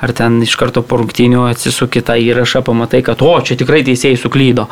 ar 0.04 0.16
ten 0.18 0.42
iš 0.44 0.58
karto 0.60 0.84
po 0.84 1.00
rungtynių 1.00 1.48
atsisuki 1.52 2.04
tą 2.04 2.18
įrašą, 2.20 2.64
pamatai, 2.68 3.04
kad 3.06 3.24
o, 3.24 3.34
čia 3.46 3.56
tikrai 3.60 3.84
teisėjai 3.88 4.20
suklydo. 4.20 4.68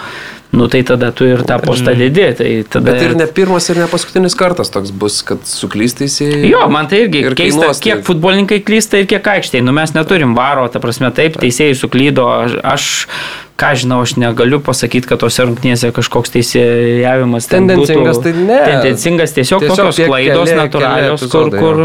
Nu 0.51 0.67
tai 0.71 0.83
tada 0.87 1.11
tu 1.15 1.27
ir 1.29 1.45
tą 1.47 1.59
postą 1.63 1.95
dėdė. 1.97 2.27
Tai 2.41 2.49
tada... 2.71 2.91
Bet 2.91 3.05
ir 3.05 3.17
ne 3.19 3.29
pirmas 3.31 3.69
ir 3.71 3.81
ne 3.81 3.87
paskutinis 3.91 4.37
kartas 4.39 4.73
toks 4.73 4.91
bus, 4.91 5.21
kad 5.27 5.43
suklystaisiai. 5.47 6.43
Jo, 6.49 6.65
man 6.73 6.91
tai 6.91 7.05
irgi 7.05 7.25
ir 7.27 7.37
keista, 7.37 7.61
kainuos, 7.61 7.83
kiek 7.83 8.01
tai... 8.01 8.07
futbolininkai 8.09 8.61
klysta 8.67 9.01
ir 9.01 9.09
kiek 9.11 9.31
aikštėje. 9.35 9.65
Nu 9.67 9.75
mes 9.75 9.95
neturim 9.97 10.35
varo, 10.37 10.67
ta 10.71 10.83
prasme, 10.83 11.11
taip, 11.15 11.39
teisėjai 11.41 11.77
suklydo 11.77 12.01
klydo. 12.01 12.27
Aš, 12.63 13.07
ką 13.61 13.71
žinau, 13.77 14.01
aš 14.01 14.15
negaliu 14.17 14.59
pasakyti, 14.63 15.07
kad 15.11 15.21
tose 15.21 15.45
rungtynėse 15.45 15.91
kažkoks 15.93 16.33
teisėjavimas 16.33 17.47
tendencingas. 17.51 18.21
Tai 18.23 18.33
ne. 18.33 18.57
Tendencingas 18.65 19.35
tiesiog, 19.37 19.61
tiesiog 19.65 19.91
tokios 19.91 20.01
klaidos 20.09 20.49
keli, 20.49 20.57
natūralios, 20.57 21.25
keli 21.27 21.31
kur, 21.31 21.53
kur, 21.61 21.83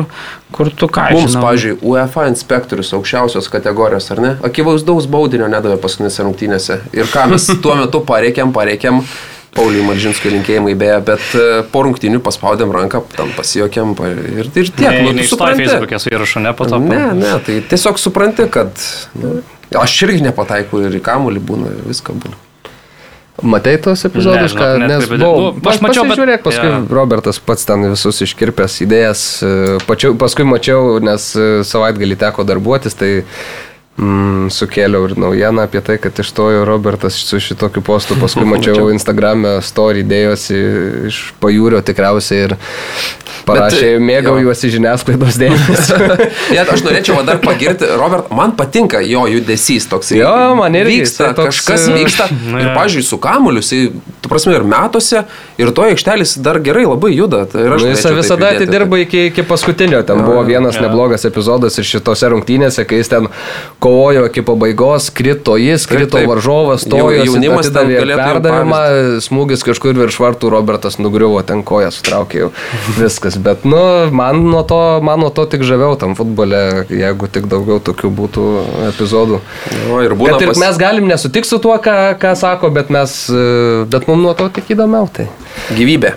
kur 0.56 0.72
tu 0.82 0.90
ką. 0.96 1.06
Mums, 1.16 1.36
pavyzdžiui, 1.42 1.78
UEFA 1.92 2.26
inspektorius 2.32 2.94
aukščiausios 2.96 3.50
kategorijos, 3.52 4.10
ar 4.16 4.24
ne? 4.24 4.34
Akivaizdaus 4.48 5.08
baudinio 5.12 5.50
nedavė 5.52 5.78
paskutinėse 5.82 6.26
rungtynėse. 6.26 6.82
Ir 6.96 7.10
ką 7.12 7.28
mes 7.34 7.48
tuo 7.64 7.78
metu 7.78 8.04
pareikėm, 8.08 8.56
pareikėm. 8.56 9.04
Pauliui 9.56 9.86
Maržinskui 9.86 10.28
linkėjimai 10.34 10.74
beje, 10.76 10.96
bet 11.06 11.22
e, 11.32 11.44
po 11.72 11.80
rungtinių 11.86 12.18
paspaudėm 12.20 12.74
ranką, 12.76 13.00
tam 13.16 13.30
pasijokėm 13.38 13.94
ir, 14.04 14.50
ir 14.50 14.50
tiek. 14.52 14.82
Ne, 14.84 15.06
nu, 15.06 15.14
tu 15.16 15.30
supranti. 15.30 15.62
Facebook'e 15.62 16.00
su 16.02 16.12
įrašu, 16.12 16.42
ne 16.44 16.52
po 16.58 16.66
to. 16.68 16.76
Ne, 16.82 16.98
ne, 17.16 17.30
tai 17.46 17.62
tiesiog 17.70 17.96
supranti, 18.02 18.44
kad 18.52 18.84
nu, 19.16 19.38
Aš 19.74 19.94
irgi 20.06 20.22
nepataikau 20.28 20.84
ir 20.86 20.98
į 20.98 21.02
kamulį 21.04 21.42
būna, 21.42 21.72
viską 21.88 22.14
būna. 22.14 22.42
Matai 23.42 23.74
tos 23.84 24.00
epizodus, 24.08 24.54
ką, 24.56 24.68
nes 24.80 25.04
buvau, 25.10 25.50
nu, 25.52 25.64
aš 25.68 25.82
mačiau, 25.84 26.06
bet 26.08 26.16
žiūrėk, 26.16 26.40
paskui 26.46 26.70
ja. 26.70 26.78
Robertas 26.88 27.36
pats 27.44 27.68
ten 27.68 27.84
visus 27.90 28.22
iškirpęs 28.24 28.78
idėjas, 28.86 29.24
e, 29.44 29.50
pačiau, 29.84 30.14
paskui 30.16 30.46
mačiau, 30.48 30.94
nes 31.04 31.26
e, 31.36 31.48
savaitgalį 31.68 32.16
teko 32.22 32.46
darbuotis, 32.48 32.96
tai 32.96 33.10
mm, 33.98 34.48
sukėliau 34.54 35.08
ir 35.08 35.16
naujieną 35.20 35.66
apie 35.66 35.82
tai, 35.84 35.98
kad 36.02 36.18
išstojo 36.22 36.64
Robertas 36.68 37.18
su 37.28 37.40
šitokiu 37.42 37.82
postu, 37.86 38.16
paskui 38.20 38.46
mačiau 38.52 38.90
Instagram'e 38.94 39.58
story 39.66 40.04
dėjosi 40.06 40.60
iš 41.10 41.22
pajūrio 41.42 41.82
tikriausiai 41.86 42.48
ir 42.48 42.58
Parašė, 43.46 43.92
Bet, 43.94 44.02
mėgaujuosi 44.02 44.68
žiniasklaidos 44.74 45.36
dėmesio. 45.38 45.96
ja, 46.56 46.64
aš 46.66 46.82
norėčiau 46.82 47.20
dar 47.26 47.38
pagirti, 47.42 47.86
Robert, 47.98 48.32
man 48.34 48.56
patinka 48.58 48.98
jo 49.06 49.22
judesys 49.30 49.86
toks. 49.90 50.10
Jo, 50.18 50.32
man 50.58 50.74
irgi 50.78 51.04
vyksta, 51.04 51.28
toks, 51.36 51.60
kažkas 51.60 51.86
vyksta. 51.94 52.26
Na, 52.50 52.64
ir, 52.64 52.70
pažiūrėjau, 52.74 53.06
su 53.06 53.18
kamuliu, 53.22 53.62
jisai, 53.62 53.92
tu 54.24 54.32
prasme, 54.32 54.56
ir 54.56 54.66
metuose, 54.66 55.22
ir 55.62 55.70
to 55.76 55.86
aikštelis 55.86 56.34
dar 56.42 56.58
gerai 56.64 56.88
labai 56.88 57.12
juda. 57.14 57.44
Tai 57.52 57.68
nu, 57.70 57.78
jis 57.86 58.02
visada 58.16 58.50
atidirba 58.56 58.98
iki, 59.04 59.28
iki 59.30 59.46
paskutinio. 59.46 60.02
Ten 60.08 60.24
ja, 60.24 60.26
buvo 60.26 60.42
vienas 60.48 60.80
ja. 60.80 60.88
neblogas 60.88 61.28
epizodas 61.30 61.78
ir 61.78 61.86
šitose 61.86 62.32
rungtynėse, 62.34 62.82
kai 62.88 62.98
jis 62.98 63.14
ten 63.14 63.30
kovojo 63.86 64.26
iki 64.26 64.42
pabaigos, 64.42 65.08
krito 65.14 65.56
jis, 65.60 65.86
krito 65.86 66.16
taip, 66.16 66.24
taip. 66.24 66.30
varžovas, 66.34 66.82
stojo, 66.86 67.14
jaunimas 67.22 67.68
atidavė 67.70 68.18
perdavimą, 68.18 68.80
smūgis 69.22 69.62
kažkur 69.66 69.94
virš 70.00 70.18
vartų, 70.24 70.50
Robertas 70.50 70.98
nugriuvo, 70.98 71.38
ten 71.46 71.62
koją 71.66 71.92
sutraukė 71.94 72.40
jau. 72.40 72.50
Viskas 72.98 73.38
bet 73.38 73.66
nu, 73.68 73.80
man, 74.16 74.42
nuo 74.50 74.64
to, 74.66 74.80
man 75.06 75.22
nuo 75.22 75.30
to 75.34 75.46
tik 75.52 75.62
žaviau 75.66 75.94
tam 76.00 76.16
futbole, 76.18 76.62
jeigu 76.90 77.30
tik 77.30 77.46
daugiau 77.52 77.78
tokių 77.86 78.10
būtų 78.20 78.46
epizodų. 78.90 79.40
O, 79.86 80.02
ir 80.02 80.16
būna, 80.18 80.40
ir 80.42 80.50
pas... 80.50 80.62
mes 80.66 80.82
galim 80.82 81.06
nesutikti 81.10 81.52
su 81.52 81.62
tuo, 81.62 81.76
ką, 81.82 82.16
ką 82.20 82.34
sako, 82.38 82.72
bet, 82.74 82.90
mes, 82.94 83.18
bet 83.92 84.10
mums 84.10 84.24
nuo 84.26 84.34
to 84.38 84.50
tik 84.58 84.74
įdomiau. 84.74 85.06
Tai. 85.14 85.30
Gyvybė. 85.78 86.16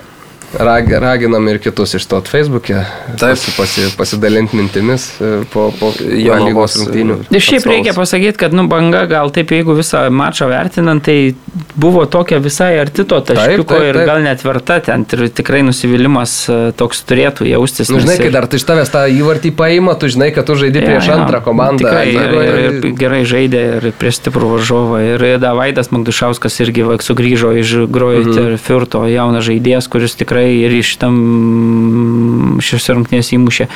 Rag, 0.53 0.89
raginam 0.97 1.45
ir 1.51 1.59
kitus 1.61 1.93
išstot 1.93 2.29
Facebook'e, 2.31 2.81
pasi, 3.21 3.51
pasi, 3.53 3.83
pasidalinti 3.97 4.57
mintimis 4.57 5.03
e, 5.21 5.43
po, 5.53 5.67
po 5.77 5.91
jo 6.01 6.37
lygos 6.41 6.79
rungtynių. 6.79 7.17
Ir 7.29 7.43
šiaip 7.43 7.67
reikia 7.69 7.93
pasakyti, 7.93 8.33
kad 8.41 8.55
nu, 8.57 8.65
banga 8.71 9.03
gal 9.09 9.29
taip, 9.35 9.53
jeigu 9.53 9.75
visą 9.77 10.07
mačą 10.09 10.47
vertinant, 10.49 11.05
tai 11.05 11.35
buvo 11.77 12.07
tokia 12.09 12.39
visai 12.41 12.71
arti 12.81 13.05
to 13.05 13.19
taškiuko 13.29 13.77
ir 13.91 13.99
gal 14.09 14.23
net 14.25 14.41
verta 14.45 14.79
ten 14.83 15.05
ir 15.05 15.27
tikrai 15.37 15.61
nusivylimas 15.67 16.33
e, 16.49 16.57
toks 16.79 17.03
turėtų 17.05 17.45
jaustis. 17.51 17.93
Nu, 17.93 18.01
žinai, 18.01 18.17
kai 18.23 18.33
dar 18.33 18.49
iš 18.49 18.65
tavęs 18.65 18.93
tą 18.95 19.05
įvartį 19.19 19.53
paima, 19.59 19.93
tu 20.01 20.09
žinai, 20.09 20.31
kad 20.33 20.49
tu 20.49 20.57
žaidži 20.57 20.81
ja, 20.81 20.87
prieš 20.89 21.11
ja, 21.11 21.19
antrą 21.21 21.43
komandą. 21.45 21.85
Tikrai, 21.85 22.09
ir, 22.09 22.35
ir, 22.39 22.59
ir, 22.65 22.89
gerai 22.97 23.21
žaidė 23.29 23.63
ir 23.77 23.87
prieš 24.01 24.23
stiprų 24.23 24.55
varžovą. 24.55 25.05
Ir 25.13 25.27
Davaidas 25.45 25.93
Magdušauskas 25.93 26.57
irgi 26.65 26.89
va, 26.89 26.97
sugrįžo 27.05 27.53
iš 27.61 27.77
Grojiter 27.85 28.55
mhm. 28.55 28.61
Firto, 28.65 29.05
jaunas 29.09 29.45
žaidėjas, 29.45 29.91
kuris 29.91 30.17
tikrai 30.17 30.38
tikrai 30.39 30.63
ir 30.63 30.71
iš 30.79 30.97
tam 30.99 32.59
šiose 32.63 32.95
rungtynėse 32.95 33.35
įmušė 33.35 33.67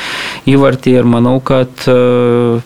įvartį 0.48 0.96
ir 1.00 1.06
manau, 1.06 1.40
kad 1.44 1.70
e, 1.88 2.62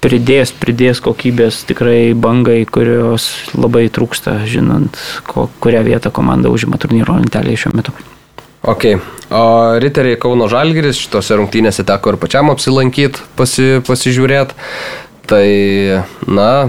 pridės, 0.00 0.52
pridės 0.52 1.00
kokybės 1.00 1.64
tikrai 1.66 2.14
bangai, 2.14 2.64
kurios 2.66 3.50
labai 3.54 3.88
trūksta, 3.90 4.46
žinant, 4.46 4.96
ko, 5.26 5.48
kurią 5.60 5.82
vietą 5.84 6.10
komanda 6.10 6.50
užima 6.50 6.78
turnyro 6.78 7.18
lentelėje 7.18 7.64
šiuo 7.64 7.74
metu. 7.74 7.92
Ok, 8.62 9.00
o 9.32 9.78
Riteriai 9.80 10.18
Kauno 10.20 10.46
Žalgiris, 10.46 11.00
šitose 11.00 11.38
rungtynėse 11.40 11.84
teko 11.88 12.12
ir 12.12 12.20
pačiam 12.20 12.52
apsilankyti, 12.52 13.24
pasi, 13.36 13.80
pasižiūrėti. 13.86 14.54
Tai, 15.30 15.46
na, 16.26 16.68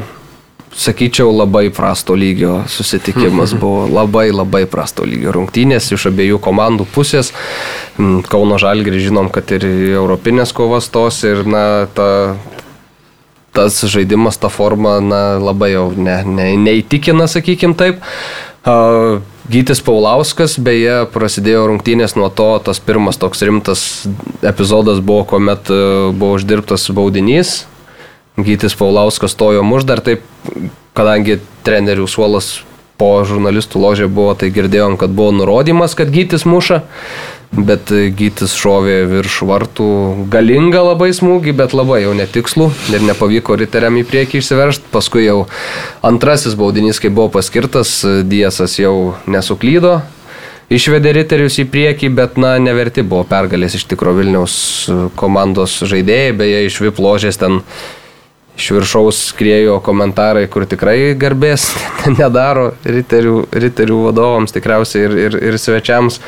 sakyčiau, 0.75 1.31
labai 1.35 1.69
prasto 1.69 2.15
lygio 2.15 2.61
susitikimas 2.67 3.53
buvo. 3.61 3.87
Labai 3.91 4.29
labai 4.31 4.65
prasto 4.69 5.05
lygio 5.07 5.33
rungtynės 5.35 5.91
iš 5.91 6.07
abiejų 6.11 6.39
komandų 6.43 6.87
pusės. 6.93 7.33
Mm, 7.97 8.21
Kauno 8.27 8.59
Žalgiris 8.61 9.09
žinom, 9.09 9.31
kad 9.33 9.51
ir 9.55 9.67
europinės 9.67 10.53
kovas 10.55 10.89
tos 10.93 11.21
ir, 11.27 11.43
na, 11.47 11.87
ta, 11.93 12.37
tas 13.55 13.81
žaidimas, 13.83 14.39
ta 14.39 14.51
forma, 14.51 14.99
na, 15.03 15.21
labai 15.41 15.73
jau 15.73 15.89
ne, 15.95 16.21
ne, 16.25 16.53
neįtikina, 16.57 17.27
sakykim 17.31 17.75
taip. 17.77 17.99
Uh, 18.61 19.19
Gytis 19.51 19.81
Paulauskas, 19.83 20.53
beje, 20.61 21.01
prasidėjo 21.11 21.65
rungtynės 21.67 22.13
nuo 22.15 22.29
to, 22.31 22.53
tas 22.63 22.79
pirmas 22.79 23.17
toks 23.19 23.41
rimtas 23.43 23.81
epizodas 24.45 25.01
buvo, 25.03 25.25
kuomet 25.33 25.71
uh, 25.73 26.13
buvo 26.13 26.37
uždirbtas 26.37 26.85
baudinys. 26.95 27.63
Gytis 28.47 28.77
Paulauskas 28.77 29.35
stojo 29.35 29.63
muž 29.67 29.87
dar 29.89 30.03
taip, 30.03 30.25
kadangi 30.97 31.39
trenerių 31.65 32.07
suolas 32.09 32.59
po 33.01 33.13
žurnalistų 33.25 33.81
ložė 33.81 34.07
buvo, 34.11 34.35
tai 34.37 34.51
girdėjom, 34.53 34.97
kad 35.01 35.13
buvo 35.13 35.33
nurodymas, 35.39 35.97
kad 35.97 36.11
Gytis 36.13 36.45
muša 36.45 36.83
bet 37.51 37.91
Gytis 38.15 38.53
šovė 38.55 39.03
virš 39.11 39.41
vartų 39.47 39.89
galingą 40.31 40.83
labai 40.85 41.11
smūgį, 41.15 41.53
bet 41.59 41.75
labai 41.75 42.01
jau 42.05 42.13
netikslų 42.15 42.69
ir 42.95 43.03
nepavyko 43.09 43.57
riteriam 43.59 43.99
į 43.99 44.05
priekį 44.07 44.39
išsiveršti. 44.39 44.87
Paskui 44.93 45.25
jau 45.25 45.43
antrasis 46.05 46.55
baudinys, 46.59 47.01
kai 47.03 47.11
buvo 47.11 47.27
paskirtas, 47.35 47.99
Diesas 48.27 48.79
jau 48.79 49.17
nesuklydo. 49.27 49.99
Išvedė 50.71 51.11
riterius 51.17 51.57
į 51.59 51.65
priekį, 51.67 52.13
bet, 52.15 52.37
na, 52.39 52.53
neverti 52.63 53.03
buvo 53.03 53.25
pergalės 53.27 53.75
iš 53.75 53.89
tikro 53.91 54.13
Vilniaus 54.15 54.53
komandos 55.19 55.81
žaidėjai, 55.83 56.37
beje, 56.39 56.61
iš 56.69 56.77
VIP 56.85 57.01
ložės 57.03 57.41
ten 57.41 57.59
iš 58.61 58.71
viršaus 58.77 59.19
skriejo 59.31 59.79
komentarai, 59.83 60.45
kur 60.51 60.67
tikrai 60.69 61.15
garbės 61.19 61.71
nedaro 62.19 62.71
riterių, 62.85 63.37
riterių 63.65 64.01
vadovams 64.09 64.53
tikriausiai 64.53 65.07
ir, 65.07 65.17
ir, 65.25 65.39
ir 65.51 65.57
svečiams 65.61 66.21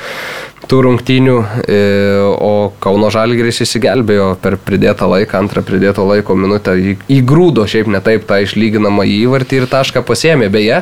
tų 0.70 0.80
rungtynių, 0.86 1.36
e, 1.68 1.80
o 2.40 2.72
Kauno 2.84 3.10
Žalgiris 3.14 3.62
įsigelbėjo 3.66 4.28
per 4.42 4.56
pridėtą 4.62 5.08
laiką, 5.12 5.42
antrą 5.44 5.64
pridėto 5.66 6.06
laiko 6.08 6.36
minutę, 6.40 6.76
įgrūdo 7.12 7.66
šiaip 7.70 7.90
ne 7.92 8.02
taip 8.04 8.28
tą 8.30 8.40
išlyginamą 8.46 9.06
įvartį 9.10 9.62
ir 9.62 9.68
tašką 9.72 10.04
pasėmė. 10.08 10.50
Beje, 10.54 10.82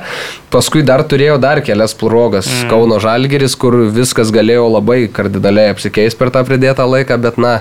paskui 0.53 0.83
dar 0.87 1.03
turėjo 1.07 1.39
dar 1.41 1.63
kelias 1.65 1.95
progas 1.97 2.49
mm. 2.49 2.69
Kauno 2.71 2.99
Žalgiris, 3.03 3.57
kur 3.59 3.79
viskas 3.95 4.33
galėjo 4.33 4.67
labai 4.75 5.05
kardinaliai 5.11 5.73
apsikeisti 5.75 6.19
per 6.19 6.33
tą 6.35 6.45
pridėtą 6.47 6.85
laiką, 6.89 7.17
bet 7.21 7.41
na, 7.41 7.57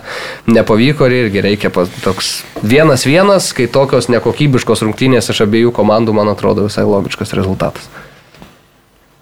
nepavyko 0.51 1.09
ir 1.09 1.17
irgi 1.25 1.47
reikia 1.49 1.73
pas, 1.75 1.91
toks 2.05 2.41
vienas 2.63 3.07
vienas, 3.09 3.53
kai 3.57 3.71
tokios 3.71 4.11
nekokybiškos 4.13 4.85
rungtynės 4.87 5.33
iš 5.33 5.45
abiejų 5.47 5.75
komandų, 5.77 6.17
man 6.21 6.33
atrodo, 6.35 6.69
visai 6.69 6.87
logiškas 6.89 7.37
rezultatas. 7.39 7.91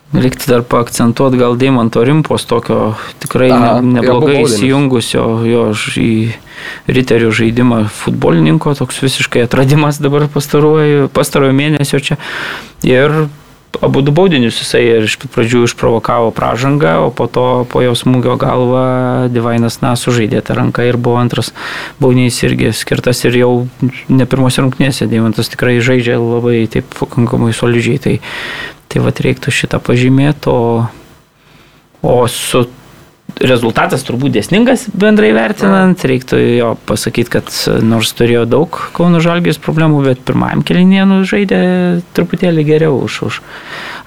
Reiktų 0.09 0.49
dar 0.49 0.63
paakcentuoti 0.65 1.37
gal 1.37 1.59
Deimanto 1.61 2.01
Rimpos 2.07 2.47
tokio 2.49 2.95
tikrai 3.21 3.51
Aha, 3.53 3.73
ne, 3.85 3.99
neblogai 3.99 4.39
įsijungusio 4.47 5.25
jo 5.45 5.65
į 6.01 6.13
riterių 6.89 7.29
žaidimą 7.37 7.83
futbolininko, 7.93 8.73
toks 8.79 9.03
visiškai 9.05 9.45
atradimas 9.45 10.01
dabar 10.01 10.25
pastaruoju 10.33 11.11
mėnesio 11.61 12.01
čia. 12.01 12.17
Ir 12.89 13.29
abu 13.83 14.03
du 14.03 14.15
baudinius 14.15 14.61
jisai 14.63 14.85
ir 14.87 15.07
iš 15.09 15.19
pradžių 15.21 15.65
išprovokavo 15.69 16.33
pražangą, 16.37 16.95
o 17.07 17.11
po 17.15 17.27
to 17.31 17.67
po 17.71 17.83
jo 17.85 17.95
smūgio 17.99 18.39
galva 18.41 19.29
Divainas 19.33 19.81
Na 19.83 19.95
sužaidė 19.99 20.43
tą 20.45 20.57
ranką 20.59 20.87
ir 20.89 20.97
buvo 20.97 21.21
antras 21.21 21.53
baudinys 22.01 22.41
irgi 22.47 22.73
skirtas 22.75 23.23
ir 23.29 23.39
jau 23.39 23.53
ne 24.09 24.27
pirmose 24.27 24.65
rungtynėse 24.65 25.07
Deimantas 25.11 25.53
tikrai 25.53 25.79
žaidžia 25.85 26.19
labai 26.19 26.67
taip 26.71 26.91
pakankamai 26.99 27.55
solidžiai. 27.55 28.03
Tai 28.03 28.19
Tai 28.89 29.03
vad 29.05 29.21
reiktų 29.21 29.53
šitą 29.53 29.83
pažymėti, 29.85 30.49
o, 30.49 30.87
o 32.01 32.15
su 32.33 32.65
rezultatas 33.45 34.05
turbūt 34.07 34.35
dėsningas 34.35 34.87
bendrai 34.97 35.31
vertinant, 35.37 36.05
reiktų 36.11 36.39
jo 36.59 36.73
pasakyti, 36.89 37.33
kad 37.39 37.53
nors 37.87 38.13
turėjo 38.19 38.45
daug 38.49 38.81
Kauno 38.97 39.21
Žalgės 39.25 39.61
problemų, 39.63 40.03
bet 40.09 40.25
pirmajam 40.27 40.65
kelinėje 40.67 41.05
nu, 41.11 41.21
žaidė 41.29 41.61
truputėlį 42.17 42.65
geriau 42.69 42.99
už, 43.05 43.21
už 43.29 43.41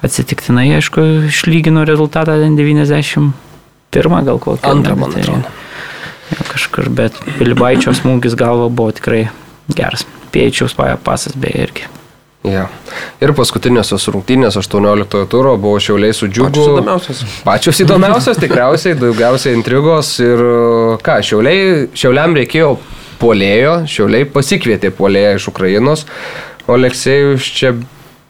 atsitiktinai, 0.06 0.68
aišku, 0.78 1.06
išlygino 1.30 1.86
rezultatą 1.88 2.36
91 2.42 3.32
gal 4.28 4.42
kokį. 4.42 4.68
Antrą, 4.68 4.98
man 4.98 5.14
tai 5.14 5.24
atrodo. 5.24 5.56
Tai, 6.32 6.44
kažkur, 6.48 6.88
bet 6.92 7.16
Pilibaičio 7.38 7.92
smūgis 7.96 8.36
galva 8.38 8.70
buvo 8.72 8.94
tikrai 8.96 9.26
geras. 9.72 10.06
Piečiaus 10.32 10.76
pasas 11.04 11.36
beje 11.36 11.66
irgi. 11.68 11.90
Ja. 12.42 12.64
Ir 13.22 13.30
paskutinėsios 13.38 14.08
rungtynės 14.10 14.56
18 14.58 15.26
turo 15.30 15.52
buvo 15.62 15.78
šiauliai 15.82 16.14
su 16.16 16.26
džiugu. 16.26 16.50
Pačios 16.50 16.72
įdomiausios. 16.72 17.20
Pačios 17.46 17.82
įdomiausios 17.84 18.40
tikriausiai, 18.42 18.96
daugiausiai 18.98 19.54
intrigos 19.54 20.16
ir 20.24 20.42
ką, 21.06 21.20
šiauliai, 21.28 21.86
šiauliam 21.94 22.34
reikėjo 22.40 22.72
polėjo, 23.22 23.76
šiauliai 23.86 24.26
pasikvietė 24.34 24.90
polėją 24.98 25.36
iš 25.38 25.48
Ukrainos, 25.52 26.02
o 26.66 26.74
Aleksėjų 26.74 27.36
iš 27.38 27.50
čia... 27.60 27.72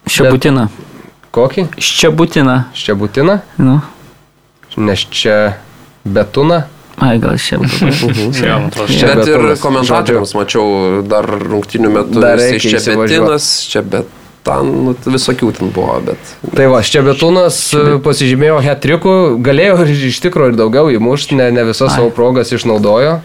Ščiabutina. 0.05 0.67
Kokį? 1.33 1.65
Ščiabutina. 1.81 2.57
Ščiabutina? 2.77 3.39
Nu. 3.57 3.79
Nes 4.77 5.07
čia 5.09 5.37
betuna. 6.05 6.67
Ai, 7.01 7.17
gal 7.21 7.37
šiandien. 7.41 8.73
čia 8.89 9.13
bet 9.17 9.29
ir 9.31 9.47
komentatoriams 9.61 10.35
mačiau 10.37 11.01
dar 11.07 11.25
rungtinių 11.25 11.93
metų. 11.97 12.21
Dar 12.21 12.37
reikia 12.41 12.77
čia 12.77 12.97
betinas, 12.99 13.47
čia 13.69 13.81
bet 13.85 14.11
ten 14.43 14.69
nu, 14.85 14.93
visokių 15.07 15.51
ten 15.57 15.71
buvo, 15.73 15.95
bet. 16.03 16.33
Tai 16.55 16.67
va, 16.71 16.81
Ščebetūnas 16.83 17.59
pasižymėjo 18.03 18.59
hetriku, 18.65 19.15
galėjo 19.43 19.87
iš 20.11 20.19
tikrųjų 20.25 20.53
ir 20.53 20.59
daugiau 20.59 20.91
įmušti, 20.93 21.39
ne, 21.39 21.49
ne 21.55 21.65
visas 21.69 21.95
savo 21.95 22.11
progas 22.13 22.51
išnaudojo. 22.55 23.19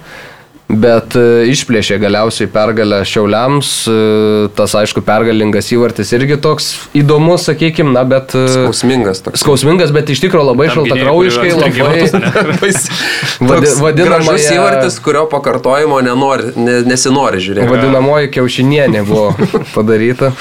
Bet 0.69 1.15
e, 1.17 1.47
išplėšė 1.49 1.97
galiausiai 2.03 2.49
pergalę 2.53 2.99
Šiauliams, 3.09 3.71
e, 3.89 4.49
tas 4.53 4.75
aišku 4.77 5.01
pergalingas 5.07 5.71
įvartis 5.73 6.13
irgi 6.13 6.37
toks 6.45 6.67
įdomus, 6.99 7.47
sakykime, 7.49 7.95
na, 7.95 8.03
bet... 8.09 8.35
E, 8.37 8.45
skausmingas 8.53 9.25
toks. 9.25 9.41
Skausmingas, 9.41 9.95
bet 9.97 10.13
iš 10.13 10.21
tikrųjų 10.27 10.51
labai 10.51 10.69
šaltakraujiškai, 10.75 11.55
labai... 11.57 12.75
Vadi, 13.49 13.73
vadinamas 13.81 14.45
įvartis, 14.53 15.01
kurio 15.01 15.25
pakartojimo 15.33 16.03
nenori, 16.05 16.53
ne, 16.61 16.83
nesinori 16.85 17.41
žiūrėti. 17.41 17.73
Vadinamoji 17.73 18.35
kiaušinienė 18.37 19.07
buvo 19.09 19.33
padaryta. 19.73 20.35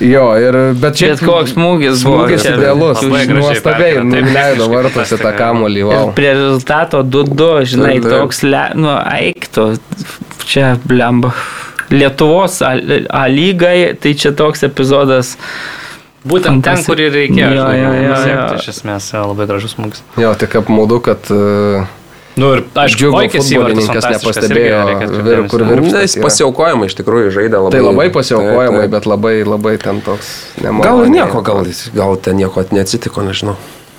Jo, 0.00 0.24
ir, 0.40 0.56
bet 0.76 0.98
čia... 0.98 1.12
Bet 1.14 1.22
koks 1.24 1.54
smūgis 1.54 2.02
buvo. 2.04 2.26
Smūgis 2.26 2.46
idealus, 2.50 3.02
nuostabiai, 3.30 4.02
nuleido 4.04 4.68
vartuose 4.72 5.18
tą 5.20 5.32
kamolį. 5.38 5.84
Wow. 5.88 6.10
Prie 6.16 6.32
rezultato 6.36 7.00
2-2, 7.06 7.48
žinai, 7.72 7.94
taip, 7.94 8.08
taip. 8.08 8.12
toks, 8.12 8.42
le, 8.44 8.64
nu, 8.76 8.92
eiktų, 8.92 9.66
čia 10.44 10.74
blemba. 10.84 11.32
Lietuvos 11.86 12.60
A, 12.66 12.74
A 13.14 13.26
lygai, 13.30 13.94
tai 14.02 14.16
čia 14.18 14.34
toks 14.36 14.66
epizodas. 14.66 15.36
Būtent 16.26 16.64
ten, 16.66 16.80
kur 16.82 16.98
ir 16.98 17.12
reikėjo. 17.14 17.52
Jo, 17.54 17.66
jo, 17.78 17.92
jo, 18.02 18.16
jo. 18.26 18.46
Iš 18.58 18.72
esmės, 18.74 19.12
labai 19.14 19.46
gražus 19.46 19.76
smūgis. 19.76 20.02
Jo, 20.18 20.32
tik 20.38 20.58
apmaudu, 20.58 20.98
kad 21.06 21.30
uh, 21.30 21.86
Nu 22.36 22.50
ir 22.52 22.62
aišku, 22.76 23.00
Džiugo 23.00 23.20
futbolininkas 23.32 24.06
nepastebėjo, 24.12 24.80
vir, 25.24 25.38
kur 25.48 25.62
virš. 25.70 25.86
Na, 25.88 26.02
jis 26.04 26.16
pasiaukojama 26.20 26.88
iš 26.90 26.96
tikrųjų 26.98 27.30
žaidė 27.32 27.62
labai. 27.62 27.72
Tai 27.72 27.80
labai 27.86 28.06
pasiaukojama, 28.12 28.82
bet 28.92 29.08
labai, 29.08 29.32
labai 29.48 29.72
ten 29.80 30.02
toks 30.04 30.34
nemalonus. 30.60 30.84
Gal 30.84 31.00
ir 31.06 31.14
nieko, 31.14 31.40
gal, 31.46 31.64
gal 31.96 32.20
ten 32.20 32.36
nieko 32.36 32.66
neatsitiko, 32.76 33.24
nežinau. 33.24 33.56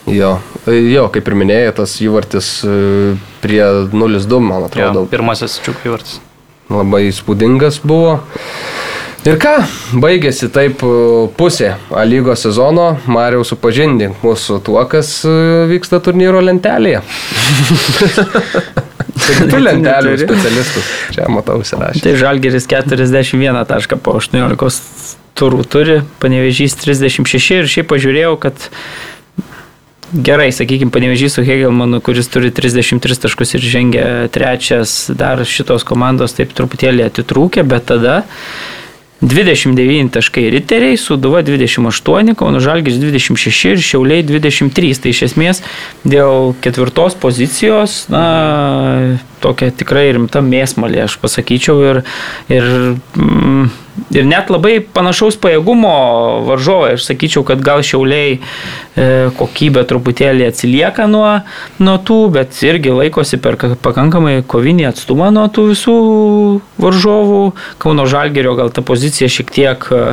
Jo, 0.08 0.38
jo, 0.70 1.08
kaip 1.12 1.28
ir 1.28 1.36
minėjai, 1.42 1.74
tas 1.82 1.98
įvartis 2.00 2.52
e, 2.64 2.76
prie 3.44 3.60
0-2, 3.92 4.40
man 4.40 4.70
atrodo. 4.70 5.02
Jo, 5.04 5.10
pirmasis 5.12 5.58
čiuk 5.66 5.82
įvartis. 5.90 6.22
Labai 6.72 7.08
įspūdingas 7.10 7.82
buvo. 7.84 8.20
Ir 9.26 9.40
ką, 9.42 9.56
baigėsi 9.98 10.48
taip 10.54 10.84
e, 10.86 10.90
pusė 11.36 11.74
A 11.92 12.04
lygos 12.08 12.46
sezono, 12.46 12.92
Mariau 13.12 13.44
supažindink 13.48 14.22
mūsų 14.24 14.62
tuo, 14.68 14.80
kas 14.90 15.10
e, 15.28 15.34
vyksta 15.72 16.00
turnyro 16.04 16.44
lentelėje. 16.44 17.02
Kitų 19.28 19.60
lentelių 19.60 20.16
specialistus. 20.22 20.90
Čia 21.16 21.28
matau 21.34 21.58
užsirašę. 21.62 22.04
Tai 22.06 22.14
Žalgeris 22.22 22.68
41 22.70 23.60
tašką 23.68 24.00
po 24.00 24.16
18 24.22 25.18
turų 25.38 25.66
turi, 25.70 26.00
Panevežys 26.22 26.78
36 26.80 27.60
ir 27.60 27.70
šiaip 27.70 27.90
pažiūrėjau, 27.92 28.34
kad 28.42 28.70
gerai, 30.14 30.50
sakykime, 30.56 30.94
panevežys 30.94 31.38
su 31.38 31.44
Hegelmanu, 31.46 32.00
kuris 32.04 32.30
turi 32.32 32.52
33 32.56 33.20
taškus 33.26 33.58
ir 33.58 33.66
žengia 33.66 34.08
trečias, 34.34 35.10
dar 35.14 35.44
šitos 35.46 35.86
komandos 35.88 36.38
taip 36.38 36.56
truputėlį 36.58 37.06
atitrūkė, 37.10 37.66
bet 37.68 37.90
tada 37.92 38.22
29 39.22 40.12
taškai 40.14 40.50
riteriai, 40.54 40.98
Suduva 40.98 41.42
28, 41.42 42.36
Kauno 42.38 42.60
Žalgis 42.62 43.00
26 43.02 43.72
ir 43.72 43.82
Šiauliai 43.82 44.26
23. 44.26 44.94
Tai 45.02 45.14
iš 45.14 45.24
esmės 45.32 45.64
dėl 46.06 46.54
ketvirtos 46.62 47.18
pozicijos, 47.18 48.04
na, 48.14 49.18
tokia 49.42 49.72
tikrai 49.74 50.12
rimta 50.14 50.44
mėsmalė, 50.46 51.08
aš 51.08 51.18
pasakyčiau. 51.24 51.82
Ir, 51.90 52.04
ir, 52.54 52.70
mm, 53.18 53.72
ir 54.14 54.26
net 54.28 54.52
labai 54.54 54.78
panašaus 54.82 55.38
pajėgumo 55.42 55.94
varžovai, 56.48 56.96
aš 56.98 57.08
sakyčiau, 57.10 57.44
kad 57.48 57.62
gal 57.66 57.84
Šiauliai 57.86 58.38
e, 58.38 58.40
kokybė 59.38 59.84
truputėlį 59.90 60.48
atsilieka 60.48 61.08
nuo, 61.12 61.26
nuo 61.84 61.98
tų, 62.08 62.20
bet 62.38 62.58
irgi 62.68 62.94
laikosi 62.96 63.40
per 63.44 63.60
pakankamai 63.84 64.40
kovinį 64.48 64.90
atstumą 64.92 65.30
nuo 65.36 65.48
tų 65.54 65.70
visų 65.74 65.98
varžovų. 66.82 67.44
Kauno 67.82 68.08
Žalgerio 68.10 68.56
gal 68.60 68.74
ta 68.74 68.84
pozicija 68.86 69.30
šiek 69.32 69.54
tiek 69.54 69.88
e, 69.92 70.04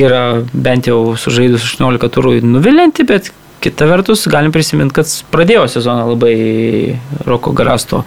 yra 0.00 0.24
bent 0.52 0.90
jau 0.90 1.16
sužaidus 1.20 1.66
18 1.74 2.12
turų 2.14 2.38
nuvilinti, 2.44 3.06
bet 3.08 3.32
Kita 3.64 3.86
vertus, 3.88 4.26
galim 4.28 4.52
prisiminti, 4.52 4.92
kad 4.98 5.08
pradėjo 5.32 5.64
sezoną 5.72 6.10
labai 6.10 6.34
Roko 7.24 7.54
Garasto 7.56 8.02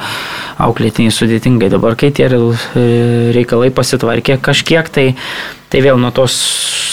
auklėtiniai 0.62 1.14
sudėtingai. 1.16 1.72
Dabar, 1.74 1.98
kai 1.98 2.12
tie 2.14 2.28
reikalai 3.34 3.72
pasitvarkė 3.74 4.38
kažkiek, 4.46 4.92
tai, 4.94 5.08
tai 5.74 5.82
vėl 5.82 5.98
nuo 5.98 6.14
tos 6.14 6.38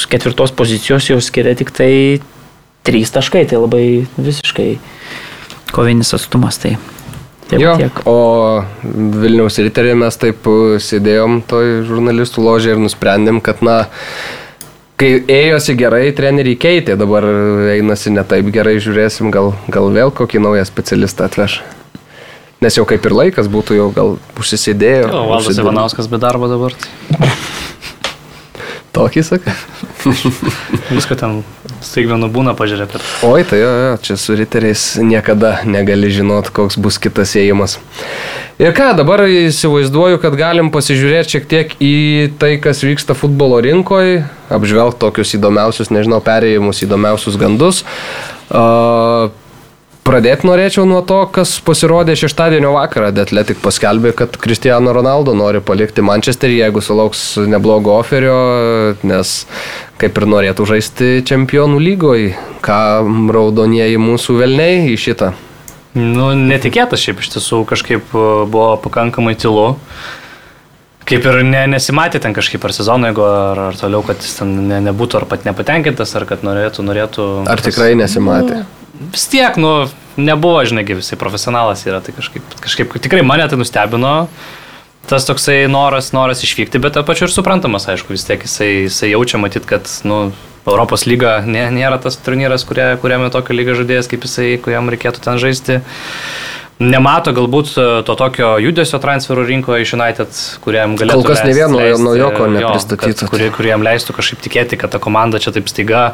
ketvirtos 0.09 0.55
pozicijos 0.57 1.11
jau 1.11 1.21
skiria 1.21 1.53
tik 1.61 1.75
tai 1.77 1.93
trys 2.89 3.13
taškai. 3.13 3.45
Tai 3.53 3.61
labai 3.67 3.85
visiškai 4.17 4.71
kovinis 5.77 6.17
atstumas. 6.17 6.57
Tai 6.65 6.79
Tiek, 7.45 7.61
jo, 7.61 7.75
tiek. 7.77 7.99
O 8.09 8.65
Vilniaus 9.21 9.59
ryterė 9.61 9.93
mes 10.01 10.17
taip 10.17 10.47
sėdėjom 10.81 11.43
toj 11.49 11.83
žurnalistų 11.85 12.45
ložė 12.47 12.73
ir 12.73 12.81
nusprendėm, 12.81 13.43
kad 13.45 13.61
na, 13.61 13.83
kai 15.01 15.11
ėjosi 15.31 15.77
gerai, 15.79 16.09
treneriai 16.17 16.59
keitė, 16.61 16.97
dabar 17.01 17.27
einasi 17.75 18.13
ne 18.15 18.25
taip 18.29 18.51
gerai, 18.55 18.77
žiūrėsim, 18.83 19.33
gal, 19.35 19.53
gal 19.73 19.91
vėl 19.95 20.15
kokį 20.15 20.43
naują 20.45 20.67
specialistą 20.69 21.29
atveš. 21.29 21.61
Nes 22.65 22.79
jau 22.79 22.87
kaip 22.89 23.05
ir 23.05 23.13
laikas 23.13 23.51
būtų, 23.53 23.77
jau 23.77 23.89
gal 23.93 24.15
užsisėdėjo. 24.41 25.11
O 25.11 25.25
Valdas 25.35 25.59
Ivanauskas 25.61 26.09
be 26.09 26.21
darbo 26.23 26.49
dabar. 26.49 26.77
Tokį 28.95 29.25
sakai? 29.27 29.55
Visko 30.95 31.17
ten 31.19 31.41
staigmenų 31.85 32.29
būna 32.33 32.55
pažiūrėti. 32.59 33.01
Oi, 33.27 33.43
tai 33.49 33.59
jo, 33.61 33.71
jo, 33.83 33.93
čia 34.07 34.17
su 34.21 34.37
riteriais 34.39 34.85
niekada 35.03 35.57
negali 35.67 36.13
žinot, 36.15 36.53
koks 36.55 36.79
bus 36.81 37.01
kitas 37.03 37.35
ėjimas. 37.39 37.79
Ir 38.63 38.71
ką, 38.77 38.93
dabar 38.95 39.25
įsivaizduoju, 39.27 40.21
kad 40.23 40.37
galim 40.39 40.71
pasižiūrėti 40.75 41.37
šiek 41.37 41.49
tiek 41.51 41.75
į 41.83 41.95
tai, 42.39 42.55
kas 42.63 42.85
vyksta 42.87 43.17
futbolo 43.19 43.59
rinkoje, 43.65 44.23
apžvelgti 44.55 45.03
tokius 45.03 45.35
įdomiausius, 45.41 45.91
nežinau, 45.91 46.23
perėjimus, 46.23 46.85
įdomiausius 46.87 47.41
gandus. 47.41 47.83
Uh, 48.47 49.33
Pradėti 50.05 50.45
norėčiau 50.45 50.83
nuo 50.85 50.99
to, 51.09 51.23
kas 51.33 51.55
pasirodė 51.65 52.13
šeštadienio 52.21 52.75
vakarą. 52.75 53.09
The 53.17 53.25
Athletic 53.25 53.63
paskelbė, 53.65 54.13
kad 54.19 54.37
Cristiano 54.37 54.93
Ronaldo 54.93 55.33
nori 55.33 55.63
palikti 55.65 56.05
Manchesterį, 56.05 56.59
jeigu 56.61 56.83
sulauks 56.85 57.23
neblogo 57.49 57.95
oferio, 57.97 58.35
nes 59.01 59.33
kaip 60.03 60.21
ir 60.21 60.27
norėtų 60.29 60.67
žaisti 60.69 61.09
čempionų 61.25 61.81
lygoje. 61.81 62.35
Ką 62.65 62.79
raudonieji 63.33 63.97
mūsų 64.03 64.37
velniai 64.43 64.91
į 64.93 65.01
šitą? 65.07 65.33
Nu, 65.95 66.33
netikėtas 66.37 67.01
šiaip 67.01 67.23
iš 67.23 67.33
tiesų 67.37 67.63
kažkaip 67.71 68.13
e, 68.13 68.29
buvo 68.51 68.75
pakankamai 68.85 69.37
tylu. 69.39 69.77
Kaip 71.09 71.27
ir 71.29 71.43
ne, 71.45 71.67
nesimatė 71.69 72.21
ten 72.25 72.33
kažkaip 72.37 72.63
ar 72.65 72.73
sezono, 72.73 73.11
jeigu 73.11 73.25
ar, 73.29 73.61
ar 73.69 73.77
toliau, 73.77 74.01
kad 74.07 74.23
jis 74.25 74.39
ten 74.39 74.55
ne, 74.71 74.79
nebūtų 74.87 75.21
ar 75.21 75.27
pat 75.29 75.45
nepatenkintas, 75.45 76.15
ar 76.17 76.25
kad 76.29 76.45
norėtų, 76.47 76.85
norėtų. 76.87 77.27
Ar 77.51 77.61
tikrai 77.65 77.91
nesimatė? 78.01 78.63
Nu, 78.65 79.11
vis 79.13 79.27
tiek, 79.29 79.59
nu, 79.61 79.75
nebuvo, 80.17 80.63
žinai, 80.65 80.87
visai 80.89 81.19
profesionalas 81.21 81.85
yra, 81.85 82.01
tai 82.05 82.15
kažkaip, 82.17 82.57
kažkaip 82.65 82.97
tikrai 83.05 83.25
mane 83.27 83.47
tai 83.51 83.61
nustebino. 83.61 84.15
Tas 85.05 85.27
toksai 85.29 85.67
noras, 85.69 86.15
noras 86.17 86.41
išvykti, 86.47 86.81
bet 86.81 86.97
apačiu 86.97 87.27
ir 87.27 87.33
suprantamas, 87.35 87.85
aišku, 87.93 88.15
vis 88.17 88.25
tiek 88.25 88.41
jisai, 88.47 88.71
jisai 88.87 89.11
jaučia 89.13 89.37
matyt, 89.43 89.67
kad, 89.69 89.91
nu, 90.09 90.31
Europos 90.65 91.05
lyga 91.05 91.43
nė, 91.45 91.67
nėra 91.77 91.99
tas 92.01 92.17
turnyras, 92.25 92.65
kuria, 92.65 92.95
kuriame 93.01 93.29
tokio 93.33 93.53
lygio 93.53 93.77
žaidėjas, 93.77 94.09
kaip 94.09 94.25
jisai, 94.25 94.55
kuriam 94.65 94.89
reikėtų 94.89 95.21
ten 95.27 95.41
žaisti. 95.43 95.83
Nemato 96.83 97.31
galbūt 97.31 97.77
to 98.07 98.15
tokio 98.19 98.57
judesio 98.59 98.99
transferų 98.99 99.45
rinkoje 99.47 99.85
iš 99.85 99.93
United, 99.95 100.41
kuriam 100.65 100.97
galėtų... 100.99 101.21
Kol 101.21 101.29
kas 101.29 101.45
ne 101.47 101.55
vieno 101.55 101.83
naujoko 102.03 102.49
nepristatytų. 102.51 103.29
Kur, 103.31 103.45
kuriam 103.55 103.85
leistų 103.87 104.17
kažkaip 104.17 104.43
tikėti, 104.43 104.79
kad 104.81 104.91
ta 104.91 104.99
komanda 105.03 105.39
čia 105.43 105.55
taip 105.55 105.71
staiga 105.71 106.09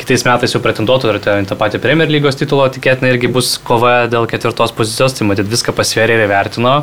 kitais 0.00 0.24
metais 0.24 0.56
jau 0.56 0.62
pretenduotų 0.64 1.12
ir 1.12 1.20
tą 1.46 1.58
patį 1.60 1.82
Premier 1.82 2.10
lygos 2.10 2.40
titulo 2.40 2.64
tikėtina 2.72 3.12
irgi 3.12 3.28
bus 3.32 3.54
kova 3.62 4.06
dėl 4.10 4.24
ketvirtos 4.30 4.72
pozicijos, 4.74 5.18
tai 5.18 5.28
matyt 5.28 5.50
viską 5.52 5.76
pasvėrė 5.76 6.16
ir 6.16 6.24
įvertino. 6.24 6.78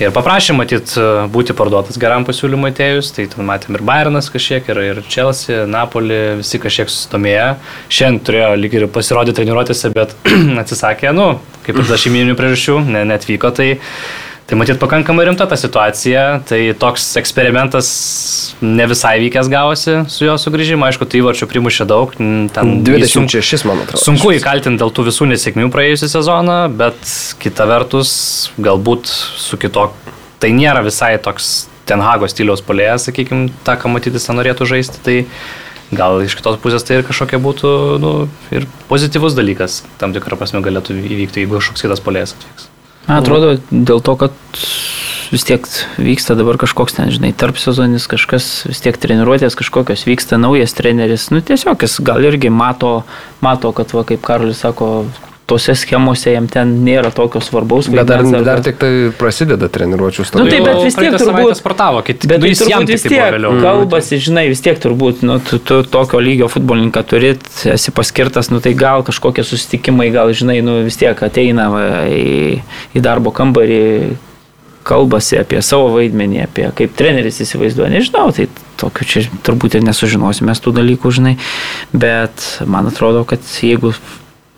Ir 0.00 0.08
paprašė 0.08 0.54
matyt 0.56 0.94
būti 1.34 1.52
parduotas 1.52 1.98
geram 2.00 2.24
pasiūlymui 2.24 2.70
atėjus, 2.72 3.10
tai 3.12 3.26
ten 3.28 3.44
matėm 3.44 3.76
ir 3.76 3.82
Bayernas 3.84 4.30
kažkiek, 4.32 4.70
ir, 4.72 4.80
ir 4.88 5.00
Chelsea, 5.04 5.66
Napoli, 5.68 6.38
visi 6.38 6.60
kažkiek 6.62 6.88
susidomėjo. 6.88 7.50
Šiandien 7.92 8.22
turėjo 8.24 8.48
lyg 8.56 8.76
ir 8.78 8.86
pasirodyti 8.94 9.36
treniruotėse, 9.36 9.92
bet 9.92 10.16
atsisakė, 10.62 11.12
nu, 11.12 11.34
kaip 11.66 11.76
ir 11.76 11.90
dėl 11.90 12.00
šeiminių 12.06 12.38
priežasčių, 12.40 12.78
ne, 12.88 13.04
netvyko, 13.12 13.52
tai 13.52 13.68
Tai 14.46 14.58
matyt 14.58 14.80
pakankamai 14.82 15.24
rimta 15.28 15.46
ta 15.46 15.56
situacija, 15.56 16.42
tai 16.48 16.60
toks 16.78 17.04
eksperimentas 17.20 17.88
ne 18.60 18.86
visai 18.90 19.14
vykęs 19.22 19.48
gavosi 19.52 19.94
su 20.10 20.26
jo 20.26 20.34
sugrįžimu, 20.40 20.84
aišku, 20.88 21.06
tai 21.06 21.20
įvarčių 21.22 21.48
primušė 21.50 21.86
daug. 21.88 22.14
26, 22.18 23.66
man 23.68 23.84
atrodo. 23.84 24.02
Sunku 24.02 24.34
įkaltinti 24.36 24.82
dėl 24.82 24.90
tų 24.94 25.06
visų 25.08 25.30
nesėkmių 25.30 25.70
praėjusią 25.72 26.10
sezoną, 26.16 26.58
bet 26.74 27.14
kita 27.42 27.68
vertus, 27.70 28.14
galbūt 28.58 29.08
su 29.08 29.60
kito, 29.62 29.92
tai 30.42 30.50
nėra 30.58 30.82
visai 30.86 31.14
toks 31.22 31.52
Tenhago 31.86 32.28
stiliaus 32.30 32.62
polėjas, 32.62 33.08
sakykime, 33.08 33.48
tą, 33.66 33.74
ką 33.78 33.90
matytis 33.90 34.28
ten 34.28 34.38
norėtų 34.38 34.68
žaisti, 34.70 35.00
tai 35.02 35.16
gal 35.92 36.22
iš 36.24 36.36
kitos 36.38 36.58
pusės 36.62 36.86
tai 36.86 37.00
ir 37.00 37.06
kažkokia 37.06 37.40
būtų 37.42 37.72
nu, 38.02 38.12
ir 38.54 38.68
pozityvus 38.90 39.38
dalykas, 39.38 39.82
tam 40.02 40.14
tikrą 40.14 40.38
prasme 40.40 40.62
galėtų 40.64 40.98
įvykti, 41.02 41.44
jeigu 41.44 41.58
kažkoks 41.58 41.86
kitas 41.88 42.04
polėjas 42.04 42.36
atvyks. 42.38 42.71
Man 43.08 43.18
atrodo, 43.18 43.56
dėl 43.70 44.02
to, 44.04 44.14
kad 44.20 44.36
vis 45.32 45.46
tiek 45.48 45.66
vyksta 45.96 46.36
dabar 46.38 46.58
kažkoks 46.60 46.98
ten, 46.98 47.10
žinai, 47.14 47.32
tarp 47.34 47.58
sezonis, 47.58 48.06
kažkas 48.10 48.66
vis 48.68 48.82
tiek 48.84 48.98
treniruotės, 49.00 49.56
kažkokios 49.58 50.04
vyksta 50.06 50.38
naujas 50.40 50.76
treneris, 50.76 51.30
nu 51.32 51.40
tiesiog 51.42 51.82
jis 51.82 51.98
gal 52.04 52.22
irgi 52.28 52.52
mato, 52.52 53.00
mato 53.44 53.72
kad, 53.74 53.94
va, 53.96 54.04
kaip 54.08 54.22
Karolis 54.26 54.62
sako, 54.62 55.06
tose 55.52 55.74
schemose 55.76 56.32
jam 56.32 56.48
ten 56.50 56.72
nėra 56.86 57.12
tokio 57.14 57.42
svarbaus. 57.44 57.90
Bet 57.92 58.08
dar, 58.08 58.24
arba... 58.24 58.40
dar 58.46 58.62
tik 58.64 58.78
tai 58.80 58.90
prasideda 59.18 59.68
treniruočių 59.72 60.26
stovyklos. 60.28 60.48
Nu, 60.48 60.54
tai 60.54 60.62
bet 60.64 60.80
vis 60.86 60.96
tiek 60.96 61.16
turbūt 61.20 61.60
sportavo, 61.60 62.02
kad 62.06 62.26
bet 62.30 62.42
nu, 62.42 62.48
jis 62.48 62.64
jam 62.70 62.88
vis 62.88 63.04
tiek 63.04 63.36
vėliau. 63.36 63.60
Kalbasi, 63.60 64.20
žinai, 64.22 64.46
vis 64.52 64.64
tiek 64.64 64.80
turbūt, 64.80 65.22
nu, 65.28 65.38
tu, 65.44 65.60
tu 65.60 65.82
tokio 65.84 66.22
lygio 66.24 66.48
futbolininką 66.52 67.04
turit, 67.08 67.44
esi 67.68 67.94
paskirtas, 67.94 68.48
nu 68.54 68.62
tai 68.64 68.72
gal 68.78 69.04
kažkokie 69.06 69.44
susitikimai, 69.46 70.08
gal, 70.14 70.32
žinai, 70.36 70.60
nu 70.64 70.80
vis 70.86 70.96
tiek 71.00 71.18
ateina 71.28 71.68
va, 71.72 71.86
į, 72.08 72.62
į 72.96 73.04
darbo 73.04 73.34
kambarį 73.36 73.82
kalbasi 74.86 75.38
apie 75.38 75.60
savo 75.62 75.92
vaidmenį, 75.94 76.40
apie 76.46 76.66
kaip 76.78 76.96
treneris 76.98 77.38
įsivaizduoja, 77.44 77.92
nežinau, 77.92 78.30
tai 78.34 78.48
tokiu 78.80 79.06
čia 79.06 79.22
turbūt 79.46 79.78
ir 79.78 79.86
nesužinosime 79.86 80.56
tų 80.58 80.74
dalykų, 80.80 81.12
žinai, 81.14 81.36
bet 81.94 82.46
man 82.66 82.90
atrodo, 82.90 83.22
kad 83.28 83.46
jeigu 83.62 83.92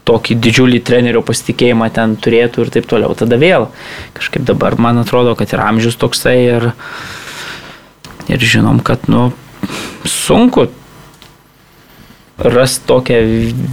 tokį 0.08 0.36
didžiulį 0.44 0.80
trenerio 0.84 1.24
pasitikėjimą 1.24 1.88
ten 1.96 2.16
turėtų 2.20 2.66
ir 2.66 2.72
taip 2.76 2.88
toliau. 2.90 3.16
Tada 3.18 3.38
vėl 3.40 3.68
kažkaip 4.16 4.44
dabar 4.46 4.76
man 4.78 5.00
atrodo, 5.02 5.34
kad 5.38 5.52
ir 5.54 5.64
amžius 5.64 5.98
toksai 6.00 6.38
ir, 6.44 6.70
ir 8.28 8.48
žinom, 8.54 8.82
kad 8.84 9.08
nu, 9.08 9.30
sunku 10.04 10.68
ras 12.38 12.80
tokią 12.82 13.14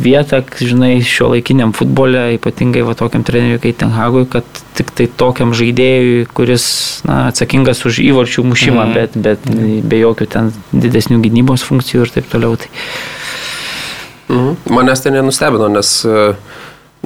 vietą, 0.01 0.43
žinai, 0.61 1.01
šio 1.01 1.31
laikiniam 1.33 1.73
futbole, 1.73 2.35
ypatingai 2.37 2.83
va 2.85 2.93
tokiam 2.97 3.23
treneriui 3.25 3.61
kaip 3.63 3.79
Tenhagui, 3.81 4.27
kad 4.29 4.45
tik 4.77 4.91
tai 4.97 5.07
tokiam 5.09 5.55
žaidėjui, 5.57 6.27
kuris 6.37 6.65
na, 7.07 7.23
atsakingas 7.31 7.81
už 7.89 8.03
įvarčių 8.05 8.45
mušimą, 8.51 8.85
mm. 8.85 8.93
bet, 8.93 9.17
bet 9.17 9.49
be 9.89 10.03
jokių 10.03 10.29
ten 10.29 10.53
didesnių 10.71 11.23
gynybos 11.25 11.65
funkcijų 11.65 12.05
ir 12.05 12.13
taip 12.19 12.29
toliau. 12.29 12.53
Tai, 12.61 12.69
Mhm. 14.31 14.57
Manęs 14.71 15.03
tai 15.03 15.11
nenustebino, 15.11 15.67
nes, 15.67 15.89
e, 16.05 16.33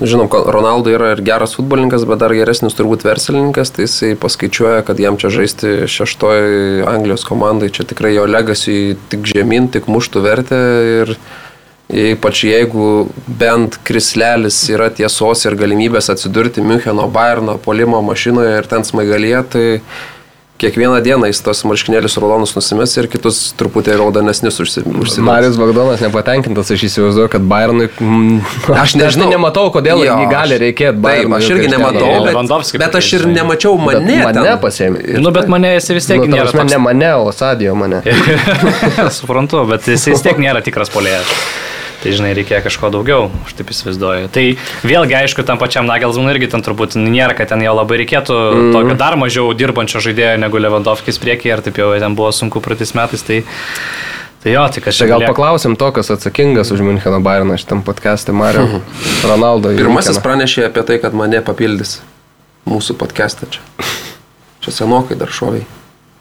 žinom, 0.01 0.29
Ronaldo 0.29 0.91
yra 0.93 1.13
ir 1.15 1.23
geras 1.25 1.55
futbolininkas, 1.57 2.05
bet 2.05 2.21
dar 2.21 2.35
geresnis 2.37 2.77
turbūt 2.77 3.05
verslininkas, 3.07 3.71
tai 3.73 3.87
jisai 3.87 4.11
paskaičiuoja, 4.19 4.83
kad 4.85 5.01
jam 5.01 5.17
čia 5.17 5.31
žaisti 5.33 5.73
šeštoji 5.89 6.85
Anglijos 6.91 7.25
komandai, 7.25 7.71
čia 7.73 7.87
tikrai 7.89 8.13
jo 8.13 8.27
legasi 8.29 8.97
tik 9.09 9.25
žemyn, 9.31 9.71
tik 9.73 9.89
muštų 9.91 10.23
vertę 10.29 10.61
ir 10.99 11.17
Ypač 11.85 12.39
jeigu 12.47 13.11
bent 13.29 13.75
krislelis 13.85 14.57
yra 14.73 14.87
tiesos 14.89 15.43
ir 15.45 15.53
galimybės 15.53 16.09
atsidurti 16.09 16.63
Müncheno 16.65 17.05
Bayerno 17.13 17.59
polimo 17.61 17.99
mašinoje 18.01 18.55
ir 18.57 18.65
ten 18.65 18.81
smaigalyje, 18.81 19.41
tai 19.53 19.65
kiekvieną 20.61 21.01
dieną 21.03 21.27
jis 21.27 21.41
tos 21.43 21.63
marškinėlius 21.67 22.13
raudonus 22.21 22.53
nusimes 22.55 22.93
ir 22.95 23.09
kitus 23.11 23.39
truputį 23.59 23.97
raudonesnius 23.99 24.55
užsimes. 24.63 25.17
Marius 25.19 25.57
Bagdonas 25.59 25.99
nepatenkintas, 26.05 26.69
aš 26.71 26.85
įsivaizduoju, 26.87 27.31
kad 27.33 27.43
Bayernui... 27.49 27.89
Mm, 27.99 28.37
Aš 28.71 28.95
nežinau. 29.01 29.27
Nematau, 29.33 29.65
kodėl 29.75 30.05
Jo, 30.05 30.15
jį 30.21 30.29
gali 30.31 30.59
reikėti 30.63 30.93
Taip, 30.95 31.01
Bayernui. 31.03 31.37
aš 31.41 31.49
irgi 31.57 31.67
nematau, 31.73 32.07
bet, 32.23 32.71
bet 32.85 32.95
aš 33.01 33.11
ir 33.19 33.27
nemačiau 33.33 33.75
Bet 33.83 33.99
mane. 33.99 34.17
mane 34.23 34.45
ten. 34.47 34.61
pasėmė. 34.63 35.03
Nu, 35.19 35.35
bet 35.35 35.51
mane 35.51 35.75
jis 35.75 35.91
vis 35.99 36.07
tiek 36.07 36.23
Nu, 36.23 36.31
nėra 36.37 36.51
toks. 36.55 36.71
ne 36.71 36.79
mane, 36.87 37.11
o 37.19 37.31
Sadijo 37.35 37.75
mane. 37.75 37.99
Suprantu, 39.17 39.65
bet 39.69 39.87
jis 39.91 40.07
vis 40.13 40.23
tiek 40.23 40.39
nėra 40.39 40.63
tikras 40.65 40.89
polėjas. 40.93 41.35
Tai 42.05 42.11
žinai, 42.13 42.35
reikia 42.37 42.59
kažko 42.61 42.91
daugiau, 42.93 43.31
aš 43.47 43.55
taip 43.57 43.71
įsivaizduoju. 43.73 44.27
Tai 44.29 44.41
vėlgi, 44.85 45.15
aišku, 45.23 45.41
tam 45.41 45.57
pačiam 45.57 45.87
Nagelsmanui 45.89 46.35
irgi 46.35 46.51
ten 46.51 46.61
turbūt 46.61 46.93
nėra, 47.01 47.33
kad 47.33 47.49
ten 47.49 47.63
jo 47.65 47.71
labai 47.73 47.97
reikėtų 48.03 48.35
mm. 48.37 48.67
tokio 48.75 48.97
dar 48.99 49.15
mažiau 49.17 49.47
dirbančio 49.57 50.03
žaidėjo 50.05 50.35
negu 50.43 50.61
Lewandowskis 50.61 51.17
priekyje, 51.23 51.55
ir 51.55 51.63
taip 51.65 51.79
jau 51.81 51.87
ten 51.97 52.13
buvo 52.13 52.29
sunku 52.29 52.61
praeitais 52.61 52.93
metais. 52.93 53.25
Tai, 53.25 53.39
tai 54.45 54.53
jo, 54.53 54.67
tai 54.75 54.83
kas 54.85 54.99
Tai 55.01 55.07
gal 55.09 55.23
lieka? 55.23 55.31
paklausim 55.33 55.73
to, 55.81 55.89
kas 55.97 56.13
atsakingas 56.13 56.69
už 56.75 56.85
Müncheno 56.85 57.23
Bayerną 57.25 57.57
šitam 57.57 57.81
podcast'e, 57.87 58.37
Mario 58.37 58.83
Ronaldo. 59.25 59.73
į 59.73 59.81
Pirmasis 59.81 60.21
pranešė 60.21 60.67
apie 60.69 60.85
tai, 60.85 60.99
kad 61.01 61.17
mane 61.17 61.41
papildys 61.41 62.03
mūsų 62.69 62.99
podcast'ą 63.01 63.49
čia. 63.49 63.65
Čia 64.61 64.77
senokai 64.83 65.17
dar 65.17 65.33
šoviai. 65.33 65.65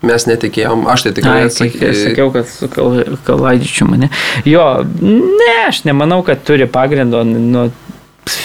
Mes 0.04 0.26
netikėjom, 0.28 0.84
aš 0.92 1.06
tai 1.06 1.12
tikrai 1.16 1.44
atsakysiu. 1.48 1.92
sakiau, 2.10 2.28
kad 2.34 2.48
su 2.50 2.68
kal- 2.72 3.16
kalaidyčiu 3.26 3.88
mane. 3.88 4.10
Jo, 4.48 4.66
ne, 5.00 5.52
aš 5.68 5.84
nemanau, 5.88 6.22
kad 6.26 6.42
turi 6.46 6.66
pagrindo. 6.70 7.22
Nu, 7.24 7.70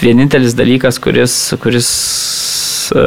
vienintelis 0.03 0.55
dalykas, 0.59 0.99
kuris, 1.03 1.35
kuris 1.63 1.89
uh, 2.95 3.01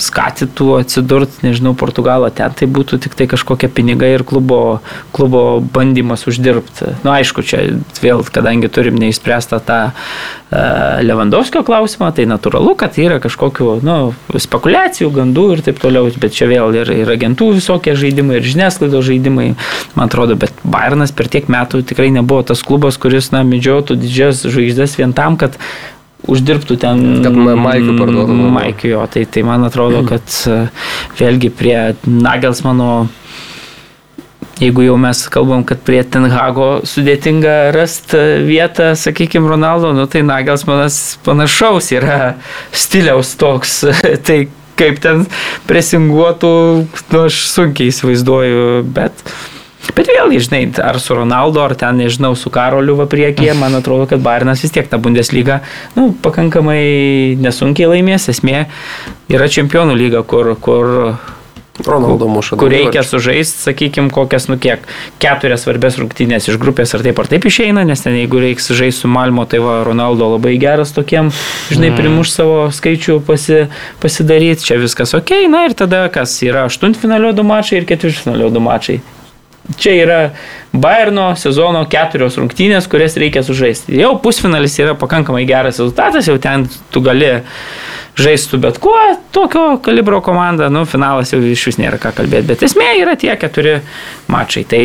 skatytų 0.00 0.68
atsidurti, 0.80 1.44
nežinau, 1.46 1.74
Portugalą 1.78 2.30
ten, 2.34 2.52
tai 2.56 2.68
būtų 2.70 3.00
tik 3.04 3.16
tai 3.18 3.26
kažkokie 3.30 3.70
pinigai 3.72 4.14
ir 4.16 4.24
klubo, 4.26 4.80
klubo 5.16 5.60
bandymas 5.60 6.26
uždirbti. 6.30 6.94
Na, 7.00 7.00
nu, 7.04 7.12
aišku, 7.18 7.44
čia 7.46 7.62
vėl, 8.02 8.24
kadangi 8.24 8.70
turim 8.72 8.98
neįspręstą 9.00 9.60
tą 9.66 9.80
uh, 9.90 11.02
Lewandowskio 11.04 11.62
klausimą, 11.66 12.10
tai 12.16 12.26
natūralu, 12.30 12.74
kad 12.80 12.98
yra 13.00 13.20
kažkokių 13.22 13.76
nu, 13.86 13.98
spekulacijų, 14.34 15.12
gandų 15.14 15.46
ir 15.54 15.64
taip 15.68 15.78
toliau, 15.82 16.10
bet 16.20 16.34
čia 16.36 16.48
vėl 16.50 16.74
ir, 16.80 16.90
ir 17.04 17.14
agentų 17.14 17.52
visokie 17.60 17.94
žaidimai, 17.98 18.40
ir 18.40 18.48
žiniasklaidos 18.48 19.06
žaidimai, 19.06 19.52
man 19.94 20.10
atrodo, 20.10 20.38
bet 20.40 20.56
Bayernas 20.64 21.14
per 21.14 21.30
tiek 21.30 21.46
metų 21.50 21.84
tikrai 21.86 22.10
nebuvo 22.14 22.42
tas 22.50 22.64
klubas, 22.66 22.98
kuris, 23.00 23.30
na, 23.34 23.44
medžiotų 23.46 23.98
didžias 24.00 24.42
žvaigždės 24.48 24.98
vien 25.00 25.14
tam, 25.16 25.38
kad 25.40 25.60
uždirbtų 26.28 26.76
ten. 26.80 27.06
Kad 27.24 27.36
ma- 27.36 27.56
Maikių 27.60 27.96
parduotų. 27.98 28.36
Maikių, 28.56 28.92
jo, 28.94 29.06
tai, 29.12 29.24
tai 29.24 29.46
man 29.46 29.64
atrodo, 29.68 30.02
kad 30.08 30.36
e, 30.50 30.60
vėlgi 31.20 31.52
prie 31.54 31.78
Nagelsmano 32.04 33.08
Jeigu 34.60 34.82
jau 34.84 34.98
mes 35.00 35.22
kalbam, 35.32 35.62
kad 35.64 35.80
prie 35.80 36.02
Tenhago 36.04 36.82
sudėtinga 36.84 37.70
rasti 37.72 38.18
vietą, 38.44 38.90
sakykime, 38.92 39.48
Ronaldo, 39.48 39.94
nu, 39.96 40.04
tai 40.04 40.20
Nagelsmanas 40.20 41.16
panašaus 41.24 41.88
yra 41.96 42.34
stiliaus 42.68 43.32
toks. 43.40 43.78
tai 44.28 44.42
kaip 44.80 45.00
ten 45.00 45.24
presinguotų, 45.68 46.52
nu, 46.84 47.22
aš 47.24 47.40
sunkiai 47.48 47.88
įsivaizduoju, 47.92 48.84
bet... 48.96 49.24
Bet 50.00 50.08
vėlgi, 50.08 50.38
žinai, 50.46 50.60
ar 50.80 50.96
su 50.96 51.12
Ronaldo, 51.12 51.60
ar 51.60 51.74
ten, 51.76 51.98
nežinau, 52.00 52.32
su 52.32 52.48
Karoliu 52.48 52.94
va 52.96 53.04
priekyje, 53.10 53.52
man 53.58 53.76
atrodo, 53.76 54.06
kad 54.08 54.22
Bairnas 54.24 54.62
vis 54.64 54.72
tiek 54.72 54.86
tą 54.88 54.96
Bundesliga, 54.96 55.58
nu, 55.92 56.14
pakankamai 56.24 57.36
nesunkiai 57.36 57.90
laimės. 57.90 58.30
Esmė 58.32 58.62
yra 59.28 59.50
čempionų 59.52 59.98
lyga, 60.00 60.22
kur, 60.24 60.54
kur 60.64 60.88
Ronaldo 61.84 62.30
muša. 62.32 62.56
kur 62.56 62.72
reikia 62.72 63.02
sužaisti, 63.04 63.60
sakykime, 63.66 64.08
kokias, 64.12 64.48
nu 64.48 64.56
kiek, 64.60 64.88
keturias 65.20 65.66
svarbės 65.66 66.00
rungtynės 66.00 66.48
iš 66.48 66.56
grupės 66.60 66.96
ar 66.96 67.04
taip 67.04 67.20
ar 67.20 67.28
taip 67.28 67.44
išeina, 67.52 67.84
nes 67.84 68.00
ten 68.00 68.16
jeigu 68.16 68.40
reiks 68.40 68.72
žaisti 68.72 69.04
su 69.04 69.12
Malmo, 69.12 69.44
tai 69.44 69.60
va, 69.60 69.82
Ronaldo 69.84 70.32
labai 70.32 70.56
geras 70.60 70.96
tokiem, 70.96 71.28
žinai, 71.68 71.92
primuš 71.96 72.32
savo 72.40 72.58
skaičių 72.72 73.20
pasi, 73.28 73.66
pasidaryti, 74.00 74.64
čia 74.72 74.80
viskas 74.80 75.12
ok, 75.16 75.36
na 75.52 75.66
ir 75.68 75.76
tada 75.76 76.06
kas 76.12 76.40
yra 76.44 76.64
aštuntfinalio 76.68 77.32
du 77.36 77.44
mačai 77.44 77.82
ir 77.82 77.88
ketvirtfinalio 77.92 78.52
du 78.52 78.64
mačai. 78.64 79.00
Čia 79.76 79.92
yra 80.02 80.18
Bayerno 80.72 81.32
sezono 81.38 81.82
keturios 81.90 82.38
rungtynės, 82.40 82.88
kurias 82.90 83.16
reikia 83.20 83.42
sužaisti. 83.46 83.96
Jau 84.00 84.14
pusfinalis 84.22 84.78
yra 84.80 84.96
pakankamai 84.98 85.44
geras 85.48 85.78
rezultatas, 85.78 86.28
jau 86.30 86.38
ten 86.42 86.66
tu 86.90 87.02
gali 87.04 87.28
žaisti 88.20 88.54
su 88.54 88.58
bet 88.58 88.78
kuo, 88.82 88.98
tokio 89.34 89.78
kalibro 89.84 90.20
komanda, 90.24 90.68
nu, 90.72 90.84
finalas 90.88 91.32
jau 91.34 91.40
iš 91.44 91.66
vis 91.70 91.78
nėra 91.80 92.00
ką 92.02 92.12
kalbėti, 92.16 92.48
bet 92.50 92.64
esmė 92.66 92.92
yra 93.00 93.16
tie 93.20 93.32
keturi 93.40 93.78
mačai. 94.30 94.64
Tai 94.68 94.82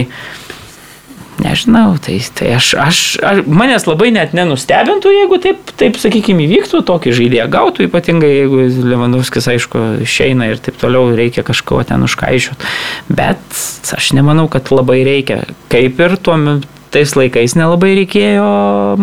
nežinau, 1.43 1.95
tai, 2.01 2.17
tai 2.37 2.53
aš, 2.55 2.69
aš, 2.79 2.99
aš, 3.23 3.41
manęs 3.49 3.87
labai 3.87 4.11
net 4.15 4.35
nenustebintų, 4.37 5.11
jeigu 5.15 5.39
taip, 5.43 5.73
taip 5.79 5.99
sakykime, 6.01 6.45
įvyktų, 6.47 6.81
tokį 6.87 7.15
žaidėją 7.19 7.47
gautų, 7.53 7.87
ypatingai 7.89 8.31
jeigu 8.31 8.61
Lewandowskis, 8.91 9.49
aišku, 9.55 9.81
išeina 10.05 10.49
ir 10.51 10.61
taip 10.63 10.79
toliau 10.81 11.11
reikia 11.17 11.45
kažko 11.47 11.81
ten 11.87 12.05
užkaišiuot. 12.07 12.69
Bet 13.11 13.59
aš 13.97 14.13
nemanau, 14.17 14.47
kad 14.51 14.71
labai 14.73 15.01
reikia. 15.07 15.43
Kaip 15.73 16.01
ir 16.01 16.17
tuo 16.21 16.39
metu. 16.41 16.71
Tais 16.95 17.11
laikais 17.11 17.57
nelabai 17.59 17.89
reikėjo 17.97 18.43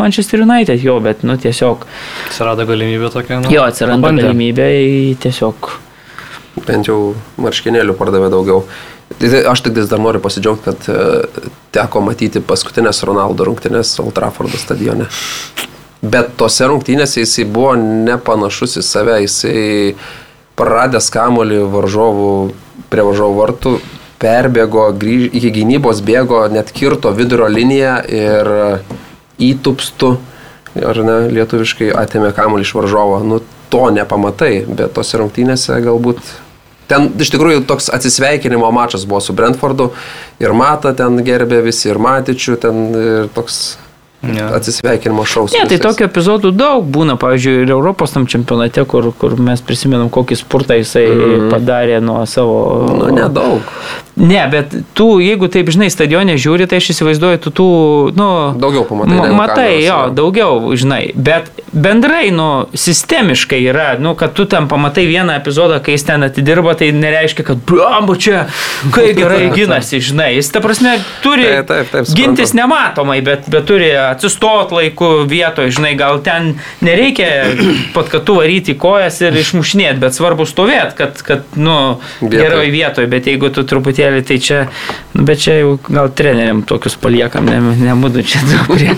Manchester 0.00 0.40
United 0.46 0.80
jo, 0.80 0.94
bet, 1.04 1.26
nu, 1.28 1.34
tiesiog, 1.36 1.82
Atsirado 2.30 2.64
galimybė 2.64 3.10
tokia. 3.12 3.42
Nu, 3.42 3.50
jo, 3.52 3.66
pabandė. 3.68 4.30
galimybė 4.30 4.68
tiesiog 5.20 5.68
Bent 6.66 6.88
jau 6.88 7.14
marškinėlių 7.40 7.96
pardavė 7.96 8.28
daugiau. 8.32 8.66
Tai 9.18 9.28
tai 9.28 9.42
aš 9.48 9.62
tik 9.64 9.76
vis 9.76 9.88
dar 9.90 10.00
noriu 10.00 10.20
pasidžiaugti, 10.24 10.64
kad 10.64 10.88
e, 10.88 11.46
teko 11.74 12.02
matyti 12.04 12.42
paskutinės 12.44 13.02
Ronaldo 13.08 13.46
rungtynės 13.48 13.94
Old 14.02 14.14
Traffordo 14.16 14.60
stadione. 14.60 15.08
Bet 16.02 16.34
tose 16.40 16.66
rungtynėse 16.68 17.22
jisai 17.22 17.46
buvo 17.46 17.76
nepanašus 17.78 18.78
į 18.80 18.84
save, 18.86 19.18
jisai 19.24 19.94
praradęs 20.58 21.08
kamolį 21.14 21.62
varžovų 21.72 22.32
prie 22.92 23.04
varžovų 23.06 23.38
vartų, 23.38 23.76
perbėgo, 24.22 24.88
grįž, 24.98 25.30
iki 25.38 25.52
gynybos 25.58 26.02
bėgo, 26.04 26.44
net 26.52 26.70
kirto 26.74 27.12
vidurio 27.16 27.48
liniją 27.50 27.96
ir 28.06 28.50
įtupstų, 29.42 30.10
ar 30.88 31.00
ne, 31.06 31.16
lietuviškai 31.32 31.90
atėmė 32.02 32.32
kamolį 32.36 32.66
iš 32.66 32.74
varžovo. 32.78 33.18
Nu, 33.26 33.40
to 33.72 33.84
nepamatai, 33.96 34.54
bet 34.68 34.92
tose 34.96 35.20
rungtynėse 35.22 35.80
galbūt 35.84 36.24
Ten 36.92 37.06
iš 37.22 37.30
tikrųjų 37.32 37.62
toks 37.64 37.86
atsisveikinimo 37.94 38.68
mačas 38.74 39.06
buvo 39.08 39.22
su 39.24 39.32
Brentfordu 39.32 39.92
ir 40.42 40.52
Mata 40.52 40.90
ten 40.96 41.22
gerbė 41.24 41.62
visi 41.64 41.88
ir 41.88 42.00
Matičių 42.02 42.58
ten 42.60 42.82
ir 42.98 43.30
toks 43.32 43.62
Jo. 44.22 44.52
atsisveikinimo 44.54 45.24
šaus. 45.26 45.50
Ne, 45.56 45.64
tai 45.66 45.80
tokių 45.82 46.04
epizodų 46.06 46.52
daug 46.54 46.84
būna, 46.94 47.16
pavyzdžiui, 47.18 47.64
ir 47.64 47.72
Europos 47.74 48.12
tam 48.14 48.28
čempionate, 48.30 48.84
kur, 48.86 49.08
kur 49.18 49.34
mes 49.34 49.58
prisimenam, 49.66 50.12
kokį 50.14 50.38
spurtą 50.38 50.76
jisai 50.78 51.08
mm. 51.10 51.48
padarė 51.50 51.98
nuo 52.04 52.20
savo... 52.30 52.60
Nu, 53.00 53.08
nedaug. 53.16 53.66
Ne, 54.16 54.42
bet 54.52 54.74
tu, 54.92 55.06
jeigu 55.24 55.48
taip, 55.48 55.70
žinai, 55.72 55.86
stadione 55.88 56.34
žiūri, 56.36 56.66
tai 56.68 56.82
aš 56.82 56.90
įsivaizduoju, 56.92 57.38
tu 57.46 57.50
tų, 57.56 57.66
nu... 58.18 58.26
Daugiau 58.60 58.82
pamatai 58.84 59.16
ma- 59.16 59.30
Matai, 59.38 59.64
kameros, 59.70 59.86
jo, 59.86 59.94
jo. 60.04 60.10
daugiau, 60.18 60.58
žinai. 60.76 61.00
Bet 61.16 61.48
bendrai, 61.72 62.26
nu, 62.34 62.66
sistemiškai 62.76 63.62
yra, 63.64 63.86
nu, 63.98 64.12
kad 64.20 64.34
tu 64.36 64.44
ten 64.44 64.68
pamatai 64.68 65.06
vieną 65.08 65.32
epizodą, 65.40 65.78
kai 65.80 65.94
jis 65.96 66.04
ten 66.10 66.26
atidirba, 66.26 66.74
tai 66.76 66.90
nereiškia, 66.92 67.46
kad, 67.48 67.62
blambu, 67.68 68.18
čia, 68.20 68.42
kai 68.92 69.14
gerai 69.18 69.48
ginasi, 69.56 70.02
žinai. 70.04 70.34
Jis, 70.36 70.52
ta 70.52 70.60
prasme, 70.60 70.92
turi 71.24 71.48
Taip, 71.48 71.66
taip, 71.72 71.88
taip, 71.94 72.04
suprantu. 72.04 72.18
gintis 72.20 72.52
nematomai, 72.58 73.16
bet, 73.24 73.48
bet 73.48 73.64
turi 73.72 73.88
atsistot 73.96 74.76
laiku 74.76 75.10
vietoje, 75.30 75.72
žinai, 75.78 75.94
gal 75.96 76.20
ten 76.24 76.52
nereikia 76.84 77.30
pat, 77.96 78.12
kad 78.12 78.28
tu 78.28 78.36
varyti 78.42 78.76
kojas 78.76 79.22
ir 79.24 79.40
išmušinėti, 79.40 79.98
bet 80.04 80.20
svarbu 80.20 80.44
stovėti, 80.52 80.98
kad, 81.00 81.24
kad 81.24 81.56
nu, 81.56 81.78
Vietoj. 82.20 82.36
geroj 82.36 82.70
vietoje, 82.76 83.08
bet 83.16 83.32
jeigu 83.32 83.48
tu 83.56 83.64
truputėlį, 84.02 84.22
tai 84.26 84.38
čia, 84.38 84.58
nu, 85.14 85.24
bet 85.26 85.40
čia 85.42 85.58
jau 85.60 85.78
gal 85.88 86.10
treneriam 86.10 86.62
tokius 86.66 86.96
paliekam, 86.96 87.46
ne, 87.46 87.60
nemudu 87.82 88.22
čia 88.22 88.40
prie, 88.68 88.94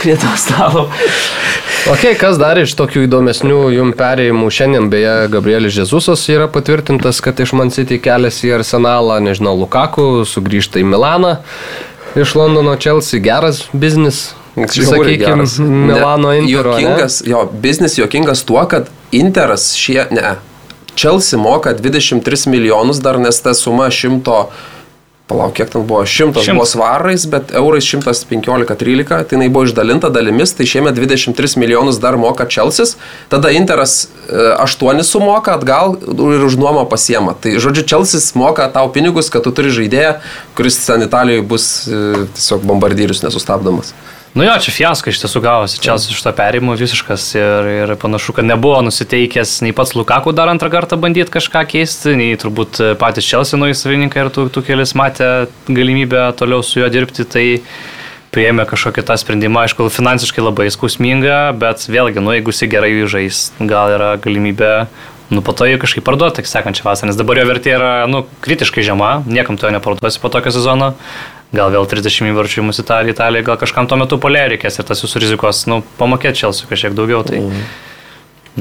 prie 0.00 0.16
to 0.16 0.30
stalo. 0.36 0.88
Ok, 1.90 2.12
kas 2.20 2.36
dar 2.38 2.58
iš 2.60 2.74
tokių 2.76 3.06
įdomesnių 3.06 3.60
jum 3.72 3.94
perėjimų 3.96 4.50
šiandien, 4.52 4.90
beje, 4.92 5.30
Gabrielis 5.32 5.78
Jezusas 5.78 6.26
yra 6.28 6.48
patvirtintas, 6.52 7.22
kad 7.24 7.40
iš 7.40 7.54
Man 7.56 7.72
City 7.72 8.00
keliasi 8.02 8.50
į 8.50 8.58
Arsenalą, 8.60 9.20
nežinau, 9.24 9.56
Lukaku 9.56 10.26
sugrįžta 10.28 10.82
į 10.82 10.84
Milaną, 10.90 11.38
iš 12.20 12.36
Londono 12.36 12.76
Chelsea, 12.76 13.22
geras 13.22 13.66
biznis. 13.72 14.30
Sakykime, 14.60 15.46
Milano 15.62 16.34
Intero. 16.34 16.74
ne? 16.74 16.82
Jokingas, 16.82 17.20
jo, 17.24 17.44
biznis 17.62 17.94
jokingas 17.96 18.42
tuo, 18.44 18.60
kad 18.68 18.90
Interas 19.14 19.70
šie, 19.78 20.02
ne, 20.12 20.34
Chelsea 21.00 21.40
moka 21.40 21.72
23 21.74 22.46
milijonus 22.52 23.00
dar, 23.00 23.18
nes 23.18 23.40
ta 23.40 23.54
suma 23.54 23.88
100 23.90 24.44
palauk, 25.30 25.54
kiek 25.54 25.70
ten 25.70 25.86
buvo, 25.86 26.02
100 26.02 26.10
Šimtas. 26.10 26.48
buvo 26.50 26.66
svarais, 26.66 27.26
bet 27.30 27.54
eurais 27.54 27.86
115-13, 27.86 29.06
tai 29.08 29.36
jinai 29.36 29.48
buvo 29.48 29.68
išdalinta 29.68 30.10
dalimis, 30.10 30.52
tai 30.58 30.66
šiemet 30.66 30.98
23 30.98 31.56
milijonus 31.60 32.00
dar 32.02 32.18
moka 32.18 32.46
Čelsis, 32.50 32.96
tada 33.30 33.52
Interas 33.54 34.08
e, 34.28 34.56
8 34.58 35.02
sumoka 35.06 35.54
atgal 35.54 35.96
ir 36.02 36.46
už 36.46 36.58
nuomą 36.58 36.86
pasiema. 36.90 37.36
Tai 37.38 37.56
žodžiu, 37.62 37.86
Čelsis 37.86 38.32
moka 38.34 38.66
tau 38.74 38.90
pinigus, 38.92 39.30
kad 39.30 39.46
tu 39.46 39.54
turi 39.54 39.70
žaidėją, 39.74 40.16
kuris 40.58 40.82
ten 40.86 41.06
Italijoje 41.06 41.46
bus 41.46 41.66
e, 41.86 42.26
tiesiog 42.34 42.66
bombardyrius 42.66 43.22
nesustabdomas. 43.26 43.94
Nu 44.34 44.44
jo, 44.44 44.52
čia 44.62 44.70
fiasko 44.70 45.10
iš 45.10 45.18
tiesų 45.24 45.40
gavosi, 45.42 45.80
čia 45.82 45.96
iš 45.98 46.20
to 46.22 46.30
perėjimo 46.38 46.76
visiškas 46.78 47.24
ir, 47.34 47.70
ir 47.80 47.92
panašu, 47.98 48.34
kad 48.36 48.46
nebuvo 48.46 48.78
nusiteikęs 48.86 49.56
nei 49.66 49.74
pats 49.74 49.96
Lukaku 49.98 50.30
dar 50.30 50.52
antrą 50.52 50.70
kartą 50.70 50.98
bandyti 51.02 51.34
kažką 51.34 51.64
keisti, 51.72 52.14
nei 52.14 52.38
turbūt 52.38 52.78
patys 53.00 53.26
Čelsi 53.26 53.58
nauji 53.58 53.74
savininkai 53.80 54.22
ir 54.22 54.30
tų, 54.30 54.46
tų 54.54 54.62
kelias 54.68 54.94
matė 54.94 55.50
galimybę 55.66 56.28
toliau 56.38 56.62
su 56.62 56.78
juo 56.78 56.90
dirbti, 56.94 57.26
tai 57.26 57.44
priėmė 58.30 58.68
kažkokį 58.70 59.02
tą 59.08 59.18
sprendimą, 59.18 59.66
aišku, 59.66 59.90
finansiškai 59.90 60.46
labai 60.46 60.68
skausminga, 60.70 61.40
bet 61.58 61.88
vėlgi, 61.90 62.22
nu 62.22 62.36
jeigu 62.36 62.54
jis 62.54 62.70
gerai 62.70 62.92
žais, 63.10 63.48
gal 63.58 63.96
yra 63.98 64.14
galimybė 64.22 64.74
Nu, 65.30 65.44
po 65.46 65.52
to 65.54 65.62
jį 65.62 65.76
kažkaip 65.78 66.02
parduoti, 66.02 66.42
sekančią 66.42 66.82
vasarą, 66.82 67.06
nes 67.12 67.18
dabar 67.18 67.38
jo 67.38 67.44
vertė 67.46 67.76
yra, 67.76 67.90
nu, 68.10 68.24
kritiškai 68.42 68.82
žema, 68.82 69.20
niekam 69.30 69.54
to 69.54 69.70
neparduosi 69.70 70.18
po 70.18 70.26
tokio 70.26 70.50
sezono. 70.50 70.96
Gal 71.50 71.72
vėl 71.74 71.86
30 71.90 72.30
įvarčių 72.30 72.62
į 72.62 72.66
mūsų 72.68 72.84
Italiją, 72.84 73.14
Italiją, 73.16 73.44
gal 73.48 73.56
kažkam 73.58 73.88
tuo 73.90 73.98
metu 73.98 74.20
polė 74.22 74.44
reikės 74.52 74.78
ir 74.78 74.86
tas 74.86 75.02
jūsų 75.02 75.22
rizikos, 75.24 75.64
nu, 75.70 75.80
pamokėti 75.98 76.44
Čelsiu 76.44 76.68
kažkiek 76.70 76.94
daugiau. 76.94 77.24
Tai, 77.26 77.40
mm. 77.42 77.64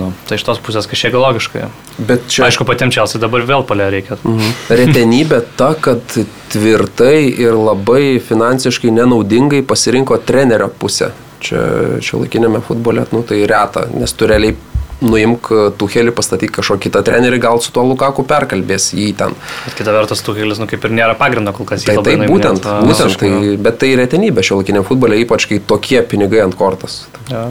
nu, 0.01 0.07
tai 0.25 0.39
iš 0.39 0.47
tos 0.47 0.61
pusės 0.65 0.89
kažkiek 0.89 1.13
logiškai. 1.13 1.67
Bet 2.01 2.25
čia... 2.33 2.47
Aišku, 2.47 2.65
patiems 2.65 2.97
Čelsiu 2.97 3.21
dabar 3.21 3.45
vėl 3.45 3.65
polė 3.69 3.91
reikia. 3.93 4.17
Mhm. 4.23 4.55
Retenybė 4.81 5.43
ta, 5.59 5.75
kad 5.77 6.01
tvirtai 6.49 7.27
ir 7.29 7.53
labai 7.53 8.17
finansiškai 8.25 8.95
nenaudingai 8.97 9.61
pasirinko 9.69 10.17
trenerio 10.25 10.71
pusę. 10.81 11.13
Čia, 11.45 11.61
čia 12.03 12.17
laikinėme 12.19 12.59
futbole, 12.65 13.05
nu, 13.13 13.21
tai 13.23 13.45
reta, 13.47 13.85
nes 13.93 14.11
tu 14.17 14.27
realiai 14.27 14.57
nuimk 15.05 15.49
Tuhelį, 15.80 16.13
pastatyk 16.15 16.53
kažkokį 16.59 16.89
kitą 16.89 17.03
trenerį, 17.07 17.39
gal 17.43 17.61
su 17.63 17.71
tuo 17.76 17.85
Lukaku 17.88 18.26
perkalbės 18.27 18.91
jį 18.95 19.09
ten. 19.19 19.38
Bet 19.65 19.77
kita 19.80 19.95
vertus, 19.95 20.23
Tuhelis, 20.26 20.59
nu 20.61 20.67
kaip 20.69 20.85
ir 20.85 20.95
nėra 20.95 21.15
pagrindo 21.19 21.53
kol 21.55 21.69
kas. 21.69 21.85
Tai, 21.88 21.99
tai 22.05 22.17
būtent, 22.26 22.67
būtent 22.88 23.19
tai, 23.21 23.31
bet 23.61 23.80
tai 23.81 23.93
retenybė 23.99 24.45
šio 24.45 24.59
laikiniam 24.61 24.88
futbole, 24.88 25.19
ypač 25.23 25.47
kai 25.49 25.61
tokie 25.63 26.01
pinigai 26.03 26.43
ant 26.45 26.57
kortos. 26.59 27.01
Ja. 27.31 27.47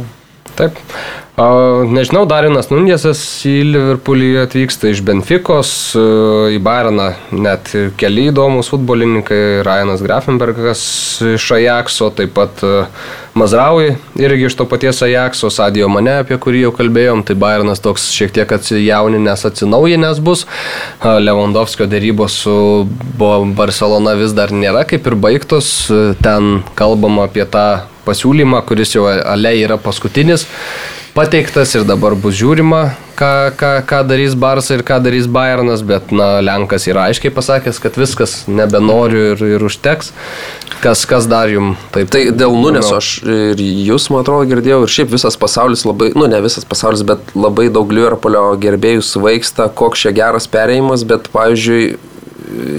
Taip. 0.58 0.78
Nežinau, 1.38 2.24
Darinas 2.26 2.66
Nungesas 2.72 3.20
į 3.46 3.60
Liverpoolį 3.68 4.40
atvyksta 4.42 4.88
iš 4.90 5.04
Benficos, 5.06 5.70
uh, 5.94 6.48
į 6.50 6.58
Bayerną 6.66 7.12
net 7.30 7.70
keli 8.00 8.24
įdomus 8.32 8.72
futbolininkai, 8.72 9.62
Ryanas 9.62 10.02
Grafenbergas 10.02 10.82
iš 11.36 11.46
Ajaxo, 11.54 12.08
taip 12.10 12.32
pat 12.34 12.64
uh, 12.66 12.88
Mazraui 13.38 13.92
irgi 14.18 14.48
iš 14.48 14.56
to 14.58 14.66
paties 14.66 14.98
Ajaxo, 15.06 15.46
Sadio 15.54 15.86
Mane, 15.94 16.16
apie 16.24 16.40
kurį 16.42 16.64
jau 16.64 16.72
kalbėjom, 16.80 17.22
tai 17.28 17.36
Bayernas 17.38 17.84
toks 17.84 18.08
šiek 18.16 18.34
tiek 18.34 18.54
atsijauninęs, 18.56 19.44
atsinaujinęs 19.46 20.18
bus. 20.26 20.42
Lewandowskio 21.04 21.86
dėrybos 21.86 22.40
su 22.42 22.56
Barcelona 23.54 24.16
vis 24.18 24.34
dar 24.34 24.50
nėra 24.50 24.82
kaip 24.90 25.06
ir 25.06 25.18
baigtos, 25.22 25.70
uh, 25.94 26.18
ten 26.18 26.66
kalbama 26.74 27.28
apie 27.30 27.46
tą 27.46 27.68
pasiūlymą, 28.08 28.64
kuris 28.68 28.96
jau 28.96 29.06
ale 29.08 29.54
yra 29.60 29.78
paskutinis 29.80 30.48
pateiktas 31.18 31.72
ir 31.74 31.82
dabar 31.82 32.14
bus 32.14 32.36
žiūrima, 32.38 32.80
ką, 33.18 33.30
ką, 33.58 33.70
ką 33.88 33.98
darys 34.06 34.36
Barsas 34.38 34.76
ir 34.76 34.84
ką 34.86 35.00
darys 35.02 35.26
Bayernas, 35.26 35.82
bet 35.86 36.12
na, 36.14 36.28
Lenkas 36.44 36.86
yra 36.86 37.08
aiškiai 37.08 37.32
pasakęs, 37.34 37.80
kad 37.82 37.98
viskas 37.98 38.34
nebenoriu 38.46 39.32
ir, 39.32 39.42
ir 39.56 39.64
užteks. 39.66 40.12
Kas, 40.78 41.02
kas 41.10 41.26
dar 41.26 41.50
jum 41.50 41.72
taip? 41.94 42.12
Tai 42.14 42.20
dėl 42.38 42.54
Nuneso 42.54 43.00
aš 43.00 43.08
ir 43.26 43.58
jūs, 43.88 44.06
man 44.14 44.22
atrodo, 44.22 44.46
girdėjau 44.52 44.84
ir 44.84 44.92
šiaip 44.94 45.10
visas 45.16 45.38
pasaulis 45.40 45.82
labai, 45.88 46.12
nu 46.14 46.28
ne 46.30 46.38
visas 46.44 46.68
pasaulis, 46.68 47.02
bet 47.08 47.32
labai 47.34 47.66
daug 47.74 47.90
Liverpoolio 47.90 48.52
gerbėjų 48.62 49.02
svaigsta, 49.08 49.66
koks 49.80 50.04
čia 50.04 50.14
geras 50.14 50.46
perėjimas, 50.52 51.02
bet 51.08 51.26
pavyzdžiui, 51.34 51.88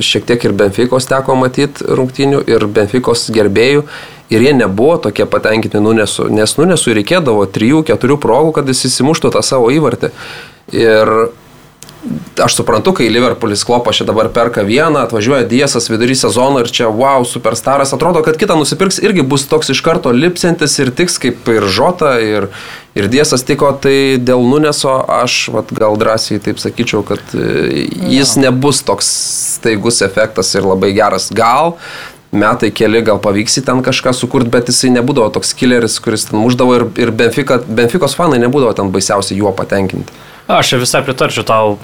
šiek 0.06 0.24
tiek 0.32 0.48
ir 0.48 0.56
Benficos 0.58 1.10
teko 1.12 1.36
matyti 1.38 1.92
rungtinių 2.00 2.46
ir 2.48 2.64
Benficos 2.72 3.28
gerbėjų 3.36 3.84
ir 4.30 4.46
jie 4.46 4.54
nebuvo 4.54 4.98
tokie 4.98 5.26
patenkinti 5.26 5.82
Nunesu, 5.82 6.30
nes 6.34 6.56
Nunesu 6.58 6.94
reikėdavo 6.98 7.46
3-4 7.50 8.18
progų, 8.22 8.56
kad 8.60 8.70
jis 8.70 8.86
įsimuštų 8.92 9.34
tą 9.36 9.44
savo 9.46 9.72
įvartį. 9.74 10.14
Ir 10.78 11.14
aš 12.40 12.56
suprantu, 12.56 12.94
kai 12.96 13.10
Liverpoolis 13.12 13.66
klopa 13.68 13.92
čia 13.92 14.06
dabar 14.08 14.30
perka 14.32 14.64
vieną, 14.64 15.02
atvažiuoja 15.04 15.48
Diesas 15.50 15.90
vidury 15.92 16.16
sezono 16.16 16.62
ir 16.64 16.70
čia 16.72 16.88
wow, 16.88 17.26
superstaras, 17.28 17.92
atrodo, 17.94 18.22
kad 18.24 18.38
kitą 18.40 18.56
nusipirks 18.60 19.02
irgi 19.04 19.26
bus 19.28 19.44
toks 19.50 19.74
iš 19.74 19.82
karto 19.84 20.14
lipsiantis 20.16 20.78
ir 20.80 20.94
tiks 20.96 21.20
kaip 21.20 21.50
ir 21.52 21.68
Žota 21.68 22.14
ir, 22.24 22.48
ir 22.96 23.10
Diesas 23.12 23.44
tiko, 23.48 23.74
tai 23.84 24.16
dėl 24.22 24.46
Nuneso 24.48 24.94
aš 25.20 25.42
vat, 25.56 25.74
gal 25.76 26.00
drąsiai 26.00 26.40
taip 26.44 26.62
sakyčiau, 26.64 27.04
kad 27.08 27.36
e, 27.36 27.84
jis 28.14 28.38
nebus 28.40 28.80
toks 28.88 29.12
staigus 29.58 30.00
efektas 30.06 30.54
ir 30.56 30.70
labai 30.70 30.94
geras. 30.96 31.28
Gal 31.36 31.76
metai 32.32 32.70
keli 32.76 33.02
gal 33.06 33.20
pavyks 33.22 33.60
į 33.62 33.66
ten 33.68 33.84
kažką 33.86 34.14
sukurti, 34.14 34.52
bet 34.54 34.70
jisai 34.70 34.92
nebūdavo 34.98 35.32
toks 35.38 35.54
killeris, 35.58 35.98
kuris 36.04 36.28
ten 36.30 36.40
muždavo 36.42 36.76
ir, 36.78 36.88
ir 37.02 37.12
Benfica, 37.16 37.60
Benficos 37.66 38.18
fanai 38.18 38.42
nebūdavo 38.44 38.76
ten 38.78 38.92
baisiausiai 38.94 39.40
juo 39.40 39.54
patenkinti. 39.56 40.14
Aš 40.50 40.76
visai 40.82 41.04
pritarčiau 41.06 41.46
tau. 41.46 41.78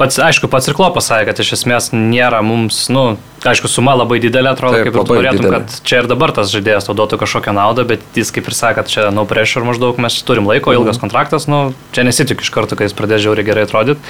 Pats, 0.00 0.16
aišku, 0.16 0.48
pats 0.48 0.64
ir 0.70 0.72
Klopas 0.78 1.10
sakė, 1.10 1.26
kad 1.28 1.40
iš 1.44 1.50
esmės 1.58 1.90
nėra 1.92 2.38
mums, 2.40 2.86
nu, 2.88 3.18
aišku, 3.44 3.68
suma 3.68 3.92
labai 4.00 4.16
didelė, 4.22 4.54
atrodo, 4.54 4.78
Taip, 4.78 4.86
kaip 4.88 4.96
ir 4.96 5.04
tu 5.04 5.16
norėtum, 5.18 5.40
didelė. 5.44 5.58
kad 5.60 5.74
čia 5.84 5.98
ir 6.00 6.08
dabar 6.08 6.32
tas 6.32 6.48
žaidėjas 6.54 6.88
tau 6.88 6.94
duotų 6.96 7.18
kažkokią 7.20 7.52
naudą, 7.52 7.84
bet 7.90 8.00
jis 8.16 8.32
kaip 8.32 8.48
ir 8.48 8.56
sakė, 8.56 8.78
kad 8.80 8.88
čia 8.88 9.04
no 9.12 9.26
pressure 9.28 9.60
maždaug 9.68 10.00
mes 10.00 10.16
turim 10.24 10.48
laiko, 10.48 10.72
ilgas 10.72 10.96
Mhm. 10.96 11.02
kontraktas, 11.04 11.44
nu, 11.52 11.74
čia 11.92 12.06
nesitikiu 12.08 12.40
iš 12.40 12.50
karto, 12.56 12.76
kai 12.80 12.88
jis 12.88 12.96
pradės 12.96 13.20
žiauriai 13.26 13.44
gerai 13.44 13.66
atrodyti. 13.68 14.00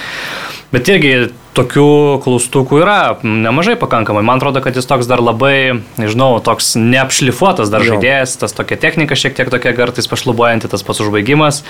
Bet 0.71 0.87
irgi 0.87 1.33
tokių 1.59 2.23
klaustukų 2.23 2.79
yra 2.85 3.19
nemažai 3.27 3.75
pakankamai. 3.75 4.23
Man 4.23 4.39
atrodo, 4.39 4.63
kad 4.63 4.77
jis 4.79 4.87
toks 4.87 5.09
dar 5.11 5.19
labai, 5.19 5.83
nežinau, 5.99 6.39
toks 6.39 6.77
neapšlifuotas 6.79 7.67
dar 7.75 7.83
Jo. 7.83 7.97
žaidėjas, 7.99 8.39
tas 8.39 8.55
tokia 8.55 8.79
technika 8.79 9.19
šiek 9.19 9.35
tiek 9.35 9.51
tokia 9.51 9.75
kartais 9.75 10.07
pašlubuojanti, 10.07 10.71
tas 10.71 10.87
pats 10.87 11.03
užbaigimas. 11.03 11.65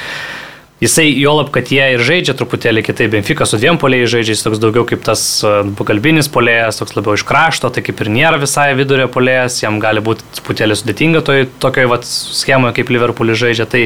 Jisai, 0.80 1.10
juolab, 1.20 1.50
kad 1.52 1.68
jie 1.68 1.84
ir 1.92 2.00
žaidžia 2.00 2.32
truputėlį 2.38 2.80
kitaip. 2.86 3.10
Benfica 3.12 3.44
su 3.44 3.58
dviem 3.60 3.76
poliais 3.80 4.08
žaidžia, 4.08 4.32
jis 4.32 4.44
toks 4.46 4.60
daugiau 4.62 4.86
kaip 4.88 5.02
tas 5.04 5.22
e, 5.44 5.50
pagalbinis 5.76 6.30
polėjas, 6.32 6.80
toks 6.80 6.96
labiau 6.96 7.18
iš 7.18 7.24
krašto, 7.28 7.68
tai 7.68 7.84
kaip 7.84 8.00
ir 8.00 8.08
nėra 8.14 8.38
visai 8.40 8.70
vidurio 8.78 9.04
polėjas, 9.12 9.58
jam 9.60 9.76
gali 9.82 10.00
būti 10.00 10.24
truputėlį 10.38 10.78
sudėtinga 10.80 11.20
toj 11.26 11.44
tokioj 11.60 11.90
vat, 11.92 12.08
schemoje, 12.08 12.78
kaip 12.78 12.94
Liverpoolis 12.96 13.42
žaidžia. 13.42 13.68
Tai, 13.68 13.82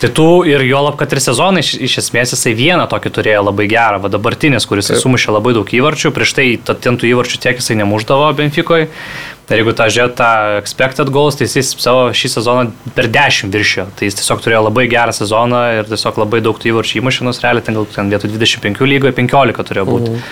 tai 0.00 0.10
tu 0.10 0.26
ir 0.48 0.64
juolab, 0.66 0.96
kad 1.00 1.12
ir 1.14 1.20
sezonai 1.22 1.62
iš, 1.64 1.74
iš 1.86 1.98
esmės 2.02 2.34
jisai 2.34 2.54
vieną 2.58 2.88
tokį 2.90 3.12
turėjo 3.14 3.44
labai 3.50 3.68
gerą, 3.70 4.00
va 4.02 4.10
dabartinis, 4.12 4.66
kuris 4.66 4.90
Taip. 4.90 4.98
sumušė 5.04 5.36
labai 5.36 5.54
daug 5.56 5.70
įvarčių, 5.70 6.10
prieš 6.16 6.34
tai 6.34 6.48
ta- 6.58 6.74
ten 6.74 6.98
tų 6.98 7.12
įvarčių 7.14 7.38
tiek 7.44 7.62
jisai 7.62 7.78
nemuždavo 7.82 8.32
Benficoje. 8.36 8.88
Ir 9.44 9.60
jeigu 9.60 9.74
tą 9.76 9.86
žiūrėt 9.92 10.14
tą 10.16 10.28
expected 10.56 11.10
goals, 11.12 11.36
tai 11.36 11.44
jis 11.44 11.74
savo 11.76 12.06
šį 12.16 12.28
sezoną 12.32 12.72
per 12.96 13.10
10 13.12 13.52
viršijo. 13.52 13.84
Tai 13.92 14.06
jis 14.08 14.16
tiesiog 14.16 14.40
turėjo 14.40 14.62
labai 14.70 14.86
gerą 14.88 15.12
sezoną 15.12 15.60
ir 15.82 15.90
tiesiog 15.90 16.16
labai 16.22 16.40
daug 16.40 16.56
tų 16.56 16.72
įvarčių 16.72 17.02
įmušinos, 17.02 17.42
realiai 17.44 17.60
ten 17.66 17.76
gal 17.76 17.84
ten 17.92 18.08
vietoj 18.08 18.32
25 18.32 18.80
lygoje 18.88 19.12
15 19.12 19.66
turėjo 19.68 19.84
būti. 19.84 20.14
Mhm. 20.14 20.24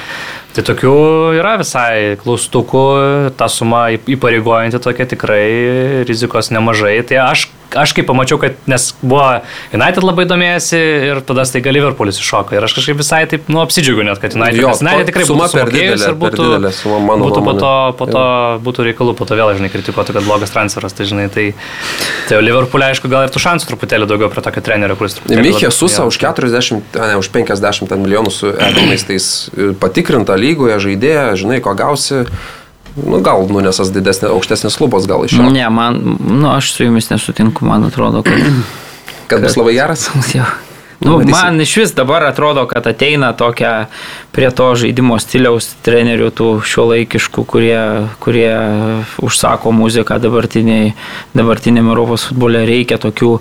Tai 0.57 0.65
tokių 0.69 0.95
yra 1.37 1.55
visai 1.61 2.17
klaustukų, 2.21 3.33
ta 3.37 3.49
suma 3.53 3.87
įpareigojanti 3.93 4.81
tokia 4.81 5.07
tikrai 5.09 6.05
rizikos 6.09 6.49
nemažai. 6.53 6.99
Tai 7.09 7.21
aš, 7.29 7.47
aš 7.79 7.93
kaip 7.97 8.07
pamačiau, 8.09 8.39
kad 8.43 8.57
nes 8.71 8.89
buvo 9.03 9.25
United 9.75 10.05
labai 10.05 10.25
domėjasi 10.29 10.81
ir 11.11 11.21
tada 11.27 11.45
staiga 11.49 11.73
Liverpoolis 11.75 12.19
iššoko. 12.21 12.57
Ir 12.57 12.67
aš 12.67 12.75
kažkaip 12.79 12.99
visai 13.01 13.23
taip, 13.31 13.49
nu, 13.53 13.61
apsidžiaugiu 13.65 14.05
net, 14.07 14.21
kad 14.23 14.37
United, 14.37 14.61
Jo, 14.61 14.73
United 14.85 15.11
tikrai 15.11 15.25
būtų 15.29 15.65
didelė, 15.73 16.09
ir 16.13 16.17
būtų, 16.21 16.47
didelė 16.47 16.73
suma, 16.77 16.99
mano 17.09 17.29
būtų 17.29 17.41
po 17.41 17.55
nuomone. 17.55 17.63
to, 17.65 17.97
po 17.99 18.09
to 18.13 18.25
būtų 18.69 18.87
reikalų, 18.91 19.17
po 19.19 19.29
to 19.29 19.39
vėl, 19.41 19.53
žinai, 19.59 19.71
kritikuotų, 19.73 20.17
kad 20.19 20.27
blogas 20.29 20.53
transferas, 20.55 20.97
tai 20.97 21.09
žinai, 21.09 21.29
tai, 21.33 21.49
tai 22.29 22.41
Liverpoolė, 22.45 22.91
aišku, 22.93 23.11
gal 23.13 23.27
ir 23.27 23.33
tų 23.35 23.43
šansų 23.47 23.71
truputėlį 23.73 24.09
daugiau 24.11 24.31
prie 24.33 24.45
tokio 24.45 24.65
trenerio, 24.65 24.97
kuris 25.01 25.19
truputėlį... 25.19 25.53
Labiau- 25.53 25.71
Susa 25.73 26.05
už 26.07 26.19
40, 26.21 26.83
a, 27.01 27.07
ne, 27.13 27.17
už 27.19 27.31
50 27.35 27.89
ten 27.91 28.03
milijonų 28.05 28.31
su 28.35 28.51
Edonais, 28.53 29.03
tai 29.09 29.17
jis 29.17 29.29
patikrinta 29.81 30.37
lygoje 30.39 30.77
žaidėja, 30.85 31.33
žinai, 31.41 31.61
ko 31.65 31.73
gausi. 31.79 32.27
Nu, 32.97 33.21
gal 33.25 33.47
nunesas 33.49 33.93
didesnė, 33.95 34.29
aukštesnės 34.35 34.77
lubos 34.83 35.07
gal 35.09 35.25
iš 35.25 35.39
jo. 35.39 35.47
Ne, 35.55 35.65
man, 35.73 36.01
nu, 36.21 36.51
aš 36.53 36.75
su 36.75 36.85
jumis 36.85 37.09
nesutinku, 37.13 37.65
man 37.69 37.89
atrodo, 37.89 38.25
kad... 38.27 38.53
Kad 39.31 39.47
bus 39.47 39.57
labai 39.57 39.79
geras. 39.79 40.11
Jo. 40.37 40.45
Nu, 41.05 41.19
man 41.27 41.61
iš 41.61 41.77
vis 41.77 41.95
dabar 41.95 42.25
atrodo, 42.25 42.67
kad 42.71 42.87
ateina 42.87 43.33
tokia 43.33 43.87
prie 44.33 44.51
to 44.55 44.69
žaidimo 44.79 45.19
stiliaus 45.21 45.73
trenerių 45.85 46.31
tų 46.37 46.49
šiuolaikiškų, 46.67 47.45
kurie, 47.49 47.81
kurie 48.23 48.51
užsako 49.23 49.73
muziką 49.75 50.19
dabartiniam 50.23 51.91
Europos 51.91 52.29
futbole. 52.31 52.63
Reikia 52.69 53.01
tokių, 53.03 53.33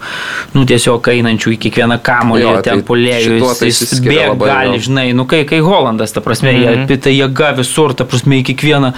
nu 0.55 0.65
tiesiog 0.67 1.11
einančių 1.13 1.55
į 1.55 1.59
kiekvieną 1.67 1.99
kamolį, 2.03 2.41
Jo, 2.41 2.55
ten 2.65 2.81
tai 2.81 3.19
šituo 3.21 3.51
tai 3.59 3.69
jis, 3.69 3.99
bėga, 4.01 4.33
gali, 4.41 4.79
jo. 4.79 4.85
žinai, 4.87 5.11
nu 5.17 5.27
kai, 5.29 5.43
kai 5.49 5.61
Holandas, 5.61 6.15
ta 6.15 6.23
prasme, 6.25 6.51
-hmm. 6.55 6.87
jie, 6.89 6.97
tai 6.97 7.13
jėga 7.13 7.53
visur, 7.57 7.93
ta 7.93 8.05
prasme, 8.05 8.41
į 8.41 8.47
kiekvieną. 8.51 8.93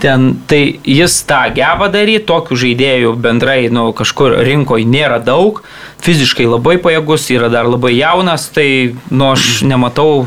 Ten, 0.00 0.38
tai 0.48 0.80
jis 0.88 1.18
tą 1.28 1.42
geba 1.54 1.86
daryti, 1.92 2.24
tokių 2.24 2.56
žaidėjų 2.56 3.12
bendrai 3.20 3.68
nu, 3.70 3.90
kažkur 3.92 4.38
rinkoje 4.40 4.86
nėra 4.88 5.18
daug, 5.20 5.60
fiziškai 6.02 6.46
labai 6.48 6.78
pajėgus, 6.82 7.28
yra 7.34 7.50
dar 7.52 7.68
labai 7.68 7.91
jaunas, 7.96 8.48
tai 8.54 8.94
nu, 9.10 9.32
aš 9.32 9.62
nematau, 9.68 10.26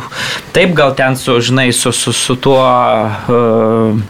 taip 0.55 0.75
gal 0.77 0.95
ten 0.97 1.17
su, 1.19 1.39
žinai, 1.41 1.71
su, 1.75 1.93
su, 1.95 2.13
su 2.15 2.37
tuo 2.39 2.61
uh, 2.61 4.05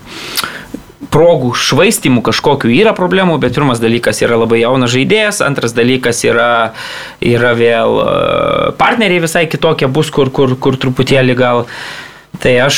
progų 1.16 1.54
švaistimų 1.56 2.24
kažkokiu 2.26 2.72
yra 2.76 2.92
problemų, 2.96 3.38
bet 3.44 3.56
pirmas 3.56 3.80
dalykas 3.84 4.20
yra 4.26 4.40
labai 4.42 4.62
jaunas 4.64 4.92
žaidėjas, 4.92 5.40
antras 5.46 5.76
dalykas 5.76 6.24
yra, 6.28 6.50
yra 7.24 7.54
vėl 7.56 8.00
e, 8.02 8.08
partneriai 8.80 9.24
visai 9.24 9.46
kitokie 9.52 9.88
bus, 9.88 10.12
kur, 10.12 10.32
kur, 10.36 10.58
kur 10.60 10.80
truputėlį 10.82 11.38
gal. 11.40 11.64
Tai 12.42 12.54
aš, 12.66 12.78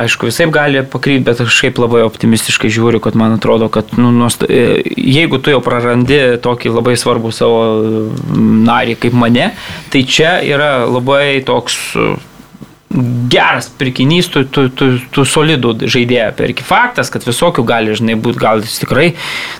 aišku, 0.00 0.28
visai 0.28 0.48
gali 0.52 0.82
pakrypti, 0.84 1.24
bet 1.26 1.40
aš 1.40 1.52
kažkaip 1.52 1.80
labai 1.80 2.02
optimistiškai 2.06 2.70
žiūriu, 2.72 3.00
kad 3.04 3.16
man 3.18 3.36
atrodo, 3.38 3.70
kad 3.72 3.94
nu, 3.96 4.10
nuosta, 4.14 4.48
e, 4.50 4.82
jeigu 4.96 5.40
tu 5.40 5.54
jau 5.54 5.60
prarandi 5.64 6.38
tokį 6.44 6.74
labai 6.74 6.96
svarbų 7.00 7.32
savo 7.34 7.60
narį 8.68 8.98
kaip 9.04 9.16
mane, 9.16 9.52
tai 9.92 10.04
čia 10.08 10.38
yra 10.44 10.72
labai 10.88 11.38
toks 11.46 11.78
e, 11.96 12.10
geras 13.32 13.70
pirkinys, 13.80 14.30
tu, 14.32 14.44
tu, 14.48 14.68
tu, 14.72 14.92
tu 15.12 15.24
solidų 15.28 15.74
žaidėją 15.84 16.30
perki. 16.36 16.66
Faktas, 16.66 17.12
kad 17.12 17.26
visokių 17.28 17.64
gali, 17.68 17.96
žinai, 17.96 18.16
būti, 18.20 18.40
gal 18.42 18.64
jis 18.64 18.80
tikrai, 18.82 19.10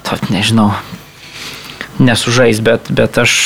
to, 0.07 0.19
nežinau, 0.33 0.71
nesužais, 2.01 2.63
bet, 2.65 2.89
bet 2.95 3.21
aš 3.21 3.37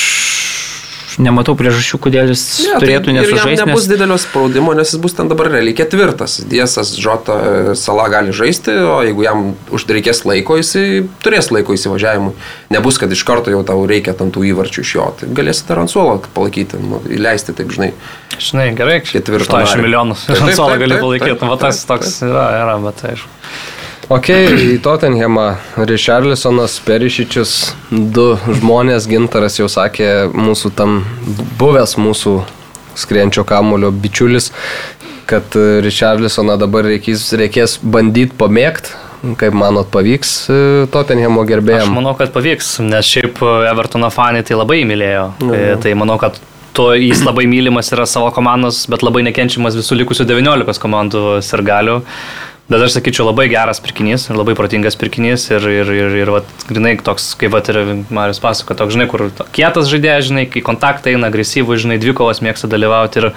nematau 1.20 1.54
priežasčių, 1.58 1.98
kodėl 2.06 2.30
jis 2.32 2.42
Ne, 2.62 2.70
ne, 2.72 2.80
turėtų 2.82 3.04
tai 3.08 3.12
ir 3.12 3.18
jam 3.18 3.34
nesužaisti. 3.34 3.66
nebus 3.66 3.82
Nes... 3.82 3.88
didelio 3.92 4.16
spaudimo, 4.22 4.74
nes 4.78 4.92
jis 4.94 5.00
bus 5.02 5.16
ten 5.18 5.28
dabar 5.28 5.50
realiai 5.52 5.74
ketvirtas. 5.76 6.38
Diesas, 6.48 6.94
Žota, 6.96 7.36
Sala 7.78 8.06
gali 8.12 8.32
žaisti, 8.32 8.72
o 8.86 9.00
jeigu 9.04 9.26
jam 9.26 9.44
užreikės 9.74 10.24
laiko, 10.28 10.56
jisai 10.60 11.02
turės 11.24 11.50
laiko 11.52 11.76
įsivažiavimui. 11.76 12.32
Nebus, 12.72 12.98
kad 13.02 13.12
iš 13.12 13.24
karto 13.28 13.52
jau 13.52 13.60
tau 13.66 13.84
reikia 13.88 14.14
tam 14.16 14.32
tų 14.32 14.46
įvarčių 14.52 14.86
iš 14.86 14.94
jo. 14.96 15.08
Tai 15.20 15.28
galėsi 15.36 15.66
dar 15.68 15.82
ant 15.84 15.92
suolo 15.92 16.18
palaikyti, 16.34 16.80
nu, 16.80 17.02
įleisti, 17.12 17.52
taip 17.58 17.72
žinai. 17.74 17.92
Žinai, 18.38 18.70
gerai, 18.78 19.00
Ketvirtą 19.04 19.58
80 19.60 19.76
narį. 19.76 19.86
milijonų. 19.86 20.16
Taip, 20.22 20.32
taip, 20.38 20.46
Ant 20.48 20.56
suolo 20.56 20.78
gali 20.80 20.98
palaikyti. 21.02 21.48
Va 21.52 21.56
tas 21.60 21.84
toks 21.88 22.18
yra, 22.24 22.46
yra, 22.62 22.78
bet 22.82 23.04
aišku. 23.12 23.28
Ok, 24.10 24.28
į 24.74 24.78
Tottenhamą 24.82 25.44
Richarlisonas, 25.88 26.74
Perišičius, 26.84 27.52
du 27.90 28.32
žmonės, 28.58 29.06
Gintaras 29.08 29.56
jau 29.60 29.68
sakė, 29.70 30.08
mūsų 30.34 30.72
tam 30.76 30.98
buvęs 31.60 31.94
mūsų 32.02 32.34
skrienčio 32.98 33.44
kamulio 33.48 33.92
bičiulis, 33.94 34.50
kad 35.30 35.54
Richarlisoną 35.86 36.58
dabar 36.60 36.84
reikės, 36.90 37.30
reikės 37.38 37.78
bandyti 37.82 38.36
pamėgti. 38.38 38.98
Kaip 39.38 39.54
manot, 39.54 39.86
pavyks 39.94 40.30
e, 40.50 40.54
Tottenhamo 40.90 41.44
Aš 41.44 41.50
gerbėjams? 41.52 41.92
manau, 41.94 42.16
kad 42.18 42.32
pavyks, 42.34 42.80
nes 42.82 43.06
šiaip 43.06 43.38
Evertono 43.70 44.08
fanai 44.10 44.42
tai 44.42 44.56
labai 44.58 44.80
mylėjo. 44.88 45.28
E, 45.46 45.60
Tai 45.78 45.92
manau, 45.94 46.16
kad 46.18 46.40
to 46.74 46.88
jis 46.98 47.22
labai 47.22 47.44
mylimas 47.46 47.92
yra 47.94 48.02
savo 48.10 48.32
komandos, 48.34 48.82
bet 48.90 49.04
labai 49.06 49.22
nekenčiamas 49.28 49.78
visų 49.78 50.00
likusių 50.02 50.26
19 50.26 50.82
komandų 50.82 51.22
sirgalių. 51.46 52.00
Bet 52.72 52.80
aš 52.86 52.94
sakyčiau, 52.96 53.26
labai 53.28 53.50
geras 53.52 53.82
pirkinys 53.84 54.22
ir 54.30 54.38
labai 54.38 54.54
protingas 54.56 54.94
pirkinys 54.96 55.42
ir, 55.52 55.64
ir, 55.68 55.90
ir, 55.92 56.14
ir 56.22 56.30
vat, 56.32 56.48
grinai 56.70 56.94
toks, 57.04 57.26
kaip 57.36 57.52
vat, 57.52 57.68
ir 57.68 57.80
Marius 58.08 58.40
pasako, 58.40 58.76
toks, 58.78 58.94
žinai, 58.96 59.08
kur 59.12 59.26
to- 59.36 59.44
kietas 59.52 59.90
žaidėjas, 59.92 60.30
žinai, 60.30 60.46
kai 60.48 60.62
kontaktai 60.64 61.12
eina, 61.12 61.28
agresyvų, 61.28 61.76
žinai, 61.84 61.98
dvikovas 62.00 62.40
mėgsta 62.40 62.70
dalyvauti 62.72 63.20
ir 63.20 63.28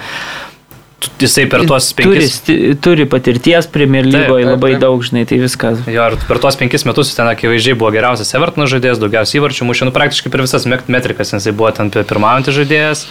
jisai 1.20 1.44
per 1.46 1.64
tuos 1.68 1.90
Turi, 1.92 2.18
penkis... 2.18 2.36
sti- 2.40 2.76
turi 2.80 3.04
patirties 3.08 3.68
Premier 3.72 4.06
lygoje 4.06 4.46
labai 4.48 4.72
taip. 4.74 4.80
daug, 4.82 5.02
žinai, 5.04 5.26
tai 5.28 5.38
viskas. 5.40 5.82
Jo, 5.90 6.06
ir 6.12 6.16
per 6.28 6.40
tuos 6.42 6.56
penkis 6.56 6.86
metus 6.88 7.10
jis 7.10 7.18
ten 7.18 7.28
akivaizdžiai 7.30 7.76
buvo 7.78 7.92
geriausias 7.94 8.32
Evertono 8.36 8.66
žaidėjas, 8.70 9.00
daugiausiai 9.02 9.40
įvarčių 9.42 9.68
mušė, 9.68 9.88
nu 9.88 9.94
praktiškai 9.96 10.32
per 10.32 10.44
visas 10.44 10.66
met- 10.68 10.88
metrikas 10.92 11.34
jisai 11.36 11.52
buvo 11.56 11.70
ten 11.76 11.92
pi- 11.92 12.04
pirmaujantis 12.08 12.56
žaidėjas. 12.56 13.04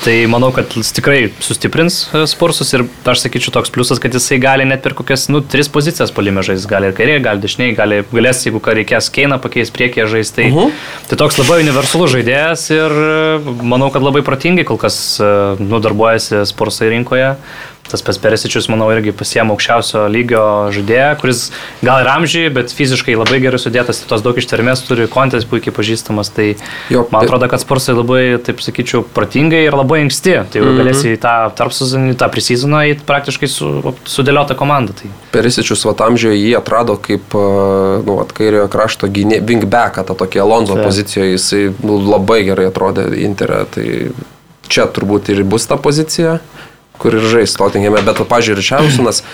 Tai 0.00 0.14
manau, 0.32 0.48
kad 0.56 0.72
jis 0.72 0.90
tikrai 0.96 1.26
sustiprins 1.44 2.06
e, 2.16 2.22
spursus 2.30 2.72
ir 2.72 2.86
aš 3.04 3.20
sakyčiau 3.26 3.52
toks 3.52 3.72
pliusas, 3.74 4.00
kad 4.00 4.14
jisai 4.16 4.38
gali 4.40 4.64
net 4.64 4.80
per 4.80 4.94
kokias, 4.96 5.26
nu, 5.28 5.42
tris 5.44 5.68
pozicijas 5.68 6.12
polime 6.16 6.40
žaisti. 6.46 6.70
Gali 6.70 6.88
ir 6.88 6.96
kairė, 6.96 7.18
gali 7.20 7.42
dešiniai, 7.42 7.74
gali, 7.76 7.98
galės, 8.08 8.40
jeigu 8.46 8.62
ką 8.64 8.78
reikės, 8.78 9.10
keina 9.12 9.36
pakeis 9.42 9.68
priekyje 9.74 10.06
žaisti. 10.14 10.36
Tai, 10.40 10.46
uh 10.48 10.56
-huh. 10.56 10.70
tai 11.10 11.18
toks 11.20 11.36
labai 11.36 11.60
universalus 11.60 12.14
žaidėjas 12.16 12.62
ir 12.72 12.96
e, 12.96 13.54
manau, 13.60 13.90
kad 13.92 14.02
labai 14.02 14.22
protingai 14.24 14.64
kol 14.64 14.80
kas, 14.80 15.20
e, 15.20 15.28
nu, 15.60 15.82
darbuojasi 15.84 16.46
spursai 16.48 16.88
rinkoje. 16.96 17.19
Tas 17.90 18.04
pats 18.06 18.20
Perisičius, 18.22 18.68
manau, 18.70 18.86
irgi 18.94 19.10
pasiemo 19.18 19.56
aukščiausio 19.56 20.04
lygio 20.14 20.42
žaidėją, 20.70 21.06
kuris 21.18 21.40
gal 21.82 22.04
ir 22.04 22.10
amžiai, 22.12 22.50
bet 22.54 22.70
fiziškai 22.70 23.16
labai 23.18 23.40
gerai 23.42 23.58
sudėtas, 23.58 24.04
tos 24.06 24.22
daug 24.22 24.36
ištvermės 24.38 24.84
turi, 24.86 25.08
kontės 25.10 25.42
puikiai 25.50 25.74
pažįstamas. 25.74 26.30
Tai 26.36 26.46
Jo, 26.94 27.02
man 27.10 27.24
atrodo, 27.26 27.48
kad 27.50 27.64
Spursai 27.64 27.96
labai, 27.98 28.20
taip 28.46 28.62
sakyčiau, 28.62 29.02
protingai 29.16 29.64
ir 29.66 29.74
labai 29.74 30.04
anksti. 30.04 30.36
Tai 30.52 30.62
jau 30.62 30.68
Mhm. 30.70 30.78
galėsi 30.78 31.16
į 31.16 31.18
tą 31.24 31.34
tarpsezonį, 31.58 32.14
tą 32.22 32.30
prisizoną 32.30 32.84
įeiti 32.92 33.02
praktiškai 33.10 33.50
su, 33.50 33.72
sudėliota 34.06 34.54
komanda. 34.54 34.94
Tai. 34.94 35.10
Perisičius 35.34 35.82
Vatamžiuje 35.90 36.38
jį 36.38 36.54
atrado 36.62 36.94
kaip 36.96 37.34
e, 37.34 37.42
nu, 38.06 38.20
vat, 38.22 38.30
kairiojo 38.38 38.70
krašto 38.70 39.10
gynė, 39.10 39.42
wingbacką, 39.42 40.06
tą 40.06 40.14
tokį 40.14 40.44
Alonso 40.46 40.78
Taip. 40.78 40.86
pozicijoje, 40.86 41.34
jisai 41.34 41.74
nu, 41.82 41.98
labai 42.06 42.44
gerai 42.46 42.70
atrodė 42.70 43.10
Interė. 43.26 43.64
Tai 43.66 43.86
čia 44.70 44.86
turbūt 44.86 45.34
ir 45.34 45.42
bus 45.42 45.66
ta 45.66 45.74
pozicija, 45.74 46.38
kur 47.00 47.16
ir 47.16 47.24
žais 47.32 47.56
Tottenhame, 47.56 48.02
bet, 48.06 48.20
pažiūrėjau, 48.28 48.60
Richardsonas. 48.60 49.24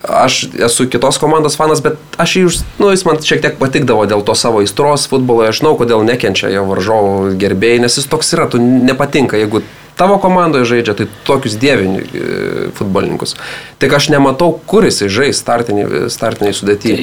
Aš 0.00 0.46
esu 0.64 0.86
kitos 0.88 1.18
komandos 1.20 1.58
fanas, 1.60 1.82
bet 1.84 1.98
aš 2.16 2.36
jį, 2.38 2.44
nu, 2.80 2.88
jis 2.88 3.04
man 3.04 3.18
šiek 3.20 3.42
tiek 3.44 3.58
patikdavo 3.60 4.06
dėl 4.08 4.22
to 4.24 4.32
savo 4.38 4.62
įstros 4.64 5.04
futbolo, 5.10 5.44
aš 5.44 5.60
žinau, 5.60 5.74
kodėl 5.76 6.06
nekenčia 6.08 6.48
jo 6.54 6.64
varžovų 6.70 7.34
gerbėjai, 7.42 7.82
nes 7.84 7.98
jis 8.00 8.08
toks 8.08 8.32
yra, 8.32 8.46
tu 8.48 8.62
nepatinka, 8.62 9.36
jeigu 9.36 9.60
tavo 9.98 10.18
komandoje 10.22 10.64
žaidžia, 10.68 10.94
tai 10.98 11.06
tokius 11.26 11.56
dievinių 11.60 12.00
e, 12.00 12.70
futbolininkus. 12.78 13.34
Tik 13.82 13.92
aš 13.98 14.08
nematau, 14.14 14.52
kur 14.70 14.84
jisai 14.88 15.08
žais 15.12 15.40
startiniai, 15.42 16.06
startiniai 16.12 16.54
sudėti. 16.56 16.94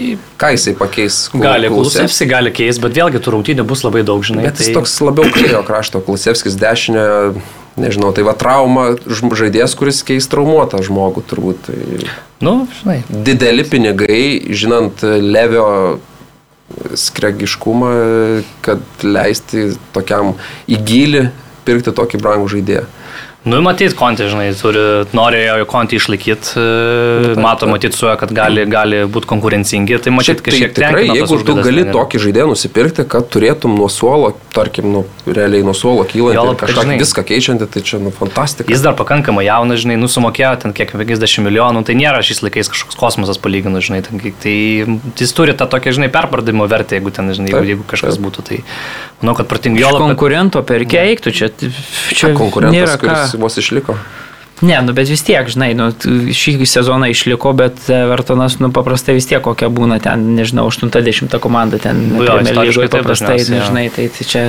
Ką 0.42 0.54
jisai 0.56 0.74
pakeis? 0.80 1.28
Kul- 1.34 1.44
Gali 1.46 1.70
Kulusevskį? 1.70 2.02
Kulusevsi, 2.08 2.30
gali 2.32 2.54
keisti, 2.58 2.84
bet 2.88 2.98
vėlgi 2.98 3.22
tų 3.26 3.36
rungtynių 3.38 3.68
bus 3.70 3.86
labai 3.86 4.04
daug, 4.08 4.26
žinai. 4.26 4.48
Bet 4.50 4.64
jis 4.64 4.74
toks 4.76 4.98
labiau 5.06 5.30
kairiojo 5.34 5.64
krašto, 5.68 6.02
Kulusevskis 6.06 6.58
dešinio, 6.58 7.08
nežinau, 7.78 8.10
tai 8.18 8.24
va 8.26 8.34
trauma 8.38 8.90
žaidėjas, 9.06 9.76
kuris 9.78 10.02
keis 10.08 10.26
traumuotą 10.32 10.82
žmogų 10.86 11.22
turbūt. 11.30 11.70
Tai 11.70 12.12
Nu, 12.42 12.68
žinai. 12.82 13.00
dideli 13.10 13.64
pinigai, 13.66 14.54
žinant 14.54 15.02
Levio 15.02 16.00
skregiškumą, 16.94 17.90
kad 18.62 18.80
leisti 19.04 19.72
tokiam 19.96 20.34
į 20.70 20.80
gilį 20.88 21.22
pirkti 21.68 21.96
tokį 21.96 22.24
brangų 22.24 22.54
žaidėją. 22.56 22.88
Nu, 23.48 23.60
matyt, 23.64 23.94
Kontė, 23.96 24.26
žinai, 24.28 24.50
turi, 24.60 24.82
norėjo 25.16 25.64
Kontį 25.72 26.00
išlaikyti, 26.02 26.64
mato, 27.40 27.68
matyt, 27.70 27.96
su 27.96 28.04
juo, 28.04 28.16
kad 28.20 28.32
gali, 28.36 28.66
gali 28.68 29.04
būti 29.08 29.30
konkurencingi, 29.30 30.00
tai 30.04 30.12
matyt, 30.12 30.34
Šiaip 30.34 30.42
tai 30.42 30.48
kažkiek 30.50 30.74
tikrai, 30.76 31.04
jeigu 31.08 31.38
tu 31.48 31.56
gali 31.56 31.86
trenerių. 31.86 31.94
tokį 31.96 32.22
žaidėją 32.26 32.48
nusipirkti, 32.52 33.06
kad 33.08 33.30
turėtum 33.32 33.78
nuo 33.80 33.88
suolo, 33.94 34.34
tarkim, 34.56 34.90
nu, 34.92 35.06
realiai 35.30 35.64
nuo 35.64 35.76
suolo 35.78 36.04
kylant 36.10 36.36
Juolab, 36.36 36.58
ir 36.58 36.60
kad, 36.60 36.74
kažką 36.74 36.86
žinai, 36.90 36.98
viską 37.04 37.24
keičianti, 37.30 37.70
tai 37.72 37.86
čia, 37.88 38.02
nu, 38.04 38.12
fantastika. 38.16 38.74
Jis 38.74 38.84
dar 38.84 38.98
pakankamai 39.00 39.46
jaunas, 39.48 39.80
žinai, 39.86 39.96
nusumokėjo 40.02 40.52
ten 40.66 40.76
kiek 40.76 40.92
50 40.98 41.48
milijonų, 41.48 41.86
tai 41.88 41.96
nėra 42.02 42.20
šiais 42.26 42.44
laikais 42.44 42.74
kažkoks 42.74 43.00
kosmosas 43.00 43.40
palyginus, 43.40 43.88
žinai, 43.88 44.02
tai, 44.04 44.34
tai 44.44 44.58
jis 45.24 45.36
turi 45.38 45.56
tą 45.56 45.70
tokią, 45.72 45.96
žinai, 45.96 46.12
perpardavimo 46.12 46.68
vertę, 46.68 47.00
jeigu 47.00 47.16
ten, 47.16 47.32
žinai, 47.38 47.54
jeigu, 47.54 47.72
jeigu 47.72 47.88
kažkas 47.88 48.20
būtų, 48.20 48.48
tai 48.50 48.60
manau, 49.22 49.36
kad 49.38 49.50
protingiau. 49.50 49.98
Konkurento 50.02 50.64
perkia 50.68 51.08
eiktų, 51.12 51.34
čia, 51.36 51.52
čia 52.14 52.34
Konkurentas, 52.38 52.78
nėra 52.78 52.96
ką. 52.98 53.04
kuris 53.06 53.38
vos 53.42 53.60
išliko. 53.62 53.98
Ne, 54.62 54.80
nu 54.82 54.94
bet 54.98 55.06
vis 55.06 55.22
tiek, 55.22 55.46
žinai, 55.54 55.70
nu, 55.78 55.92
šį 56.34 56.66
sezoną 56.66 57.12
išliko, 57.14 57.52
bet 57.54 57.84
Evertonas, 57.94 58.56
nu 58.58 58.72
paprastai 58.74 59.14
vis 59.14 59.28
tiek 59.30 59.44
kokia 59.46 59.70
būna 59.70 60.00
ten, 60.02 60.24
nežinau, 60.34 60.66
80 60.72 61.38
komanda 61.44 61.78
ten 61.82 62.00
Nu 62.16 62.24
lygoje 62.26 62.90
paprastai, 62.90 63.38
jo. 63.44 63.52
nežinai, 63.54 63.84
tai, 63.94 64.08
tai 64.16 64.26
čia, 64.26 64.42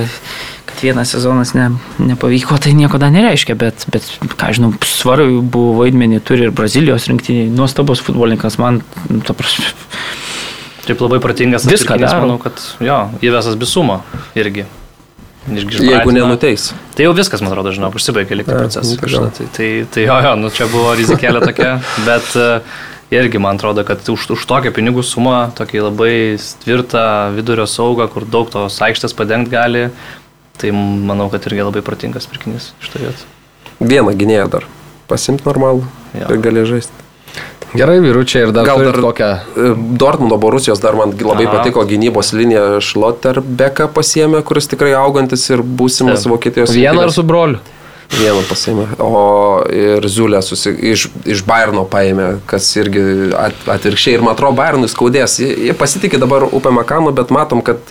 kad 0.65 0.81
vienas 0.81 1.12
sezonas 1.12 1.53
ne, 1.59 1.69
nepavyko, 2.01 2.57
tai 2.57 2.73
nieko 2.78 2.97
dar 3.03 3.12
nereiškia, 3.12 3.59
bet, 3.61 3.85
bet 3.93 4.09
ką 4.40 4.55
žinau, 4.57 4.73
svarų 4.81 5.43
buvo 5.45 5.77
vaidmenį 5.82 6.23
turi 6.24 6.49
ir 6.49 6.57
Brazilijos 6.57 7.11
rinktinė, 7.12 7.51
nuostabus 7.53 8.01
futbolininkas, 8.07 8.57
man, 8.62 8.81
nu, 9.12 9.20
ta 9.28 9.36
prasme, 9.36 9.69
Taip 10.89 11.01
labai 11.05 11.19
protingas 11.20 11.66
Viską 11.69 11.98
daro. 12.01 12.23
manau, 12.24 12.39
kad 12.40 12.56
jo, 12.81 12.98
įvesas 13.24 13.56
bisumo 13.60 14.01
irgi. 14.39 14.65
Jeigu 15.48 16.12
nenuteis. 16.12 16.70
Tai 16.97 17.06
jau 17.06 17.15
viskas, 17.16 17.40
man 17.40 17.52
atrodo, 17.55 17.70
žinok, 17.73 17.94
užsibaigė 17.97 18.36
likti 18.36 18.52
A, 18.52 18.59
procesas. 18.60 18.90
nu, 18.90 18.97
tai 18.98 19.05
kažkada. 19.06 19.31
gal. 19.31 19.36
Tai, 19.39 19.47
tai, 19.56 19.69
tai 19.94 20.02
jo, 20.05 20.16
jo, 20.27 20.32
nu 20.43 20.51
čia 20.52 20.66
buvo 20.69 20.93
rizikėlė 20.98 21.40
tokia, 21.47 21.70
bet 22.09 22.35
e, 22.36 22.48
irgi 23.16 23.40
man 23.40 23.56
atrodo, 23.56 23.85
kad 23.89 24.05
už, 24.12 24.27
už 24.36 24.44
tokią 24.51 24.73
pinigų 24.77 25.05
sumą, 25.09 25.39
tokį 25.56 25.85
labai 25.86 26.12
tvirtą 26.66 27.05
vidurio 27.39 27.65
saugą, 27.70 28.09
kur 28.12 28.27
daug 28.28 28.51
tos 28.52 28.77
aikštės 28.85 29.16
padengti 29.16 29.55
gali, 29.56 29.86
tai 30.60 30.73
manau, 30.77 31.31
kad 31.32 31.48
irgi 31.48 31.65
labai 31.65 31.85
protingas 31.86 32.28
pirkinys 32.28 32.73
iš 32.85 32.93
to 32.93 33.01
vietos. 33.06 33.24
Vieną 33.81 34.12
gynėją 34.20 34.48
dar. 34.52 34.69
Pasimt 35.09 35.44
normalų 35.48 35.86
Jo. 36.19 36.28
ir 36.28 36.40
gali 36.44 36.66
žaisti. 36.69 36.93
Gerai, 37.77 37.99
vyručiai, 38.01 38.47
ir 38.49 38.53
dar, 38.53 38.65
Gal 38.65 38.78
dar- 38.85 39.01
kokią 39.01 39.31
E, 39.57 39.74
Dortmundo 39.99 40.39
Borusijos 40.39 40.81
dar 40.81 40.95
man 40.97 41.12
labai 41.20 41.47
Aha. 41.47 41.59
patiko 41.59 41.85
gynybos 41.85 42.32
linija 42.32 42.81
Šloterbeką 42.81 43.89
pasiemė, 43.93 44.43
kuris 44.43 44.66
tikrai 44.69 44.95
augantis 44.97 45.45
ir 45.51 45.61
būsimas 45.62 46.23
Taip. 46.24 46.32
Vokietijos 46.32 46.70
vieną 46.73 47.03
ar 47.03 47.12
su 47.12 47.23
broliu? 47.23 47.59
Vieną 48.09 48.40
pasiemė. 48.48 48.86
O 49.05 49.60
ir 49.68 50.05
Ziulė 50.09 50.40
susi, 50.43 50.72
iš, 50.90 51.06
iš 51.28 51.43
Bayerno 51.47 51.85
paėmė, 51.89 52.39
kas 52.48 52.66
irgi 52.80 53.02
at, 53.36 53.59
atvirkščiai. 53.68 54.16
Ir 54.16 54.24
man 54.24 54.32
atrodo, 54.32 54.56
Bayernui 54.56 54.89
skaudės. 54.89 55.36
Jie, 55.43 55.51
jie 55.68 55.74
pasitikė 55.76 56.20
dabar 56.22 56.47
Upė 56.48 56.72
Makanu, 56.74 57.12
bet 57.14 57.28
matom, 57.35 57.60
kad 57.64 57.82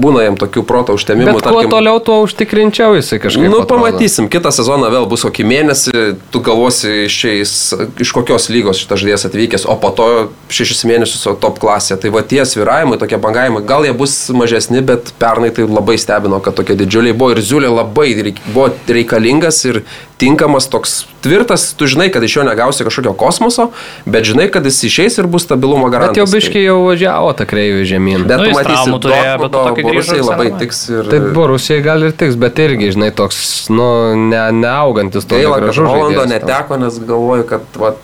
būna 0.00 0.24
jam 0.24 0.38
tokių 0.40 0.64
proto 0.66 0.96
užtemimų. 0.96 1.36
Bet 1.36 1.48
kuo 1.52 1.64
toliau, 1.68 2.00
tuo 2.00 2.22
užtikrinčiau 2.24 2.96
jisai 2.96 3.20
kažkaip. 3.22 3.44
Nu, 3.50 3.60
atrodo. 3.60 3.84
pamatysim, 3.84 4.30
kitą 4.32 4.50
sezoną 4.56 4.88
vėl 4.94 5.06
bus 5.10 5.26
kokį 5.28 5.46
mėnesį, 5.52 6.06
tu 6.32 6.42
galvosi 6.46 7.04
išeis, 7.04 7.54
iš 8.02 8.14
kokios 8.16 8.48
lygos 8.50 8.80
šitas 8.80 9.04
žaidėjas 9.04 9.28
atvykęs, 9.28 9.68
o 9.68 9.76
po 9.82 9.92
to 9.98 10.08
šešis 10.56 10.82
mėnesius 10.88 11.28
top 11.42 11.60
klasė. 11.62 12.00
Tai 12.00 12.14
va 12.16 12.24
tie 12.24 12.40
sviravimai, 12.48 12.98
tokie 13.02 13.20
bangavimai, 13.20 13.62
gal 13.68 13.84
jie 13.84 13.92
bus 13.96 14.16
mažesni, 14.32 14.80
bet 14.86 15.12
pernai 15.20 15.52
tai 15.54 15.68
labai 15.68 16.00
stebino, 16.00 16.40
kad 16.40 16.56
tokie 16.56 16.78
didžiuliai 16.80 17.16
buvo 17.16 17.36
ir 17.36 17.44
Ziulė 17.44 17.68
labai 17.70 18.10
reik, 18.16 18.42
buvo 18.50 18.72
reikalingas 18.90 19.65
ir 19.66 19.80
tinkamas 20.20 20.68
toks 20.72 21.04
tvirtas, 21.24 21.68
tu 21.76 21.88
žinai, 21.90 22.08
kad 22.14 22.24
iš 22.24 22.36
jo 22.38 22.44
negausi 22.46 22.86
kažkokio 22.86 23.12
kosmoso, 23.18 23.68
bet 24.06 24.24
žinai, 24.28 24.48
kad 24.52 24.64
jis 24.64 24.78
išeis 24.88 25.18
ir 25.18 25.28
bus 25.30 25.44
stabilumo 25.44 25.90
garantas. 25.92 26.16
Bet 26.16 26.22
jau 26.22 26.26
biškai 26.32 26.64
jau 26.64 26.78
važiavo 26.86 27.34
tą 27.36 27.48
kreivį 27.50 27.84
žemyn. 27.90 28.26
Bet 28.28 28.40
Nu, 28.40 28.48
tu 28.48 28.56
matysi, 28.56 28.96
turėjo, 29.06 29.36
bet 29.42 29.54
to, 29.56 29.92
visai 29.98 30.18
labai 30.22 30.48
tiks 30.62 30.82
ir... 30.92 31.12
Taip, 31.12 31.28
Borusijai 31.36 31.82
gal 31.84 32.06
ir 32.08 32.16
tiks, 32.16 32.38
bet 32.40 32.62
irgi, 32.62 32.92
žinai, 32.96 33.10
toks, 33.16 33.40
nu, 33.72 33.88
ne, 34.30 34.42
neaugantis 34.56 35.28
to 35.28 35.40
Gaila, 35.40 35.60
kad 35.66 35.82
Rolando 35.82 36.26
neteko, 36.30 36.80
nes 36.80 37.00
galvoju, 37.10 37.48
kad 37.50 37.80
va, 37.80 37.94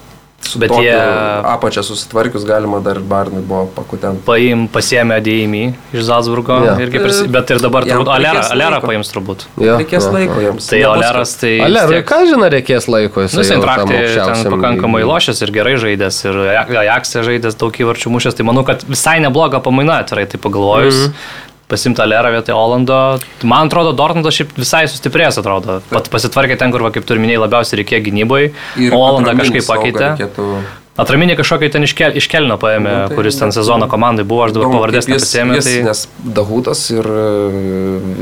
su 0.42 0.58
Bet 0.58 0.70
jie- 0.70 0.96
apačia 1.44 1.82
susitvarkius 1.82 2.44
galima 2.44 2.80
dar 2.82 2.96
ir 2.96 3.02
Barnui 3.02 3.42
buvo 3.46 3.66
pakutent. 3.76 4.24
Paim, 4.26 4.66
pasiemė 4.68 5.20
DMI 5.22 5.74
iš 5.94 6.04
Salzburgo, 6.08 6.56
Jo. 6.66 6.74
irgi 6.82 6.98
prisi, 7.02 7.28
bet 7.28 7.50
ir 7.50 7.60
dabar 7.62 7.84
turbūt 7.84 8.10
Alerą 8.10 8.42
laiko. 8.74 8.86
paims 8.86 9.12
turbūt. 9.14 9.46
Jo, 9.56 9.78
Reikės 9.78 10.08
jo. 10.08 10.12
laiko 10.12 10.40
jiems. 10.40 10.66
Tai 10.68 10.82
Aleras 10.82 11.36
tai... 11.40 11.60
Ale, 11.60 11.86
vis 11.86 11.96
tiek- 11.96 12.08
ką 12.10 12.18
žinai, 12.32 12.50
reikės 12.56 12.88
laiko, 12.88 13.20
Nu, 13.22 13.28
jis 13.28 13.38
jau 13.38 13.60
tam 13.60 13.62
intraktai 13.62 14.42
ten 14.42 14.52
pakankamai 14.56 15.02
lošęs 15.06 15.42
ir 15.46 15.50
gerai 15.54 15.76
žaidęs, 15.76 16.24
ir 16.26 16.34
Ajaxė 16.82 17.22
žaidęs 17.30 17.56
daug 17.56 17.72
įvarčių 17.72 18.10
mušęs, 18.10 18.34
tai 18.36 18.44
manau, 18.44 18.64
kad 18.66 18.82
visai 18.84 19.20
nebloga 19.20 19.62
pamaina, 19.62 20.02
atvirai 20.02 20.26
tai 20.28 20.38
pagalvojus. 20.38 20.94
Mm 20.94 21.02
Mhm. 21.02 21.12
-hmm. 21.14 21.48
Pasimta 21.72 22.04
Lerą 22.04 22.28
vietoj 22.34 22.52
Olando. 22.52 22.98
Man 23.48 23.70
atrodo, 23.70 23.94
Dortmundas 23.96 24.36
šiaip 24.36 24.50
visai 24.60 24.84
sustiprės, 24.92 25.38
atrodo. 25.40 25.78
Pat 25.88 26.10
pasitvarkė 26.12 26.58
ten, 26.60 26.74
kur, 26.74 26.84
va, 26.84 26.90
kaip 26.92 27.06
turminėjai, 27.08 27.40
labiausiai 27.46 27.80
reikėjo 27.80 28.02
gynybai. 28.10 28.42
Ir 28.76 28.92
O 28.92 29.00
Olandą 29.00 29.32
kažkaip 29.40 29.64
pakeitė. 29.70 30.10
reikėtų- 30.12 30.81
Atraminį 30.92 31.38
kažkokį 31.38 31.70
ten 31.72 31.86
iš, 31.86 31.94
kel, 31.96 32.12
iš 32.20 32.26
Kelno 32.28 32.58
paėmė, 32.60 32.90
Nu, 32.92 33.08
tai- 33.08 33.16
kuris 33.16 33.38
ten 33.40 33.48
sezono 33.54 33.86
komandai 33.88 34.26
buvo, 34.28 34.44
aš 34.44 34.52
dabar 34.52 34.66
Įdomu, 34.68 34.76
pavardės 34.76 35.06
nepasėmė. 35.08 35.62
Tai 35.64 35.76
Nes 35.86 36.02
Dahutas 36.36 36.82
ir 36.92 37.06
e, 37.08 37.22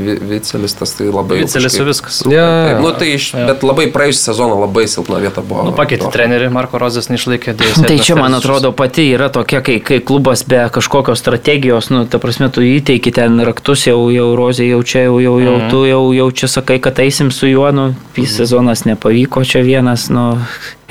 Vi- 0.05 0.19
Vicelis 0.29 0.73
tas 0.79 0.93
tai 0.95 1.09
labai... 1.11 1.41
Vicelis 1.43 1.67
kažkaip- 1.75 1.89
viskas. 1.89 2.21
Ja, 2.31 2.45
Taip, 2.47 2.71
ja. 2.71 2.79
Nu, 2.79 2.91
tai 2.95 3.09
iš, 3.17 3.25
bet 3.35 3.65
labai 3.67 3.89
praėjusią 3.91 4.23
sezoną 4.31 4.55
labai 4.61 4.85
silpna 4.87 5.19
vieta 5.19 5.43
buvo. 5.43 5.65
Nu, 5.67 5.73
pakeitė 5.75 6.05
to. 6.07 6.13
trenerį, 6.15 6.47
Marko 6.51 6.79
Rozės 6.79 7.11
neišlaikė. 7.11 7.57
dėja, 7.59 7.85
Tai 7.91 7.97
čia, 7.99 8.15
man 8.15 8.33
atrodo, 8.39 8.71
pati 8.71 9.03
yra 9.11 9.27
tokia, 9.29 9.59
kai, 9.61 9.79
kai 9.83 9.99
klubas 9.99 10.43
be 10.47 10.63
kažkokios 10.71 11.19
strategijos, 11.19 11.89
nu, 11.91 12.05
ta 12.07 12.19
prasme, 12.23 12.47
tu 12.49 12.61
įteiki 12.63 13.11
ten 13.11 13.35
raktus, 13.43 13.83
jau, 13.87 13.99
jau 14.15 14.31
rozė, 14.39 14.69
jau 14.71 14.79
čia, 14.83 15.03
jau, 15.11 15.19
jau, 15.19 15.35
jau, 15.43 15.57
tu 15.69 15.83
jau, 15.91 16.01
jau 16.15 16.31
čia 16.31 16.47
sakai, 16.47 16.79
kad 16.79 16.95
eisim 17.03 17.31
su 17.35 17.47
juo, 17.51 17.67
nu, 17.75 17.89
vis 18.15 18.31
sezonas 18.39 18.85
nepavyko, 18.87 19.43
čia 19.43 19.59
vienas, 19.59 20.07
nu, 20.09 20.37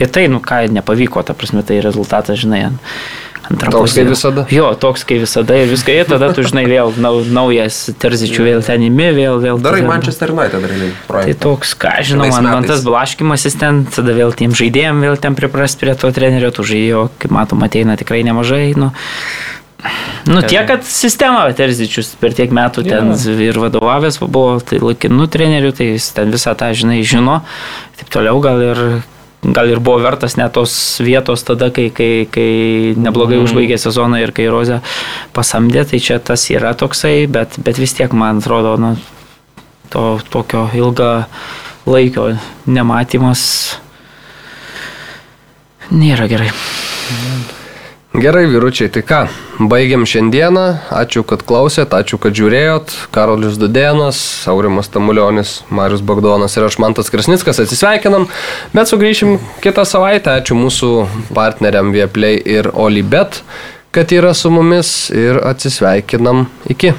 ir 0.00 0.08
tai, 0.12 0.26
nu, 0.32 0.40
ką 0.40 0.64
nepavyko, 0.72 1.22
ta 1.24 1.34
prasme, 1.34 1.62
tai 1.66 1.80
rezultatas, 1.84 2.38
žinai, 2.40 2.62
ant- 2.70 2.80
antra 3.50 3.70
Toks 3.74 3.94
kaip 3.98 4.06
visada. 4.12 4.44
Jo, 4.54 4.68
toks 4.78 5.02
kaip 5.08 5.22
visada 5.24 5.56
ir 5.58 5.66
viską, 5.72 5.90
ir 6.00 6.06
tada 6.06 6.28
tu, 6.36 6.44
žinai, 6.46 6.64
vėl 6.70 6.92
nau, 7.02 7.18
naujas 7.26 7.88
terzičių, 7.98 8.44
vėl 8.46 8.60
ten 8.62 8.84
įmi, 8.86 9.08
vėl, 9.16 9.40
vėl. 9.42 9.58
Darai 9.64 9.80
tada- 9.82 9.90
Manchester 9.90 10.30
United 10.30 10.62
realiai 10.70 10.92
Tai 10.92 11.06
projektą. 11.08 11.40
toks, 11.48 11.74
ką 11.74 11.94
žinau, 12.06 12.28
man, 12.30 12.44
man 12.44 12.64
tas 12.68 12.84
blaškimasis 12.86 13.58
ten, 13.58 13.84
tada 13.90 14.14
vėl 14.14 14.30
tiem 14.38 14.54
žaidėjim 14.54 15.02
vėl 15.02 15.18
ten 15.18 15.34
priprast 15.34 15.80
prie 15.82 15.94
to 15.98 16.12
trenerio, 16.14 16.52
tų 16.54 16.62
žaidėjų, 16.72 17.08
kaip 17.18 17.30
matom, 17.34 17.62
ateina 17.66 17.96
tikrai 17.98 18.22
nemažai. 18.22 18.76
Nu, 18.78 18.92
nu 20.28 20.42
tiek, 20.44 20.66
kad 20.68 20.84
sistema 20.84 21.46
Terzičius 21.56 22.12
per 22.20 22.34
tiek 22.36 22.52
metų 22.52 22.84
ten 22.86 23.10
ir 23.40 23.56
vadovavęs 23.58 24.20
buvo, 24.20 24.60
tai 24.60 24.78
laikinų 24.78 25.26
trenerių, 25.32 25.72
tai 25.74 25.86
jis 25.96 26.10
ten 26.12 26.30
visą 26.30 26.54
tą, 26.54 26.70
žinai, 26.76 27.00
žino. 27.02 27.40
Taip 27.98 28.12
toliau 28.12 28.38
gal 28.44 28.60
ir 28.62 28.82
gal 29.42 29.70
ir 29.72 29.80
buvo 29.80 30.00
vertas 30.04 30.36
net 30.36 30.52
tos 30.52 30.72
vietos 31.00 31.44
tada, 31.48 31.70
kai, 31.72 31.88
kai, 31.94 32.26
kai 32.30 32.50
neblogai 33.00 33.38
mm. 33.38 33.46
užbaigė 33.48 33.78
sezoną 33.80 34.20
ir 34.20 34.34
kai 34.36 34.50
Rozė 34.52 34.80
pasamdė, 35.36 35.86
tai 35.88 36.02
čia 36.02 36.18
tas 36.20 36.44
yra 36.52 36.74
toksai, 36.76 37.24
bet, 37.30 37.56
bet 37.64 37.80
vis 37.80 37.96
tiek 37.96 38.12
man 38.12 38.42
atrodo, 38.42 38.76
nu, 38.80 38.94
to 39.90 40.04
tokio 40.30 40.68
ilgą 40.76 41.12
laikio 41.88 42.34
nematymas 42.68 43.46
nėra 45.90 46.28
gerai. 46.30 46.52
Gerai, 48.10 48.48
vyručiai, 48.50 48.90
tai 48.90 49.04
ką, 49.06 49.18
baigiam 49.70 50.02
šiandieną. 50.02 50.64
Ačiū, 50.90 51.22
kad 51.22 51.44
klausėt, 51.46 51.92
ačiū, 51.94 52.18
kad 52.18 52.34
žiūrėjot. 52.34 52.90
Karolis 53.14 53.54
Dudėnas, 53.54 54.18
Aurimas 54.50 54.90
Tamulionis, 54.90 55.60
Marius 55.70 56.02
Bagdonas 56.02 56.58
ir 56.58 56.66
aš 56.66 56.80
Mantas 56.82 57.12
Krasnickas 57.14 57.62
atsisveikinam, 57.62 58.26
bet 58.74 58.90
sugrįšim 58.90 59.36
kitą 59.62 59.84
savaitę. 59.86 60.34
Ačiū 60.42 60.58
mūsų 60.58 60.90
partneriam 61.38 61.94
Vieplay 61.94 62.42
ir 62.42 62.72
Olibet, 62.74 63.44
kad 63.94 64.10
yra 64.10 64.34
su 64.34 64.50
mumis 64.50 64.90
ir 65.14 65.38
atsisveikinam 65.46 66.48
iki. 66.66 66.96